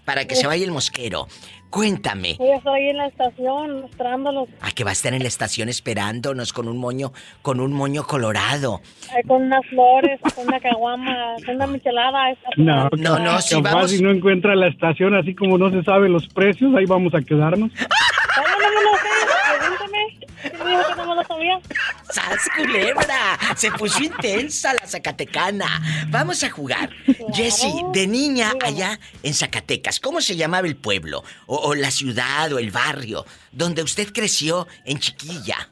para 0.06 0.26
que 0.26 0.36
se 0.36 0.48
vaya 0.48 0.64
el 0.66 0.72
mosquero. 0.72 1.28
Cuéntame. 1.70 2.36
Yo 2.40 2.46
estoy 2.56 2.90
en 2.90 2.98
la 2.98 3.06
estación 3.06 3.84
esperándolos 3.86 4.50
A 4.62 4.72
que 4.72 4.84
va 4.84 4.90
a 4.90 4.94
estar 4.94 5.14
en 5.14 5.22
la 5.22 5.28
estación 5.28 5.70
esperándonos 5.70 6.52
con 6.52 6.68
un 6.68 6.80
moño, 6.80 7.14
con 7.44 7.60
un 7.60 7.74
moño 7.74 8.08
colorado. 8.08 8.82
ahí 9.16 9.22
con 9.28 9.44
unas 9.44 9.64
flores, 9.68 10.20
con 10.36 10.48
una 10.48 10.60
caguama, 10.60 11.36
con 11.46 11.58
una 11.58 11.68
michelada. 11.68 12.36
No, 12.58 12.90
No, 12.98 13.20
no, 13.20 13.40
si 13.40 13.54
capaz 13.58 13.74
vamos- 13.76 13.92
si 13.92 14.02
no 14.02 14.10
encuentra 14.10 14.56
la 14.56 14.68
estación, 14.68 15.14
así 15.16 15.36
como 15.36 15.60
no 15.60 15.70
se 15.70 15.84
sabe 15.84 16.10
los 16.10 16.28
precios, 16.30 16.74
ahí 16.76 16.86
vamos 16.86 17.14
a 17.14 17.22
quedarnos. 17.22 17.70
No, 17.72 18.44
no, 18.44 18.70
no, 18.72 18.92
no, 18.92 18.98
sé, 18.98 19.60
pregúnteme. 19.60 19.90
¿Quién 19.90 19.92
me 19.92 20.09
dijo 20.44 20.84
que 20.88 20.96
no 20.96 21.08
me 21.08 21.16
lo 21.16 21.24
sabía? 21.24 21.60
¡Sas, 22.10 22.50
culebra! 22.56 23.38
Se 23.56 23.72
puso 23.72 24.04
intensa 24.04 24.74
la 24.74 24.86
Zacatecana. 24.86 26.08
Vamos 26.10 26.44
a 26.44 26.50
jugar. 26.50 26.90
Jessie, 27.34 27.72
de 27.94 28.08
niña 28.08 28.54
allá 28.64 29.00
en 29.24 29.34
Zacatecas, 29.34 30.00
¿cómo 30.00 30.22
se 30.22 30.36
llamaba 30.36 30.68
el 30.68 30.76
pueblo? 30.76 31.24
O, 31.48 31.56
o 31.58 31.76
la 31.76 31.92
ciudad 31.92 32.52
o 32.54 32.60
el 32.60 32.72
barrio 32.72 33.26
donde 33.52 33.84
usted 33.84 34.12
creció 34.14 34.68
en 34.86 35.00
chiquilla? 35.00 35.70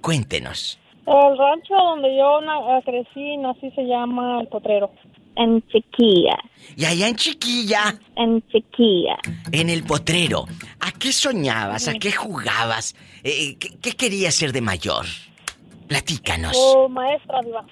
Cuéntenos. 0.00 0.78
El 1.06 1.36
rancho 1.36 1.74
donde 1.74 2.16
yo 2.16 2.40
crecí, 2.84 3.36
nací, 3.38 3.70
se 3.72 3.82
llama 3.82 4.40
El 4.40 4.48
Potrero. 4.48 4.92
En 5.36 5.62
Chiquilla. 5.68 6.36
Y 6.76 6.84
allá 6.84 7.08
en 7.08 7.16
chiquilla, 7.16 7.98
En 8.16 8.42
Chiquilla. 8.48 9.16
en 9.50 9.70
el 9.70 9.82
potrero, 9.84 10.44
¿a 10.80 10.92
qué 10.92 11.12
soñabas? 11.12 11.88
¿A 11.88 11.94
qué 11.94 12.12
jugabas? 12.12 12.94
Eh, 13.24 13.56
¿qué, 13.58 13.70
qué 13.80 13.92
querías 13.92 14.34
ser 14.34 14.52
de 14.52 14.60
mayor? 14.60 15.06
Platícanos. 15.88 16.56
Oh, 16.56 16.88
maestra, 16.88 17.40
diva. 17.44 17.64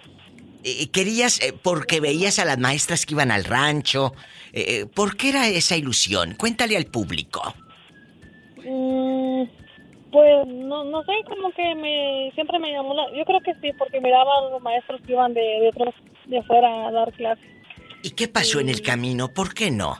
Eh, 0.64 0.88
¿Querías 0.90 1.40
eh, 1.42 1.54
porque 1.62 2.00
veías 2.00 2.38
a 2.38 2.44
las 2.44 2.58
maestras 2.58 3.06
que 3.06 3.14
iban 3.14 3.30
al 3.30 3.44
rancho? 3.44 4.12
Eh, 4.52 4.64
eh, 4.82 4.86
¿Por 4.86 5.16
qué 5.16 5.30
era 5.30 5.46
esa 5.48 5.76
ilusión? 5.76 6.34
Cuéntale 6.38 6.76
al 6.76 6.86
público. 6.86 7.54
Mm, 8.58 9.44
pues 10.12 10.46
no, 10.46 10.84
no 10.84 11.02
sé, 11.04 11.12
como 11.26 11.50
que 11.52 11.74
me 11.76 12.30
siempre 12.34 12.58
me 12.58 12.72
llamó 12.72 12.94
la... 12.94 13.04
Yo 13.16 13.24
creo 13.24 13.40
que 13.40 13.54
sí, 13.62 13.70
porque 13.78 14.00
miraba 14.00 14.30
a 14.38 14.50
los 14.50 14.60
maestros 14.62 15.00
que 15.06 15.12
iban 15.12 15.32
de, 15.32 15.40
de 15.40 15.68
otros 15.68 15.94
de 16.30 16.38
afuera 16.38 16.88
a 16.88 16.92
dar 16.92 17.12
clases. 17.12 17.44
¿Y 18.02 18.10
qué 18.12 18.28
pasó 18.28 18.60
en 18.60 18.68
el 18.70 18.80
camino? 18.82 19.28
¿Por 19.28 19.52
qué 19.52 19.70
no? 19.70 19.98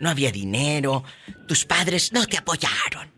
No 0.00 0.10
había 0.10 0.30
dinero, 0.30 1.02
tus 1.48 1.64
padres 1.64 2.12
no 2.12 2.24
te 2.26 2.38
apoyaron. 2.38 3.10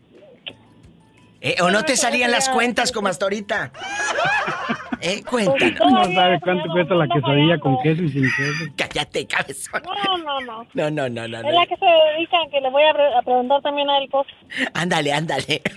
Eh, 1.41 1.57
¿O 1.61 1.69
no 1.69 1.83
te 1.83 1.95
salían 1.95 2.31
las 2.31 2.49
cuentas 2.49 2.91
como 2.91 3.07
hasta 3.07 3.25
ahorita? 3.25 3.71
Eh, 5.01 5.21
cuéntanos. 5.23 5.79
No 5.79 6.03
sabe 6.05 6.39
cuánto 6.41 6.67
cuesta 6.71 6.95
la 6.95 7.07
quesadilla 7.07 7.59
con 7.59 7.77
queso 7.83 8.01
y 8.01 8.09
sin 8.09 8.23
queso. 8.23 8.73
Cállate, 8.75 9.27
cabezón. 9.27 9.83
No, 9.85 10.17
no, 10.17 10.41
no. 10.41 10.67
No, 10.73 10.89
no, 10.89 11.07
no, 11.09 11.27
no. 11.27 11.37
Es 11.37 11.43
no. 11.43 11.51
la 11.51 11.65
que 11.67 11.75
se 11.77 11.85
dedica, 11.85 12.37
que 12.51 12.61
le 12.61 12.69
voy 12.71 12.81
a, 12.83 12.93
pre- 12.93 13.15
a 13.15 13.21
preguntar 13.21 13.61
también 13.61 13.87
a 13.91 13.99
él 13.99 14.09
cosas. 14.09 14.33
Ándale, 14.73 15.13
ándale. 15.13 15.61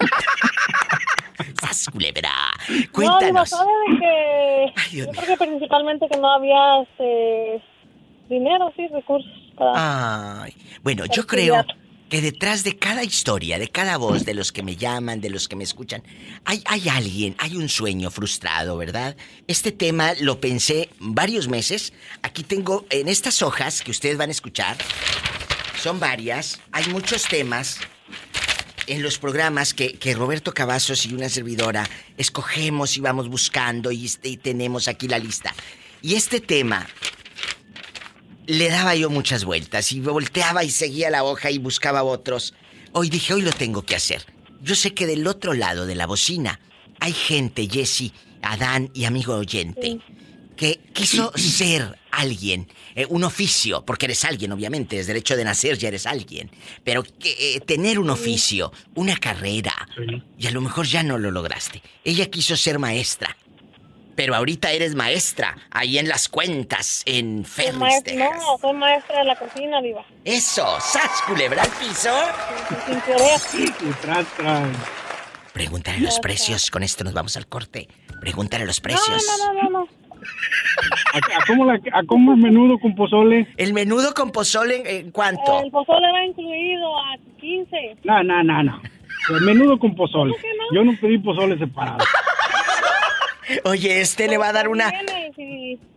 ¡Sas, 1.69 1.89
culebra! 1.91 2.33
No, 2.69 2.93
Cuéntanos. 2.93 3.49
sabe 3.51 3.71
de 3.91 3.99
que... 3.99 4.97
yo 4.97 5.07
creo 5.11 5.27
que 5.27 5.47
principalmente 5.47 6.09
que 6.09 6.19
no 6.19 6.31
había 6.31 6.83
este, 6.83 7.62
dinero, 8.29 8.73
sí, 8.77 8.87
recursos 8.89 9.31
para... 9.57 10.43
Ay, 10.43 10.55
bueno, 10.83 11.05
para 11.05 11.14
yo 11.14 11.27
creo 11.27 11.64
que 12.09 12.21
detrás 12.21 12.64
de 12.64 12.77
cada 12.77 13.05
historia, 13.05 13.59
de 13.59 13.69
cada 13.69 13.97
voz, 13.97 14.25
de 14.25 14.35
los 14.35 14.53
que 14.53 14.62
me 14.62 14.77
llaman, 14.77 15.21
de 15.21 15.31
los 15.31 15.49
que 15.49 15.57
me 15.57 15.64
escuchan, 15.64 16.03
hay, 16.45 16.62
hay 16.66 16.89
alguien, 16.89 17.37
hay 17.39 17.57
un 17.57 17.69
sueño 17.69 18.11
frustrado, 18.11 18.77
¿verdad? 18.77 19.16
Este 19.47 19.73
tema 19.73 20.12
lo 20.21 20.41
pensé 20.41 20.89
varios 20.99 21.49
meses. 21.49 21.93
Aquí 22.23 22.43
tengo 22.43 22.87
en 22.91 23.09
estas 23.09 23.43
hojas 23.43 23.83
que 23.83 23.91
ustedes 23.91 24.16
van 24.16 24.31
a 24.31 24.33
escuchar, 24.33 24.77
son 25.79 26.01
varias. 26.01 26.61
Hay 26.73 26.87
muchos 26.89 27.25
temas 27.29 27.81
en 28.89 29.03
los 29.03 29.18
programas 29.18 29.74
que, 29.74 29.99
Roberto 30.14 30.53
Cavazos 30.53 31.07
y 31.07 31.14
una 31.14 31.28
servidora 31.28 31.89
escogemos 32.16 32.97
y 32.97 33.01
vamos 33.01 33.28
buscando 33.28 33.93
y, 33.93 34.11
y 34.22 34.36
tenemos 34.39 34.89
aquí 34.89 35.09
la 35.09 35.18
lista. 35.18 35.55
Y 36.03 36.14
este 36.14 36.41
tema 36.41 36.86
le 38.47 38.68
daba 38.70 38.95
yo 38.95 39.11
muchas 39.11 39.45
vueltas 39.45 39.93
y 39.93 40.01
volteaba 40.01 40.64
y 40.64 40.70
seguía 40.70 41.11
la 41.11 41.24
hoja 41.24 41.51
y 41.51 41.59
buscaba 41.59 42.03
otros. 42.03 42.55
Hoy 42.93 43.11
dije, 43.11 43.34
hoy 43.34 43.43
lo 43.43 43.53
tengo 43.53 43.82
que 43.82 43.95
hacer. 43.95 44.24
Yo 44.62 44.74
sé 44.74 44.95
que 44.95 45.07
del 45.07 45.26
otro 45.26 45.55
lado 45.55 45.86
de 45.86 45.95
la 45.95 46.07
bocina 46.07 46.59
hay 46.99 47.12
gente, 47.12 47.68
Jesse, 47.70 48.12
Adán 48.43 48.91
y 48.95 49.05
amigo 49.05 49.34
oyente, 49.34 50.01
que 50.59 50.80
quiso 50.92 51.32
ser 51.36 51.96
alguien, 52.11 52.66
eh, 52.96 53.06
un 53.09 53.22
oficio, 53.22 53.84
porque 53.84 54.06
eres 54.06 54.24
alguien, 54.24 54.50
obviamente, 54.52 54.96
desde 54.96 55.12
el 55.12 55.18
hecho 55.18 55.36
de 55.36 55.44
nacer 55.44 55.78
ya 55.78 55.86
eres 55.88 56.04
alguien, 56.04 56.50
pero 56.84 57.04
que, 57.04 57.54
eh, 57.56 57.61
tener 57.61 57.98
un 58.00 58.11
oficio, 58.11 58.72
una 58.96 59.16
carrera, 59.16 59.72
y 60.36 60.46
a 60.48 60.50
lo 60.50 60.61
mejor 60.61 60.86
ya 60.86 61.02
no 61.04 61.16
lo 61.16 61.30
lograste. 61.30 61.80
Ella 62.04 62.26
quiso 62.26 62.56
ser 62.56 62.80
maestra, 62.80 63.36
pero 64.16 64.34
ahorita 64.34 64.72
eres 64.72 64.96
maestra, 64.96 65.56
ahí 65.70 65.96
en 65.96 66.09
las 66.09 66.28
cuentas, 66.28 67.02
en 67.06 67.44
Soy 67.46 67.66
Ferris, 67.66 68.14
no, 68.16 68.59
soy 68.61 68.72
maestra 68.74 69.20
de 69.20 69.24
la 69.26 69.36
cocina, 69.38 69.80
Diva. 69.80 70.04
Eso, 70.24 70.66
¡sas, 70.80 71.22
culebra 71.24 71.62
al 71.62 71.70
piso! 71.70 72.11
Sin 72.84 73.00
querer. 73.02 73.40
Y 73.88 73.92
tras, 74.02 74.26
tras. 74.36 74.68
Pregúntale 75.52 76.00
los 76.00 76.18
precios, 76.18 76.68
con 76.70 76.82
esto 76.82 77.04
nos 77.04 77.14
vamos 77.14 77.36
al 77.36 77.46
corte. 77.46 77.86
Pregúntale 78.20 78.66
los 78.66 78.78
No, 78.78 78.82
precios. 78.82 79.24
no, 79.38 79.52
no, 79.52 79.62
no, 79.62 79.70
no. 79.70 79.88
¿A, 81.14 81.18
a 81.18 81.45
cómo 81.47 81.64
la, 81.64 81.81
a 81.93 82.03
cómo 82.05 82.33
el 82.33 82.39
menudo 82.39 82.79
con 82.79 82.95
pozole? 82.95 83.47
¿El 83.57 83.72
menudo 83.72 84.14
con 84.14 84.31
pozole 84.31 84.99
en, 84.99 85.11
cuánto? 85.11 85.62
El 85.62 85.70
pozole 85.70 86.11
va 86.12 86.24
incluido 86.24 86.99
a 86.99 87.16
15. 87.41 87.97
No, 88.05 88.22
no, 88.22 88.43
no, 88.43 88.62
no. 88.62 88.83
El 89.31 89.41
menudo 89.43 89.79
con 89.79 89.95
pozole. 89.95 90.35
Yo 90.72 90.85
no 90.85 90.93
pedí 91.01 91.18
pozole 91.18 91.59
separado. 91.59 91.99
Oye, 93.64 94.01
este 94.01 94.29
le 94.29 94.39
va 94.39 94.49
a 94.49 94.53
dar 94.53 94.68
una, 94.68 94.93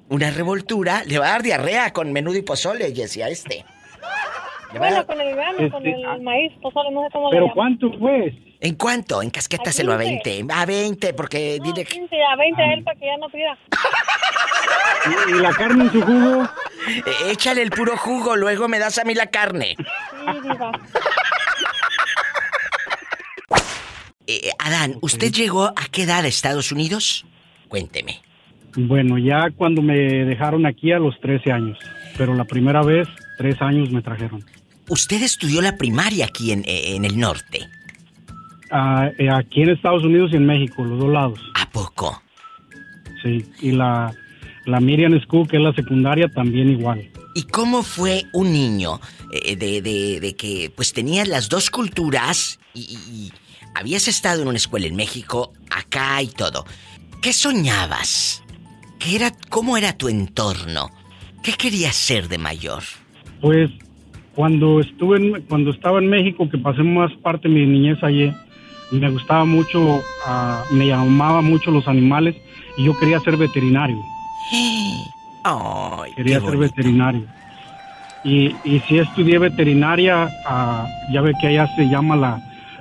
una 0.09 0.31
revoltura, 0.31 1.03
le 1.05 1.19
va 1.19 1.27
a 1.27 1.31
dar 1.31 1.43
diarrea 1.43 1.91
con 1.91 2.11
menudo 2.13 2.37
y 2.37 2.41
pozole, 2.41 2.93
Jessy, 2.95 3.21
a 3.21 3.27
este. 3.27 3.65
Le 4.73 4.79
va 4.79 4.87
a 4.87 4.89
Bueno, 4.89 5.05
con 5.05 5.21
el 5.21 5.35
grano, 5.35 5.57
con 5.69 5.85
Este, 5.85 6.01
el 6.01 6.21
maíz, 6.21 6.53
pozole, 6.61 6.91
no 6.91 7.03
sé 7.03 7.09
cómo 7.11 7.29
le 7.29 7.37
¿Pero 7.37 7.53
cuánto 7.53 7.91
fue? 7.99 8.33
¿En 8.63 8.75
cuánto? 8.75 9.23
En 9.23 9.31
casquétaselo 9.31 9.91
a 9.91 9.97
20. 9.97 10.45
A 10.53 10.65
20, 10.67 11.13
porque 11.15 11.57
dile 11.63 11.83
que... 11.83 11.95
15 11.95 12.15
a 12.23 12.35
20 12.35 12.61
a 12.61 12.73
él 12.73 12.83
para 12.83 12.99
que 12.99 13.05
ya 13.07 13.17
no 13.17 13.27
pida. 13.29 13.57
¿Y 15.29 15.41
la 15.41 15.51
carne 15.51 15.85
en 15.85 15.91
su 15.91 16.01
jugo? 16.01 16.43
Eh, 16.87 17.31
échale 17.31 17.63
el 17.63 17.71
puro 17.71 17.97
jugo, 17.97 18.35
luego 18.35 18.67
me 18.67 18.77
das 18.77 18.99
a 18.99 19.03
mí 19.03 19.15
la 19.15 19.27
carne. 19.27 19.75
Sí, 19.77 20.39
Diva. 20.43 20.71
Eh, 24.27 24.51
Adán, 24.59 24.95
¿usted 25.01 25.31
llegó 25.31 25.65
a 25.65 25.87
qué 25.91 26.03
edad 26.03 26.23
a 26.23 26.27
Estados 26.27 26.71
Unidos? 26.71 27.25
Cuénteme. 27.67 28.21
Bueno, 28.75 29.17
ya 29.17 29.49
cuando 29.57 29.81
me 29.81 29.95
dejaron 29.95 30.67
aquí 30.67 30.91
a 30.91 30.99
los 30.99 31.19
13 31.19 31.51
años. 31.51 31.79
Pero 32.15 32.35
la 32.35 32.45
primera 32.45 32.83
vez, 32.83 33.07
tres 33.37 33.59
años 33.59 33.91
me 33.91 34.03
trajeron. 34.03 34.45
Usted 34.87 35.23
estudió 35.23 35.61
la 35.61 35.77
primaria 35.77 36.25
aquí 36.25 36.51
en, 36.51 36.59
eh, 36.65 36.95
en 36.95 37.05
el 37.05 37.19
norte. 37.19 37.67
Eh, 39.17 39.29
aquí 39.29 39.61
en 39.63 39.69
Estados 39.69 40.03
Unidos 40.03 40.31
y 40.33 40.37
en 40.37 40.45
México, 40.45 40.83
los 40.83 40.99
dos 40.99 41.09
lados. 41.11 41.39
¿A 41.55 41.69
poco? 41.69 42.21
Sí, 43.21 43.45
y 43.61 43.71
la, 43.71 44.13
la 44.65 44.79
Miriam 44.79 45.19
School, 45.21 45.47
que 45.47 45.57
es 45.57 45.63
la 45.63 45.73
secundaria, 45.73 46.27
también 46.29 46.69
igual. 46.69 47.09
¿Y 47.35 47.43
cómo 47.43 47.83
fue 47.83 48.23
un 48.33 48.51
niño 48.51 48.99
eh, 49.31 49.55
de, 49.55 49.81
de- 49.81 50.19
de 50.19 50.35
que 50.35 50.71
pues 50.75 50.91
tenías 50.93 51.27
las 51.27 51.49
dos 51.49 51.69
culturas 51.69 52.59
y, 52.73 52.81
y- 52.81 53.11
y 53.25 53.31
habías 53.75 54.07
estado 54.07 54.41
en 54.41 54.47
una 54.47 54.57
escuela 54.57 54.87
en 54.87 54.95
México, 54.95 55.53
acá 55.69 56.21
y 56.21 56.27
todo? 56.27 56.65
¿Qué 57.21 57.33
soñabas? 57.33 58.43
¿Qué 58.99 59.15
era, 59.15 59.31
¿Cómo 59.49 59.77
era 59.77 59.97
tu 59.97 60.07
entorno? 60.09 60.89
¿Qué 61.43 61.53
querías 61.53 61.95
ser 61.95 62.27
de 62.27 62.37
mayor? 62.37 62.83
Pues 63.41 63.69
cuando 64.35 64.79
estuve 64.79 65.17
en- 65.17 65.41
cuando 65.43 65.71
estaba 65.71 65.99
en 65.99 66.07
México, 66.07 66.49
que 66.49 66.57
pasé 66.57 66.83
más 66.83 67.11
parte 67.21 67.47
de 67.47 67.53
mi 67.53 67.65
niñez 67.65 67.97
allí, 68.03 68.31
me 68.91 69.09
gustaba 69.09 69.45
mucho, 69.45 70.01
ah, 70.25 70.63
me 70.71 70.87
llamaba 70.87 71.41
mucho 71.41 71.71
los 71.71 71.87
animales 71.87 72.35
y 72.77 72.85
yo 72.85 72.97
quería 72.97 73.19
ser 73.19 73.37
veterinario. 73.37 73.97
Ay, 75.43 76.11
quería 76.15 76.35
ser 76.35 76.55
bonito. 76.55 76.59
veterinario. 76.61 77.23
Y, 78.23 78.55
y 78.63 78.79
sí 78.87 78.99
estudié 78.99 79.39
veterinaria, 79.39 80.29
ah, 80.45 80.87
ya 81.11 81.21
ve 81.21 81.33
que 81.39 81.47
allá 81.47 81.67
se 81.75 81.87
llama 81.89 82.15
la, 82.15 82.39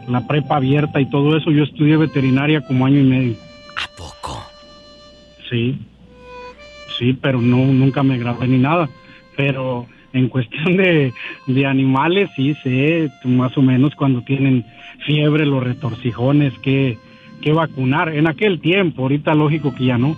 la 0.08 0.26
prepa 0.26 0.56
abierta 0.56 1.00
y 1.00 1.06
todo 1.06 1.36
eso, 1.36 1.50
yo 1.50 1.64
estudié 1.64 1.96
veterinaria 1.96 2.60
como 2.60 2.84
año 2.84 2.98
y 2.98 3.04
medio. 3.04 3.36
¿A 3.76 3.96
poco? 3.96 4.44
Sí, 5.48 5.78
sí, 6.98 7.14
pero 7.14 7.40
no, 7.40 7.56
nunca 7.56 8.02
me 8.02 8.18
gradué 8.18 8.46
ni 8.48 8.58
nada. 8.58 8.88
Pero 9.36 9.86
en 10.12 10.28
cuestión 10.28 10.76
de, 10.76 11.12
de 11.46 11.66
animales, 11.66 12.30
sí 12.36 12.54
sé 12.62 13.10
más 13.24 13.56
o 13.56 13.62
menos 13.62 13.94
cuando 13.94 14.22
tienen 14.22 14.64
fiebre, 15.06 15.46
los 15.46 15.62
retorcijones, 15.62 16.52
que, 16.62 16.98
que 17.42 17.52
vacunar. 17.52 18.14
En 18.14 18.26
aquel 18.26 18.60
tiempo, 18.60 19.02
ahorita 19.02 19.34
lógico 19.34 19.74
que 19.74 19.86
ya 19.86 19.98
no. 19.98 20.16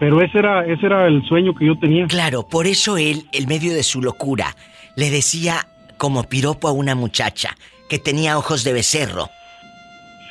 Pero 0.00 0.20
ese 0.20 0.38
era, 0.38 0.66
ese 0.66 0.86
era 0.86 1.06
el 1.06 1.22
sueño 1.24 1.54
que 1.54 1.66
yo 1.66 1.78
tenía. 1.78 2.06
Claro, 2.06 2.48
por 2.48 2.66
eso 2.66 2.96
él, 2.96 3.26
en 3.32 3.48
medio 3.48 3.72
de 3.72 3.82
su 3.82 4.02
locura, 4.02 4.56
le 4.96 5.10
decía 5.10 5.66
como 5.96 6.24
piropo 6.24 6.66
a 6.68 6.72
una 6.72 6.94
muchacha 6.94 7.56
que 7.88 7.98
tenía 7.98 8.38
ojos 8.38 8.64
de 8.64 8.72
becerro, 8.72 9.28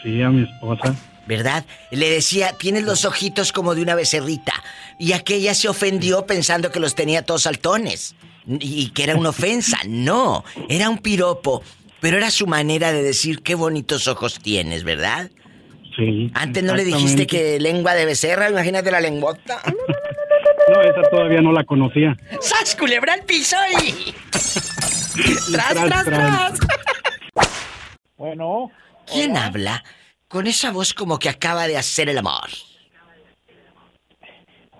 Sí, 0.03 0.21
a 0.21 0.29
mi 0.29 0.43
esposa. 0.43 0.95
¿verdad? 1.27 1.63
Le 1.91 2.09
decía, 2.09 2.53
tienes 2.57 2.83
los 2.83 3.05
ojitos 3.05 3.51
como 3.51 3.75
de 3.75 3.81
una 3.81 3.95
becerrita. 3.95 4.53
Y 4.97 5.13
aquella 5.13 5.53
se 5.53 5.69
ofendió 5.69 6.25
pensando 6.25 6.71
que 6.71 6.79
los 6.79 6.95
tenía 6.95 7.21
todos 7.21 7.43
saltones. 7.43 8.15
Y 8.47 8.89
que 8.89 9.03
era 9.03 9.15
una 9.15 9.29
ofensa. 9.29 9.77
No, 9.87 10.43
era 10.69 10.89
un 10.89 10.97
piropo. 10.97 11.63
Pero 11.99 12.17
era 12.17 12.31
su 12.31 12.47
manera 12.47 12.91
de 12.91 13.03
decir 13.03 13.41
qué 13.43 13.53
bonitos 13.53 14.07
ojos 14.07 14.39
tienes, 14.39 14.83
¿verdad? 14.83 15.29
Sí. 15.95 16.31
Antes 16.33 16.63
no 16.63 16.75
le 16.75 16.83
dijiste 16.83 17.27
que 17.27 17.59
lengua 17.59 17.93
de 17.93 18.05
becerra, 18.05 18.49
imagínate 18.49 18.91
la 18.91 19.01
lenguota. 19.01 19.61
No, 20.71 20.79
esa 20.79 21.01
todavía 21.09 21.41
no 21.41 21.51
la 21.51 21.65
conocía. 21.65 22.15
¡Sas, 22.39 22.77
culebra 22.77 23.13
al 23.13 23.23
piso 23.23 23.57
y... 23.83 24.13
¡Tras, 24.31 25.45
Tras, 25.51 25.73
tras, 25.73 26.05
tras. 26.05 26.05
tras! 26.05 26.59
Bueno. 28.15 28.71
¿Quién 29.11 29.35
habla 29.35 29.83
con 30.29 30.47
esa 30.47 30.71
voz 30.71 30.93
como 30.93 31.19
que 31.19 31.27
acaba 31.27 31.67
de 31.67 31.77
hacer 31.77 32.07
el 32.07 32.19
amor? 32.19 32.47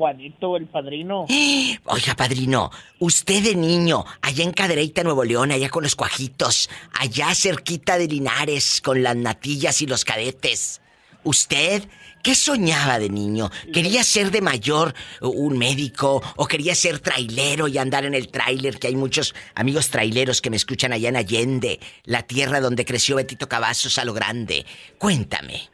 Juanito, 0.01 0.57
el 0.57 0.65
padrino. 0.65 1.27
Oiga, 1.85 2.15
padrino, 2.17 2.71
usted 2.97 3.43
de 3.43 3.55
niño, 3.55 4.03
allá 4.23 4.43
en 4.43 4.51
Cadereyta, 4.51 5.03
Nuevo 5.03 5.23
León, 5.23 5.51
allá 5.51 5.69
con 5.69 5.83
los 5.83 5.95
cuajitos, 5.95 6.71
allá 6.99 7.35
cerquita 7.35 7.99
de 7.99 8.07
Linares, 8.07 8.81
con 8.81 9.03
las 9.03 9.15
natillas 9.15 9.79
y 9.83 9.85
los 9.85 10.03
cadetes. 10.03 10.81
¿Usted 11.23 11.83
qué 12.23 12.33
soñaba 12.33 12.97
de 12.97 13.09
niño? 13.09 13.51
¿Quería 13.71 14.03
ser 14.03 14.31
de 14.31 14.41
mayor 14.41 14.95
un 15.21 15.59
médico 15.59 16.23
o 16.35 16.47
quería 16.47 16.73
ser 16.73 16.97
trailero 16.97 17.67
y 17.67 17.77
andar 17.77 18.03
en 18.05 18.15
el 18.15 18.29
tráiler? 18.29 18.79
Que 18.79 18.87
hay 18.87 18.95
muchos 18.95 19.35
amigos 19.53 19.91
traileros 19.91 20.41
que 20.41 20.49
me 20.49 20.55
escuchan 20.55 20.93
allá 20.93 21.09
en 21.09 21.17
Allende, 21.17 21.79
la 22.05 22.23
tierra 22.23 22.59
donde 22.59 22.85
creció 22.85 23.17
Betito 23.17 23.47
Cavazos 23.47 23.99
a 23.99 24.05
lo 24.05 24.13
grande. 24.13 24.65
Cuéntame. 24.97 25.69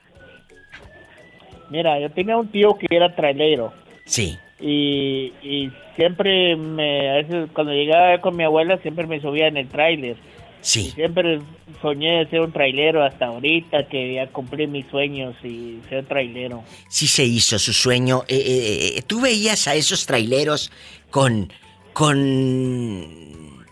Mira, 1.69 1.97
yo 2.01 2.11
tenía 2.11 2.35
un 2.35 2.51
tío 2.51 2.77
que 2.77 2.87
era 2.93 3.15
trailero. 3.15 3.86
Sí. 4.07 4.37
Y, 4.59 5.33
y 5.43 5.71
siempre 5.95 6.55
me, 6.55 7.11
a 7.11 7.13
veces 7.15 7.49
cuando 7.53 7.73
llegaba 7.73 8.19
con 8.21 8.35
mi 8.35 8.43
abuela, 8.43 8.79
siempre 8.79 9.05
me 9.05 9.21
subía 9.21 9.47
en 9.47 9.57
el 9.57 9.67
tráiler. 9.67 10.17
Sí. 10.61 10.87
Y 10.87 10.91
siempre 10.91 11.39
soñé 11.81 12.19
de 12.19 12.29
ser 12.29 12.41
un 12.41 12.51
trailero 12.51 13.03
hasta 13.03 13.27
ahorita 13.27 13.87
que 13.87 14.15
ya 14.15 14.27
cumplí 14.27 14.65
mis 14.65 14.87
sueños 14.87 15.35
y 15.43 15.79
ser 15.87 16.05
trailero. 16.05 16.63
sí 16.89 17.07
se 17.07 17.23
hizo 17.23 17.59
su 17.59 17.73
sueño. 17.73 18.23
Eh, 18.27 18.35
eh, 18.35 18.97
eh, 18.97 19.01
Tú 19.05 19.21
veías 19.21 19.67
a 19.67 19.75
esos 19.75 20.05
traileros 20.05 20.71
con. 21.11 21.53
con. 21.93 23.65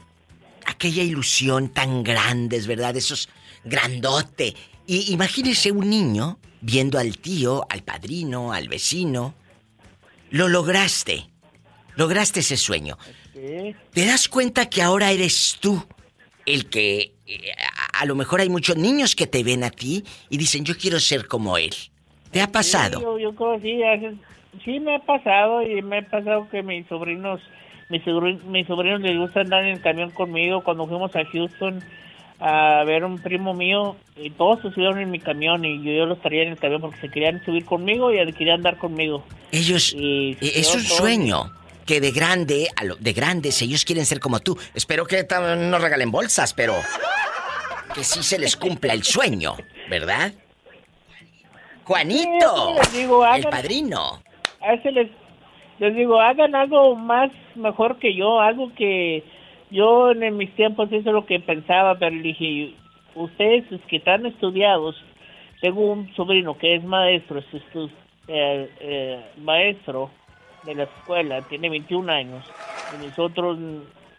aquella 0.66 1.04
ilusión 1.04 1.70
tan 1.70 2.04
grandes, 2.04 2.68
¿verdad? 2.68 2.96
Esos 2.96 3.30
grandote. 3.64 4.54
Y 4.88 5.12
imagínese 5.12 5.72
un 5.72 5.90
niño 5.90 6.38
viendo 6.62 7.00
al 7.00 7.18
tío, 7.18 7.66
al 7.70 7.82
padrino, 7.82 8.54
al 8.54 8.68
vecino. 8.70 9.34
Lo 10.32 10.48
lograste. 10.48 11.26
Lograste 11.96 12.42
ese 12.42 12.58
sueño. 12.58 12.98
¿Te 13.94 14.06
das 14.06 14.28
cuenta 14.28 14.70
que 14.70 14.82
ahora 14.82 15.12
eres 15.12 15.58
tú 15.62 15.86
el 16.46 16.70
que 16.70 17.14
eh, 17.26 17.52
a, 17.94 18.02
a 18.02 18.06
lo 18.06 18.16
mejor 18.16 18.42
hay 18.42 18.50
muchos 18.50 18.76
niños 18.78 19.16
que 19.16 19.28
te 19.28 19.44
ven 19.44 19.64
a 19.64 19.70
ti 19.72 20.04
y 20.30 20.38
dicen 20.38 20.66
yo 20.66 20.76
quiero 20.78 21.00
ser 21.00 21.28
como 21.28 21.58
él? 21.58 21.74
¿Te 22.32 22.42
ha 22.42 22.48
pasado? 22.52 23.00
Sí, 23.00 23.04
yo, 23.04 23.20
yo 23.20 23.36
creo 23.36 23.60
sí, 23.62 23.80
sí 24.66 24.80
me 24.80 24.96
ha 24.96 25.00
pasado 25.00 25.62
y 25.62 25.82
me 25.82 26.00
ha 26.00 26.02
pasado 26.10 26.48
que 26.50 26.64
mis 26.64 26.86
sobrinos 26.88 27.40
mis, 27.90 28.04
sobrin- 28.04 28.42
mis 28.44 28.66
sobrinos 28.68 29.00
les 29.02 29.18
gusta 29.18 29.42
andar 29.42 29.64
en 29.64 29.76
el 29.76 29.82
camión 29.82 30.10
conmigo. 30.12 30.64
Cuando 30.64 30.88
fuimos 30.88 31.16
a 31.16 31.24
Houston 31.26 31.84
a 32.40 32.84
ver 32.86 33.04
un 33.06 33.18
primo 33.20 33.54
mío, 33.54 33.96
y 34.18 34.30
todos 34.32 34.62
se 34.62 34.72
subieron 34.72 35.00
en 35.00 35.10
mi 35.12 35.20
camión 35.20 35.64
y 35.66 35.82
yo, 35.84 35.92
yo 35.92 36.06
los 36.06 36.20
traía 36.22 36.44
en 36.44 36.50
el 36.50 36.58
camión 36.58 36.82
porque 36.82 37.00
se 37.00 37.10
querían 37.10 37.44
subir 37.46 37.66
conmigo 37.66 38.12
y 38.12 38.34
querían 38.34 38.58
andar 38.58 38.78
conmigo. 38.78 39.24
Ellos, 39.52 39.94
Y 39.98 40.34
eh, 40.42 40.52
es 40.56 40.76
un 40.76 40.84
todo- 40.86 40.98
sueño 40.98 41.52
que 41.86 42.02
de 42.02 42.12
grande, 42.12 42.68
a 42.76 42.84
lo- 42.84 42.96
de 42.98 43.14
grandes, 43.14 43.62
ellos 43.62 43.86
quieren 43.86 44.06
ser 44.06 44.20
como 44.20 44.40
tú. 44.40 44.58
Espero 44.74 45.06
que 45.06 45.26
no 45.58 45.78
regalen 45.80 46.12
bolsas, 46.12 46.54
pero 46.54 46.74
que 47.94 48.04
sí 48.04 48.22
se 48.24 48.38
les 48.40 48.58
cumpla 48.58 48.94
el 48.94 49.04
sueño, 49.04 49.56
¿verdad? 49.90 50.34
Juanito, 51.84 52.76
Sí, 52.90 52.98
digo, 53.00 53.24
el 53.26 53.32
hagan- 53.46 53.52
padrino. 53.52 54.22
a 54.62 54.74
ese 54.74 54.92
les, 54.92 55.10
les 55.80 55.96
digo, 55.96 56.20
hagan 56.20 56.56
algo 56.56 56.96
más 56.96 57.32
mejor 57.54 58.00
que 58.00 58.16
yo, 58.16 58.40
algo 58.40 58.72
que 58.76 59.24
yo 59.76 60.12
en 60.12 60.38
mis 60.38 60.56
tiempos 60.56 60.90
eso 60.92 61.10
es 61.10 61.14
lo 61.14 61.26
que 61.26 61.40
pensaba, 61.40 62.00
pero 62.00 62.16
dije, 62.16 62.74
ustedes 63.14 63.66
que 63.88 63.98
están 63.98 64.26
estudiados, 64.26 64.96
tengo 65.62 65.92
un 65.92 66.14
sobrino 66.16 66.58
que 66.58 66.76
es 66.76 66.84
maestro, 66.84 67.40
es 67.40 67.46
eh, 68.28 68.70
eh, 68.80 69.26
maestro 69.38 70.10
de 70.64 70.76
la 70.76 70.84
escuela, 70.84 71.42
tiene 71.44 71.70
21 71.70 72.12
años, 72.12 72.46
y 72.96 73.06
mis 73.06 73.20
otros, 73.20 73.60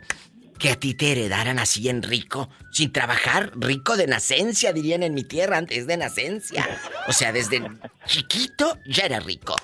que 0.58 0.70
a 0.70 0.76
ti 0.80 0.94
te 0.96 1.12
heredaran 1.12 1.60
así 1.60 1.88
en 1.90 2.02
rico, 2.02 2.50
sin 2.72 2.92
trabajar, 2.92 3.52
rico 3.56 3.96
de 3.98 4.08
nacencia, 4.08 4.72
dirían 4.74 5.04
en 5.04 5.14
mi 5.14 5.24
tierra, 5.24 5.58
antes 5.58 5.86
de 5.86 5.98
nacencia. 5.98 6.66
O 7.08 7.12
sea, 7.14 7.32
desde 7.32 7.62
chiquito 8.06 8.78
ya 8.88 9.04
era 9.06 9.20
rico. 9.20 9.56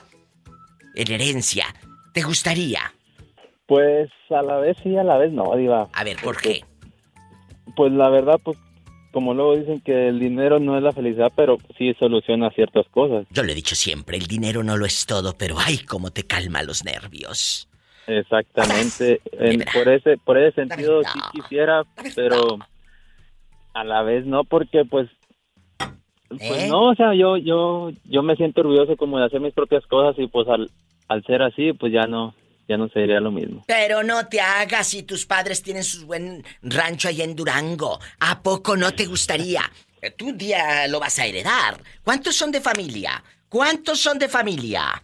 En 0.93 1.11
herencia, 1.11 1.65
¿te 2.13 2.21
gustaría? 2.21 2.93
Pues 3.65 4.09
a 4.29 4.41
la 4.43 4.57
vez 4.57 4.77
sí, 4.83 4.95
a 4.97 5.03
la 5.03 5.17
vez 5.17 5.31
no, 5.31 5.55
Diva. 5.55 5.89
A 5.93 6.03
ver, 6.03 6.17
¿por 6.21 6.39
qué? 6.39 6.63
Pues 7.75 7.91
la 7.93 8.09
verdad, 8.09 8.35
pues 8.43 8.57
como 9.11 9.33
luego 9.33 9.55
dicen 9.55 9.79
que 9.79 10.09
el 10.09 10.19
dinero 10.19 10.59
no 10.59 10.75
es 10.77 10.83
la 10.83 10.91
felicidad, 10.91 11.31
pero 11.35 11.57
sí 11.77 11.93
soluciona 11.97 12.49
ciertas 12.51 12.85
cosas. 12.91 13.25
Yo 13.31 13.41
lo 13.43 13.51
he 13.51 13.55
dicho 13.55 13.75
siempre, 13.75 14.17
el 14.17 14.27
dinero 14.27 14.63
no 14.63 14.75
lo 14.77 14.85
es 14.85 15.05
todo, 15.05 15.35
pero 15.37 15.55
ay, 15.59 15.79
cómo 15.79 16.11
te 16.11 16.23
calma 16.23 16.61
los 16.61 16.83
nervios. 16.83 17.67
Exactamente. 18.07 19.21
En- 19.31 19.63
por 19.73 19.87
ese 19.89 20.17
por 20.17 20.37
ese 20.37 20.55
sentido 20.55 21.01
sí 21.03 21.19
quisiera, 21.31 21.83
pero 22.15 22.57
a 23.73 23.83
la 23.83 24.03
vez 24.03 24.25
no, 24.25 24.43
porque 24.43 24.83
pues 24.85 25.09
pues 26.29 26.63
¿Eh? 26.63 26.67
no, 26.67 26.89
o 26.89 26.95
sea, 26.95 27.13
yo 27.13 27.37
yo 27.37 27.91
yo 28.05 28.23
me 28.23 28.35
siento 28.35 28.61
orgulloso 28.61 28.97
como 28.97 29.19
de 29.19 29.25
hacer 29.25 29.39
mis 29.39 29.53
propias 29.53 29.85
cosas 29.87 30.15
y 30.17 30.27
pues 30.27 30.47
al 30.47 30.69
al 31.07 31.23
ser 31.25 31.41
así, 31.41 31.73
pues 31.73 31.91
ya 31.93 32.07
no 32.07 32.33
ya 32.67 32.77
no 32.77 32.87
sería 32.89 33.19
lo 33.19 33.29
mismo. 33.31 33.63
Pero 33.67 34.03
no 34.03 34.27
te 34.27 34.39
hagas 34.39 34.87
si 34.87 35.03
tus 35.03 35.25
padres 35.25 35.61
tienen 35.61 35.83
su 35.83 36.05
buen 36.07 36.43
rancho 36.61 37.09
allá 37.09 37.23
en 37.25 37.35
Durango. 37.35 37.99
¿A 38.21 38.41
poco 38.41 38.77
no 38.77 38.91
te 38.93 39.05
gustaría? 39.05 39.61
Eh, 40.01 40.11
Tú 40.11 40.29
un 40.29 40.37
día 40.37 40.87
lo 40.87 40.99
vas 40.99 41.19
a 41.19 41.25
heredar. 41.25 41.77
¿Cuántos 42.03 42.35
son 42.35 42.51
de 42.51 42.61
familia? 42.61 43.21
¿Cuántos 43.49 43.99
son 43.99 44.17
de 44.17 44.29
familia? 44.29 45.03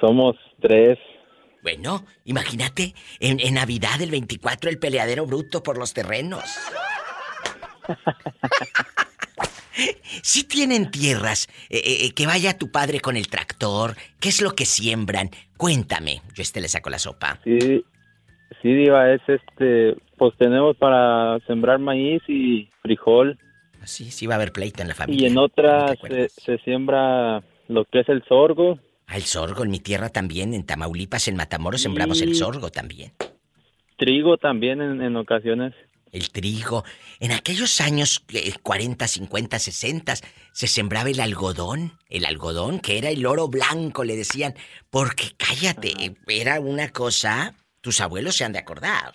Somos 0.00 0.36
tres. 0.60 0.98
Bueno, 1.64 2.04
imagínate, 2.26 2.94
en, 3.20 3.40
en 3.40 3.54
Navidad 3.54 4.00
el 4.02 4.10
24 4.10 4.68
el 4.68 4.78
peleadero 4.78 5.24
bruto 5.24 5.62
por 5.62 5.78
los 5.78 5.94
terrenos. 5.94 6.44
Si 10.22 10.44
tienen 10.44 10.92
tierras, 10.92 11.48
eh, 11.68 11.80
eh, 11.84 12.14
que 12.14 12.26
vaya 12.26 12.56
tu 12.56 12.70
padre 12.70 13.00
con 13.00 13.16
el 13.16 13.26
tractor, 13.26 13.96
¿qué 14.20 14.28
es 14.28 14.40
lo 14.40 14.52
que 14.52 14.64
siembran? 14.66 15.30
Cuéntame, 15.56 16.22
yo 16.32 16.42
este 16.42 16.60
le 16.60 16.68
saco 16.68 16.90
la 16.90 17.00
sopa. 17.00 17.40
Sí, 17.42 17.84
sí, 18.62 18.72
Diva, 18.72 19.12
es 19.12 19.20
este, 19.26 19.96
pues 20.16 20.32
tenemos 20.38 20.76
para 20.76 21.40
sembrar 21.48 21.80
maíz 21.80 22.22
y 22.28 22.70
frijol. 22.82 23.36
Sí, 23.82 24.12
sí 24.12 24.28
va 24.28 24.34
a 24.34 24.36
haber 24.36 24.52
pleito 24.52 24.80
en 24.80 24.88
la 24.88 24.94
Y 24.94 24.96
familia. 24.96 25.28
en 25.28 25.38
otras 25.38 25.98
se, 26.00 26.28
se 26.28 26.58
siembra 26.58 27.42
lo 27.66 27.84
que 27.84 28.00
es 28.00 28.08
el 28.08 28.22
sorgo. 28.28 28.78
El 29.08 29.22
sorgo 29.22 29.62
en 29.64 29.70
mi 29.70 29.80
tierra 29.80 30.08
también, 30.08 30.54
en 30.54 30.64
Tamaulipas, 30.64 31.28
en 31.28 31.36
Matamoros 31.36 31.82
sembramos 31.82 32.20
el 32.22 32.30
Y- 32.30 32.34
sorgo 32.34 32.70
también. 32.70 33.12
Trigo 33.96 34.36
también 34.38 34.80
en, 34.80 35.00
en 35.02 35.16
ocasiones. 35.16 35.72
El 36.10 36.30
trigo. 36.30 36.84
En 37.20 37.32
aquellos 37.32 37.80
años 37.80 38.24
eh, 38.32 38.52
40, 38.62 39.06
50, 39.06 39.58
60 39.58 40.14
se 40.52 40.66
sembraba 40.68 41.10
el 41.10 41.20
algodón. 41.20 41.98
El 42.08 42.24
algodón, 42.24 42.78
que 42.80 42.98
era 42.98 43.10
el 43.10 43.24
oro 43.26 43.48
blanco, 43.48 44.04
le 44.04 44.16
decían. 44.16 44.54
Porque 44.90 45.32
cállate, 45.36 46.16
era 46.26 46.60
una 46.60 46.88
cosa. 46.90 47.54
Tus 47.80 48.00
abuelos 48.00 48.36
se 48.36 48.44
han 48.44 48.52
de 48.52 48.60
acordar. 48.60 49.12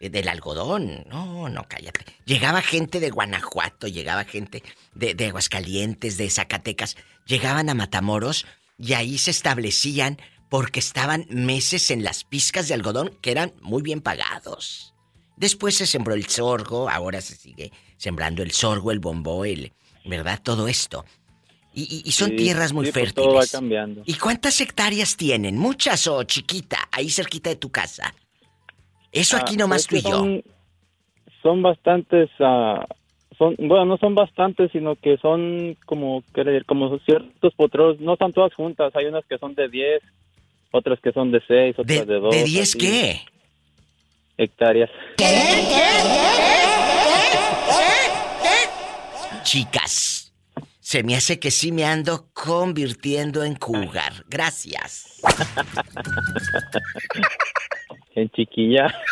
eh, 0.00 0.10
Del 0.10 0.28
algodón. 0.28 1.04
No, 1.08 1.48
no, 1.48 1.64
cállate. 1.68 2.04
Llegaba 2.24 2.60
gente 2.62 3.00
de 3.00 3.10
Guanajuato, 3.10 3.86
llegaba 3.88 4.24
gente 4.24 4.62
de, 4.94 5.14
de 5.14 5.26
Aguascalientes, 5.26 6.16
de 6.18 6.30
Zacatecas. 6.30 6.96
Llegaban 7.26 7.68
a 7.68 7.74
Matamoros 7.74 8.46
y 8.78 8.92
ahí 8.94 9.18
se 9.18 9.30
establecían 9.30 10.18
porque 10.48 10.80
estaban 10.80 11.26
meses 11.28 11.90
en 11.90 12.02
las 12.04 12.24
pizcas 12.24 12.68
de 12.68 12.74
algodón 12.74 13.10
que 13.20 13.30
eran 13.32 13.52
muy 13.60 13.82
bien 13.82 14.00
pagados. 14.00 14.94
Después 15.36 15.76
se 15.76 15.86
sembró 15.86 16.14
el 16.14 16.26
sorgo, 16.26 16.88
ahora 16.88 17.20
se 17.20 17.36
sigue 17.36 17.70
sembrando 17.96 18.42
el 18.42 18.52
sorgo, 18.52 18.90
el 18.92 18.98
bombó, 19.00 19.44
el, 19.44 19.72
¿verdad? 20.04 20.40
Todo 20.42 20.68
esto. 20.68 21.04
Y, 21.74 21.82
y- 21.82 22.02
y 22.08 22.12
son 22.12 22.30
Sí, 22.30 22.36
tierras 22.36 22.72
muy 22.72 22.86
sí, 22.86 22.92
pues 22.92 23.04
fértiles. 23.04 23.26
todo 23.28 23.34
va 23.34 23.46
cambiando. 23.46 24.02
¿Y 24.06 24.14
cuántas 24.14 24.60
hectáreas 24.60 25.16
tienen? 25.16 25.58
¿Muchas 25.58 26.06
o 26.06 26.22
chiquita? 26.24 26.78
Ahí 26.90 27.10
cerquita 27.10 27.50
de 27.50 27.56
tu 27.56 27.70
casa. 27.70 28.14
Eso 29.12 29.36
Ah, 29.36 29.40
aquí 29.42 29.56
nomás 29.56 29.86
pues 29.86 30.02
tú 30.02 30.08
y 30.08 30.10
yo. 30.10 30.18
Son, 30.18 30.42
son 31.42 31.62
bastantes, 31.62 32.30
ah, 32.40 32.86
son, 33.38 33.54
bueno, 33.58 33.84
no 33.84 33.96
son 33.98 34.14
bastantes, 34.14 34.70
sino 34.72 34.96
que 34.96 35.16
son 35.18 35.76
como, 35.86 36.22
querer, 36.34 36.64
como 36.64 36.98
ciertos 37.00 37.54
potreros, 37.54 38.00
no 38.00 38.14
están 38.14 38.32
todas 38.32 38.52
juntas, 38.52 38.94
hay 38.96 39.06
unas 39.06 39.24
que 39.26 39.38
son 39.38 39.54
de 39.54 39.68
10, 39.68 40.02
otras 40.72 40.98
que 41.00 41.12
son 41.12 41.30
de 41.30 41.40
6, 41.46 41.78
otras 41.78 42.06
de 42.06 42.14
2. 42.18 42.34
¿De 42.34 42.44
10 42.44 42.76
qué? 42.76 43.20
Hectáreas. 44.36 44.90
Chicas, 49.42 50.32
se 50.80 51.02
me 51.02 51.16
hace 51.16 51.38
que 51.38 51.50
sí 51.50 51.72
me 51.72 51.84
ando 51.84 52.26
convirtiendo 52.34 53.44
en 53.44 53.54
cougar. 53.54 54.12
Gracias. 54.28 55.22
En 58.14 58.28
chiquilla. 58.30 58.92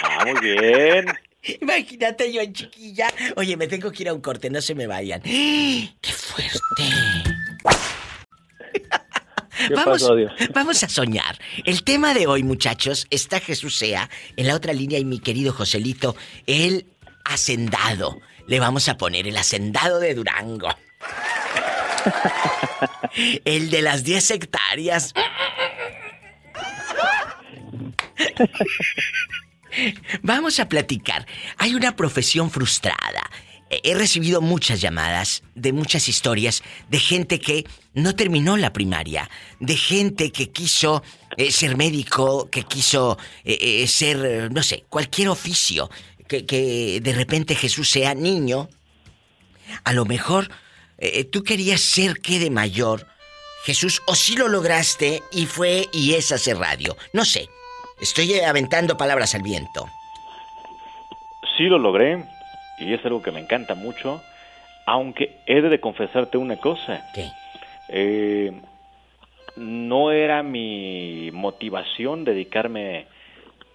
Ah, 0.00 0.24
muy 0.24 0.40
bien. 0.40 1.06
Imagínate 1.60 2.32
yo 2.32 2.40
en 2.40 2.52
chiquilla. 2.52 3.08
Oye, 3.36 3.56
me 3.56 3.66
tengo 3.66 3.90
que 3.90 4.02
ir 4.02 4.08
a 4.08 4.14
un 4.14 4.20
corte, 4.20 4.50
no 4.50 4.60
se 4.60 4.74
me 4.74 4.86
vayan. 4.86 5.20
¡Qué 5.22 6.12
fuerte! 6.12 6.60
¿Qué 9.66 9.74
vamos, 9.74 10.02
pasó, 10.02 10.14
Dios? 10.14 10.32
vamos 10.54 10.82
a 10.84 10.88
soñar. 10.88 11.38
El 11.64 11.82
tema 11.82 12.14
de 12.14 12.26
hoy, 12.26 12.42
muchachos, 12.42 13.06
está 13.10 13.40
Jesús 13.40 13.76
Sea. 13.76 14.08
En 14.36 14.46
la 14.46 14.54
otra 14.54 14.72
línea 14.72 14.98
y 14.98 15.04
mi 15.04 15.18
querido 15.18 15.52
Joselito, 15.52 16.16
el 16.46 16.86
hacendado. 17.24 18.20
le 18.46 18.60
vamos 18.60 18.88
a 18.88 18.96
poner 18.96 19.26
el 19.26 19.36
hacendado 19.36 19.98
de 19.98 20.14
Durango. 20.14 20.68
el 23.44 23.70
de 23.70 23.82
las 23.82 24.04
10 24.04 24.30
hectáreas. 24.30 25.12
Vamos 30.22 30.60
a 30.60 30.68
platicar. 30.68 31.26
Hay 31.56 31.74
una 31.74 31.96
profesión 31.96 32.50
frustrada. 32.50 33.30
He 33.70 33.94
recibido 33.94 34.40
muchas 34.40 34.80
llamadas 34.80 35.42
de 35.54 35.74
muchas 35.74 36.08
historias 36.08 36.62
de 36.88 36.98
gente 36.98 37.38
que 37.38 37.66
no 37.92 38.14
terminó 38.14 38.56
la 38.56 38.72
primaria, 38.72 39.28
de 39.60 39.76
gente 39.76 40.32
que 40.32 40.50
quiso 40.50 41.02
eh, 41.36 41.52
ser 41.52 41.76
médico, 41.76 42.48
que 42.48 42.62
quiso 42.62 43.18
eh, 43.44 43.82
eh, 43.82 43.86
ser, 43.86 44.50
no 44.50 44.62
sé, 44.62 44.84
cualquier 44.88 45.28
oficio, 45.28 45.90
que, 46.26 46.46
que, 46.46 47.00
de 47.02 47.12
repente 47.12 47.54
Jesús 47.54 47.90
sea 47.90 48.14
niño. 48.14 48.70
A 49.84 49.92
lo 49.92 50.06
mejor 50.06 50.50
tú 51.30 51.44
querías 51.44 51.82
ser 51.82 52.20
qué 52.20 52.38
de 52.38 52.50
mayor, 52.50 53.06
Jesús, 53.64 54.00
o 54.06 54.14
si 54.14 54.34
lo 54.34 54.48
lograste 54.48 55.22
y 55.30 55.44
fue 55.44 55.88
y 55.92 56.14
es 56.14 56.32
hacer 56.32 56.56
radio. 56.56 56.96
No 57.12 57.26
sé, 57.26 57.48
estoy 58.00 58.40
aventando 58.40 58.96
palabras 58.96 59.34
al 59.34 59.42
viento. 59.42 59.86
Sí 61.56 61.64
lo 61.64 61.78
logré 61.78 62.24
y 62.78 62.94
es 62.94 63.04
algo 63.04 63.22
que 63.22 63.32
me 63.32 63.40
encanta 63.40 63.74
mucho, 63.74 64.22
aunque 64.86 65.40
he 65.46 65.60
de 65.60 65.80
confesarte 65.80 66.38
una 66.38 66.56
cosa. 66.56 67.04
¿Qué? 67.14 67.28
Eh, 67.88 68.52
no 69.56 70.12
era 70.12 70.42
mi 70.42 71.30
motivación 71.32 72.24
dedicarme 72.24 73.06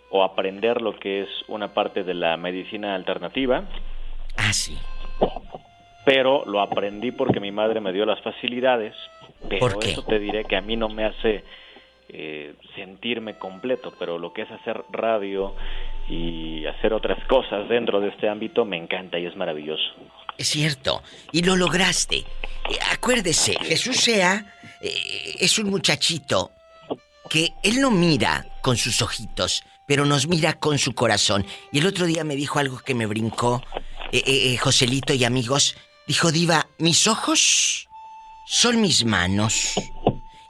o 0.10 0.24
aprender 0.24 0.82
lo 0.82 0.98
que 0.98 1.24
es 1.24 1.30
una 1.48 1.74
parte 1.74 2.04
de 2.04 2.14
la 2.14 2.38
medicina 2.38 2.96
alternativa. 2.96 3.64
Ah, 4.38 4.54
sí. 4.54 4.78
Pero 6.06 6.46
lo 6.46 6.62
aprendí 6.62 7.12
porque 7.12 7.40
mi 7.40 7.52
madre 7.52 7.82
me 7.82 7.92
dio 7.92 8.06
las 8.06 8.22
facilidades. 8.22 8.94
Pero 9.50 9.82
eso 9.82 10.04
te 10.04 10.20
diré 10.20 10.46
que 10.46 10.56
a 10.56 10.62
mí 10.62 10.78
no 10.78 10.88
me 10.88 11.06
hace 11.06 11.44
eh, 12.10 12.56
sentirme 12.76 13.38
completo, 13.38 13.94
pero 13.98 14.20
lo 14.20 14.34
que 14.34 14.44
es 14.44 14.52
hacer 14.52 14.84
radio 14.92 15.56
y 16.10 16.66
hacer 16.66 16.94
otras 16.94 17.24
cosas 17.28 17.68
dentro 17.70 18.00
de 18.00 18.10
este 18.10 18.28
ámbito 18.28 18.66
me 18.66 18.78
encanta 18.78 19.18
y 19.18 19.26
es 19.26 19.36
maravilloso. 19.36 19.84
Es 20.38 20.48
cierto, 20.48 21.02
y 21.32 21.44
lo 21.44 21.56
lograste. 21.56 22.18
Eh, 22.18 22.80
acuérdese, 22.92 23.56
Jesús 23.62 23.98
sea 23.98 24.54
eh, 24.82 25.36
es 25.40 25.58
un 25.60 25.70
muchachito 25.70 26.52
que 27.30 27.54
él 27.64 27.80
no 27.80 27.90
mira 27.90 28.46
con 28.62 28.78
sus 28.78 29.02
ojitos, 29.02 29.64
pero 29.88 30.06
nos 30.06 30.28
mira 30.28 30.54
con 30.54 30.78
su 30.78 30.94
corazón. 30.94 31.46
Y 31.72 31.80
el 31.80 31.88
otro 31.88 32.06
día 32.06 32.24
me 32.24 32.36
dijo 32.36 32.60
algo 32.60 32.80
que 32.80 32.96
me 32.96 33.06
brincó, 33.06 33.64
eh, 34.12 34.58
Joselito 34.58 35.14
y 35.14 35.24
amigos. 35.24 35.76
Dijo, 36.06 36.32
Diva, 36.32 36.68
mis 36.80 37.08
ojos 37.08 37.88
son 38.46 38.82
mis 38.82 39.06
manos. 39.06 39.74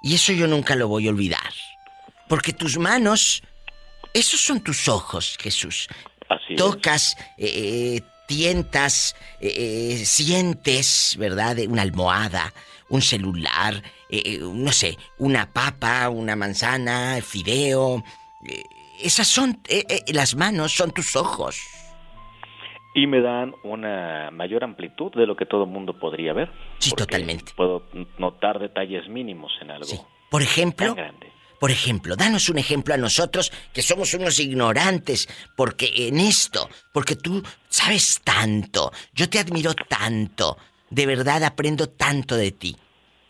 Y 0.03 0.15
eso 0.15 0.33
yo 0.33 0.47
nunca 0.47 0.75
lo 0.75 0.89
voy 0.89 1.07
a 1.07 1.11
olvidar. 1.11 1.53
Porque 2.27 2.51
tus 2.51 2.77
manos, 2.77 3.41
esos 4.13 4.41
son 4.41 4.59
tus 4.59 4.89
ojos, 4.89 5.37
Jesús. 5.39 5.87
Así 6.27 6.55
Tocas, 6.55 7.15
eh, 7.37 8.01
tientas, 8.27 9.15
eh, 9.39 10.03
sientes, 10.05 11.15
¿verdad? 11.17 11.57
Una 11.69 11.83
almohada, 11.83 12.53
un 12.89 13.01
celular, 13.01 13.81
eh, 14.09 14.39
no 14.41 14.73
sé, 14.73 14.97
una 15.19 15.49
papa, 15.51 16.09
una 16.09 16.35
manzana, 16.35 17.19
fideo. 17.25 18.03
esas 18.99 19.27
son, 19.27 19.61
las 20.07 20.35
manos 20.35 20.73
son 20.73 20.91
tus 20.91 21.15
ojos. 21.15 21.57
Y 22.95 23.07
me 23.07 23.21
dan 23.21 23.53
una 23.63 24.29
mayor 24.31 24.63
amplitud 24.63 25.11
de 25.13 25.25
lo 25.25 25.35
que 25.35 25.45
todo 25.45 25.63
el 25.63 25.69
mundo 25.69 25.97
podría 25.99 26.33
ver. 26.33 26.51
Sí, 26.77 26.91
totalmente. 26.91 27.51
Puedo 27.55 27.83
notar 28.17 28.59
detalles 28.59 29.07
mínimos 29.09 29.51
en 29.61 29.71
algo. 29.71 29.85
Sí. 29.85 29.99
Por 30.29 30.41
ejemplo, 30.41 30.95
por 31.59 31.71
ejemplo, 31.71 32.15
danos 32.17 32.49
un 32.49 32.57
ejemplo 32.57 32.93
a 32.93 32.97
nosotros 32.97 33.51
que 33.71 33.81
somos 33.81 34.13
unos 34.13 34.37
ignorantes, 34.39 35.29
porque 35.55 35.89
en 35.95 36.19
esto, 36.19 36.69
porque 36.91 37.15
tú 37.15 37.41
sabes 37.69 38.19
tanto, 38.21 38.91
yo 39.13 39.29
te 39.29 39.39
admiro 39.39 39.73
tanto, 39.73 40.57
de 40.89 41.05
verdad 41.05 41.41
aprendo 41.43 41.87
tanto 41.87 42.35
de 42.35 42.51
ti. 42.51 42.75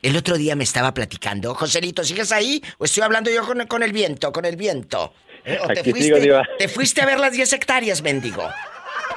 El 0.01 0.17
otro 0.17 0.35
día 0.35 0.55
me 0.55 0.63
estaba 0.63 0.93
platicando, 0.93 1.53
Joselito, 1.53 2.03
¿sigues 2.03 2.31
ahí? 2.31 2.59
¿O 2.79 2.85
estoy 2.85 3.03
hablando 3.03 3.29
yo 3.29 3.45
con, 3.45 3.67
con 3.67 3.83
el 3.83 3.93
viento, 3.93 4.33
con 4.33 4.45
el 4.45 4.55
viento? 4.55 5.13
¿Eh? 5.45 5.59
¿O 5.63 5.67
te, 5.67 5.83
fuiste, 5.83 6.41
te 6.57 6.67
fuiste 6.67 7.01
a 7.01 7.05
ver 7.05 7.19
las 7.19 7.33
10 7.33 7.53
hectáreas, 7.53 8.01
mendigo? 8.01 8.49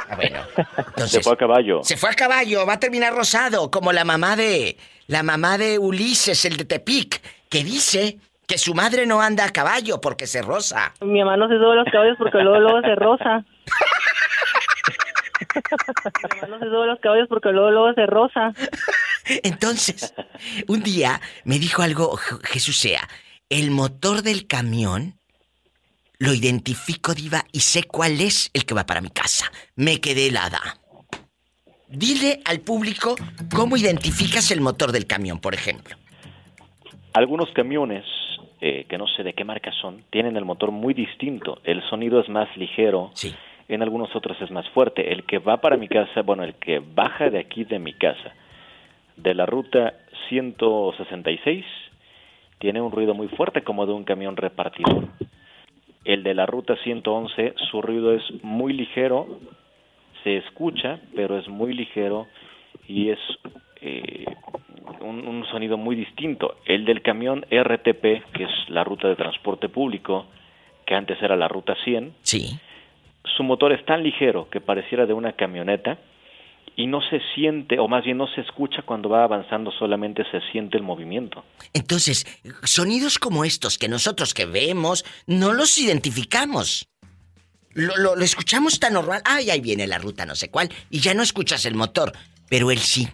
Ah, 0.09 1.07
se 1.07 1.21
fue 1.23 1.33
a 1.33 1.37
caballo. 1.37 1.81
Se 1.83 1.97
fue 1.97 2.11
a 2.11 2.15
caballo, 2.15 2.67
va 2.67 2.75
a 2.75 2.81
terminar 2.81 3.15
rosado, 3.15 3.71
como 3.71 3.93
la 3.93 4.05
mamá 4.05 4.37
de. 4.37 4.77
La 5.09 5.23
mamá 5.23 5.57
de 5.57 5.79
Ulises, 5.79 6.45
el 6.45 6.57
de 6.57 6.65
Tepic, 6.65 7.23
que 7.49 7.63
dice 7.63 8.19
que 8.47 8.59
su 8.59 8.75
madre 8.75 9.07
no 9.07 9.21
anda 9.21 9.45
a 9.45 9.51
caballo 9.51 10.01
porque 10.01 10.27
se 10.27 10.43
rosa. 10.43 10.93
Mi 11.01 11.21
mamá 11.21 11.37
no 11.37 11.49
se 11.49 11.55
sube 11.55 11.73
a 11.73 11.77
los 11.77 11.87
caballos 11.93 12.17
porque 12.19 12.39
luego, 12.39 12.61
luego 12.61 12.81
se 12.81 12.95
rosa. 12.97 13.45
Mi 15.55 16.41
mamá 16.41 16.49
no 16.49 16.59
se 16.59 16.65
sube 16.67 16.83
a 16.83 16.87
los 16.87 17.01
caballos 17.01 17.29
porque 17.29 17.51
luego, 17.51 17.71
luego 17.71 17.95
se 17.95 18.07
rosa. 18.07 18.53
Entonces, 19.43 20.15
un 20.69 20.83
día 20.83 21.21
me 21.45 21.59
dijo 21.59 21.83
algo 21.83 22.17
Jesús 22.17 22.79
sea, 22.79 23.09
el 23.49 23.71
motor 23.71 24.23
del 24.23 24.47
camión 24.47 25.19
lo 26.19 26.33
identifico, 26.33 27.15
Diva, 27.15 27.45
y 27.53 27.61
sé 27.61 27.85
cuál 27.85 28.21
es 28.21 28.51
el 28.55 28.65
que 28.65 28.75
va 28.75 28.87
para 28.87 29.01
mi 29.01 29.11
casa. 29.11 29.51
Me 29.75 30.01
quedé 30.01 30.29
helada. 30.29 30.61
Dile 31.89 32.41
al 32.45 32.61
público 32.61 33.15
cómo 33.55 33.77
identificas 33.77 34.51
el 34.51 34.61
motor 34.61 34.93
del 34.93 35.07
camión, 35.07 35.39
por 35.39 35.55
ejemplo. 35.55 35.97
Algunos 37.13 37.51
camiones, 37.53 38.05
eh, 38.61 38.87
que 38.89 38.99
no 38.99 39.07
sé 39.07 39.23
de 39.23 39.35
qué 39.35 39.45
marca 39.45 39.71
son, 39.81 40.05
tienen 40.11 40.37
el 40.37 40.45
motor 40.45 40.73
muy 40.73 40.95
distinto. 40.95 41.61
El 41.65 41.83
sonido 41.89 42.21
es 42.21 42.29
más 42.29 42.55
ligero. 42.57 43.11
Sí. 43.15 43.35
En 43.69 43.83
algunos 43.83 44.15
otros 44.15 44.37
es 44.41 44.51
más 44.51 44.69
fuerte. 44.71 45.13
El 45.13 45.25
que 45.25 45.39
va 45.39 45.61
para 45.61 45.77
mi 45.77 45.89
casa, 45.89 46.23
bueno, 46.23 46.45
el 46.45 46.55
que 46.55 46.81
baja 46.81 47.31
de 47.31 47.39
aquí 47.39 47.65
de 47.65 47.79
mi 47.79 47.93
casa, 47.93 48.33
de 49.17 49.35
la 49.35 49.47
ruta 49.47 49.95
166, 50.29 51.65
tiene 52.59 52.81
un 52.81 52.93
ruido 52.93 53.15
muy 53.15 53.29
fuerte 53.29 53.63
como 53.63 53.87
de 53.87 53.93
un 53.93 54.05
camión 54.05 54.37
repartidor. 54.37 55.09
El 56.07 56.23
de 56.23 56.35
la 56.35 56.47
ruta 56.47 56.77
111, 56.85 57.55
su 57.69 57.83
ruido 57.83 58.15
es 58.15 58.23
muy 58.45 58.73
ligero, 58.73 59.27
se 60.23 60.37
escucha, 60.37 61.01
pero 61.17 61.37
es 61.37 61.49
muy 61.49 61.75
ligero 61.75 62.29
y 62.87 63.11
es 63.11 63.19
eh, 63.81 64.25
un, 65.01 65.45
sonido 65.51 65.77
muy 65.77 65.97
distinto. 65.97 66.59
El 66.65 66.85
del 66.85 67.03
camión 67.03 67.45
RTP, 67.51 68.23
que 68.33 68.45
es 68.45 68.69
la 68.69 68.85
ruta 68.85 69.09
de 69.09 69.17
transporte 69.17 69.69
público, 69.69 70.27
que 70.87 70.95
antes 70.95 71.21
era 71.21 71.35
la 71.35 71.49
ruta 71.49 71.75
100, 71.83 72.15
sí. 72.23 72.57
su 73.37 73.43
motor 73.43 73.73
es 73.73 73.85
tan 73.85 74.05
ligero 74.05 74.49
que 74.49 74.61
pareciera 74.61 75.07
de 75.07 75.13
una 75.13 75.33
camioneta 75.33 75.99
y 76.77 76.87
no 76.87 77.01
se 77.01 77.21
siente, 77.35 77.79
o 77.79 77.89
más 77.89 78.05
bien 78.05 78.19
no 78.19 78.27
se 78.29 78.43
escucha 78.43 78.83
cuando 78.83 79.09
va 79.09 79.25
avanzando, 79.25 79.71
solamente 79.73 80.23
se 80.31 80.41
siente 80.53 80.77
el 80.77 80.83
movimiento. 80.83 81.43
Entonces, 81.73 82.27
sonidos 82.63 83.19
como 83.19 83.45
estos 83.45 83.79
que 83.79 83.89
nosotros 83.89 84.35
que 84.35 84.45
vemos, 84.45 85.05
no 85.27 85.55
los 85.55 85.79
identificamos. 85.79 86.89
Lo, 87.73 87.97
lo, 87.97 88.23
escuchamos 88.23 88.79
tan 88.79 88.93
normal, 88.93 89.23
ay, 89.25 89.51
ahí 89.51 89.61
viene 89.61 89.87
la 89.87 89.99
ruta 89.99 90.25
no 90.27 90.35
sé 90.35 90.51
cuál, 90.51 90.69
y 90.91 91.01
ya 91.01 91.15
no 91.15 91.23
escuchas 91.23 91.65
el 91.65 91.75
motor. 91.75 92.13
Pero 92.49 92.71
él 92.71 92.79
sí, 92.79 93.09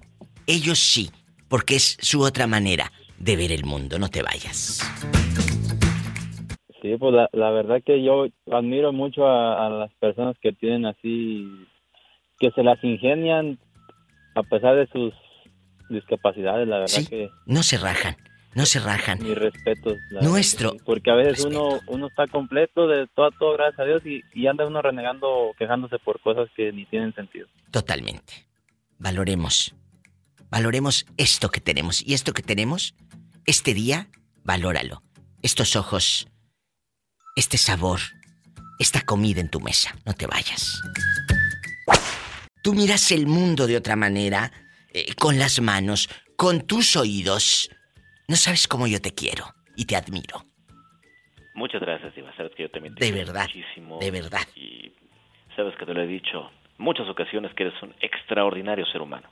ellos 0.47 0.81
sí, 0.81 1.11
porque 1.49 1.77
es 1.77 1.97
su 2.01 2.21
otra 2.21 2.49
manera 2.49 2.91
de 3.19 3.37
ver 3.37 3.53
el 3.53 3.65
mundo, 3.65 3.99
no 3.99 4.09
te 4.09 4.23
vayas. 4.23 4.81
Sí, 6.81 6.97
pues 6.99 7.15
la, 7.33 7.51
verdad 7.51 7.81
que 7.87 8.03
yo 8.03 8.27
admiro 8.51 8.93
mucho 8.93 9.25
a 9.25 9.71
las 9.71 9.95
personas 9.95 10.37
que 10.41 10.53
tienen 10.53 10.85
así 10.85 11.69
que 12.43 12.51
se 12.51 12.65
las 12.65 12.83
ingenian 12.83 13.57
a 14.35 14.43
pesar 14.43 14.75
de 14.75 14.89
sus 14.89 15.15
discapacidades, 15.89 16.67
la 16.67 16.81
verdad 16.81 17.09
que... 17.09 17.31
No 17.47 17.63
se 17.63 17.79
rajan, 17.79 18.17
no 18.57 18.67
se 18.67 18.81
rajan. 18.81 19.23
Mi 19.23 19.33
respeto. 19.33 19.95
Nuestro. 20.23 20.73
porque 20.85 21.13
a 21.13 21.15
veces 21.15 21.45
uno 21.45 21.79
uno 21.87 22.09
está 22.09 22.27
completo 22.27 22.89
de 22.89 23.07
todo, 23.15 23.31
todo 23.39 23.53
gracias 23.53 23.79
a 23.79 23.85
Dios, 23.85 24.03
y, 24.05 24.23
y 24.35 24.49
anda 24.49 24.67
uno 24.67 24.83
renegando, 24.83 25.53
quejándose 25.57 26.01
por 26.01 26.21
cosas 26.21 26.49
que 26.57 26.73
ni 26.73 26.85
tienen 26.87 27.15
sentido. 27.15 27.47
Totalmente. 27.71 28.33
Valoremos. 28.99 29.77
Valoremos 30.51 31.07
esto 31.17 31.49
que 31.51 31.61
tenemos. 31.61 32.05
Y 32.05 32.15
esto 32.15 32.33
que 32.33 32.43
tenemos, 32.43 32.97
este 33.47 33.73
día, 33.73 34.09
valóralo. 34.43 35.05
Estos 35.43 35.77
ojos, 35.77 36.27
este 37.37 37.57
sabor, 37.57 38.01
esta 38.81 39.03
comida 39.03 39.41
en 39.41 39.49
tu 39.49 39.61
mesa. 39.61 39.95
No 40.05 40.13
te 40.13 40.27
vayas. 40.27 40.81
Tú 42.63 42.75
miras 42.75 43.11
el 43.11 43.27
mundo 43.27 43.67
de 43.67 43.77
otra 43.77 43.97
manera, 43.97 44.53
eh, 44.93 45.15
con 45.15 45.39
las 45.39 45.61
manos, 45.61 46.09
con 46.37 46.67
tus 46.67 46.97
oídos. 46.97 47.71
No 48.29 48.37
sabes 48.37 48.69
cómo 48.69 48.87
yo 48.87 49.01
te 49.01 49.13
quiero 49.15 49.45
y 49.77 49.85
te 49.85 49.97
admiro. 49.97 50.45
Muchas 51.55 51.81
gracias, 51.81 52.17
Iván. 52.17 52.35
Sabes 52.37 52.53
que 52.57 52.63
yo 52.63 52.71
también 52.71 52.95
te 52.95 53.05
De 53.05 53.13
verdad. 53.13 53.47
Muchísimo. 53.47 53.99
De 53.99 54.11
verdad. 54.11 54.47
Y 54.55 54.93
sabes 55.57 55.75
que 55.77 55.85
te 55.85 55.93
lo 55.93 56.03
he 56.03 56.07
dicho 56.07 56.51
muchas 56.79 57.09
ocasiones 57.09 57.53
que 57.55 57.65
eres 57.65 57.83
un 57.83 57.95
extraordinario 58.01 58.87
ser 58.87 59.03
humano. 59.03 59.29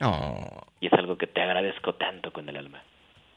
Oh, 0.00 0.66
Y 0.80 0.86
es 0.86 0.92
algo 0.94 1.16
que 1.16 1.26
te 1.26 1.40
agradezco 1.40 1.94
tanto 1.94 2.32
con 2.32 2.48
el 2.48 2.56
alma. 2.56 2.82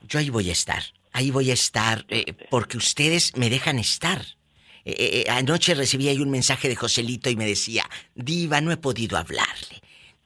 yo 0.01 0.19
ahí 0.19 0.30
voy 0.30 0.49
a 0.49 0.53
estar. 0.53 0.81
Ahí 1.13 1.31
voy 1.31 1.49
a 1.51 1.53
estar 1.53 2.03
eh, 2.09 2.34
porque 2.49 2.77
ustedes 2.77 3.38
me 3.38 3.49
dejan 3.49 3.80
estar. 3.80 4.22
Eh, 4.85 5.23
eh, 5.25 5.29
anoche 5.31 5.73
recibí 5.73 6.07
ahí 6.09 6.19
un 6.19 6.29
mensaje 6.29 6.67
de 6.69 6.75
Joselito 6.75 7.29
y 7.29 7.35
me 7.35 7.45
decía, 7.45 7.89
Diva, 8.13 8.61
no 8.61 8.71
he 8.71 8.77
podido 8.77 9.17
hablarle. 9.17 9.81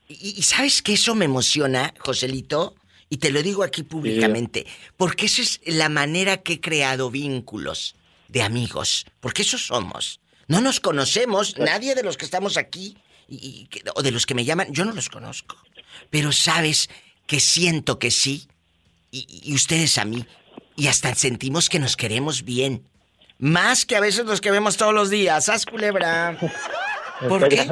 Y, 0.08 0.34
y 0.38 0.42
¿sabes 0.42 0.82
que 0.82 0.92
eso 0.94 1.14
me 1.14 1.24
emociona, 1.24 1.94
Joselito? 1.98 2.74
Y 3.08 3.16
te 3.16 3.30
lo 3.30 3.42
digo 3.42 3.62
aquí 3.64 3.82
públicamente, 3.82 4.66
porque 4.96 5.26
esa 5.26 5.42
es 5.42 5.60
la 5.64 5.88
manera 5.88 6.36
que 6.42 6.54
he 6.54 6.60
creado 6.60 7.10
vínculos 7.10 7.96
de 8.28 8.42
amigos, 8.42 9.06
porque 9.20 9.42
eso 9.42 9.58
somos. 9.58 10.20
No 10.46 10.60
nos 10.60 10.78
conocemos, 10.78 11.56
nadie 11.58 11.94
de 11.94 12.02
los 12.02 12.16
que 12.16 12.24
estamos 12.24 12.56
aquí 12.56 12.96
y- 13.28 13.36
y 13.62 13.66
que- 13.66 13.82
o 13.94 14.02
de 14.02 14.10
los 14.12 14.26
que 14.26 14.34
me 14.34 14.44
llaman, 14.44 14.72
yo 14.72 14.84
no 14.84 14.92
los 14.92 15.08
conozco. 15.08 15.56
Pero 16.10 16.30
sabes 16.32 16.88
que 17.26 17.40
siento 17.40 17.98
que 17.98 18.10
sí, 18.10 18.46
y, 19.10 19.26
y 19.44 19.54
ustedes 19.54 19.96
a 19.98 20.04
mí, 20.04 20.24
y 20.76 20.86
hasta 20.88 21.14
sentimos 21.14 21.68
que 21.68 21.78
nos 21.78 21.96
queremos 21.96 22.44
bien. 22.44 22.84
Más 23.40 23.86
que 23.86 23.96
a 23.96 24.00
veces 24.00 24.26
los 24.26 24.40
que 24.40 24.50
vemos 24.50 24.76
todos 24.76 24.92
los 24.92 25.08
días, 25.08 25.46
¿sabes, 25.46 25.64
culebra? 25.64 26.36
¿Por 27.28 27.48
qué? 27.48 27.64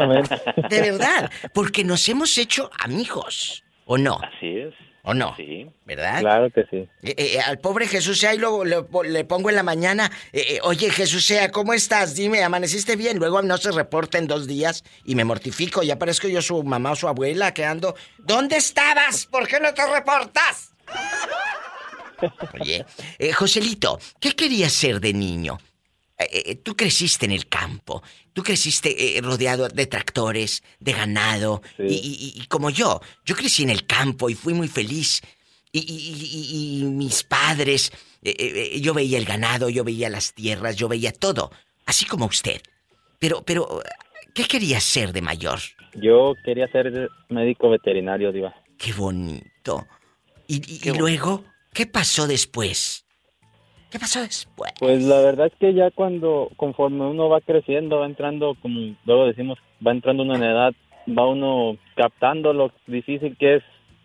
De 0.69 0.81
verdad, 0.81 1.31
porque 1.53 1.85
nos 1.85 2.09
hemos 2.09 2.36
hecho 2.39 2.70
amigos, 2.78 3.65
¿o 3.85 3.99
no? 3.99 4.19
Así 4.23 4.59
es. 4.59 4.74
¿O 5.03 5.15
no? 5.15 5.35
Sí. 5.36 5.66
¿Verdad? 5.86 6.20
Claro 6.20 6.51
que 6.51 6.65
sí. 6.70 6.89
Eh, 7.03 7.15
eh, 7.16 7.40
al 7.40 7.59
pobre 7.59 7.86
Jesús 7.86 8.19
sea 8.19 8.35
y 8.35 8.39
luego 8.39 8.65
le, 8.65 8.85
le 9.05 9.24
pongo 9.24 9.49
en 9.49 9.57
la 9.57 9.62
mañana, 9.62 10.11
eh, 10.32 10.45
eh, 10.49 10.59
oye 10.62 10.90
Jesús 10.90 11.24
sea, 11.24 11.51
¿cómo 11.51 11.73
estás? 11.73 12.15
Dime, 12.15 12.43
¿amaneciste 12.43 12.97
bien? 12.97 13.19
Luego 13.19 13.40
no 13.40 13.57
se 13.57 13.70
reporta 13.70 14.19
en 14.19 14.27
dos 14.27 14.47
días 14.47 14.85
y 15.05 15.15
me 15.15 15.24
mortifico, 15.24 15.82
ya 15.82 15.99
parezco 15.99 16.28
yo 16.28 16.43
su 16.43 16.62
mamá 16.62 16.93
o 16.93 16.97
su 16.97 17.09
abuela 17.09 17.55
que 17.55 17.65
ando, 17.65 17.95
¿dónde 18.19 18.57
estabas? 18.57 19.27
¿Por 19.27 19.49
qué 19.49 19.61
no 19.61 19.73
te 19.73 19.86
reportas? 19.86 20.74
Oye, 22.61 22.85
eh, 23.19 23.32
Joselito, 23.32 23.99
¿qué 24.20 24.32
querías 24.32 24.73
ser 24.73 25.01
de 25.01 25.12
niño? 25.12 25.59
Eh, 26.19 26.43
eh, 26.47 26.55
tú 26.57 26.74
creciste 26.74 27.27
en 27.27 27.32
el 27.32 27.49
campo, 27.49 28.03
tú 28.32 28.43
creciste 28.43 29.16
eh, 29.16 29.20
rodeado 29.20 29.69
de 29.69 29.86
tractores, 29.86 30.62
de 30.81 30.93
ganado, 30.93 31.62
y, 31.78 31.95
y- 31.95 32.43
y 32.43 32.47
como 32.47 32.70
yo, 32.70 33.01
yo 33.24 33.36
crecí 33.36 33.62
en 33.62 33.70
el 33.70 33.86
campo 33.86 34.28
y 34.28 34.35
fui 34.35 34.53
muy 34.55 34.69
feliz. 34.69 35.20
Y, 35.70 36.82
mis 36.85 37.23
padres, 37.24 37.93
eh, 38.23 38.81
yo 38.81 38.95
veía 38.95 39.19
el 39.19 39.27
ganado, 39.27 39.69
yo 39.69 39.85
veía 39.85 40.09
las 40.09 40.32
tierras, 40.32 40.74
yo 40.77 40.89
veía 40.89 41.12
todo, 41.12 41.53
así 41.86 42.05
como 42.07 42.24
usted. 42.27 42.61
Pero, 43.19 43.43
pero, 43.43 43.82
¿qué 44.35 44.45
querías 44.45 44.82
ser 44.82 45.12
de 45.12 45.20
mayor? 45.20 45.61
Yo 45.95 46.35
quería 46.45 46.66
ser 46.69 47.11
médico 47.28 47.69
veterinario, 47.70 48.32
Diva. 48.32 48.55
Qué 48.78 48.93
bonito. 48.93 49.86
Y 50.47 50.90
luego, 50.90 51.45
¿qué 51.79 51.87
pasó 51.87 52.27
después? 52.27 53.07
¿Qué 53.89 54.01
pasó 54.01 54.21
después? 54.21 54.73
Pues 54.81 55.05
la 55.05 55.21
verdad 55.21 55.47
es 55.47 55.53
que 55.61 55.73
ya 55.75 55.93
cuando, 55.93 56.51
conforme 56.57 57.07
uno 57.07 57.29
va 57.29 57.41
creciendo, 57.41 58.01
va 58.01 58.07
entrando, 58.07 58.57
como 58.61 58.97
luego 59.05 59.27
decimos, 59.27 59.59
va 59.87 59.93
entrando 59.93 60.25
uno 60.25 60.35
en 60.35 60.43
edad, 60.43 60.73
va 61.07 61.29
uno 61.29 61.79
captando 61.95 62.53
lo 62.53 62.73
difícil 62.89 63.37
que 63.39 63.57
es, 63.57 63.63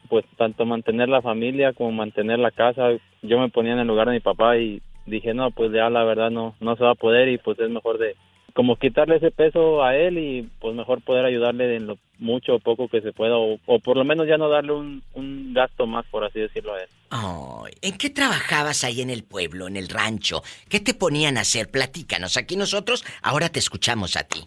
pues 0.07 0.23
tanto 0.37 0.67
mantener 0.67 1.09
la 1.09 1.23
familia 1.23 1.73
como 1.73 1.91
mantener 1.91 2.37
la 2.37 2.51
casa. 2.51 2.89
Yo 3.23 3.39
me 3.39 3.49
ponía 3.49 3.73
en 3.73 3.79
el 3.79 3.87
lugar 3.87 4.07
de 4.07 4.13
mi 4.13 4.19
papá 4.19 4.55
y 4.57 4.79
dije, 5.07 5.33
no, 5.33 5.49
pues 5.49 5.71
ya 5.71 5.89
la 5.89 6.03
verdad 6.03 6.29
no, 6.29 6.55
no 6.59 6.75
se 6.75 6.83
va 6.83 6.91
a 6.91 6.95
poder 6.95 7.27
y 7.29 7.39
pues 7.39 7.57
es 7.57 7.71
mejor 7.71 7.97
de, 7.97 8.15
como 8.53 8.75
quitarle 8.77 9.17
ese 9.17 9.31
peso 9.31 9.83
a 9.83 9.95
él 9.95 10.17
y 10.17 10.49
pues 10.59 10.75
mejor 10.75 11.01
poder 11.01 11.25
ayudarle 11.25 11.75
en 11.75 11.87
lo 11.87 11.97
mucho 12.19 12.55
o 12.55 12.59
poco 12.59 12.87
que 12.87 13.01
se 13.01 13.11
pueda, 13.11 13.35
o, 13.37 13.57
o 13.65 13.79
por 13.79 13.97
lo 13.97 14.05
menos 14.05 14.27
ya 14.27 14.37
no 14.37 14.47
darle 14.47 14.71
un, 14.71 15.03
un 15.13 15.53
gasto 15.53 15.87
más, 15.87 16.05
por 16.05 16.23
así 16.23 16.39
decirlo 16.39 16.73
a 16.73 16.79
él. 16.79 16.89
¿En 17.81 17.97
qué 17.97 18.09
trabajabas 18.09 18.83
ahí 18.83 19.01
en 19.01 19.09
el 19.09 19.23
pueblo, 19.23 19.67
en 19.67 19.75
el 19.75 19.89
rancho? 19.89 20.41
¿Qué 20.69 20.79
te 20.79 20.93
ponían 20.93 21.37
a 21.37 21.41
hacer? 21.41 21.69
Platícanos. 21.69 22.37
Aquí 22.37 22.55
nosotros 22.55 23.03
ahora 23.21 23.49
te 23.49 23.59
escuchamos 23.59 24.15
a 24.15 24.23
ti. 24.23 24.45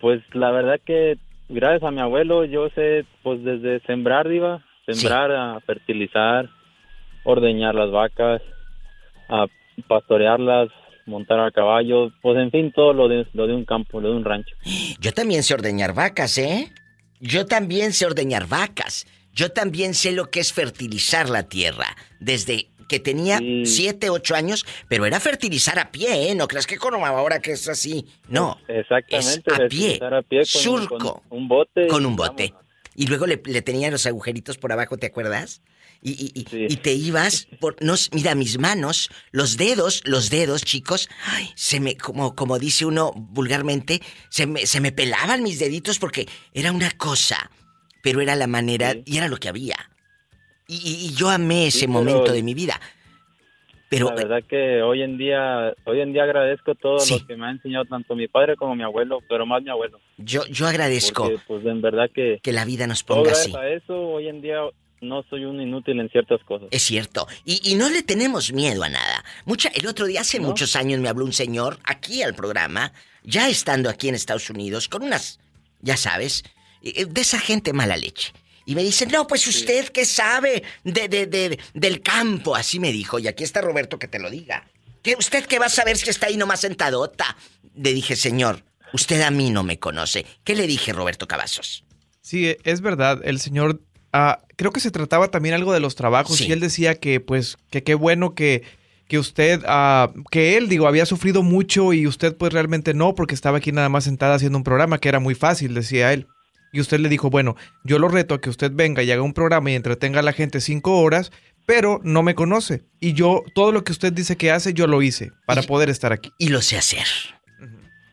Pues 0.00 0.22
la 0.32 0.50
verdad 0.50 0.80
que 0.84 1.18
gracias 1.48 1.82
a 1.82 1.90
mi 1.90 2.00
abuelo 2.00 2.44
yo 2.44 2.70
sé 2.70 3.04
pues 3.22 3.44
desde 3.44 3.80
sembrar 3.80 4.28
diva, 4.28 4.64
sembrar 4.86 5.30
a 5.32 5.60
fertilizar, 5.60 6.48
ordeñar 7.24 7.74
las 7.74 7.90
vacas, 7.90 8.40
a 9.28 9.46
pastorearlas, 9.86 10.70
montar 11.06 11.40
a 11.40 11.50
caballo, 11.50 12.12
pues 12.22 12.38
en 12.38 12.50
fin 12.50 12.72
todo 12.72 12.92
lo 12.92 13.08
de, 13.08 13.26
lo 13.32 13.46
de 13.46 13.54
un 13.54 13.64
campo, 13.64 14.00
lo 14.00 14.10
de 14.10 14.16
un 14.16 14.24
rancho. 14.24 14.54
Yo 15.00 15.12
también 15.12 15.42
sé 15.42 15.54
ordeñar 15.54 15.94
vacas, 15.94 16.38
¿eh? 16.38 16.72
Yo 17.20 17.46
también 17.46 17.92
sé 17.92 18.06
ordeñar 18.06 18.46
vacas. 18.46 19.06
Yo 19.32 19.52
también 19.52 19.94
sé 19.94 20.12
lo 20.12 20.30
que 20.30 20.40
es 20.40 20.52
fertilizar 20.52 21.28
la 21.28 21.44
tierra. 21.48 21.96
Desde 22.18 22.70
que 22.88 22.98
tenía 22.98 23.38
siete, 23.64 24.10
ocho 24.10 24.34
años, 24.34 24.66
pero 24.88 25.06
era 25.06 25.20
fertilizar 25.20 25.78
a 25.78 25.92
pie, 25.92 26.30
¿eh? 26.30 26.34
No 26.34 26.48
creas 26.48 26.66
que 26.66 26.76
como 26.76 27.06
ahora 27.06 27.38
que 27.38 27.52
es 27.52 27.68
así. 27.68 28.06
No. 28.28 28.58
Exactamente, 28.66 29.50
Es 29.52 29.60
a 29.60 29.68
pie. 29.68 30.00
a 30.02 30.22
pie 30.22 30.38
con, 30.40 30.46
surco. 30.62 30.98
con 30.98 31.38
un 31.38 31.46
bote. 31.46 31.86
Con 31.86 32.04
un 32.04 32.16
bote. 32.16 32.52
Y 32.96 33.06
luego 33.06 33.26
le, 33.26 33.40
le 33.44 33.62
tenía 33.62 33.90
los 33.92 34.06
agujeritos 34.06 34.58
por 34.58 34.72
abajo, 34.72 34.96
¿te 34.96 35.06
acuerdas? 35.06 35.62
Y, 36.02 36.12
y- 36.12 36.56
y- 36.56 36.72
y 36.72 36.76
te 36.76 36.92
ibas 36.94 37.46
por... 37.60 37.76
No, 37.82 37.94
mira, 38.12 38.34
mis 38.34 38.58
manos, 38.58 39.10
los 39.32 39.58
dedos, 39.58 40.00
los 40.06 40.30
dedos, 40.30 40.62
chicos, 40.64 41.10
ay, 41.26 41.50
se 41.56 41.78
me, 41.78 41.96
como, 41.96 42.34
como 42.34 42.58
dice 42.58 42.86
uno 42.86 43.12
vulgarmente, 43.14 44.00
se 44.30 44.46
me, 44.46 44.64
se 44.66 44.80
me 44.80 44.92
pelaban 44.92 45.42
mis 45.42 45.58
deditos 45.58 45.98
porque 45.98 46.26
era 46.54 46.72
una 46.72 46.90
cosa, 46.92 47.50
pero 48.02 48.22
era 48.22 48.34
la 48.34 48.46
manera 48.46 48.94
y 49.04 49.18
era 49.18 49.28
lo 49.28 49.36
que 49.36 49.50
había. 49.50 49.76
Y, 50.66 50.76
y- 50.76 51.06
y 51.08 51.14
yo 51.14 51.28
amé 51.28 51.66
ese 51.66 51.80
Sí, 51.80 51.86
momento 51.86 52.32
de 52.32 52.42
mi 52.42 52.54
vida. 52.54 52.80
Pero 53.90 54.06
la 54.10 54.14
verdad 54.14 54.42
que 54.48 54.82
hoy 54.82 55.02
en 55.02 55.18
día, 55.18 55.74
hoy 55.84 56.00
en 56.00 56.12
día 56.12 56.22
agradezco 56.22 56.76
todo 56.76 57.00
Sí. 57.00 57.18
lo 57.20 57.26
que 57.26 57.36
me 57.36 57.46
ha 57.46 57.50
enseñado 57.50 57.84
tanto 57.86 58.14
mi 58.14 58.28
padre 58.28 58.54
como 58.56 58.76
mi 58.76 58.84
abuelo, 58.84 59.18
pero 59.28 59.44
más 59.46 59.62
mi 59.64 59.68
abuelo. 59.70 60.00
yo, 60.16 60.46
yo 60.46 60.66
agradezco 60.68 61.24
Porque, 61.24 61.40
pues 61.46 61.66
en 61.66 61.82
verdad 61.82 62.08
que 62.14 62.38
que 62.40 62.52
la 62.52 62.64
vida 62.64 62.86
nos 62.86 63.02
ponga 63.02 63.32
así. 63.32 63.52
a 63.54 63.68
eso 63.68 63.98
hoy 64.00 64.28
en 64.28 64.40
día 64.42 64.60
no 65.00 65.22
soy 65.30 65.44
un 65.44 65.60
inútil 65.60 65.98
en 66.00 66.08
ciertas 66.10 66.40
cosas. 66.44 66.68
Es 66.70 66.82
cierto. 66.82 67.26
Y, 67.44 67.60
y 67.70 67.74
no 67.74 67.88
le 67.88 68.02
tenemos 68.02 68.52
miedo 68.52 68.82
a 68.82 68.88
nada. 68.88 69.24
Mucha, 69.44 69.68
el 69.70 69.86
otro 69.86 70.06
día, 70.06 70.20
hace 70.20 70.40
muchos 70.40 70.76
años, 70.76 71.00
me 71.00 71.08
habló 71.08 71.24
un 71.24 71.32
señor 71.32 71.78
aquí 71.84 72.22
al 72.22 72.34
programa, 72.34 72.92
ya 73.24 73.48
estando 73.48 73.88
aquí 73.90 74.08
en 74.08 74.14
Estados 74.14 74.50
Unidos, 74.50 74.88
con 74.88 75.02
unas, 75.02 75.38
ya 75.80 75.96
sabes, 75.96 76.42
eh, 76.82 77.06
de 77.06 77.20
esa 77.20 77.38
gente 77.40 77.72
mala 77.72 77.96
leche. 77.96 78.32
Y 78.66 78.74
me 78.74 78.82
dice, 78.82 79.06
no, 79.06 79.26
pues 79.26 79.46
usted 79.46 79.88
qué 79.88 80.04
sabe 80.04 80.62
de, 80.84 81.08
de, 81.08 81.26
de- 81.26 81.58
del 81.74 82.02
campo. 82.02 82.54
Así 82.54 82.78
me 82.78 82.92
dijo. 82.92 83.18
Y 83.18 83.26
aquí 83.26 83.42
está 83.42 83.60
Roberto 83.62 83.98
que 83.98 84.06
te 84.06 84.18
lo 84.20 84.30
diga. 84.30 84.68
¿Qué, 85.02 85.16
¿Usted 85.18 85.46
qué 85.46 85.58
va 85.58 85.66
a 85.66 85.70
saber 85.70 85.96
si 85.96 86.08
está 86.10 86.26
ahí 86.26 86.36
nomás 86.36 86.60
sentadota? 86.60 87.36
Le 87.74 87.92
dije, 87.94 88.14
señor, 88.16 88.62
usted 88.92 89.22
a 89.22 89.30
mí 89.30 89.50
no 89.50 89.64
me 89.64 89.78
conoce. 89.78 90.26
¿Qué 90.44 90.54
le 90.54 90.66
dije, 90.66 90.92
Roberto 90.92 91.26
Cavazos? 91.26 91.84
Sí, 92.20 92.48
e- 92.48 92.58
es 92.64 92.80
verdad. 92.82 93.20
El 93.24 93.40
señor, 93.40 93.80
ah, 94.12 94.40
creo 94.56 94.72
que 94.72 94.80
se 94.80 94.90
trataba 94.90 95.28
también 95.28 95.54
algo 95.54 95.72
de 95.72 95.80
los 95.80 95.94
trabajos 95.94 96.40
y 96.40 96.52
él 96.52 96.60
decía 96.60 96.94
que, 96.94 97.20
pues, 97.20 97.56
que 97.70 97.82
qué 97.82 97.94
bueno 97.94 98.34
que, 98.34 98.62
que 99.08 99.18
usted, 99.18 99.62
ah, 99.66 100.12
que 100.30 100.56
él, 100.56 100.68
digo, 100.68 100.86
había 100.86 101.06
sufrido 101.06 101.42
mucho 101.42 101.92
y 101.92 102.06
usted, 102.06 102.36
pues, 102.36 102.52
realmente 102.52 102.94
no, 102.94 103.14
porque 103.14 103.34
estaba 103.34 103.58
aquí 103.58 103.72
nada 103.72 103.88
más 103.88 104.04
sentada 104.04 104.34
haciendo 104.34 104.58
un 104.58 104.64
programa 104.64 104.98
que 104.98 105.08
era 105.08 105.20
muy 105.20 105.34
fácil, 105.34 105.74
decía 105.74 106.12
él. 106.12 106.26
Y 106.72 106.80
usted 106.80 107.00
le 107.00 107.08
dijo, 107.08 107.30
bueno, 107.30 107.56
yo 107.84 107.98
lo 107.98 108.08
reto 108.08 108.34
a 108.34 108.40
que 108.40 108.50
usted 108.50 108.70
venga 108.72 109.02
y 109.02 109.10
haga 109.10 109.22
un 109.22 109.32
programa 109.32 109.70
y 109.70 109.74
entretenga 109.74 110.20
a 110.20 110.22
la 110.22 110.32
gente 110.32 110.60
cinco 110.60 111.00
horas, 111.00 111.32
pero 111.66 112.00
no 112.04 112.22
me 112.22 112.34
conoce. 112.34 112.84
Y 113.00 113.12
yo, 113.12 113.42
todo 113.54 113.72
lo 113.72 113.82
que 113.82 113.92
usted 113.92 114.12
dice 114.12 114.36
que 114.36 114.52
hace, 114.52 114.72
yo 114.72 114.86
lo 114.86 115.02
hice 115.02 115.32
para 115.46 115.62
poder 115.62 115.90
estar 115.90 116.12
aquí. 116.12 116.30
Y 116.38 116.48
lo 116.48 116.62
sé 116.62 116.76
hacer. 116.76 117.06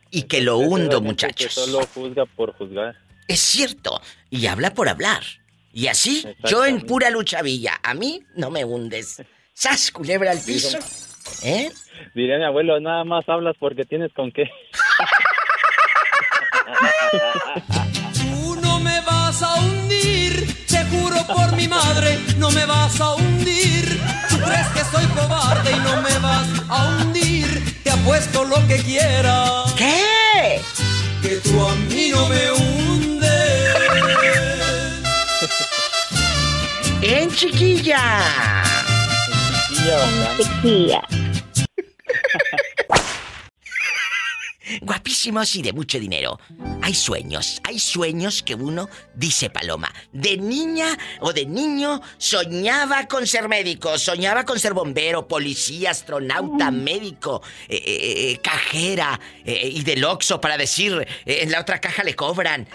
Y 0.09 0.23
que 0.23 0.41
lo 0.41 0.57
hundo, 0.57 1.01
muchachos. 1.01 1.47
Que 1.47 1.53
solo 1.53 1.87
juzga 1.93 2.25
por 2.25 2.53
juzgar. 2.53 2.95
Es 3.27 3.39
cierto. 3.41 4.01
Y 4.29 4.47
habla 4.47 4.73
por 4.73 4.89
hablar. 4.89 5.21
Y 5.77 5.89
así, 5.89 6.25
yo 6.49 6.65
en 6.65 6.81
pura 6.81 7.11
lucha 7.11 7.43
villa. 7.43 7.79
A 7.83 7.93
mí 7.93 8.23
no 8.33 8.49
me 8.49 8.65
hundes. 8.65 9.21
¡Sas, 9.53 9.91
culebra 9.91 10.31
al 10.31 10.41
piso! 10.41 10.79
¿Eh? 11.43 11.69
Diría 12.15 12.39
mi 12.39 12.45
abuelo, 12.45 12.79
nada 12.79 13.03
más 13.03 13.29
hablas 13.29 13.55
porque 13.59 13.85
tienes 13.85 14.11
con 14.11 14.31
qué. 14.31 14.49
Tú 18.11 18.55
no 18.59 18.79
me 18.79 19.01
vas 19.01 19.43
a 19.43 19.53
hundir, 19.59 20.65
te 20.65 20.83
juro 20.85 21.17
por 21.27 21.55
mi 21.55 21.67
madre, 21.67 22.21
no 22.39 22.49
me 22.49 22.65
vas 22.65 22.99
a 22.99 23.13
hundir. 23.13 24.01
Tú 24.29 24.37
crees 24.37 24.67
que 24.69 24.83
soy 24.83 25.05
cobarde 25.09 25.73
y 25.73 25.75
no 25.75 26.01
me 26.01 26.17
vas 26.17 26.47
a 26.69 26.87
hundir, 26.87 27.83
te 27.83 27.91
apuesto 27.91 28.45
lo 28.45 28.55
que 28.67 28.77
quieras. 28.77 29.75
¿Qué? 29.77 30.59
Que 31.21 31.35
tú 31.35 31.61
a 31.61 31.75
mí 31.75 32.09
no 32.09 32.27
me 32.29 32.51
hundes. 32.51 32.76
¡En 37.09 37.33
chiquilla! 37.33 38.01
Chiquilla, 39.69 41.01
Guapísima 44.81 45.39
guapísimos 45.41 45.55
y 45.55 45.61
de 45.61 45.71
mucho 45.71 45.99
dinero. 46.01 46.37
Hay 46.81 46.93
sueños, 46.93 47.61
hay 47.63 47.79
sueños 47.79 48.43
que 48.43 48.55
uno 48.55 48.89
dice, 49.15 49.49
Paloma, 49.49 49.89
de 50.11 50.35
niña 50.35 50.97
o 51.21 51.31
de 51.31 51.45
niño 51.45 52.01
soñaba 52.17 53.07
con 53.07 53.25
ser 53.25 53.47
médico, 53.47 53.97
soñaba 53.97 54.43
con 54.43 54.59
ser 54.59 54.73
bombero, 54.73 55.29
policía, 55.29 55.91
astronauta, 55.91 56.71
médico, 56.71 57.41
eh, 57.69 57.81
eh, 57.85 58.31
eh, 58.33 58.39
cajera 58.43 59.17
eh, 59.45 59.69
y 59.73 59.81
del 59.83 60.03
Oxxo 60.03 60.41
para 60.41 60.57
decir, 60.57 61.07
en 61.25 61.51
la 61.51 61.61
otra 61.61 61.79
caja 61.79 62.03
le 62.03 62.15
cobran. 62.15 62.67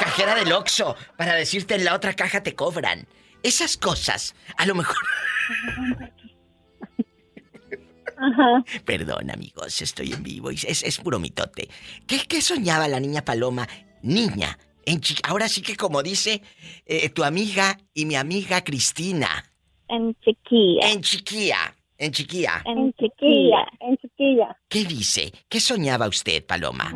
Cajera 0.00 0.34
del 0.34 0.50
Oxxo 0.50 0.96
para 1.16 1.36
decirte 1.36 1.76
en 1.76 1.84
la 1.84 1.94
otra 1.94 2.14
caja 2.14 2.42
te 2.42 2.56
cobran. 2.56 3.06
Esas 3.42 3.76
cosas, 3.76 4.34
a 4.56 4.66
lo 4.66 4.74
mejor... 4.74 4.96
Perdón, 8.84 9.30
amigos, 9.30 9.80
estoy 9.80 10.12
en 10.12 10.22
vivo 10.22 10.50
y 10.50 10.54
es, 10.54 10.82
es 10.82 10.98
puro 10.98 11.18
mitote. 11.18 11.68
¿Qué, 12.06 12.18
qué 12.28 12.42
soñaba 12.42 12.86
la 12.86 13.00
niña 13.00 13.24
Paloma? 13.24 13.66
Niña. 14.02 14.58
En 14.84 15.00
Ahora 15.24 15.48
sí 15.48 15.62
que 15.62 15.76
como 15.76 16.02
dice 16.02 16.42
eh, 16.86 17.08
tu 17.10 17.24
amiga 17.24 17.78
y 17.94 18.06
mi 18.06 18.16
amiga 18.16 18.62
Cristina. 18.62 19.44
En 19.88 20.14
chiquilla. 20.20 20.90
En 20.90 21.00
chiquilla. 21.00 21.74
En 21.98 22.12
chiquilla. 22.12 22.62
En 22.64 22.92
chiquilla. 22.94 23.66
En 23.80 23.96
chiquilla. 23.96 24.56
¿Qué 24.68 24.84
dice? 24.84 25.32
¿Qué 25.48 25.60
soñaba 25.60 26.08
usted, 26.08 26.44
Paloma? 26.44 26.92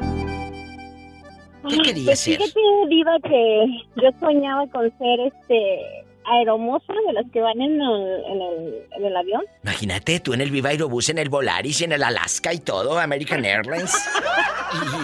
¿Qué 1.69 1.79
quería 1.79 2.05
Pues 2.05 2.25
fíjate, 2.25 2.61
Diva, 2.89 3.16
que 3.23 3.66
yo 3.97 4.11
soñaba 4.21 4.66
con 4.69 4.91
ser 4.99 5.21
este 5.21 6.03
aeromoza 6.25 6.93
de 7.07 7.13
las 7.13 7.25
que 7.33 7.41
van 7.41 7.61
en 7.61 7.81
el, 7.81 8.25
en 8.27 8.43
el, 8.43 8.83
en 8.97 9.05
el 9.05 9.17
avión. 9.17 9.43
Imagínate 9.63 10.21
tú 10.21 10.33
en 10.35 10.41
el 10.41 10.51
Viva 10.51 10.71
Aerobús, 10.71 11.09
en 11.11 11.19
el 11.19 11.29
Volaris, 11.29 11.81
y 11.81 11.85
en 11.85 11.93
el 11.93 12.03
Alaska 12.03 12.53
y 12.53 12.59
todo, 12.61 12.99
American 12.99 13.45
Airlines. 13.45 13.95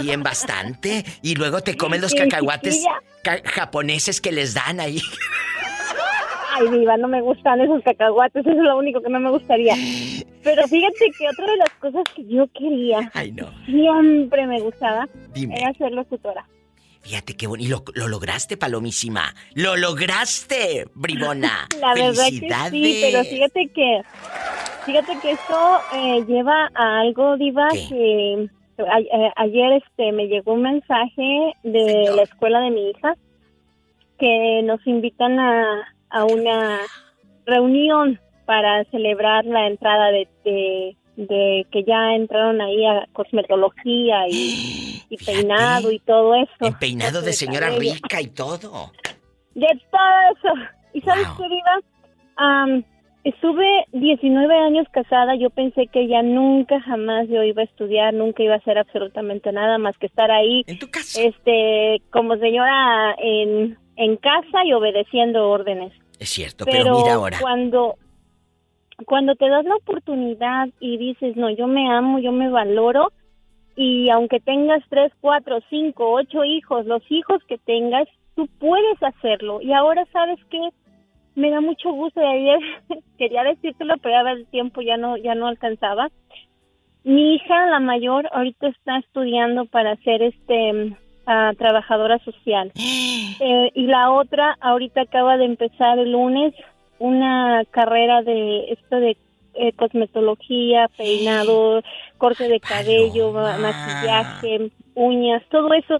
Y, 0.03 0.07
y 0.07 0.11
en 0.11 0.23
bastante. 0.23 1.05
Y 1.23 1.35
luego 1.37 1.61
te 1.63 1.77
comen 1.77 2.01
los 2.01 2.11
Sí, 2.11 2.17
cacahuates 2.19 2.85
ca- 3.23 3.41
japoneses 3.45 4.21
que 4.21 4.33
les 4.33 4.55
dan 4.55 4.81
ahí. 4.81 4.99
Ay, 6.59 6.69
Diva, 6.69 6.97
no 6.97 7.09
me 7.09 7.23
gustan 7.23 7.61
esos 7.61 7.83
cacahuates, 7.85 8.45
eso 8.45 8.51
es 8.51 8.57
lo 8.63 8.77
único 8.79 9.01
que 9.01 9.09
no 9.09 9.21
me 9.21 9.31
gustaría. 9.31 9.75
Pero 10.43 10.67
fíjate 10.67 11.11
que 11.19 11.29
otra 11.29 11.47
de 11.47 11.57
las 11.57 11.71
cosas 11.79 12.03
que 12.15 12.25
yo 12.27 12.47
quería, 12.49 13.11
Ay, 13.15 13.31
no. 13.33 13.47
siempre 13.67 14.47
me 14.47 14.61
gustaba, 14.61 15.09
Dime. 15.33 15.55
era 15.61 15.73
ser 15.75 15.93
locutora. 15.93 16.47
Fíjate 17.02 17.35
qué 17.36 17.47
bonito. 17.47 17.82
Lo, 17.94 18.02
lo 18.02 18.09
lograste, 18.09 18.56
Palomísima. 18.56 19.35
¡Lo 19.55 19.77
lograste, 19.77 20.85
bribona! 20.94 21.66
La 21.81 21.94
verdad 21.94 22.24
que 22.28 22.48
sí, 22.70 22.98
pero 23.02 23.24
fíjate 23.24 23.68
que, 23.74 24.02
fíjate 24.86 25.18
que 25.20 25.31
esto 25.32 25.78
eh, 25.94 26.24
lleva 26.28 26.70
a 26.74 27.01
algo, 27.01 27.36
Diva, 27.36 27.68
que 27.89 28.48
a- 28.78 29.01
eh, 29.01 29.32
ayer 29.36 29.72
este 29.82 30.12
me 30.12 30.27
llegó 30.27 30.52
un 30.55 30.62
mensaje 30.62 31.52
de 31.62 32.10
la 32.14 32.22
escuela 32.22 32.60
de 32.60 32.70
mi 32.70 32.90
hija 32.90 33.14
que 34.18 34.60
nos 34.64 34.86
invitan 34.86 35.39
a, 35.39 35.64
a 36.10 36.24
una 36.24 36.81
reunión 37.47 38.20
para 38.44 38.85
celebrar 38.90 39.44
la 39.47 39.66
entrada 39.66 40.10
de, 40.10 40.28
de, 40.44 40.97
de 41.16 41.66
que 41.70 41.85
ya 41.85 42.15
entraron 42.15 42.61
ahí 42.61 42.85
a 42.87 43.07
cosmetología 43.12 44.28
y, 44.28 45.03
y 45.09 45.16
peinado 45.24 45.93
y 45.93 45.99
todo 46.01 46.35
eso. 46.35 46.66
En 46.66 46.74
peinado 46.78 47.23
de 47.23 47.32
señora 47.32 47.70
rica 47.70 48.20
y 48.20 48.28
todo. 48.28 48.93
De 49.55 49.66
todo 49.91 50.01
eso. 50.35 50.70
¿Y 50.95 51.01
sabes 51.03 51.27
qué, 51.37 51.45
Diva? 51.49 51.81
Am, 52.37 52.85
estuve 53.24 53.85
19 53.93 54.55
años 54.55 54.87
casada. 54.93 55.37
Yo 55.37 55.51
pensé 55.51 55.87
que 55.89 56.09
ya 56.09 56.23
nunca 56.23 56.81
jamás 56.81 57.28
yo 57.28 57.43
iba 57.43 57.62
a 57.62 57.65
estudiar, 57.65 58.15
nunca 58.15 58.43
iba 58.43 58.55
a 58.55 58.59
hacer 58.59 58.78
absolutamente 58.78 59.53
nada 59.53 59.78
más 59.78 59.97
que 59.99 60.07
estar 60.07 60.31
ahí. 60.31 60.65
En 60.66 60.78
tu 60.78 60.91
casa. 60.91 61.20
Este, 61.23 62.03
como 62.11 62.37
señora 62.37 63.15
en, 63.19 63.78
en 63.97 64.16
casa 64.16 64.65
y 64.65 64.73
obedeciendo 64.73 65.49
órdenes. 65.51 65.93
Es 66.19 66.31
cierto, 66.31 66.65
pero, 66.65 66.99
mira 66.99 67.15
ahora. 67.15 67.39
cuando 67.41 67.97
cuando 69.06 69.35
te 69.35 69.48
das 69.48 69.64
la 69.64 69.77
oportunidad 69.77 70.68
y 70.81 70.97
dices, 70.97 71.36
no, 71.36 71.51
yo 71.51 71.66
me 71.66 71.90
amo, 71.90 72.18
yo 72.18 72.32
me 72.32 72.48
valoro, 72.48 73.12
y 73.77 74.10
aunque 74.10 74.40
tengas 74.40 74.82
tres, 74.89 75.12
cuatro, 75.20 75.60
cinco, 75.70 76.12
ocho 76.12 76.44
hijos, 76.44 76.86
los 76.86 77.02
hijos 77.10 77.43
que 77.48 77.59
tengas, 77.59 78.06
tú 78.36 78.47
puedes 78.59 79.02
hacerlo. 79.02 79.60
Y 79.62 79.72
ahora, 79.72 80.05
¿sabes 80.12 80.39
qué? 80.51 80.60
Me 81.35 81.51
da 81.51 81.60
mucho 81.60 81.90
gusto. 81.93 82.20
Y 82.20 82.27
ayer 82.27 82.59
quería 83.18 83.43
decírtelo, 83.43 83.94
pero 84.02 84.18
a 84.18 84.22
ver, 84.22 84.36
el 84.39 84.47
tiempo 84.48 84.82
ya 84.82 84.97
no, 84.97 85.16
ya 85.16 85.35
no 85.35 85.47
alcanzaba. 85.47 86.10
Mi 87.05 87.36
hija, 87.36 87.66
la 87.70 87.81
mayor, 87.81 88.28
ahorita 88.32 88.68
está 88.68 88.98
estudiando 88.98 89.64
para 89.64 89.97
ser 89.97 90.22
este 90.22 90.97
ah, 91.27 91.52
trabajadora 91.56 92.18
social. 92.18 92.72
Eh, 93.43 93.70
y 93.74 93.86
la 93.86 94.10
otra, 94.10 94.59
ahorita 94.60 95.01
acaba 95.01 95.39
de 95.39 95.47
empezar 95.47 95.98
el 95.98 96.12
lunes 96.12 96.52
una 97.01 97.64
carrera 97.72 98.22
de 98.22 98.72
esto 98.72 98.97
de 99.01 99.16
eh, 99.55 99.72
cosmetología, 99.72 100.89
peinado, 100.97 101.82
corte 102.18 102.44
de 102.44 102.60
cabello, 102.60 103.32
ma- 103.32 103.56
maquillaje, 103.59 104.70
uñas, 104.94 105.43
todo 105.51 105.72
eso. 105.74 105.98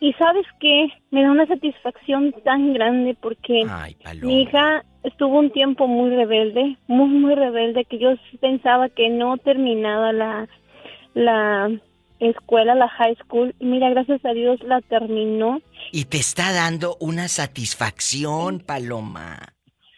Y 0.00 0.12
sabes 0.14 0.46
qué, 0.60 0.88
me 1.10 1.22
da 1.22 1.30
una 1.30 1.46
satisfacción 1.46 2.32
tan 2.44 2.72
grande 2.72 3.14
porque 3.20 3.64
mi 4.26 4.42
hija 4.42 4.84
estuvo 5.02 5.38
un 5.38 5.50
tiempo 5.50 5.86
muy 5.86 6.10
rebelde, 6.10 6.76
muy, 6.86 7.08
muy 7.08 7.34
rebelde, 7.34 7.84
que 7.84 7.98
yo 7.98 8.10
pensaba 8.40 8.88
que 8.88 9.08
no 9.08 9.36
terminaba 9.38 10.12
la, 10.12 10.48
la 11.14 11.70
escuela, 12.20 12.74
la 12.74 12.88
high 12.88 13.16
school. 13.24 13.54
Y 13.58 13.64
mira, 13.66 13.88
gracias 13.90 14.24
a 14.24 14.32
Dios 14.32 14.62
la 14.62 14.80
terminó. 14.82 15.60
Y 15.92 16.04
te 16.06 16.18
está 16.18 16.52
dando 16.52 16.96
una 17.00 17.28
satisfacción, 17.28 18.60
Paloma. 18.60 19.38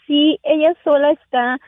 Sí, 0.08 0.40
ella 0.42 0.74
sola 0.82 1.12
está, 1.12 1.60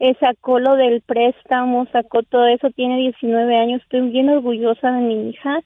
eh, 0.00 0.14
sacó 0.20 0.58
lo 0.58 0.74
del 0.76 1.00
préstamo, 1.00 1.86
sacó 1.92 2.22
todo 2.24 2.46
eso, 2.48 2.68
tiene 2.70 2.98
19 2.98 3.56
años, 3.56 3.80
estoy 3.80 4.10
bien 4.10 4.28
orgullosa 4.28 4.90
de 4.90 5.00
mi 5.00 5.30
hija 5.30 5.60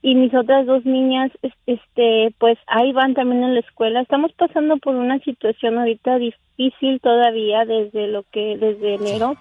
y 0.00 0.14
mis 0.14 0.32
otras 0.32 0.64
dos 0.64 0.84
niñas, 0.86 1.32
es- 1.42 1.52
este, 1.66 2.32
pues 2.38 2.56
ahí 2.68 2.92
van 2.92 3.14
también 3.14 3.42
en 3.42 3.54
la 3.54 3.60
escuela. 3.60 4.00
Estamos 4.00 4.32
pasando 4.34 4.76
por 4.76 4.94
una 4.94 5.18
situación 5.18 5.76
ahorita 5.76 6.18
difícil 6.18 7.00
todavía 7.00 7.64
desde 7.64 8.06
lo 8.06 8.22
que, 8.30 8.56
desde 8.56 8.94
enero, 8.94 9.34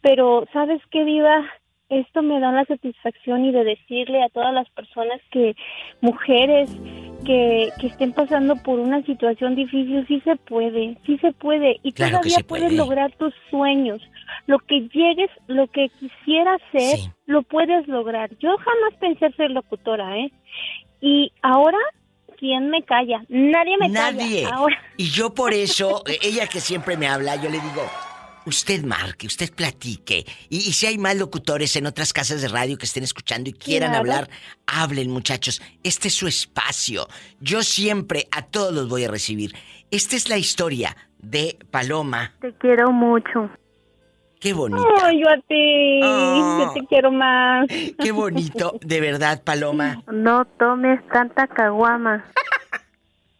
pero 0.00 0.44
¿sabes 0.52 0.82
qué, 0.90 1.04
Viva? 1.04 1.44
Esto 1.88 2.22
me 2.22 2.40
da 2.40 2.50
la 2.50 2.64
satisfacción 2.64 3.44
y 3.44 3.52
de 3.52 3.64
decirle 3.64 4.22
a 4.22 4.30
todas 4.30 4.52
las 4.52 4.68
personas 4.70 5.20
que, 5.30 5.54
mujeres, 6.00 6.76
que, 7.24 7.70
que 7.80 7.86
estén 7.88 8.12
pasando 8.12 8.56
por 8.56 8.78
una 8.78 9.02
situación 9.04 9.54
difícil, 9.54 10.04
sí 10.06 10.20
se 10.24 10.36
puede, 10.36 10.96
sí 11.06 11.18
se 11.18 11.32
puede. 11.32 11.78
Y 11.82 11.92
Claro 11.92 12.18
todavía 12.18 12.38
puedes 12.46 12.64
puede. 12.66 12.76
lograr 12.76 13.12
tus 13.16 13.32
sueños. 13.50 14.00
Lo 14.46 14.58
que 14.60 14.80
llegues, 14.92 15.30
lo 15.46 15.66
que 15.68 15.88
quisieras 16.00 16.60
ser, 16.72 16.98
lo 17.26 17.42
puedes 17.42 17.86
lograr. 17.88 18.30
Yo 18.38 18.56
jamás 18.56 18.98
pensé 19.00 19.30
ser 19.36 19.50
locutora, 19.50 20.16
¿eh? 20.18 20.32
Y 21.00 21.32
ahora, 21.42 21.78
¿quién 22.38 22.70
me 22.70 22.82
calla? 22.82 23.22
Nadie 23.28 23.76
me 23.78 23.88
Nadie. 23.88 24.42
calla. 24.44 24.54
Ahora, 24.56 24.76
Y 24.96 25.10
yo 25.10 25.34
por 25.34 25.52
eso, 25.52 26.02
ella 26.22 26.46
que 26.46 26.60
siempre 26.60 26.96
me 26.96 27.06
habla, 27.08 27.36
yo 27.36 27.44
le 27.50 27.58
digo, 27.60 27.82
usted 28.46 28.82
marque, 28.84 29.26
usted 29.26 29.52
platique. 29.52 30.24
Y, 30.48 30.56
y 30.58 30.72
si 30.72 30.86
hay 30.86 30.98
más 30.98 31.16
locutores 31.16 31.74
en 31.76 31.86
otras 31.86 32.12
casas 32.12 32.42
de 32.42 32.48
radio 32.48 32.76
que 32.78 32.86
estén 32.86 33.04
escuchando 33.04 33.50
y 33.50 33.52
quieran 33.52 33.90
Claro. 33.90 34.00
hablar, 34.00 34.30
hablen 34.66 35.10
muchachos. 35.10 35.60
Este 35.82 36.08
es 36.08 36.14
su 36.14 36.26
espacio. 36.26 37.06
Yo 37.40 37.62
siempre 37.62 38.28
a 38.32 38.42
todos 38.42 38.72
los 38.72 38.88
voy 38.88 39.04
a 39.04 39.08
recibir. 39.08 39.54
Esta 39.90 40.16
es 40.16 40.28
la 40.28 40.38
historia 40.38 40.96
de 41.18 41.58
Paloma. 41.70 42.34
Te 42.40 42.52
quiero 42.54 42.90
mucho. 42.92 43.50
Qué 44.40 44.52
bonito. 44.54 44.84
Ay, 45.04 45.20
yo 45.22 45.28
a 45.28 45.36
ti, 45.46 46.00
Ah. 46.02 46.58
yo 46.66 46.72
te 46.80 46.86
quiero 46.88 47.12
más. 47.12 47.66
Qué 48.02 48.10
bonito, 48.10 48.76
de 48.80 49.00
verdad, 49.00 49.40
Paloma. 49.44 50.02
No 50.12 50.44
tomes 50.58 51.00
tanta 51.12 51.46
caguama. 51.46 52.24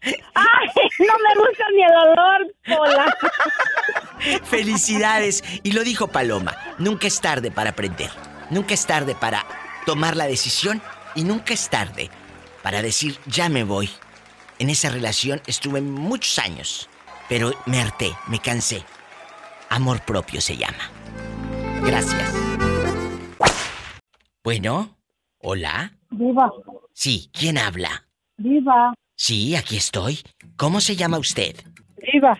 Ay, 0.04 0.68
no 0.98 1.14
me 1.14 1.40
gusta 1.40 1.64
ni 1.74 1.82
el 1.82 1.94
olor, 1.94 2.54
Pola. 2.66 3.16
Felicidades. 4.44 5.42
Y 5.62 5.72
lo 5.72 5.84
dijo 5.84 6.08
Paloma, 6.08 6.56
nunca 6.78 7.06
es 7.06 7.20
tarde 7.20 7.50
para 7.50 7.70
aprender. 7.70 8.10
Nunca 8.50 8.74
es 8.74 8.86
tarde 8.86 9.14
para 9.14 9.44
tomar 9.86 10.16
la 10.16 10.26
decisión 10.26 10.82
y 11.14 11.24
nunca 11.24 11.54
es 11.54 11.68
tarde 11.68 12.10
para 12.62 12.82
decir, 12.82 13.18
ya 13.26 13.48
me 13.48 13.64
voy. 13.64 13.90
En 14.58 14.70
esa 14.70 14.90
relación 14.90 15.40
estuve 15.46 15.80
muchos 15.80 16.38
años, 16.38 16.88
pero 17.28 17.52
me 17.66 17.80
harté, 17.80 18.12
me 18.28 18.38
cansé. 18.38 18.84
Amor 19.70 20.00
propio 20.02 20.40
se 20.40 20.56
llama. 20.56 20.90
Gracias. 21.82 22.32
Bueno, 24.44 24.96
hola. 25.38 25.92
Viva, 26.10 26.50
Sí, 26.92 27.30
¿quién 27.32 27.58
habla? 27.58 28.04
viva, 28.36 28.92
Sí, 29.24 29.54
aquí 29.54 29.76
estoy. 29.76 30.18
¿Cómo 30.56 30.80
se 30.80 30.96
llama 30.96 31.16
usted? 31.16 31.54
viva. 32.12 32.36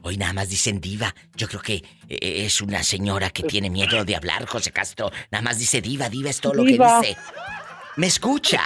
Hoy 0.00 0.16
nada 0.16 0.32
más 0.32 0.48
dicen 0.48 0.80
diva. 0.80 1.14
Yo 1.34 1.46
creo 1.46 1.60
que 1.60 1.74
eh, 2.08 2.46
es 2.46 2.62
una 2.62 2.82
señora 2.82 3.28
que 3.28 3.42
tiene 3.42 3.68
miedo 3.68 4.02
de 4.02 4.16
hablar, 4.16 4.46
José 4.46 4.72
Castro. 4.72 5.10
Nada 5.30 5.42
más 5.42 5.58
dice 5.58 5.82
diva, 5.82 6.08
diva 6.08 6.30
es 6.30 6.40
todo 6.40 6.54
lo 6.54 6.62
Diva. 6.62 7.02
que 7.02 7.08
dice. 7.08 7.20
¿Me 7.96 8.06
escucha? 8.06 8.62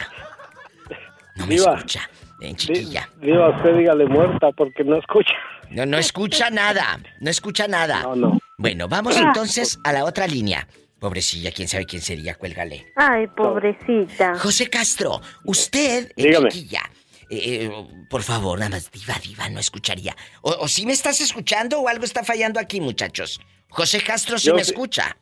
No 1.34 1.46
me 1.48 1.56
Diva. 1.56 1.74
escucha. 1.74 2.08
Ven, 2.38 2.54
chiquilla. 2.54 3.08
Diva, 3.20 3.48
usted 3.56 3.76
dígale 3.78 4.06
muerta 4.06 4.52
porque 4.56 4.84
no 4.84 4.96
escucha. 4.96 5.34
No, 5.70 5.84
no 5.86 5.98
escucha 5.98 6.50
nada. 6.50 7.00
No 7.18 7.30
escucha 7.30 7.66
nada. 7.66 8.02
No, 8.04 8.14
no. 8.14 8.38
Bueno, 8.58 8.86
vamos 8.86 9.16
entonces 9.16 9.76
a 9.82 9.92
la 9.92 10.04
otra 10.04 10.28
línea. 10.28 10.68
Pobrecilla, 11.00 11.50
quién 11.50 11.66
sabe 11.66 11.84
quién 11.84 12.02
sería, 12.02 12.36
cuélgale. 12.36 12.86
Ay, 12.94 13.26
pobrecita. 13.36 14.38
José 14.38 14.68
Castro, 14.70 15.20
usted, 15.46 16.12
eh, 16.16 16.26
Dígame. 16.28 16.48
chiquilla, 16.50 16.82
eh, 17.30 17.64
eh, 17.66 17.70
por 18.10 18.22
favor, 18.22 18.58
nada 18.58 18.70
más, 18.70 18.90
diva, 18.90 19.14
diva, 19.22 19.48
no 19.48 19.60
escucharía. 19.60 20.16
O, 20.42 20.50
o 20.50 20.68
si 20.68 20.84
me 20.86 20.92
estás 20.92 21.20
escuchando 21.20 21.80
o 21.80 21.88
algo 21.88 22.04
está 22.04 22.24
fallando 22.24 22.58
aquí, 22.60 22.80
muchachos. 22.80 23.40
José 23.68 24.00
Castro, 24.02 24.38
si 24.38 24.48
Yo 24.48 24.54
me 24.54 24.64
sí. 24.64 24.72
escucha. 24.72 25.16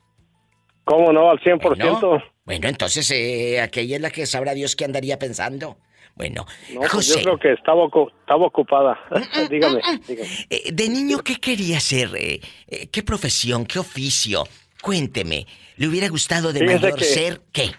¿Cómo 0.84 1.12
no? 1.12 1.30
Al 1.30 1.38
100%. 1.40 1.60
Bueno, 1.60 2.22
bueno, 2.46 2.68
entonces 2.68 3.10
eh, 3.10 3.60
aquella 3.60 3.96
es 3.96 4.02
la 4.02 4.10
que 4.10 4.24
sabrá 4.26 4.54
Dios 4.54 4.74
qué 4.74 4.86
andaría 4.86 5.18
pensando. 5.18 5.76
Bueno, 6.16 6.46
No, 6.72 6.80
pues 6.80 6.90
José, 6.92 7.18
yo 7.18 7.22
creo 7.22 7.38
que 7.38 7.52
estaba, 7.52 7.82
ocu- 7.84 8.10
estaba 8.20 8.46
ocupada. 8.46 8.98
dígame, 9.50 9.80
dígame. 10.08 10.28
eh, 10.50 10.72
de 10.72 10.88
niño, 10.88 11.18
¿qué 11.18 11.36
quería 11.36 11.78
ser? 11.78 12.10
Eh, 12.16 12.40
eh, 12.66 12.88
¿Qué 12.90 13.02
profesión? 13.02 13.66
¿Qué 13.66 13.78
oficio? 13.78 14.44
Cuénteme. 14.82 15.46
¿Le 15.76 15.86
hubiera 15.86 16.08
gustado 16.08 16.52
de 16.52 16.60
Fíjese 16.60 16.80
mayor 16.80 17.02
ser 17.04 17.40
qué? 17.52 17.70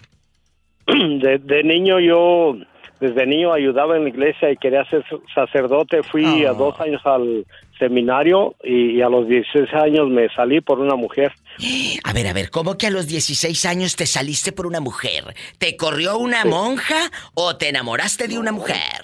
De, 0.86 1.38
de 1.38 1.62
niño 1.64 2.00
yo, 2.00 2.54
desde 3.00 3.26
niño 3.26 3.52
ayudaba 3.52 3.96
en 3.96 4.04
la 4.04 4.08
iglesia 4.10 4.50
y 4.50 4.56
quería 4.56 4.84
ser 4.90 5.04
sacerdote. 5.34 6.02
Fui 6.02 6.44
Ah. 6.44 6.50
a 6.50 6.52
dos 6.54 6.78
años 6.80 7.00
al 7.04 7.46
seminario 7.78 8.54
y, 8.62 8.96
y 8.98 9.02
a 9.02 9.08
los 9.08 9.26
16 9.26 9.72
años 9.74 10.08
me 10.10 10.28
salí 10.34 10.60
por 10.60 10.80
una 10.80 10.96
mujer. 10.96 11.32
A 12.04 12.12
ver, 12.12 12.26
a 12.26 12.32
ver, 12.32 12.50
¿cómo 12.50 12.76
que 12.76 12.86
a 12.88 12.90
los 12.90 13.06
16 13.06 13.64
años 13.66 13.96
te 13.96 14.06
saliste 14.06 14.52
por 14.52 14.66
una 14.66 14.80
mujer? 14.80 15.24
¿Te 15.58 15.76
corrió 15.76 16.18
una 16.18 16.44
monja 16.44 17.10
o 17.34 17.56
te 17.56 17.68
enamoraste 17.68 18.26
de 18.28 18.38
una 18.38 18.52
mujer? 18.52 19.02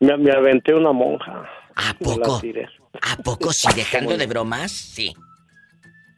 Me, 0.00 0.16
me 0.16 0.30
aventé 0.32 0.74
una 0.74 0.92
monja. 0.92 1.48
¿A 1.76 1.94
poco? 1.94 2.40
¿A 3.02 3.16
poco 3.22 3.52
sí, 3.52 3.68
dejando 3.76 4.16
de 4.16 4.26
bromas? 4.26 4.70
Sí. 4.72 5.14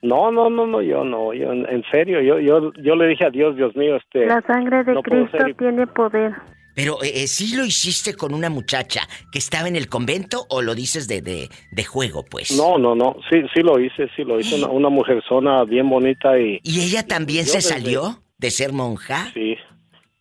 No, 0.02 0.32
no, 0.32 0.50
no, 0.50 0.66
no, 0.66 0.82
yo 0.82 1.04
no, 1.04 1.32
yo 1.32 1.52
en, 1.52 1.84
serio, 1.92 2.20
yo, 2.20 2.40
yo, 2.40 2.72
yo 2.74 2.96
le 2.96 3.06
dije 3.06 3.24
a 3.26 3.30
Dios, 3.30 3.54
Dios 3.56 3.74
mío, 3.76 3.96
este, 3.96 4.26
La 4.26 4.42
sangre 4.42 4.82
de 4.82 4.94
no 4.94 5.02
Cristo 5.02 5.38
ser- 5.38 5.54
tiene 5.54 5.86
poder. 5.86 6.32
Pero, 6.74 7.02
eh, 7.04 7.22
eh, 7.22 7.26
¿sí 7.28 7.54
lo 7.54 7.64
hiciste 7.64 8.14
con 8.14 8.32
una 8.34 8.48
muchacha 8.50 9.02
que 9.30 9.38
estaba 9.38 9.68
en 9.68 9.76
el 9.76 9.88
convento 9.88 10.46
o 10.48 10.62
lo 10.62 10.74
dices 10.74 11.06
de, 11.06 11.20
de, 11.20 11.48
de 11.70 11.84
juego, 11.84 12.24
pues? 12.28 12.50
no, 12.56 12.78
no, 12.78 12.94
no, 12.94 13.14
sí, 13.30 13.42
sí 13.54 13.60
lo 13.60 13.78
hice, 13.78 14.08
sí 14.16 14.24
lo 14.24 14.40
hice, 14.40 14.56
una, 14.56 14.68
una 14.68 14.88
mujerzona 14.88 15.62
bien 15.64 15.88
bonita 15.88 16.36
y 16.38 16.60
¿Y 16.64 16.80
ella 16.80 17.06
también 17.06 17.44
Yo 17.44 17.52
se 17.52 17.58
desde- 17.58 17.68
salió 17.74 18.22
de 18.38 18.50
ser 18.50 18.72
monja? 18.72 19.30
sí, 19.34 19.54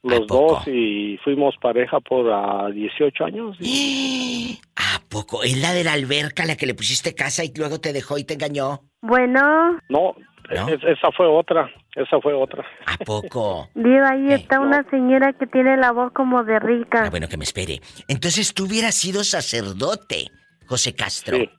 los 0.04 0.26
dos 0.28 0.68
y 0.68 1.18
fuimos 1.24 1.56
pareja 1.62 2.00
por 2.00 2.30
ah, 2.32 2.70
18 2.74 3.24
años. 3.26 3.58
¿A 4.76 5.00
poco? 5.10 5.44
¿Es 5.44 5.58
la 5.62 5.74
de 5.74 5.84
la 5.84 5.94
alberca 5.94 6.46
la 6.46 6.56
que 6.56 6.66
le 6.66 6.74
pusiste 6.74 7.14
casa 7.16 7.44
y 7.44 7.52
luego 7.56 7.80
te 7.80 7.94
dejó 7.94 8.18
y 8.18 8.24
te 8.24 8.34
engañó? 8.36 8.82
Bueno, 9.02 9.78
No, 9.90 10.16
es- 10.50 10.84
esa 10.84 11.12
fue 11.16 11.28
otra, 11.28 11.70
esa 11.96 12.20
fue 12.22 12.34
otra. 12.34 12.66
¿A 12.86 12.98
poco? 12.98 13.70
Diva, 13.76 14.10
ahí 14.12 14.34
está 14.34 14.60
una 14.60 14.84
señora 14.90 15.34
que 15.34 15.48
tiene 15.48 15.78
la 15.78 15.92
voz 15.92 16.12
como 16.14 16.44
de 16.44 16.60
rica. 16.60 17.04
Ah, 17.06 17.10
bueno, 17.10 17.28
que 17.28 17.38
me 17.38 17.44
espere. 17.44 17.80
Entonces 18.08 18.54
tú 18.54 18.66
hubieras 18.66 18.96
sido 18.96 19.24
sacerdote, 19.24 20.28
José 20.68 20.94
Castro. 20.96 21.38
Sí. 21.38 21.50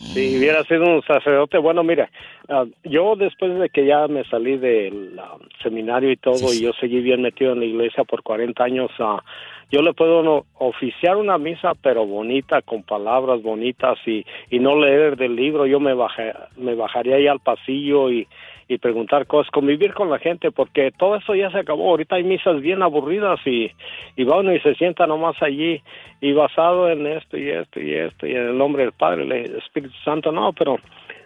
Si 0.00 0.38
hubiera 0.38 0.64
sido 0.64 0.86
un 0.86 1.02
sacerdote, 1.02 1.58
bueno, 1.58 1.84
mira, 1.84 2.10
ah, 2.48 2.64
yo 2.84 3.16
después 3.16 3.58
de 3.58 3.68
que 3.68 3.84
ya 3.86 4.08
me 4.08 4.24
salí 4.24 4.56
del 4.56 5.16
ah, 5.18 5.36
seminario 5.62 6.10
y 6.10 6.16
todo, 6.16 6.52
y 6.54 6.62
yo 6.62 6.72
seguí 6.80 7.00
bien 7.00 7.20
metido 7.20 7.52
en 7.52 7.60
la 7.60 7.66
iglesia 7.66 8.04
por 8.04 8.22
40 8.22 8.64
años, 8.64 8.90
ah, 8.98 9.22
yo 9.70 9.82
le 9.82 9.92
puedo 9.92 10.46
oficiar 10.58 11.16
una 11.16 11.38
misa, 11.38 11.72
pero 11.80 12.06
bonita, 12.06 12.60
con 12.62 12.82
palabras 12.82 13.42
bonitas 13.42 13.98
y, 14.06 14.24
y 14.50 14.58
no 14.58 14.76
leer 14.78 15.16
del 15.16 15.36
libro. 15.36 15.66
Yo 15.66 15.78
me, 15.78 15.94
bajé, 15.94 16.32
me 16.56 16.74
bajaría 16.74 17.16
ahí 17.16 17.26
al 17.26 17.40
pasillo 17.40 18.10
y, 18.10 18.26
y 18.70 18.78
preguntar 18.78 19.26
cosas, 19.26 19.50
convivir 19.50 19.94
con 19.94 20.10
la 20.10 20.20
gente, 20.20 20.52
porque 20.52 20.92
todo 20.96 21.16
eso 21.16 21.34
ya 21.34 21.50
se 21.50 21.58
acabó. 21.58 21.90
Ahorita 21.90 22.16
hay 22.16 22.22
misas 22.22 22.60
bien 22.60 22.82
aburridas 22.82 23.40
y, 23.44 23.70
y 24.16 24.22
uno 24.22 24.54
y 24.54 24.60
se 24.60 24.76
sienta 24.76 25.08
nomás 25.08 25.42
allí 25.42 25.82
y 26.20 26.32
basado 26.32 26.88
en 26.88 27.06
esto 27.06 27.36
y 27.36 27.50
esto 27.50 27.80
y 27.80 27.94
esto 27.94 28.26
y 28.26 28.32
en 28.32 28.48
el 28.48 28.58
nombre 28.58 28.84
del 28.84 28.92
Padre, 28.92 29.24
el 29.24 29.56
Espíritu 29.56 29.94
Santo, 30.04 30.30
no, 30.30 30.52
pero 30.52 30.78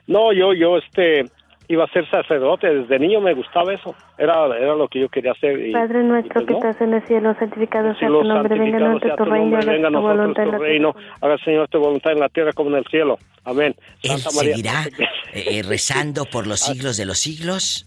no, 0.06 0.32
yo, 0.32 0.54
yo, 0.54 0.78
este, 0.78 1.24
iba 1.68 1.84
a 1.84 1.88
ser 1.88 2.08
sacerdote, 2.10 2.66
desde 2.68 2.98
niño 2.98 3.20
me 3.20 3.34
gustaba 3.34 3.72
eso, 3.72 3.94
era, 4.18 4.46
era 4.56 4.74
lo 4.74 4.88
que 4.88 5.00
yo 5.00 5.08
quería 5.08 5.32
hacer. 5.32 5.66
Y, 5.66 5.72
Padre 5.72 6.02
nuestro 6.02 6.34
pues 6.34 6.46
que 6.46 6.52
no. 6.52 6.58
estás 6.58 6.80
en 6.80 6.94
el 6.94 7.06
cielo, 7.06 7.34
santificado 7.38 7.94
sea 7.94 8.08
tu 8.08 8.22
nombre, 8.22 8.58
venga 8.58 8.76
a 8.76 8.80
nosotros 8.80 9.16
tu 9.16 9.24
reino, 9.24 9.58
venga 9.64 9.88
a 9.88 9.90
nosotros 9.90 10.34
tu 10.34 10.58
reino, 10.58 10.94
haga 11.20 11.38
Señor 11.38 11.68
tu 11.68 11.78
voluntad 11.78 12.12
en 12.12 12.20
la 12.20 12.28
tierra 12.28 12.52
como 12.52 12.70
en 12.70 12.76
el 12.76 12.84
cielo. 12.86 13.18
Amén. 13.44 13.74
Él 14.02 14.18
Santa 14.18 14.36
María. 14.36 14.56
seguirá 14.56 14.84
eh, 15.32 15.62
rezando 15.66 16.24
por 16.26 16.46
los 16.46 16.60
siglos 16.60 16.96
de 16.96 17.06
los 17.06 17.18
siglos. 17.18 17.86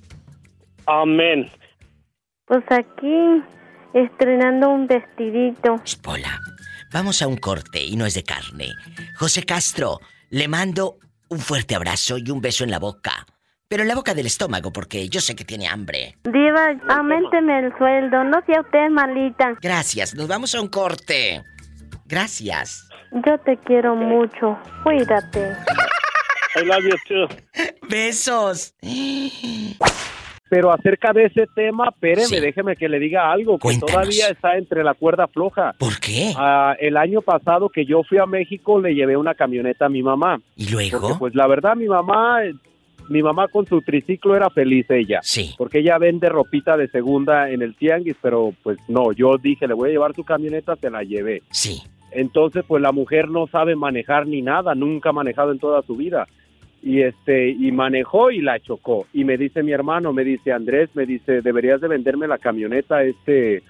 Amén. 0.85 1.49
Pues 2.45 2.63
aquí, 2.69 3.43
estrenando 3.93 4.69
un 4.69 4.87
vestidito. 4.87 5.75
Pola, 6.01 6.39
vamos 6.93 7.21
a 7.21 7.27
un 7.27 7.37
corte 7.37 7.83
y 7.83 7.95
no 7.95 8.05
es 8.05 8.13
de 8.13 8.23
carne. 8.23 8.69
José 9.17 9.43
Castro, 9.43 9.99
le 10.29 10.47
mando 10.47 10.97
un 11.29 11.39
fuerte 11.39 11.75
abrazo 11.75 12.17
y 12.17 12.31
un 12.31 12.41
beso 12.41 12.63
en 12.63 12.71
la 12.71 12.79
boca. 12.79 13.25
Pero 13.69 13.81
en 13.84 13.89
la 13.89 13.95
boca 13.95 14.14
del 14.14 14.26
estómago, 14.27 14.72
porque 14.72 15.10
yo 15.10 15.19
sé 15.19 15.35
que 15.35 15.44
tiene 15.44 15.68
hambre. 15.68 16.15
Diva, 16.23 16.68
aumenteme 16.88 17.60
el 17.60 17.77
sueldo, 17.77 18.23
no 18.23 18.39
sea 18.45 18.61
usted 18.61 18.89
malita. 18.89 19.56
Gracias, 19.61 20.15
nos 20.15 20.27
vamos 20.30 20.56
a 20.56 20.61
un 20.61 20.69
corte. 20.69 21.44
Gracias. 22.06 22.88
Yo 23.26 23.38
te 23.39 23.57
quiero 23.65 23.94
mucho, 23.95 24.57
cuídate. 24.84 25.52
I 26.56 26.65
love 26.65 26.84
you 26.84 26.95
too. 27.27 27.35
Besos. 27.89 28.73
Pero 30.49 30.72
acerca 30.72 31.11
de 31.11 31.26
ese 31.26 31.45
tema, 31.53 31.89
espéreme, 31.89 32.23
Sí. 32.26 32.39
déjeme 32.39 32.77
que 32.77 32.88
le 32.88 32.99
diga 32.99 33.30
algo, 33.30 33.57
que 33.57 33.64
Cuéntanos. 33.64 33.91
todavía 33.94 34.30
está 34.30 34.56
entre 34.57 34.81
la 34.81 34.94
cuerda 34.94 35.27
floja. 35.27 35.73
¿Por 35.77 35.99
qué? 35.99 36.34
Ah, 36.38 36.73
el 36.80 36.95
año 36.95 37.22
pasado 37.22 37.68
que 37.68 37.85
yo 37.85 38.02
fui 38.07 38.18
a 38.18 38.26
México 38.26 38.80
le 38.80 38.95
llevé 38.95 39.18
una 39.18 39.35
camioneta 39.35 39.88
a 39.88 39.89
mi 39.89 40.02
mamá. 40.02 40.39
¿Y 40.56 40.69
luego? 40.69 41.02
Porque, 41.02 41.15
pues 41.19 41.35
la 41.35 41.48
verdad 41.48 41.76
mi 41.76 41.88
mamá, 41.88 42.39
mi 43.09 43.23
mamá 43.23 43.47
con 43.47 43.65
su 43.65 43.81
triciclo 43.81 44.35
era 44.35 44.49
feliz 44.49 44.89
ella. 44.89 45.19
Sí. 45.23 45.53
Porque 45.57 45.79
ella 45.79 45.97
vende 45.97 46.29
ropita 46.29 46.77
de 46.77 46.88
segunda 46.88 47.49
en 47.49 47.61
el 47.61 47.75
tianguis, 47.75 48.15
pero 48.21 48.53
pues 48.63 48.77
no, 48.88 49.11
yo 49.11 49.38
dije, 49.38 49.67
le 49.67 49.73
voy 49.73 49.89
a 49.89 49.93
llevar 49.93 50.13
su 50.13 50.23
camioneta, 50.23 50.75
se 50.75 50.89
la 50.89 51.03
llevé. 51.03 51.41
Sí. 51.51 51.81
Entonces, 52.11 52.63
pues 52.67 52.81
la 52.81 52.91
mujer 52.91 53.29
no 53.29 53.47
sabe 53.47 53.75
manejar 53.75 54.27
ni 54.27 54.41
nada, 54.41 54.75
nunca 54.75 55.09
ha 55.09 55.13
manejado 55.13 55.51
en 55.51 55.59
toda 55.59 55.81
su 55.81 55.95
vida. 55.95 56.27
Y 56.81 57.01
este 57.01 57.49
y 57.49 57.71
manejó 57.71 58.31
y 58.31 58.41
la 58.41 58.59
chocó. 58.59 59.07
Y 59.11 59.23
me 59.23 59.38
dice 59.38 59.63
mi 59.63 59.71
hermano, 59.71 60.13
me 60.13 60.23
dice 60.23 60.51
Andrés, 60.51 60.89
me 60.93 61.05
dice, 61.05 61.41
"Deberías 61.41 61.81
de 61.81 61.88
venderme 61.88 62.27
la 62.27 62.38
camioneta, 62.38 63.03
este 63.03 63.63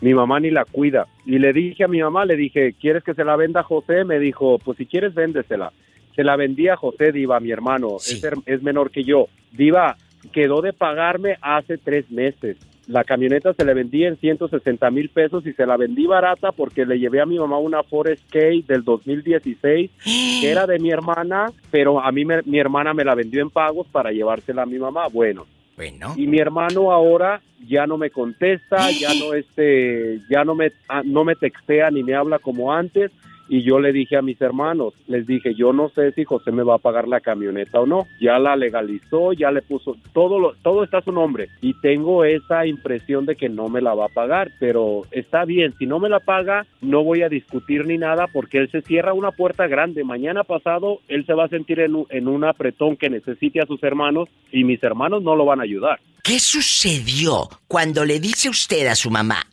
mi 0.00 0.14
mamá 0.14 0.40
ni 0.40 0.50
la 0.50 0.64
cuida." 0.64 1.06
Y 1.26 1.38
le 1.38 1.52
dije 1.52 1.84
a 1.84 1.88
mi 1.88 2.00
mamá, 2.02 2.24
le 2.24 2.36
dije, 2.36 2.74
"¿Quieres 2.80 3.04
que 3.04 3.14
se 3.14 3.24
la 3.24 3.36
venda 3.36 3.60
a 3.60 3.64
José?" 3.64 4.04
Me 4.04 4.18
dijo, 4.18 4.58
"Pues 4.58 4.78
si 4.78 4.86
quieres 4.86 5.14
véndesela." 5.14 5.72
Se 6.14 6.24
la 6.24 6.36
vendí 6.36 6.68
a 6.68 6.76
José 6.76 7.12
Diva, 7.12 7.40
mi 7.40 7.50
hermano, 7.50 7.96
es, 7.96 8.22
es 8.46 8.62
menor 8.62 8.90
que 8.90 9.04
yo. 9.04 9.26
Diva 9.52 9.96
quedó 10.32 10.62
de 10.62 10.72
pagarme 10.72 11.36
hace 11.42 11.76
tres 11.78 12.10
meses. 12.10 12.56
La 12.86 13.02
camioneta 13.02 13.54
se 13.54 13.64
le 13.64 13.72
vendí 13.72 14.04
en 14.04 14.16
160 14.18 14.90
mil 14.90 15.08
pesos 15.08 15.46
y 15.46 15.52
se 15.54 15.64
la 15.64 15.76
vendí 15.78 16.06
barata 16.06 16.52
porque 16.52 16.84
le 16.84 16.98
llevé 16.98 17.20
a 17.20 17.26
mi 17.26 17.38
mamá 17.38 17.56
una 17.58 17.82
Forest 17.82 18.30
K 18.30 18.38
del 18.66 18.84
2016 18.84 19.90
que 20.40 20.50
era 20.50 20.66
de 20.66 20.78
mi 20.78 20.90
hermana, 20.90 21.46
pero 21.70 22.00
a 22.02 22.12
mí 22.12 22.24
me- 22.24 22.42
mi 22.44 22.58
hermana 22.58 22.92
me 22.92 23.04
la 23.04 23.14
vendió 23.14 23.40
en 23.42 23.50
pagos 23.50 23.86
para 23.88 24.12
llevársela 24.12 24.62
a 24.62 24.66
mi 24.66 24.78
mamá. 24.78 25.08
Bueno, 25.08 25.46
Bueno. 25.76 26.12
y 26.16 26.26
mi 26.26 26.38
hermano 26.38 26.92
ahora 26.92 27.40
ya 27.66 27.86
no 27.86 27.96
me 27.96 28.10
contesta, 28.10 28.90
ya 28.90 29.08
no 29.18 29.32
este, 29.32 30.20
ya 30.30 30.44
no 30.44 30.54
me 30.54 30.70
ah, 30.88 31.00
no 31.04 31.24
me 31.24 31.34
textea 31.36 31.90
ni 31.90 32.02
me 32.02 32.14
habla 32.14 32.38
como 32.38 32.70
antes 32.72 33.10
y 33.48 33.62
yo 33.62 33.80
le 33.80 33.92
dije 33.92 34.16
a 34.16 34.22
mis 34.22 34.40
hermanos, 34.40 34.94
les 35.06 35.26
dije, 35.26 35.54
yo 35.54 35.72
no 35.72 35.88
sé 35.88 36.12
si 36.12 36.24
José 36.24 36.52
me 36.52 36.62
va 36.62 36.76
a 36.76 36.78
pagar 36.78 37.08
la 37.08 37.20
camioneta 37.20 37.80
o 37.80 37.86
no. 37.86 38.06
Ya 38.20 38.38
la 38.38 38.56
legalizó, 38.56 39.32
ya 39.32 39.50
le 39.50 39.62
puso 39.62 39.96
todo 40.12 40.38
lo, 40.38 40.54
todo 40.62 40.84
está 40.84 40.98
a 40.98 41.04
su 41.04 41.12
nombre 41.12 41.48
y 41.60 41.74
tengo 41.80 42.24
esa 42.24 42.66
impresión 42.66 43.26
de 43.26 43.36
que 43.36 43.48
no 43.48 43.68
me 43.68 43.80
la 43.80 43.94
va 43.94 44.06
a 44.06 44.08
pagar, 44.14 44.50
pero 44.60 45.02
está 45.10 45.44
bien, 45.44 45.74
si 45.78 45.86
no 45.86 45.98
me 45.98 46.08
la 46.08 46.20
paga, 46.20 46.66
no 46.80 47.02
voy 47.02 47.22
a 47.22 47.28
discutir 47.28 47.86
ni 47.86 47.98
nada 47.98 48.26
porque 48.32 48.58
él 48.58 48.70
se 48.70 48.82
cierra 48.82 49.12
una 49.12 49.30
puerta 49.30 49.66
grande. 49.66 50.04
Mañana 50.04 50.44
pasado 50.44 51.00
él 51.08 51.24
se 51.26 51.34
va 51.34 51.44
a 51.44 51.48
sentir 51.48 51.80
en 51.80 51.94
en 52.10 52.28
un 52.28 52.44
apretón 52.44 52.96
que 52.96 53.10
necesite 53.10 53.60
a 53.60 53.66
sus 53.66 53.82
hermanos 53.82 54.28
y 54.50 54.64
mis 54.64 54.82
hermanos 54.82 55.22
no 55.22 55.36
lo 55.36 55.44
van 55.44 55.60
a 55.60 55.64
ayudar. 55.64 56.00
¿Qué 56.22 56.38
sucedió 56.38 57.48
cuando 57.68 58.04
le 58.04 58.20
dice 58.20 58.48
usted 58.48 58.86
a 58.86 58.94
su 58.94 59.10
mamá, 59.10 59.46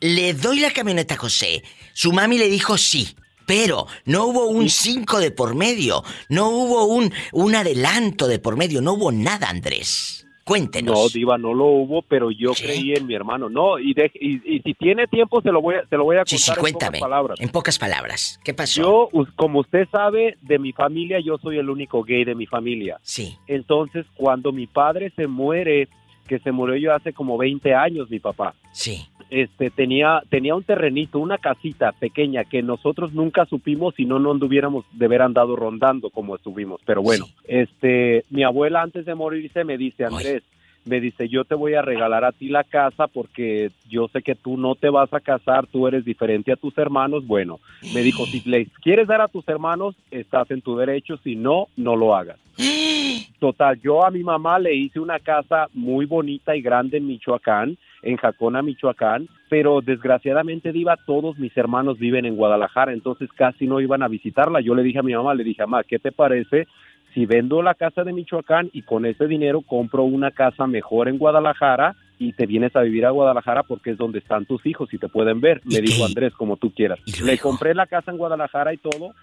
le 0.00 0.34
doy 0.34 0.60
la 0.60 0.70
camioneta 0.70 1.14
a 1.14 1.18
José? 1.18 1.62
Su 1.92 2.12
mami 2.12 2.38
le 2.38 2.48
dijo 2.48 2.78
sí, 2.78 3.08
pero 3.46 3.86
no 4.04 4.26
hubo 4.26 4.46
un 4.48 4.68
5 4.68 5.18
de 5.20 5.30
por 5.30 5.54
medio, 5.54 6.02
no 6.28 6.48
hubo 6.50 6.84
un, 6.86 7.12
un 7.32 7.54
adelanto 7.54 8.26
de 8.28 8.38
por 8.38 8.56
medio, 8.56 8.80
no 8.80 8.92
hubo 8.94 9.12
nada, 9.12 9.48
Andrés. 9.48 10.18
Cuéntenos. 10.44 10.98
No, 10.98 11.08
Diva, 11.08 11.38
no 11.38 11.54
lo 11.54 11.66
hubo, 11.66 12.02
pero 12.02 12.32
yo 12.32 12.52
creí 12.52 12.94
en 12.94 13.06
mi 13.06 13.14
hermano. 13.14 13.48
No, 13.48 13.78
y, 13.78 13.94
de- 13.94 14.10
y, 14.14 14.56
y 14.56 14.60
si 14.62 14.74
tiene 14.74 15.06
tiempo, 15.06 15.40
se 15.40 15.52
lo 15.52 15.62
voy 15.62 15.76
a, 15.76 15.86
se 15.88 15.96
lo 15.96 16.02
voy 16.02 16.16
a 16.16 16.20
contar 16.20 16.28
Sí, 16.30 16.38
sí, 16.38 16.50
en 16.50 16.56
cuéntame. 16.58 16.98
pocas 16.98 17.00
palabras. 17.08 17.40
En 17.40 17.48
pocas 17.50 17.78
palabras. 17.78 18.40
¿Qué 18.42 18.52
pasó? 18.52 18.82
Yo, 18.82 19.08
como 19.36 19.60
usted 19.60 19.86
sabe, 19.92 20.36
de 20.42 20.58
mi 20.58 20.72
familia, 20.72 21.20
yo 21.24 21.38
soy 21.38 21.58
el 21.58 21.70
único 21.70 22.02
gay 22.02 22.24
de 22.24 22.34
mi 22.34 22.46
familia. 22.46 22.98
Sí. 23.02 23.36
Entonces, 23.46 24.04
cuando 24.16 24.50
mi 24.50 24.66
padre 24.66 25.12
se 25.14 25.28
muere, 25.28 25.88
que 26.26 26.40
se 26.40 26.50
murió 26.50 26.76
yo 26.76 26.92
hace 26.92 27.12
como 27.12 27.38
20 27.38 27.72
años, 27.74 28.10
mi 28.10 28.18
papá. 28.18 28.52
Sí. 28.72 29.06
Este, 29.34 29.70
tenía, 29.70 30.22
tenía 30.28 30.54
un 30.54 30.62
terrenito, 30.62 31.18
una 31.18 31.38
casita 31.38 31.92
pequeña 31.92 32.44
que 32.44 32.62
nosotros 32.62 33.14
nunca 33.14 33.46
supimos 33.46 33.94
si 33.94 34.04
no, 34.04 34.18
no 34.18 34.30
anduviéramos 34.30 34.84
de 34.92 35.06
haber 35.06 35.22
andado 35.22 35.56
rondando 35.56 36.10
como 36.10 36.36
estuvimos. 36.36 36.82
Pero 36.84 37.00
bueno, 37.00 37.24
este, 37.44 38.26
mi 38.28 38.42
abuela 38.42 38.82
antes 38.82 39.06
de 39.06 39.14
morirse 39.14 39.64
me 39.64 39.78
dice, 39.78 40.04
Andrés, 40.04 40.42
me 40.84 41.00
dice, 41.00 41.28
yo 41.28 41.44
te 41.44 41.54
voy 41.54 41.74
a 41.74 41.82
regalar 41.82 42.24
a 42.24 42.32
ti 42.32 42.48
la 42.48 42.64
casa 42.64 43.06
porque 43.06 43.70
yo 43.88 44.08
sé 44.08 44.22
que 44.22 44.34
tú 44.34 44.56
no 44.56 44.74
te 44.74 44.90
vas 44.90 45.12
a 45.12 45.20
casar, 45.20 45.66
tú 45.66 45.86
eres 45.86 46.04
diferente 46.04 46.52
a 46.52 46.56
tus 46.56 46.76
hermanos. 46.76 47.26
Bueno, 47.26 47.60
me 47.94 48.02
dijo, 48.02 48.26
si 48.26 48.40
le 48.48 48.66
quieres 48.82 49.06
dar 49.06 49.20
a 49.20 49.28
tus 49.28 49.46
hermanos, 49.48 49.94
estás 50.10 50.50
en 50.50 50.60
tu 50.60 50.76
derecho, 50.76 51.16
si 51.18 51.36
no, 51.36 51.68
no 51.76 51.96
lo 51.96 52.14
hagas. 52.16 52.38
Total, 53.38 53.80
yo 53.80 54.04
a 54.04 54.10
mi 54.10 54.22
mamá 54.22 54.58
le 54.58 54.74
hice 54.74 55.00
una 55.00 55.18
casa 55.18 55.68
muy 55.72 56.06
bonita 56.06 56.54
y 56.56 56.62
grande 56.62 56.98
en 56.98 57.06
Michoacán, 57.06 57.76
en 58.02 58.16
Jacona, 58.16 58.62
Michoacán, 58.62 59.28
pero 59.48 59.80
desgraciadamente, 59.80 60.72
Diva, 60.72 60.96
todos 61.06 61.38
mis 61.38 61.56
hermanos 61.56 61.98
viven 61.98 62.24
en 62.24 62.36
Guadalajara, 62.36 62.92
entonces 62.92 63.28
casi 63.32 63.66
no 63.66 63.80
iban 63.80 64.02
a 64.02 64.08
visitarla. 64.08 64.60
Yo 64.60 64.74
le 64.74 64.82
dije 64.82 64.98
a 64.98 65.02
mi 65.02 65.14
mamá, 65.14 65.34
le 65.34 65.44
dije, 65.44 65.62
mamá, 65.62 65.84
¿qué 65.84 65.98
te 65.98 66.12
parece 66.12 66.66
si 67.14 67.26
vendo 67.26 67.62
la 67.62 67.74
casa 67.74 68.04
de 68.04 68.12
Michoacán 68.12 68.70
y 68.72 68.82
con 68.82 69.06
ese 69.06 69.26
dinero 69.26 69.62
compro 69.62 70.04
una 70.04 70.30
casa 70.30 70.66
mejor 70.66 71.08
en 71.08 71.18
Guadalajara 71.18 71.94
y 72.18 72.32
te 72.32 72.46
vienes 72.46 72.74
a 72.76 72.82
vivir 72.82 73.04
a 73.04 73.10
Guadalajara 73.10 73.64
porque 73.64 73.90
es 73.90 73.98
donde 73.98 74.20
están 74.20 74.46
tus 74.46 74.64
hijos 74.64 74.92
y 74.94 74.98
te 74.98 75.08
pueden 75.08 75.40
ver? 75.40 75.60
Me 75.64 75.80
dijo 75.80 76.04
Andrés, 76.04 76.32
como 76.34 76.56
tú 76.56 76.72
quieras. 76.72 77.00
Le 77.22 77.38
compré 77.38 77.74
la 77.74 77.86
casa 77.86 78.10
en 78.10 78.18
Guadalajara 78.18 78.72
y 78.72 78.78
todo. 78.78 79.14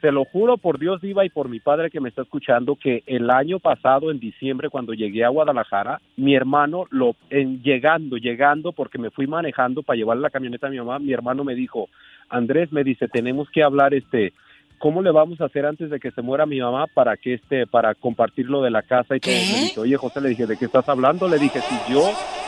Se 0.00 0.12
lo 0.12 0.24
juro 0.24 0.58
por 0.58 0.78
Dios, 0.78 1.00
Diva, 1.00 1.24
y 1.24 1.28
por 1.28 1.48
mi 1.48 1.58
padre 1.58 1.90
que 1.90 2.00
me 2.00 2.08
está 2.08 2.22
escuchando, 2.22 2.76
que 2.76 3.02
el 3.06 3.30
año 3.30 3.58
pasado, 3.58 4.12
en 4.12 4.20
diciembre, 4.20 4.70
cuando 4.70 4.94
llegué 4.94 5.24
a 5.24 5.28
Guadalajara, 5.28 6.00
mi 6.16 6.36
hermano, 6.36 6.84
lo, 6.90 7.16
en, 7.30 7.62
llegando, 7.64 8.16
llegando, 8.16 8.70
porque 8.70 8.98
me 8.98 9.10
fui 9.10 9.26
manejando 9.26 9.82
para 9.82 9.96
llevarle 9.96 10.22
la 10.22 10.30
camioneta 10.30 10.68
a 10.68 10.70
mi 10.70 10.78
mamá, 10.78 11.00
mi 11.00 11.12
hermano 11.12 11.42
me 11.42 11.56
dijo, 11.56 11.88
Andrés, 12.28 12.70
me 12.72 12.84
dice, 12.84 13.08
tenemos 13.08 13.50
que 13.50 13.64
hablar, 13.64 13.92
este, 13.92 14.32
¿cómo 14.78 15.02
le 15.02 15.10
vamos 15.10 15.40
a 15.40 15.46
hacer 15.46 15.66
antes 15.66 15.90
de 15.90 16.00
que 16.00 16.10
se 16.10 16.22
muera 16.22 16.46
mi 16.46 16.60
mamá 16.60 16.86
para 16.86 17.16
que 17.16 17.34
este, 17.34 17.66
para 17.66 17.94
compartir 17.94 18.46
lo 18.46 18.62
de 18.62 18.70
la 18.70 18.82
casa 18.82 19.16
y 19.16 19.20
todo? 19.20 19.32
Me 19.32 19.60
dice, 19.60 19.80
oye, 19.80 19.96
José, 19.96 20.20
le 20.20 20.30
dije, 20.30 20.46
¿de 20.46 20.56
qué 20.56 20.66
estás 20.66 20.88
hablando? 20.88 21.28
Le 21.28 21.38
dije, 21.38 21.60
si 21.60 21.92
yo, 21.92 22.02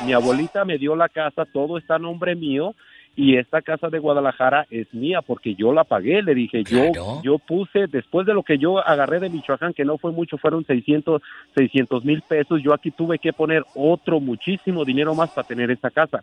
mi 0.04 0.12
abuelita 0.12 0.64
me 0.64 0.78
dio 0.78 0.96
la 0.96 1.08
casa, 1.08 1.44
todo 1.44 1.78
está 1.78 1.96
a 1.96 1.98
nombre 1.98 2.34
mío, 2.34 2.74
y 3.16 3.36
esta 3.36 3.60
casa 3.60 3.88
de 3.88 3.98
Guadalajara 3.98 4.66
es 4.70 4.92
mía 4.94 5.20
porque 5.20 5.54
yo 5.54 5.72
la 5.72 5.84
pagué, 5.84 6.22
le 6.22 6.34
dije, 6.34 6.62
yo 6.64 7.20
yo 7.22 7.38
puse, 7.38 7.86
después 7.88 8.26
de 8.26 8.34
lo 8.34 8.42
que 8.42 8.56
yo 8.56 8.78
agarré 8.78 9.18
de 9.18 9.28
Michoacán, 9.28 9.74
que 9.74 9.84
no 9.84 9.98
fue 9.98 10.12
mucho, 10.12 10.38
fueron 10.38 10.64
600 10.64 11.20
mil 12.04 12.22
pesos, 12.22 12.62
yo 12.62 12.72
aquí 12.72 12.90
tuve 12.90 13.18
que 13.18 13.32
poner 13.32 13.64
otro 13.74 14.20
muchísimo 14.20 14.84
dinero 14.84 15.14
más 15.14 15.30
para 15.30 15.46
tener 15.46 15.70
esta 15.70 15.90
casa, 15.90 16.22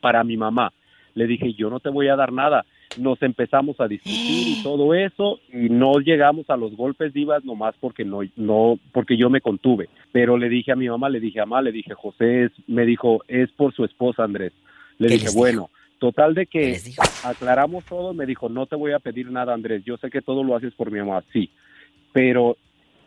para 0.00 0.24
mi 0.24 0.36
mamá. 0.36 0.72
Le 1.14 1.26
dije, 1.26 1.54
yo 1.54 1.70
no 1.70 1.80
te 1.80 1.88
voy 1.88 2.08
a 2.08 2.16
dar 2.16 2.32
nada. 2.32 2.64
Nos 2.96 3.22
empezamos 3.22 3.80
a 3.80 3.88
discutir 3.88 4.58
y 4.58 4.62
todo 4.62 4.94
eso 4.94 5.40
y 5.52 5.68
no 5.68 5.98
llegamos 6.00 6.48
a 6.48 6.56
los 6.56 6.74
golpes 6.76 7.12
divas 7.12 7.44
nomás 7.44 7.74
porque 7.80 8.04
no, 8.04 8.20
no, 8.36 8.78
porque 8.92 9.16
yo 9.16 9.28
me 9.30 9.40
contuve. 9.40 9.88
Pero 10.12 10.38
le 10.38 10.48
dije 10.48 10.72
a 10.72 10.76
mi 10.76 10.88
mamá, 10.88 11.08
le 11.08 11.20
dije, 11.20 11.40
mamá, 11.40 11.62
le 11.62 11.72
dije, 11.72 11.94
José, 11.94 12.44
es, 12.44 12.52
me 12.66 12.86
dijo, 12.86 13.22
es 13.28 13.50
por 13.52 13.74
su 13.74 13.84
esposa 13.84 14.24
Andrés. 14.24 14.52
Le 14.98 15.08
dije, 15.08 15.28
bueno, 15.34 15.70
Total 15.98 16.32
de 16.32 16.46
que 16.46 16.78
aclaramos 17.24 17.84
todo, 17.84 18.14
me 18.14 18.24
dijo, 18.24 18.48
no 18.48 18.66
te 18.66 18.76
voy 18.76 18.92
a 18.92 19.00
pedir 19.00 19.30
nada, 19.32 19.52
Andrés, 19.52 19.82
yo 19.84 19.96
sé 19.96 20.10
que 20.10 20.22
todo 20.22 20.44
lo 20.44 20.54
haces 20.54 20.72
por 20.74 20.92
mi 20.92 21.00
mamá, 21.00 21.24
sí, 21.32 21.50
pero 22.12 22.56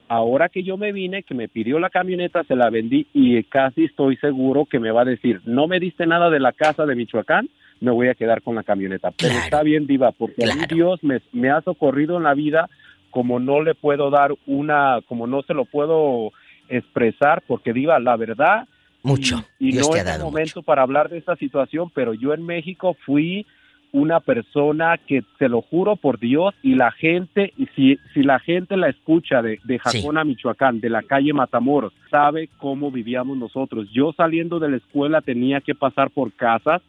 ahora 0.09 0.49
que 0.49 0.61
yo 0.61 0.75
me 0.75 0.91
vine, 0.91 1.23
que 1.23 1.33
me 1.33 1.47
pidió 1.47 1.79
la 1.79 1.89
camioneta, 1.89 2.43
se 2.43 2.55
la 2.55 2.69
vendí 2.69 3.07
y 3.13 3.41
casi 3.43 3.85
estoy 3.85 4.17
seguro 4.17 4.65
que 4.65 4.79
me 4.79 4.91
va 4.91 5.03
a 5.03 5.05
decir, 5.05 5.39
no 5.45 5.67
me 5.67 5.79
diste 5.79 6.05
nada 6.05 6.29
de 6.29 6.41
la 6.41 6.51
casa 6.51 6.85
de 6.85 6.95
Michoacán, 6.95 7.47
me 7.81 7.91
voy 7.91 8.07
a 8.07 8.15
quedar 8.15 8.41
con 8.41 8.55
la 8.55 8.63
camioneta. 8.63 9.11
Pero 9.11 9.33
está 9.33 9.63
bien, 9.63 9.87
Diva, 9.87 10.11
porque 10.11 10.45
a 10.45 10.55
mí 10.55 10.61
Dios 10.69 11.03
me, 11.03 11.21
me 11.33 11.49
ha 11.49 11.61
socorrido 11.61 12.15
en 12.15 12.23
la 12.23 12.33
vida 12.33 12.69
como 13.09 13.39
no 13.39 13.61
le 13.61 13.75
puedo 13.75 14.09
dar 14.09 14.33
una, 14.45 14.99
como 15.07 15.27
no 15.27 15.41
se 15.41 15.53
lo 15.53 15.65
puedo 15.65 16.31
expresar, 16.69 17.43
porque 17.45 17.73
Diva, 17.73 17.99
la 17.99 18.15
verdad, 18.15 18.67
Mucho. 19.03 19.43
y 19.59 19.73
Dios 19.73 19.87
no 19.87 19.93
te 19.93 19.99
ha 19.99 20.03
es 20.03 20.15
el 20.15 20.23
momento 20.23 20.61
para 20.61 20.83
hablar 20.83 21.09
de 21.09 21.17
esta 21.17 21.35
situación, 21.35 21.91
pero 21.93 22.13
yo 22.13 22.33
en 22.33 22.45
México 22.45 22.95
fui 23.05 23.45
una 23.91 24.21
persona 24.21 24.97
que 24.97 25.23
se 25.37 25.49
lo 25.49 25.61
juro 25.61 25.97
por 25.97 26.17
Dios 26.17 26.53
y 26.63 26.75
la 26.75 26.91
gente, 26.91 27.51
y 27.57 27.65
si, 27.75 27.97
si 28.13 28.23
la 28.23 28.39
gente 28.39 28.77
la 28.77 28.87
escucha 28.87 29.41
de, 29.41 29.59
de 29.65 29.79
Jacona, 29.79 30.23
Michoacán, 30.23 30.79
de 30.79 30.89
la 30.89 31.01
calle 31.01 31.33
Matamoros, 31.33 31.91
sabe 32.09 32.47
cómo 32.57 32.89
vivíamos 32.89 33.37
nosotros. 33.37 33.89
Yo 33.91 34.13
saliendo 34.13 34.59
de 34.59 34.69
la 34.69 34.77
escuela 34.77 35.19
tenía 35.19 35.59
que 35.59 35.75
pasar 35.75 36.09
por 36.11 36.31
casas 36.31 36.81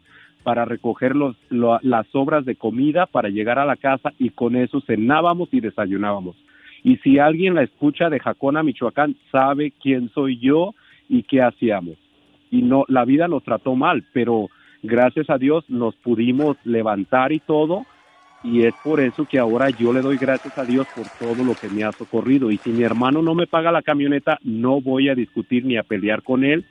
para 0.43 0.65
recoger 0.65 1.15
los, 1.17 1.37
lo- 1.51 1.79
las 1.83 2.07
sobras 2.09 2.45
de 2.45 2.57
comida 2.57 3.07
para 3.07 3.29
llegar 3.29 3.59
a 3.59 3.65
la 3.65 3.77
casa 3.77 4.13
y 4.19 4.31
con 4.31 4.57
eso 4.57 4.81
cenábamos 4.81 5.49
y 5.53 5.61
desayunábamos. 5.61 6.37
Y 6.85 6.97
si 6.99 7.19
alguien 7.19 7.55
la 7.55 7.63
escucha 7.63 8.11
de 8.11 8.19
Jacona, 8.19 8.63
Michoacán, 8.63 9.17
sabe 9.31 9.73
quién 9.83 10.11
soy 10.15 10.39
yo 10.39 10.75
y 11.09 11.23
qué 11.23 11.41
hacíamos. 11.43 11.97
Y 12.51 12.63
no, 12.63 12.85
la 12.89 13.05
vida 13.05 13.29
nos 13.29 13.45
trató 13.45 13.77
mal, 13.77 14.05
pero 14.13 14.49
gracias 14.83 15.31
a 15.31 15.39
Dios 15.39 15.65
nos 15.69 15.95
pudimos 15.97 16.57
levantar 16.65 17.33
y 17.33 17.39
todo. 17.39 17.87
Y 18.45 18.63
es 18.67 18.75
por 18.83 18.99
eso 18.99 19.25
que 19.25 19.39
ahora 19.39 19.71
yo 19.71 19.93
le 19.93 20.01
doy 20.01 20.17
gracias 20.19 20.59
a 20.59 20.65
Dios 20.65 20.89
por 20.97 21.07
todo 21.21 21.45
lo 21.45 21.55
que 21.55 21.69
me 21.69 21.85
ha 21.85 21.93
socorrido. 21.93 22.51
Y 22.51 22.59
si 22.59 22.71
mi 22.71 22.83
hermano 22.83 23.23
no 23.23 23.37
me 23.37 23.47
paga 23.47 23.71
la 23.71 23.83
camioneta, 23.83 24.39
no 24.43 24.81
voy 24.81 25.09
a 25.09 25.15
discutir 25.15 25.65
ni 25.65 25.77
a 25.77 25.85
pelear 25.85 26.23
con 26.25 26.43
él, 26.45 26.65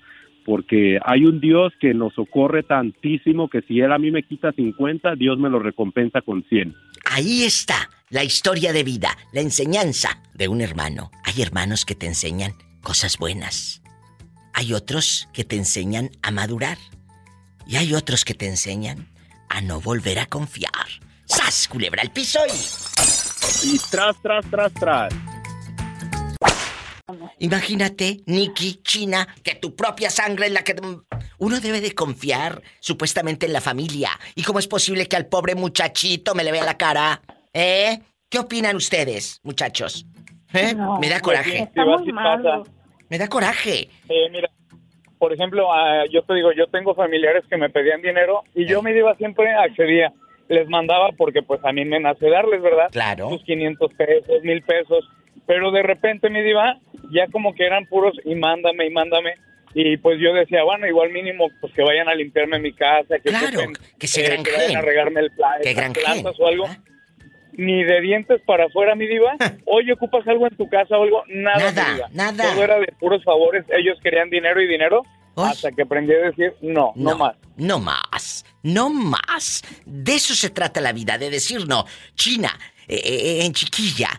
porque 0.45 0.99
hay 1.03 1.25
un 1.25 1.39
Dios 1.39 1.73
que 1.79 1.93
nos 1.93 2.13
socorre 2.13 2.63
tantísimo 2.63 3.49
que 3.49 3.61
si 3.61 3.79
él 3.79 3.91
a 3.91 3.97
mí 3.97 4.11
me 4.11 4.23
quita 4.23 4.51
50, 4.51 5.15
Dios 5.15 5.37
me 5.37 5.49
lo 5.49 5.59
recompensa 5.59 6.21
con 6.21 6.43
100. 6.43 6.75
Ahí 7.05 7.43
está 7.43 7.89
la 8.09 8.23
historia 8.23 8.73
de 8.73 8.83
vida, 8.83 9.17
la 9.33 9.41
enseñanza 9.41 10.21
de 10.33 10.47
un 10.47 10.61
hermano. 10.61 11.11
Hay 11.23 11.41
hermanos 11.41 11.85
que 11.85 11.95
te 11.95 12.07
enseñan 12.07 12.53
cosas 12.81 13.17
buenas. 13.17 13.81
Hay 14.53 14.73
otros 14.73 15.29
que 15.33 15.43
te 15.43 15.55
enseñan 15.55 16.09
a 16.21 16.31
madurar. 16.31 16.77
Y 17.67 17.77
hay 17.77 17.93
otros 17.93 18.25
que 18.25 18.33
te 18.33 18.47
enseñan 18.47 19.07
a 19.49 19.61
no 19.61 19.79
volver 19.79 20.19
a 20.19 20.25
confiar. 20.25 20.71
¡Sas, 21.25 21.67
culebra 21.67 22.01
al 22.01 22.11
piso 22.11 22.39
y... 22.47 23.73
Y 23.73 23.79
tras, 23.89 24.21
tras, 24.21 24.45
tras, 24.49 24.73
tras. 24.73 25.30
Imagínate, 27.39 28.21
Nikki, 28.25 28.81
China, 28.83 29.27
que 29.43 29.55
tu 29.55 29.75
propia 29.75 30.09
sangre 30.09 30.47
es 30.47 30.51
la 30.51 30.63
que... 30.63 30.75
Uno 31.37 31.59
debe 31.59 31.81
de 31.81 31.93
confiar 31.93 32.61
supuestamente 32.79 33.47
en 33.47 33.53
la 33.53 33.61
familia. 33.61 34.11
¿Y 34.35 34.43
cómo 34.43 34.59
es 34.59 34.67
posible 34.67 35.07
que 35.07 35.15
al 35.15 35.25
pobre 35.25 35.55
muchachito 35.55 36.35
me 36.35 36.43
le 36.43 36.51
vea 36.51 36.63
la 36.63 36.77
cara? 36.77 37.21
¿Eh? 37.53 37.99
¿Qué 38.29 38.39
opinan 38.39 38.75
ustedes, 38.75 39.39
muchachos? 39.43 40.05
¿Eh? 40.53 40.75
me 40.99 41.09
da 41.09 41.19
coraje. 41.19 41.63
Está 41.63 41.85
muy 41.85 42.11
malo. 42.11 42.63
Me 43.09 43.17
da 43.17 43.27
coraje. 43.27 43.89
Eh, 44.09 44.29
mira, 44.31 44.49
por 45.21 45.33
ejemplo, 45.33 45.71
ah, 45.71 46.05
yo 46.09 46.23
te 46.23 46.33
digo, 46.33 46.51
yo 46.51 46.65
tengo 46.67 46.95
familiares 46.95 47.43
que 47.47 47.55
me 47.55 47.69
pedían 47.69 48.01
dinero 48.01 48.41
y 48.55 48.65
yo 48.65 48.81
me 48.81 48.97
iba 48.97 49.13
siempre, 49.17 49.53
accedía. 49.53 50.11
Les 50.47 50.67
mandaba 50.67 51.09
porque 51.15 51.43
pues 51.43 51.63
a 51.63 51.71
mí 51.71 51.85
me 51.85 51.99
nace 51.99 52.27
darles, 52.27 52.61
¿verdad? 52.61 52.89
Claro. 52.91 53.29
Sus 53.29 53.43
500 53.43 53.93
pesos, 53.93 54.43
mil 54.43 54.63
pesos. 54.63 55.07
Pero 55.45 55.69
de 55.69 55.83
repente 55.83 56.29
mi 56.29 56.41
diva, 56.41 56.79
ya 57.11 57.27
como 57.31 57.53
que 57.53 57.65
eran 57.65 57.85
puros 57.85 58.13
y 58.25 58.35
mándame 58.35 58.87
y 58.87 58.89
mándame. 58.91 59.35
Y 59.73 59.95
pues 59.97 60.19
yo 60.19 60.33
decía, 60.33 60.63
bueno, 60.63 60.85
igual 60.85 61.11
mínimo 61.11 61.49
pues 61.61 61.73
que 61.73 61.81
vayan 61.81 62.09
a 62.09 62.13
limpiarme 62.15 62.59
mi 62.59 62.73
casa, 62.73 63.19
que, 63.23 63.29
ocupen, 63.29 63.73
que 63.97 64.07
se 64.07 64.21
eh, 64.21 64.27
granjeen. 64.29 64.57
vayan 64.57 64.75
a 64.77 64.81
regarme 64.81 65.19
el 65.21 65.31
pla- 65.31 65.59
Que 65.63 65.73
plantas 65.73 66.35
o 66.39 66.47
algo. 66.47 66.65
Ni 67.53 67.83
de 67.83 67.99
dientes 68.01 68.41
para 68.45 68.65
afuera, 68.65 68.95
mi 68.95 69.07
diva. 69.07 69.35
Oye, 69.65 69.93
¿ocupas 69.93 70.25
algo 70.27 70.47
en 70.47 70.55
tu 70.55 70.69
casa 70.69 70.97
o 70.97 71.03
algo? 71.03 71.23
Nada, 71.27 71.71
Nada, 71.71 72.09
nada. 72.13 72.53
Todo 72.53 72.63
era 72.63 72.79
de 72.79 72.87
puros 72.99 73.23
favores. 73.23 73.65
Ellos 73.69 73.97
querían 74.01 74.29
dinero 74.29 74.61
y 74.61 74.67
dinero. 74.67 75.03
Hasta 75.35 75.71
que 75.71 75.83
aprendí 75.83 76.13
a 76.13 76.17
decir, 76.29 76.53
no, 76.61 76.91
no, 76.95 77.17
más. 77.17 77.35
No 77.57 77.79
más. 77.79 78.45
No 78.63 78.89
más. 78.89 79.63
De 79.85 80.13
eso 80.15 80.33
se 80.35 80.49
trata 80.49 80.81
la 80.81 80.91
vida, 80.91 81.17
de 81.17 81.29
decir 81.29 81.67
no. 81.67 81.85
China, 82.15 82.51
eh, 82.87 83.01
eh, 83.03 83.45
en 83.45 83.53
chiquilla, 83.53 84.09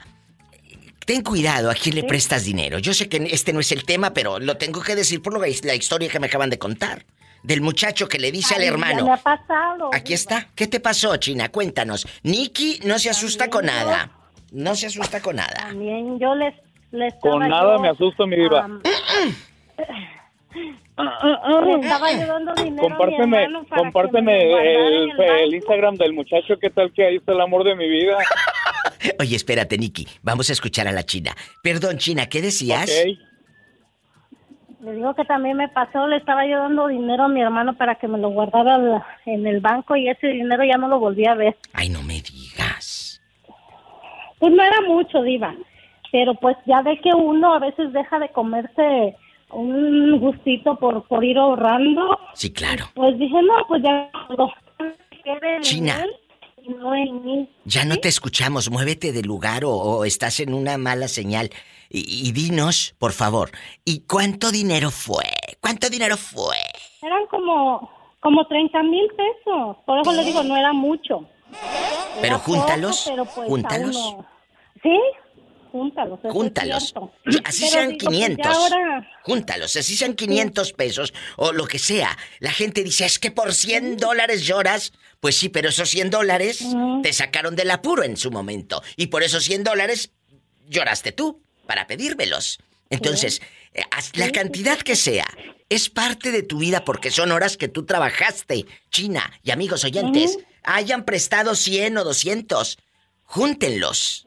ten 1.12 1.22
cuidado 1.22 1.70
a 1.70 1.74
quién 1.74 1.94
le 1.94 2.05
prestas 2.05 2.47
dinero. 2.47 2.78
Yo 2.78 2.94
sé 2.94 3.06
que 3.06 3.18
este 3.30 3.52
no 3.52 3.60
es 3.60 3.70
el 3.70 3.84
tema, 3.84 4.14
pero 4.14 4.39
lo 4.39 4.56
tengo 4.56 4.80
que 4.80 4.94
decir 4.94 5.20
por 5.20 5.34
lo 5.34 5.40
que 5.43 5.55
la 5.62 5.74
historia 5.74 6.09
que 6.09 6.18
me 6.18 6.28
acaban 6.28 6.48
de 6.48 6.59
contar. 6.59 7.05
Del 7.43 7.60
muchacho 7.60 8.09
que 8.09 8.18
le 8.18 8.32
dice 8.32 8.55
al 8.55 8.62
Ay, 8.62 8.68
hermano. 8.68 9.05
me 9.05 9.12
ha 9.12 9.18
pasado. 9.18 9.90
Aquí 9.93 10.14
está. 10.14 10.47
¿Qué 10.55 10.68
te 10.68 10.80
pasó, 10.80 11.14
China? 11.18 11.51
Cuéntanos. 11.51 12.06
Nikki 12.22 12.80
no 12.86 12.98
se 12.98 13.10
asusta 13.10 13.51
con 13.51 13.66
nada. 13.66 14.10
No 14.52 14.74
se 14.74 14.86
asusta 14.86 15.20
con 15.20 15.36
nada. 15.36 15.68
También 15.68 16.18
yo 16.18 16.34
les, 16.34 16.55
les 16.93 17.12
Con 17.16 17.47
nada 17.47 17.76
yo, 17.76 17.82
me 17.82 17.90
asusto, 17.90 18.26
mi 18.26 18.36
diva. 18.36 18.66
Le 20.97 21.80
estaba 21.80 22.06
ayudando 22.06 22.55
dinero 22.55 22.86
a 22.86 22.89
mi 22.89 22.89
Compárteme, 22.89 23.48
para 23.68 23.82
compárteme 23.82 25.43
el 25.43 25.55
Instagram 25.55 25.97
del 25.97 26.12
muchacho, 26.12 26.59
¿qué 26.59 26.70
tal 26.70 26.93
que 26.93 27.06
ahí 27.06 27.16
está 27.16 27.32
el 27.32 27.40
amor 27.40 27.64
de 27.64 27.74
mi 27.74 27.89
vida? 27.89 28.18
Oye, 29.20 29.36
espérate, 29.36 29.78
Nicky. 29.78 30.06
Vamos 30.22 30.50
a 30.50 30.52
escuchar 30.52 30.88
a 30.88 30.92
la 30.92 31.04
China. 31.04 31.32
Perdón, 31.62 31.98
China, 31.98 32.26
¿qué 32.28 32.40
decías? 32.42 32.90
Le 34.80 34.94
digo 34.94 35.14
que 35.14 35.24
también 35.24 35.56
me 35.56 35.68
pasó, 35.68 36.09
le 36.09 36.16
estaba 36.16 36.44
yo 36.44 36.59
dando 36.59 36.88
dinero 36.88 37.24
a 37.24 37.28
mi 37.28 37.40
hermano 37.40 37.76
para 37.76 37.94
que 37.94 38.09
me 38.09 38.18
lo 38.18 38.30
guardara 38.30 38.78
la- 38.78 39.06
en 39.26 39.46
el 39.46 39.60
banco 39.60 39.94
y 39.94 40.09
ese 40.09 40.26
dinero 40.26 40.64
ya 40.64 40.76
no 40.76 40.88
lo 40.88 40.98
volví 40.98 41.24
a 41.26 41.34
ver. 41.34 41.56
Ay, 41.72 41.88
no 41.88 42.02
me 42.02 42.14
digas. 42.20 43.20
Pues 44.40 44.52
no 44.52 44.60
era 44.60 44.80
mucho, 44.88 45.22
diva, 45.22 45.54
pero 46.10 46.34
pues 46.34 46.56
ya 46.66 46.82
ve 46.82 47.00
que 47.00 47.10
uno 47.14 47.54
a 47.54 47.60
veces 47.60 47.92
deja 47.92 48.18
de 48.18 48.28
comerse 48.30 49.16
un 49.50 50.18
gustito 50.18 50.74
por, 50.76 51.06
por 51.06 51.22
ir 51.24 51.38
ahorrando. 51.38 52.18
Sí, 52.34 52.52
claro. 52.52 52.86
Pues 52.94 53.16
dije, 53.20 53.40
no, 53.40 53.64
pues 53.68 53.84
ya 53.84 54.10
China. 55.60 56.04
No 56.68 56.94
en 56.94 57.24
mí. 57.24 57.48
Ya 57.64 57.84
no 57.84 57.97
te 57.97 58.09
escuchamos, 58.09 58.70
muévete 58.70 59.12
del 59.12 59.26
lugar 59.26 59.64
o, 59.64 59.72
o 59.72 60.05
estás 60.05 60.40
en 60.40 60.55
una 60.55 60.78
mala 60.78 61.09
señal. 61.09 61.51
Y, 61.89 62.28
y 62.28 62.32
dinos, 62.32 62.94
por 62.98 63.12
favor, 63.12 63.51
¿y 63.84 64.01
cuánto 64.01 64.51
dinero 64.51 64.90
fue? 64.90 65.24
¿Cuánto 65.60 65.90
dinero 65.90 66.16
fue? 66.16 66.56
Eran 67.02 67.26
como, 67.30 67.90
como 68.20 68.47
30 68.47 68.82
mil 68.84 69.09
pesos, 69.16 69.76
por 69.84 70.01
eso 70.01 70.12
le 70.12 70.24
digo, 70.24 70.43
no 70.43 70.56
era 70.56 70.72
mucho. 70.72 71.28
Pero 72.20 72.39
júntalos, 72.39 73.02
poco, 73.02 73.10
pero 73.10 73.24
pues 73.26 73.48
júntalos. 73.48 74.16
Sí, 74.82 74.98
júntalos. 75.72 76.18
eso 76.18 76.28
es 76.28 76.34
Júntalos. 76.34 76.94
Así 77.44 77.60
Pero 77.62 77.72
sean 77.72 77.88
digo, 77.88 77.98
pues, 78.04 78.18
500. 78.18 78.44
ya 78.44 78.52
ahora, 78.52 79.10
Júntalos, 79.22 79.76
así 79.76 79.96
sean 79.96 80.14
500 80.14 80.72
pesos 80.74 81.14
o 81.36 81.52
lo 81.52 81.66
que 81.66 81.78
sea. 81.78 82.16
La 82.38 82.52
gente 82.52 82.84
dice, 82.84 83.06
es 83.06 83.18
que 83.18 83.30
por 83.30 83.54
100 83.54 83.96
dólares 83.96 84.46
lloras. 84.46 84.92
Pues 85.20 85.36
sí, 85.36 85.48
pero 85.48 85.68
esos 85.68 85.88
100 85.88 86.10
dólares 86.10 86.64
te 87.02 87.12
sacaron 87.12 87.56
del 87.56 87.70
apuro 87.70 88.02
en 88.02 88.16
su 88.16 88.30
momento. 88.30 88.82
Y 88.96 89.06
por 89.06 89.22
esos 89.22 89.44
100 89.44 89.64
dólares 89.64 90.10
lloraste 90.68 91.12
tú 91.12 91.42
para 91.66 91.86
pedírmelos. 91.86 92.58
Entonces, 92.90 93.40
eh, 93.72 93.82
haz 93.90 94.16
la 94.16 94.30
cantidad 94.30 94.78
que 94.78 94.96
sea, 94.96 95.26
es 95.68 95.88
parte 95.88 96.32
de 96.32 96.42
tu 96.42 96.58
vida 96.58 96.84
porque 96.84 97.10
son 97.10 97.32
horas 97.32 97.56
que 97.56 97.68
tú 97.68 97.86
trabajaste. 97.86 98.66
China 98.90 99.32
y 99.42 99.52
amigos 99.52 99.84
oyentes, 99.84 100.38
hayan 100.64 101.04
prestado 101.04 101.54
100 101.54 101.98
o 101.98 102.04
200, 102.04 102.78
júntenlos. 103.24 104.26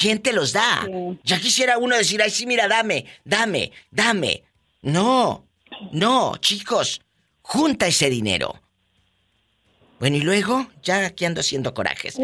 ¿Quién 0.00 0.22
te 0.22 0.32
los 0.32 0.54
da? 0.54 0.88
Ya 1.24 1.38
quisiera 1.38 1.76
uno 1.76 1.94
decir, 1.94 2.22
ay, 2.22 2.30
sí, 2.30 2.46
mira, 2.46 2.66
dame, 2.66 3.04
dame, 3.22 3.70
dame. 3.90 4.42
No, 4.80 5.44
no, 5.92 6.38
chicos, 6.38 7.02
junta 7.42 7.86
ese 7.86 8.08
dinero. 8.08 8.54
Bueno, 9.98 10.16
y 10.16 10.22
luego, 10.22 10.66
ya 10.82 11.04
aquí 11.04 11.26
ando 11.26 11.40
haciendo 11.40 11.74
corajes. 11.74 12.14
sí. 12.14 12.22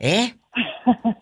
¿Eh? 0.00 0.34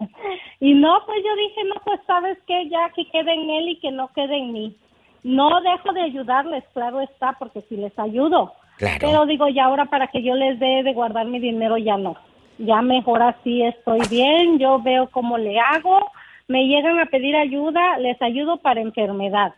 Y 0.58 0.74
no, 0.74 0.96
pues 1.06 1.18
yo 1.24 1.34
dije, 1.34 1.64
no, 1.64 1.74
pues 1.84 1.98
sabes 2.06 2.38
que 2.46 2.68
ya 2.68 2.88
que 2.94 3.04
quede 3.10 3.34
en 3.34 3.50
él 3.50 3.68
y 3.70 3.80
que 3.80 3.90
no 3.90 4.12
quede 4.14 4.38
en 4.38 4.52
mí. 4.52 4.76
No 5.24 5.60
dejo 5.60 5.92
de 5.92 6.02
ayudarles, 6.02 6.62
claro 6.72 7.00
está, 7.00 7.32
porque 7.36 7.62
si 7.68 7.76
les 7.76 7.96
ayudo. 7.98 8.52
Claro. 8.78 8.98
Pero 9.00 9.26
digo, 9.26 9.48
ya 9.48 9.64
ahora 9.64 9.86
para 9.86 10.06
que 10.06 10.22
yo 10.22 10.36
les 10.36 10.60
dé 10.60 10.84
de 10.84 10.92
guardar 10.92 11.26
mi 11.26 11.40
dinero, 11.40 11.78
ya 11.78 11.96
no. 11.96 12.16
Ya 12.58 12.82
mejor 12.82 13.22
así 13.22 13.62
estoy 13.62 14.00
bien, 14.10 14.58
yo 14.58 14.80
veo 14.80 15.08
cómo 15.10 15.38
le 15.38 15.58
hago. 15.58 16.10
Me 16.48 16.66
llegan 16.66 16.98
a 16.98 17.06
pedir 17.06 17.34
ayuda, 17.36 17.98
les 17.98 18.20
ayudo 18.20 18.58
para 18.58 18.80
enfermedad. 18.80 19.54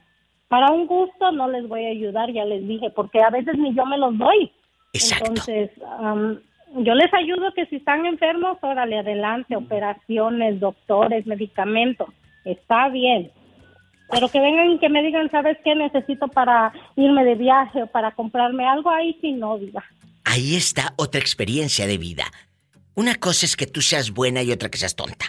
Para 0.48 0.72
un 0.72 0.86
gusto 0.86 1.32
no 1.32 1.48
les 1.48 1.66
voy 1.66 1.84
a 1.84 1.90
ayudar, 1.90 2.30
ya 2.30 2.44
les 2.44 2.66
dije, 2.66 2.90
porque 2.90 3.22
a 3.22 3.30
veces 3.30 3.58
ni 3.58 3.74
yo 3.74 3.84
me 3.86 3.98
los 3.98 4.16
doy. 4.16 4.52
Entonces, 4.92 5.70
am, 5.98 6.38
yo 6.76 6.94
les 6.94 7.12
ayudo 7.12 7.52
que 7.54 7.66
si 7.66 7.76
están 7.76 8.06
enfermos, 8.06 8.58
órale, 8.60 8.98
adelante, 8.98 9.56
operaciones, 9.56 10.60
doctores, 10.60 11.26
medicamentos. 11.26 12.08
Está 12.44 12.88
bien. 12.88 13.30
Pero 14.10 14.28
que 14.28 14.40
vengan 14.40 14.70
y 14.70 14.78
que 14.78 14.88
me 14.88 15.02
digan, 15.02 15.30
¿sabes 15.30 15.56
qué 15.64 15.74
necesito 15.74 16.28
para 16.28 16.72
irme 16.96 17.24
de 17.24 17.34
viaje 17.34 17.82
o 17.82 17.86
para 17.86 18.12
comprarme 18.12 18.66
algo? 18.66 18.90
Ahí 18.90 19.16
sí 19.20 19.32
no, 19.32 19.58
diga. 19.58 19.82
Ahí 20.24 20.56
está 20.56 20.94
otra 20.96 21.20
experiencia 21.20 21.86
de 21.86 21.98
vida. 21.98 22.24
Una 22.94 23.16
cosa 23.16 23.46
es 23.46 23.56
que 23.56 23.66
tú 23.66 23.80
seas 23.82 24.10
buena 24.10 24.42
y 24.42 24.52
otra 24.52 24.68
que 24.70 24.78
seas 24.78 24.94
tonta. 24.94 25.26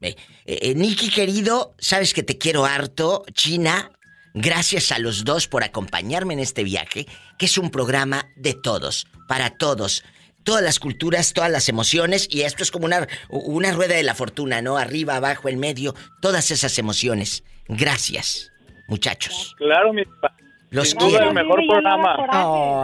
Eh, 0.00 0.14
eh, 0.44 0.74
Nicky 0.74 1.10
querido, 1.10 1.74
sabes 1.78 2.12
que 2.12 2.22
te 2.22 2.38
quiero 2.38 2.64
harto. 2.64 3.24
China, 3.32 3.90
gracias 4.34 4.92
a 4.92 4.98
los 4.98 5.24
dos 5.24 5.48
por 5.48 5.64
acompañarme 5.64 6.34
en 6.34 6.40
este 6.40 6.64
viaje, 6.64 7.06
que 7.38 7.46
es 7.46 7.58
un 7.58 7.70
programa 7.70 8.26
de 8.36 8.54
todos, 8.54 9.06
para 9.28 9.50
todos. 9.50 10.04
Todas 10.44 10.62
las 10.62 10.78
culturas, 10.78 11.32
todas 11.32 11.50
las 11.50 11.68
emociones, 11.68 12.28
y 12.30 12.42
esto 12.42 12.62
es 12.62 12.70
como 12.70 12.84
una, 12.86 13.08
una 13.30 13.72
rueda 13.72 13.96
de 13.96 14.04
la 14.04 14.14
fortuna, 14.14 14.62
¿no? 14.62 14.76
Arriba, 14.76 15.16
abajo, 15.16 15.48
en 15.48 15.58
medio, 15.58 15.94
todas 16.20 16.52
esas 16.52 16.78
emociones. 16.78 17.42
Gracias, 17.66 18.52
muchachos. 18.86 19.56
Claro, 19.58 19.92
mi 19.92 20.04
pa- 20.04 20.36
Los 20.70 20.94
quiero. 20.94 21.28
el 21.28 21.34
mejor 21.34 21.60
programa. 21.68 22.16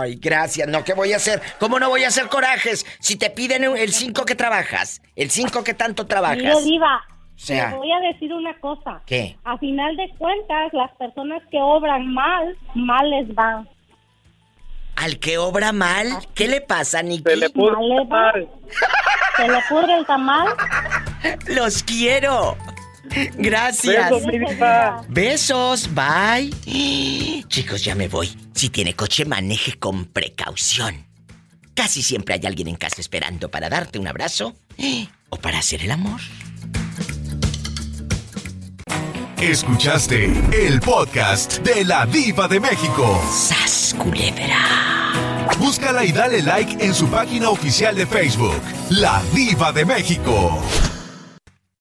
Ay, 0.01 0.15
gracias. 0.17 0.69
No, 0.69 0.85
¿qué 0.85 0.95
voy 0.95 1.13
a 1.13 1.17
hacer? 1.17 1.43
¿Cómo 1.59 1.79
no 1.81 1.89
voy 1.89 2.05
a 2.05 2.09
hacer 2.09 2.29
corajes? 2.29 2.87
Si 3.01 3.17
te 3.17 3.29
piden 3.31 3.65
el 3.65 3.93
5 3.93 4.25
que 4.25 4.35
trabajas, 4.35 5.03
el 5.17 5.31
5 5.31 5.65
que 5.65 5.75
tanto 5.75 6.07
trabajas. 6.07 6.65
Diva, 6.65 7.03
O 7.35 7.39
sea- 7.39 7.71
le 7.71 7.77
voy 7.79 7.93
a 7.93 8.01
decir 8.13 8.33
una 8.33 8.57
cosa. 8.61 9.03
¿Qué? 9.07 9.37
A 9.45 9.59
final 9.59 9.97
de 9.97 10.09
cuentas, 10.17 10.73
las 10.73 10.91
personas 10.97 11.43
que 11.51 11.59
obran 11.61 12.07
mal, 12.13 12.57
mal 12.75 13.11
les 13.11 13.35
van. 13.35 13.69
Al 14.95 15.19
que 15.19 15.39
obra 15.39 15.73
mal, 15.73 16.07
¿qué 16.35 16.47
le 16.49 16.61
pasa, 16.61 17.03
Nicky? 17.03 17.25
Mal 17.25 17.41
les 17.41 17.53
va. 17.53 18.33
¿Se 19.37 19.49
le 19.49 19.59
pudre 19.69 19.95
el 19.97 20.07
tamal? 20.07 20.49
Los 21.49 21.83
quiero. 21.83 22.57
Gracias. 23.35 24.13
Besos, 25.09 25.89
bye. 25.95 26.51
Chicos, 27.49 27.85
ya 27.85 27.95
me 27.95 28.09
voy. 28.09 28.31
Si 28.55 28.71
tiene 28.71 28.95
coche, 28.95 29.25
maneje 29.25 29.79
con 29.79 30.07
precaución. 30.07 31.07
Casi 31.75 32.03
siempre 32.03 32.35
hay 32.35 32.47
alguien 32.47 32.69
en 32.69 32.77
casa 32.77 33.01
esperando 33.01 33.51
para 33.51 33.69
darte 33.69 33.99
un 33.99 34.07
abrazo 34.07 34.55
o 35.31 35.37
para 35.37 35.59
hacer 35.59 35.83
el 35.83 35.91
amor. 35.91 36.21
Escuchaste 39.39 40.31
el 40.53 40.81
podcast 40.81 41.59
de 41.65 41.85
la 41.85 42.07
Diva 42.07 42.47
de 42.47 42.61
México. 42.61 43.21
¡Sas, 43.29 43.93
culebra! 43.99 45.49
Búscala 45.59 46.05
y 46.05 46.13
dale 46.13 46.43
like 46.43 46.85
en 46.85 46.95
su 46.95 47.09
página 47.09 47.51
oficial 47.51 47.97
de 47.97 48.07
Facebook, 48.07 48.63
La 48.91 49.21
Diva 49.35 49.73
de 49.73 49.85
México. 49.85 50.63